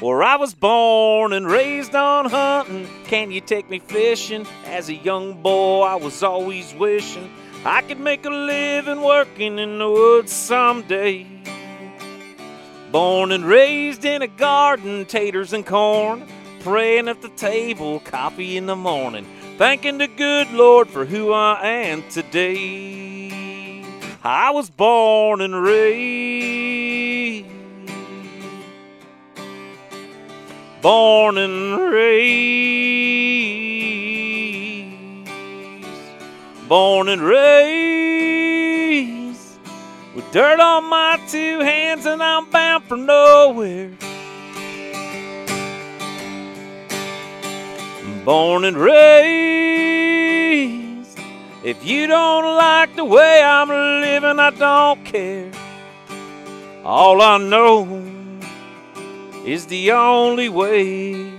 Where 0.00 0.22
I 0.22 0.36
was 0.36 0.54
born 0.54 1.32
and 1.32 1.50
raised 1.50 1.94
on 1.94 2.26
hunting. 2.26 2.86
Can 3.04 3.30
you 3.30 3.40
take 3.40 3.68
me 3.68 3.80
fishing? 3.80 4.46
As 4.64 4.88
a 4.88 4.94
young 4.94 5.42
boy, 5.42 5.82
I 5.82 5.96
was 5.96 6.22
always 6.22 6.72
wishing 6.74 7.30
I 7.64 7.82
could 7.82 7.98
make 7.98 8.24
a 8.24 8.30
living 8.30 9.02
working 9.02 9.58
in 9.58 9.78
the 9.78 9.90
woods 9.90 10.32
someday. 10.32 11.26
Born 12.92 13.32
and 13.32 13.44
raised 13.44 14.04
in 14.04 14.22
a 14.22 14.28
garden, 14.28 15.04
taters 15.04 15.52
and 15.52 15.66
corn, 15.66 16.26
praying 16.60 17.08
at 17.08 17.20
the 17.20 17.28
table, 17.30 18.00
coffee 18.00 18.56
in 18.56 18.66
the 18.66 18.76
morning, 18.76 19.26
thanking 19.58 19.98
the 19.98 20.06
good 20.06 20.50
Lord 20.52 20.88
for 20.88 21.04
who 21.04 21.32
I 21.32 21.66
am 21.66 22.08
today. 22.08 23.84
I 24.22 24.50
was 24.52 24.70
born 24.70 25.40
and 25.40 25.60
raised, 25.60 27.46
born 30.82 31.38
and 31.38 31.78
raised, 31.92 32.48
born 36.68 37.08
and 37.08 37.22
raised, 37.22 38.08
with 40.14 40.30
dirt 40.32 40.60
on 40.60 40.84
my 40.84 41.18
two 41.28 41.60
hands, 41.60 42.06
and 42.06 42.22
I'm 42.22 42.50
bound 42.50 42.84
for 42.84 42.96
nowhere. 42.96 43.90
born 48.28 48.64
and 48.66 48.76
raised. 48.76 49.08
If 51.64 51.82
you 51.82 52.06
don't 52.06 52.56
like 52.56 52.94
the 52.94 53.06
way 53.06 53.42
I'm 53.42 53.70
living, 53.70 54.38
I 54.38 54.50
don't 54.50 55.02
care. 55.02 55.50
All 56.84 57.22
I 57.22 57.38
know 57.38 57.84
is 59.52 59.66
the 59.66 59.92
only 59.92 60.50
way 60.50 61.32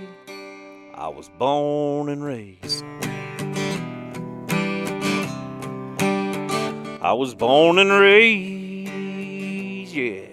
I 0.94 1.06
was 1.06 1.28
born 1.38 2.08
and 2.08 2.24
raised. 2.24 2.82
I 7.00 7.12
was 7.12 7.36
born 7.36 7.78
and 7.78 7.92
raised, 7.92 9.94
yeah. 9.94 10.26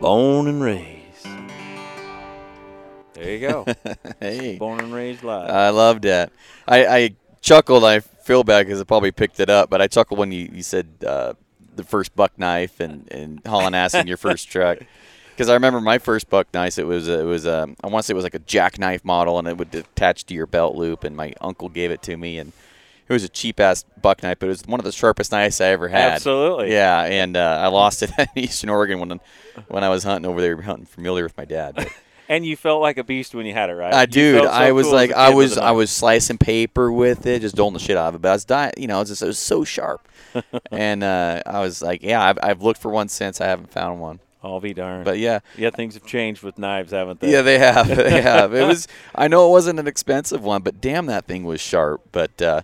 Born 0.00 0.48
and 0.48 0.62
raised. 0.62 1.28
There 3.12 3.30
you 3.30 3.48
go. 3.48 3.66
hey, 4.20 4.56
Born 4.58 4.80
and 4.80 4.92
raised 4.92 5.22
live. 5.22 5.50
I 5.50 5.68
loved 5.68 6.02
that. 6.02 6.32
I, 6.66 6.86
I 6.86 7.10
chuckled. 7.40 7.84
I 7.84 8.00
feel 8.00 8.44
bad 8.44 8.66
because 8.66 8.80
I 8.80 8.84
probably 8.84 9.12
picked 9.12 9.40
it 9.40 9.50
up, 9.50 9.70
but 9.70 9.80
I 9.80 9.86
chuckled 9.86 10.18
when 10.18 10.32
you, 10.32 10.50
you 10.52 10.62
said 10.62 10.88
uh, 11.06 11.34
the 11.74 11.84
first 11.84 12.14
buck 12.14 12.38
knife 12.38 12.80
and, 12.80 13.10
and 13.10 13.40
hauling 13.46 13.74
ass 13.74 13.94
in 13.94 14.06
your 14.06 14.16
first 14.16 14.48
truck. 14.48 14.78
Because 15.30 15.48
I 15.48 15.54
remember 15.54 15.80
my 15.80 15.96
first 15.96 16.28
buck 16.28 16.48
knife. 16.52 16.78
It 16.78 16.84
was 16.84 17.08
it 17.08 17.24
was 17.24 17.46
um, 17.46 17.74
I 17.82 17.86
want 17.86 18.02
to 18.02 18.06
say 18.06 18.12
it 18.12 18.14
was 18.14 18.24
like 18.24 18.34
a 18.34 18.40
jackknife 18.40 19.06
model, 19.06 19.38
and 19.38 19.48
it 19.48 19.56
would 19.56 19.74
attach 19.74 20.26
to 20.26 20.34
your 20.34 20.46
belt 20.46 20.76
loop. 20.76 21.02
And 21.02 21.16
my 21.16 21.32
uncle 21.40 21.70
gave 21.70 21.90
it 21.90 22.02
to 22.02 22.16
me, 22.18 22.36
and 22.36 22.52
it 23.08 23.12
was 23.12 23.24
a 23.24 23.28
cheap 23.28 23.58
ass 23.58 23.86
buck 24.02 24.22
knife, 24.22 24.38
but 24.38 24.46
it 24.46 24.50
was 24.50 24.66
one 24.66 24.80
of 24.80 24.84
the 24.84 24.92
sharpest 24.92 25.32
knives 25.32 25.58
I 25.62 25.68
ever 25.68 25.88
had. 25.88 26.12
Absolutely. 26.12 26.72
Yeah, 26.72 27.04
and 27.04 27.38
uh, 27.38 27.58
I 27.58 27.68
lost 27.68 28.02
it 28.02 28.10
in 28.18 28.26
Eastern 28.36 28.68
Oregon 28.68 29.00
when 29.00 29.18
when 29.68 29.82
I 29.82 29.88
was 29.88 30.04
hunting 30.04 30.30
over 30.30 30.42
there, 30.42 30.60
hunting 30.60 30.86
mule 30.98 31.22
with 31.22 31.38
my 31.38 31.46
dad. 31.46 31.74
But 31.74 31.88
and 32.30 32.46
you 32.46 32.56
felt 32.56 32.80
like 32.80 32.96
a 32.96 33.02
beast 33.04 33.34
when 33.34 33.44
you 33.44 33.52
had 33.52 33.70
it, 33.70 33.74
right? 33.74 33.92
I 33.92 34.02
You 34.02 34.06
dude, 34.06 34.44
so 34.44 34.48
I 34.48 34.70
was 34.70 34.86
cool 34.86 34.94
like, 34.94 35.12
I 35.12 35.30
was, 35.34 35.58
I 35.58 35.72
was 35.72 35.90
slicing 35.90 36.38
paper 36.38 36.90
with 36.90 37.26
it, 37.26 37.40
just 37.42 37.56
doling 37.56 37.74
the 37.74 37.80
shit 37.80 37.96
out 37.96 38.10
of 38.10 38.14
it. 38.14 38.22
But 38.22 38.28
I 38.28 38.32
was 38.32 38.44
dying, 38.44 38.72
you 38.78 38.86
know, 38.86 38.98
it 38.98 39.00
was, 39.00 39.08
just, 39.10 39.22
it 39.22 39.26
was 39.26 39.38
so 39.38 39.64
sharp, 39.64 40.08
and 40.70 41.02
uh, 41.02 41.42
I 41.44 41.58
was 41.60 41.82
like, 41.82 42.02
yeah, 42.04 42.22
I've, 42.22 42.38
I've 42.40 42.62
looked 42.62 42.80
for 42.80 42.90
one 42.90 43.08
since. 43.08 43.40
I 43.40 43.46
haven't 43.46 43.72
found 43.72 44.00
one, 44.00 44.20
I'll 44.44 44.60
be 44.60 44.72
darned. 44.72 45.04
but 45.04 45.18
yeah, 45.18 45.40
yeah, 45.56 45.70
things 45.70 45.94
have 45.94 46.06
changed 46.06 46.44
with 46.44 46.56
knives, 46.56 46.92
haven't 46.92 47.18
they? 47.18 47.32
yeah, 47.32 47.42
they 47.42 47.58
have, 47.58 47.88
they 47.88 48.20
have. 48.22 48.54
It 48.54 48.64
was, 48.64 48.86
I 49.12 49.26
know 49.26 49.48
it 49.48 49.50
wasn't 49.50 49.80
an 49.80 49.88
expensive 49.88 50.44
one, 50.44 50.62
but 50.62 50.80
damn, 50.80 51.06
that 51.06 51.26
thing 51.26 51.42
was 51.44 51.60
sharp. 51.60 52.02
But 52.12 52.40
uh, 52.40 52.62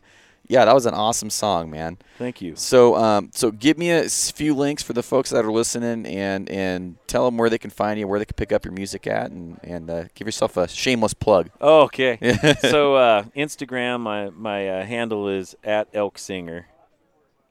yeah, 0.48 0.64
that 0.64 0.74
was 0.74 0.86
an 0.86 0.94
awesome 0.94 1.30
song, 1.30 1.70
man. 1.70 1.98
Thank 2.18 2.40
you. 2.40 2.54
So, 2.56 2.94
um, 2.96 3.30
so 3.34 3.50
give 3.50 3.78
me 3.78 3.90
a 3.90 4.08
few 4.08 4.54
links 4.54 4.82
for 4.82 4.92
the 4.92 5.02
folks 5.02 5.30
that 5.30 5.44
are 5.44 5.50
listening, 5.52 6.06
and 6.06 6.48
and 6.48 6.96
tell 7.06 7.24
them 7.24 7.36
where 7.36 7.50
they 7.50 7.58
can 7.58 7.70
find 7.70 7.98
you, 7.98 8.06
where 8.06 8.18
they 8.18 8.24
can 8.24 8.34
pick 8.36 8.52
up 8.52 8.64
your 8.64 8.72
music 8.72 9.06
at, 9.06 9.30
and 9.30 9.58
and 9.62 9.90
uh, 9.90 10.04
give 10.14 10.26
yourself 10.26 10.56
a 10.56 10.68
shameless 10.68 11.14
plug. 11.14 11.50
Oh, 11.60 11.82
okay. 11.82 12.18
so 12.60 12.94
uh, 12.96 13.24
Instagram, 13.36 14.00
my 14.00 14.30
my 14.30 14.68
uh, 14.68 14.84
handle 14.84 15.28
is 15.28 15.56
at 15.64 15.88
Elk 15.92 16.18
Singer. 16.18 16.68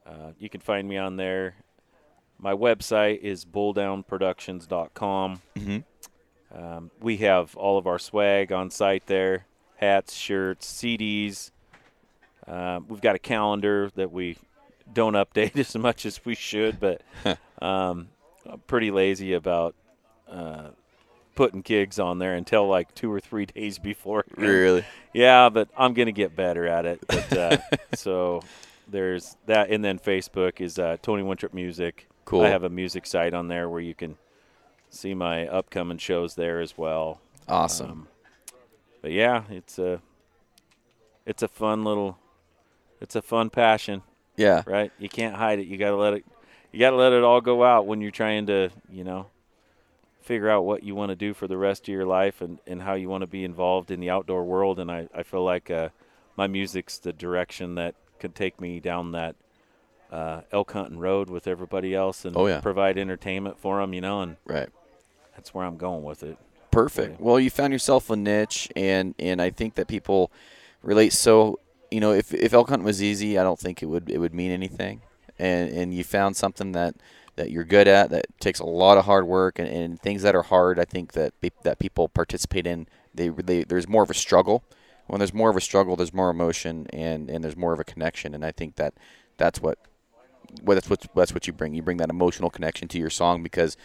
Uh, 0.06 0.32
you 0.38 0.48
can 0.48 0.60
find 0.60 0.88
me 0.88 0.96
on 0.96 1.16
there. 1.16 1.56
My 2.38 2.52
website 2.52 3.20
is 3.20 3.44
bulldownproductions.com. 3.44 5.42
Mhm. 5.56 5.84
Um, 6.54 6.90
we 7.00 7.18
have 7.18 7.56
all 7.56 7.76
of 7.76 7.86
our 7.86 7.98
swag 7.98 8.52
on 8.52 8.70
site 8.70 9.06
there: 9.06 9.46
hats, 9.76 10.14
shirts, 10.14 10.66
CDs. 10.66 11.50
Uh, 12.48 12.80
we've 12.88 13.00
got 13.00 13.16
a 13.16 13.18
calendar 13.18 13.90
that 13.96 14.12
we 14.12 14.36
don't 14.92 15.14
update 15.14 15.56
as 15.58 15.76
much 15.76 16.06
as 16.06 16.24
we 16.24 16.34
should, 16.34 16.78
but 16.78 17.02
um, 17.60 18.08
I'm 18.48 18.60
pretty 18.66 18.90
lazy 18.90 19.32
about 19.32 19.74
uh, 20.28 20.68
putting 21.34 21.60
gigs 21.60 21.98
on 21.98 22.18
there 22.18 22.34
until 22.34 22.66
like 22.66 22.94
two 22.94 23.12
or 23.12 23.20
three 23.20 23.46
days 23.54 23.78
before. 23.78 24.24
Really? 24.36 24.84
Yeah, 25.12 25.48
but 25.48 25.68
I'm 25.76 25.94
gonna 25.94 26.12
get 26.12 26.36
better 26.36 26.66
at 26.66 26.86
it. 26.86 27.00
But 27.06 27.36
uh, 27.36 27.58
so 27.94 28.42
there's 28.88 29.36
that, 29.46 29.70
and 29.70 29.84
then 29.84 29.98
Facebook 29.98 30.60
is 30.60 30.78
uh, 30.78 30.96
Tony 31.02 31.22
Wintrip 31.22 31.54
Music. 31.54 32.08
Cool. 32.24 32.42
I 32.42 32.48
have 32.48 32.64
a 32.64 32.68
music 32.68 33.06
site 33.06 33.34
on 33.34 33.46
there 33.46 33.68
where 33.68 33.80
you 33.80 33.94
can 33.94 34.16
see 34.90 35.14
my 35.14 35.46
upcoming 35.46 35.98
shows 35.98 36.34
there 36.34 36.60
as 36.60 36.76
well. 36.76 37.20
Awesome. 37.48 37.90
Um, 37.90 38.08
but 39.00 39.12
yeah, 39.12 39.44
it's 39.50 39.78
a 39.78 40.00
it's 41.24 41.42
a 41.42 41.48
fun 41.48 41.84
little 41.84 42.18
it's 43.00 43.16
a 43.16 43.22
fun 43.22 43.50
passion, 43.50 44.02
yeah. 44.36 44.62
right? 44.66 44.90
You 44.98 45.08
can't 45.08 45.34
hide 45.36 45.58
it. 45.58 45.66
You 45.66 45.76
got 45.78 45.90
to 45.90 45.96
let 45.96 46.14
it 46.14 46.24
you 46.72 46.80
got 46.80 46.90
to 46.90 46.96
let 46.96 47.12
it 47.12 47.22
all 47.22 47.40
go 47.40 47.64
out 47.64 47.86
when 47.86 48.00
you're 48.02 48.10
trying 48.10 48.46
to, 48.46 48.68
you 48.90 49.02
know, 49.04 49.26
figure 50.20 50.50
out 50.50 50.64
what 50.64 50.82
you 50.82 50.94
want 50.94 51.10
to 51.10 51.16
do 51.16 51.32
for 51.32 51.46
the 51.46 51.56
rest 51.56 51.82
of 51.84 51.88
your 51.88 52.04
life 52.04 52.40
and, 52.40 52.58
and 52.66 52.82
how 52.82 52.94
you 52.94 53.08
want 53.08 53.22
to 53.22 53.26
be 53.26 53.44
involved 53.44 53.90
in 53.90 54.00
the 54.00 54.10
outdoor 54.10 54.44
world 54.44 54.78
and 54.80 54.90
I, 54.90 55.08
I 55.14 55.22
feel 55.22 55.44
like 55.44 55.70
uh, 55.70 55.88
my 56.36 56.46
music's 56.48 56.98
the 56.98 57.12
direction 57.12 57.76
that 57.76 57.94
could 58.18 58.34
take 58.34 58.60
me 58.60 58.80
down 58.80 59.12
that 59.12 59.36
uh, 60.10 60.40
elk 60.52 60.72
hunting 60.72 60.98
road 60.98 61.30
with 61.30 61.46
everybody 61.46 61.94
else 61.94 62.24
and 62.24 62.36
Oh, 62.36 62.46
yeah. 62.46 62.60
provide 62.60 62.98
entertainment 62.98 63.58
for 63.58 63.80
them, 63.80 63.94
you 63.94 64.00
know, 64.00 64.20
and 64.22 64.36
Right. 64.44 64.68
that's 65.34 65.54
where 65.54 65.64
I'm 65.64 65.76
going 65.76 66.02
with 66.02 66.22
it. 66.22 66.36
Perfect. 66.70 67.20
Well, 67.20 67.40
you 67.40 67.48
found 67.50 67.72
yourself 67.72 68.10
a 68.10 68.16
niche, 68.16 68.68
and 68.76 69.14
and 69.18 69.40
I 69.40 69.48
think 69.50 69.76
that 69.76 69.88
people 69.88 70.30
relate. 70.82 71.14
So, 71.14 71.58
you 71.90 72.00
know, 72.00 72.12
if 72.12 72.32
if 72.34 72.52
elk 72.52 72.68
hunting 72.68 72.84
was 72.84 73.02
easy, 73.02 73.38
I 73.38 73.42
don't 73.42 73.58
think 73.58 73.82
it 73.82 73.86
would 73.86 74.10
it 74.10 74.18
would 74.18 74.34
mean 74.34 74.50
anything. 74.50 75.02
And 75.38 75.70
and 75.70 75.94
you 75.94 76.04
found 76.04 76.36
something 76.36 76.72
that 76.72 76.94
that 77.36 77.50
you're 77.50 77.64
good 77.64 77.86
at 77.86 78.10
that 78.10 78.26
takes 78.40 78.60
a 78.60 78.64
lot 78.64 78.96
of 78.96 79.04
hard 79.04 79.26
work, 79.26 79.58
and, 79.58 79.68
and 79.68 80.00
things 80.00 80.22
that 80.22 80.34
are 80.34 80.42
hard. 80.42 80.78
I 80.78 80.84
think 80.84 81.12
that 81.12 81.34
that 81.62 81.78
people 81.78 82.08
participate 82.08 82.66
in. 82.66 82.88
They, 83.14 83.28
they 83.28 83.64
there's 83.64 83.88
more 83.88 84.02
of 84.02 84.10
a 84.10 84.14
struggle 84.14 84.62
when 85.06 85.20
there's 85.20 85.34
more 85.34 85.50
of 85.50 85.56
a 85.56 85.60
struggle, 85.60 85.96
there's 85.96 86.14
more 86.14 86.30
emotion 86.30 86.86
and 86.92 87.30
and 87.30 87.42
there's 87.42 87.56
more 87.56 87.72
of 87.72 87.80
a 87.80 87.84
connection. 87.84 88.34
And 88.34 88.44
I 88.44 88.52
think 88.52 88.76
that 88.76 88.94
that's 89.36 89.60
what 89.60 89.78
well, 90.62 90.74
that's 90.74 90.90
what 90.90 91.06
that's 91.14 91.32
what 91.32 91.46
you 91.46 91.52
bring. 91.52 91.74
You 91.74 91.82
bring 91.82 91.98
that 91.98 92.10
emotional 92.10 92.50
connection 92.50 92.88
to 92.88 92.98
your 92.98 93.10
song 93.10 93.42
because 93.42 93.76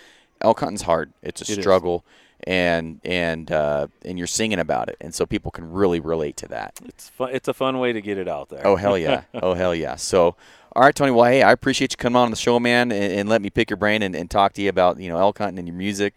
elk 0.41 0.59
hunting's 0.59 0.83
hard. 0.83 1.13
It's 1.21 1.41
a 1.41 1.45
It 1.45 1.59
is. 1.59 2.15
And 2.45 2.99
and 3.03 3.51
uh, 3.51 3.87
and 4.03 4.17
you're 4.17 4.27
singing 4.27 4.59
about 4.59 4.89
it, 4.89 4.97
and 5.01 5.13
so 5.13 5.25
people 5.25 5.51
can 5.51 5.71
really 5.71 5.99
relate 5.99 6.37
to 6.37 6.47
that. 6.49 6.79
It's 6.85 7.09
fun. 7.09 7.29
It's 7.33 7.47
a 7.47 7.53
fun 7.53 7.79
way 7.79 7.93
to 7.93 8.01
get 8.01 8.17
it 8.17 8.27
out 8.27 8.49
there. 8.49 8.65
Oh 8.65 8.75
hell 8.75 8.97
yeah! 8.97 9.23
oh 9.35 9.53
hell 9.53 9.75
yeah! 9.75 9.95
So, 9.95 10.35
all 10.75 10.83
right, 10.83 10.95
Tony. 10.95 11.11
Well, 11.11 11.25
hey, 11.25 11.43
I 11.43 11.51
appreciate 11.51 11.93
you 11.93 11.97
coming 11.97 12.17
on 12.17 12.29
the 12.29 12.37
show, 12.37 12.59
man, 12.59 12.91
and, 12.91 13.13
and 13.13 13.29
let 13.29 13.41
me 13.41 13.49
pick 13.49 13.69
your 13.69 13.77
brain 13.77 14.01
and, 14.01 14.15
and 14.15 14.29
talk 14.29 14.53
to 14.53 14.61
you 14.61 14.69
about 14.69 14.99
you 14.99 15.09
know 15.09 15.17
elk 15.17 15.37
hunting 15.37 15.59
and 15.59 15.67
your 15.67 15.77
music. 15.77 16.13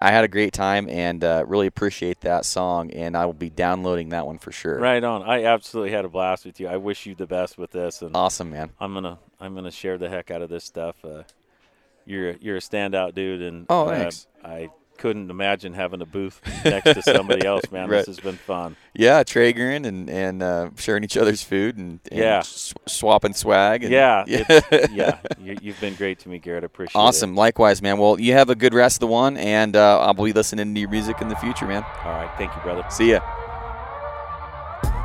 I 0.00 0.12
had 0.12 0.22
a 0.22 0.28
great 0.28 0.52
time 0.52 0.88
and 0.88 1.24
uh, 1.24 1.44
really 1.48 1.66
appreciate 1.66 2.20
that 2.20 2.44
song, 2.44 2.92
and 2.92 3.16
I 3.16 3.26
will 3.26 3.32
be 3.32 3.50
downloading 3.50 4.10
that 4.10 4.26
one 4.28 4.38
for 4.38 4.52
sure. 4.52 4.78
Right 4.78 5.02
on. 5.02 5.24
I 5.24 5.42
absolutely 5.42 5.90
had 5.90 6.04
a 6.04 6.08
blast 6.08 6.46
with 6.46 6.60
you. 6.60 6.68
I 6.68 6.76
wish 6.76 7.04
you 7.04 7.16
the 7.16 7.26
best 7.26 7.58
with 7.58 7.72
this, 7.72 8.00
and 8.00 8.14
Awesome, 8.16 8.50
man. 8.50 8.70
I'm 8.78 8.94
gonna 8.94 9.18
I'm 9.40 9.54
gonna 9.56 9.72
share 9.72 9.98
the 9.98 10.08
heck 10.08 10.30
out 10.30 10.40
of 10.42 10.50
this 10.50 10.64
stuff. 10.64 11.04
Uh, 11.04 11.24
you're 12.06 12.32
you're 12.36 12.56
a 12.56 12.60
standout 12.60 13.14
dude, 13.14 13.42
and 13.42 13.66
Oh, 13.68 13.86
uh, 13.88 13.98
thanks. 13.98 14.26
I 14.44 14.70
couldn't 14.98 15.30
imagine 15.30 15.72
having 15.72 16.02
a 16.02 16.06
booth 16.06 16.40
next 16.64 16.92
to 16.92 17.02
somebody 17.02 17.46
else, 17.46 17.62
man. 17.72 17.88
Right. 17.88 17.98
This 17.98 18.06
has 18.08 18.20
been 18.20 18.36
fun. 18.36 18.76
Yeah, 18.94 19.22
Traegering 19.22 19.86
and 19.86 20.10
and 20.10 20.42
uh, 20.42 20.70
sharing 20.76 21.04
each 21.04 21.16
other's 21.16 21.42
food 21.42 21.78
and, 21.78 22.00
and 22.10 22.18
Yeah. 22.20 22.40
sw- 22.42 22.74
swapping 22.86 23.32
swag. 23.32 23.84
And, 23.84 23.92
Yeah, 23.92 24.24
yeah. 24.26 24.60
yeah. 24.92 25.18
You, 25.40 25.56
you've 25.62 25.80
been 25.80 25.94
great 25.94 26.18
to 26.20 26.28
me, 26.28 26.38
Garrett. 26.38 26.64
I 26.64 26.66
appreciate 26.66 27.00
it. 27.00 27.02
Awesome. 27.04 27.34
Likewise, 27.34 27.80
man. 27.80 27.98
Well, 27.98 28.20
you 28.20 28.34
have 28.34 28.50
a 28.50 28.54
good 28.54 28.74
rest 28.74 28.96
of 28.96 29.00
the 29.00 29.06
one, 29.06 29.36
and 29.36 29.74
uh, 29.76 30.00
I'll 30.00 30.12
be 30.14 30.32
listening 30.32 30.74
to 30.74 30.80
your 30.80 30.90
music 30.90 31.20
in 31.22 31.28
the 31.28 31.36
future, 31.36 31.66
man. 31.66 31.84
All 32.04 32.12
right, 32.12 32.30
thank 32.36 32.54
you, 32.54 32.60
brother. 32.62 32.84
See 32.90 33.10
ya. 33.12 33.20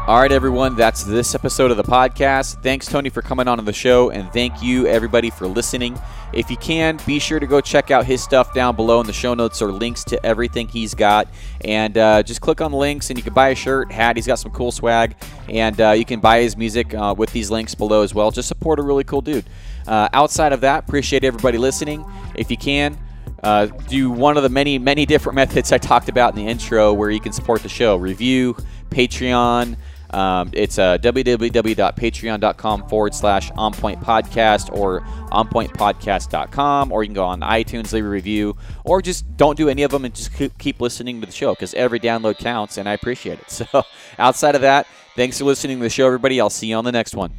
All 0.06 0.20
right, 0.20 0.34
everyone. 0.34 0.76
That's 0.76 1.06
this 1.06 1.34
episode 1.34 1.72
of 1.72 1.78
the 1.78 1.84
podcast. 1.84 2.62
Thanks, 2.62 2.88
Tony, 2.88 3.10
for 3.10 3.22
coming 3.22 3.48
on 3.48 3.58
to 3.58 3.64
the 3.64 3.72
show, 3.72 4.10
and 4.10 4.30
thank 4.34 4.62
you, 4.62 4.86
everybody, 4.86 5.30
for 5.30 5.48
listening. 5.48 5.98
If 6.34 6.52
you 6.52 6.58
can, 6.58 7.00
be 7.08 7.20
sure 7.20 7.40
to 7.40 7.48
go 7.48 7.62
check 7.62 7.90
out 7.90 8.06
his 8.06 8.22
stuff 8.22 8.54
down 8.54 8.76
below 8.76 9.00
in 9.00 9.08
the 9.08 9.14
show 9.14 9.34
notes 9.34 9.62
or 9.62 9.72
links 9.72 10.04
to 10.06 10.24
everything 10.26 10.68
he's 10.68 10.94
got. 10.94 11.30
And 11.62 11.98
uh, 11.98 12.22
just 12.22 12.42
click 12.42 12.60
on 12.60 12.72
the 12.72 12.78
links, 12.78 13.12
and 13.12 13.18
you 13.18 13.24
can 13.24 13.34
buy 13.34 13.48
a 13.50 13.56
shirt, 13.56 13.94
hat. 13.94 14.18
He's 14.18 14.28
got 14.28 14.40
some 14.40 14.52
cool 14.52 14.74
swag, 14.74 15.16
and 15.48 15.80
uh, 15.80 15.92
you 15.92 16.04
can 16.04 16.20
buy 16.20 16.42
his 16.42 16.58
music 16.58 16.94
uh, 16.94 17.16
with 17.18 17.32
these 17.32 17.50
links 17.50 17.74
below 17.74 18.02
as 18.02 18.14
well. 18.14 18.30
Just 18.30 18.50
support 18.50 18.80
a 18.80 18.82
really 18.82 19.06
cool 19.06 19.22
dude. 19.22 19.46
Uh, 19.88 20.10
outside 20.12 20.52
of 20.52 20.60
that, 20.62 20.84
appreciate 20.84 21.24
everybody 21.24 21.58
listening. 21.58 22.04
If 22.36 22.52
you 22.52 22.58
can, 22.58 22.98
uh, 23.42 23.68
do 23.88 24.12
one 24.12 24.36
of 24.36 24.44
the 24.44 24.50
many, 24.50 24.78
many 24.78 25.06
different 25.06 25.36
methods 25.38 25.72
I 25.72 25.78
talked 25.78 26.10
about 26.10 26.38
in 26.38 26.46
the 26.46 26.52
intro 26.52 26.92
where 26.92 27.10
you 27.10 27.22
can 27.22 27.32
support 27.32 27.64
the 27.64 27.70
show. 27.70 27.96
Review, 27.96 28.58
Patreon. 28.90 29.78
Um, 30.14 30.52
it's 30.54 30.78
uh, 30.78 30.98
www.patreon.com 31.00 32.88
forward 32.88 33.16
slash 33.16 33.52
onpoint 33.52 34.04
podcast 34.04 34.72
or 34.78 35.02
onpointpodcast.com, 35.32 36.92
or 36.92 37.04
you 37.04 37.08
can 37.08 37.16
go 37.16 37.26
on 37.26 37.42
iTunes, 37.42 37.92
leave 37.94 38.06
a 38.06 38.10
review, 38.10 38.56
or 38.84 39.02
just 39.02 39.36
don't 39.38 39.58
do 39.58 39.70
any 39.70 39.84
of 39.84 39.92
them 39.92 40.06
and 40.06 40.14
just 40.14 40.32
keep 40.60 40.80
listening 40.80 41.20
to 41.22 41.26
the 41.26 41.34
show 41.34 41.54
because 41.54 41.74
every 41.74 42.00
download 42.00 42.38
counts 42.38 42.78
and 42.78 42.88
I 42.88 42.94
appreciate 42.94 43.40
it. 43.40 43.44
So, 43.64 43.84
outside 44.18 44.56
of 44.56 44.62
that, 44.62 44.88
thanks 45.16 45.38
for 45.38 45.46
listening 45.46 45.78
to 45.78 45.84
the 45.84 45.90
show, 45.90 46.06
everybody. 46.08 46.42
I'll 46.42 46.50
see 46.50 46.68
you 46.68 46.76
on 46.76 46.84
the 46.84 46.92
next 46.92 47.16
one. 47.16 47.32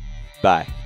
Bye. 0.43 0.84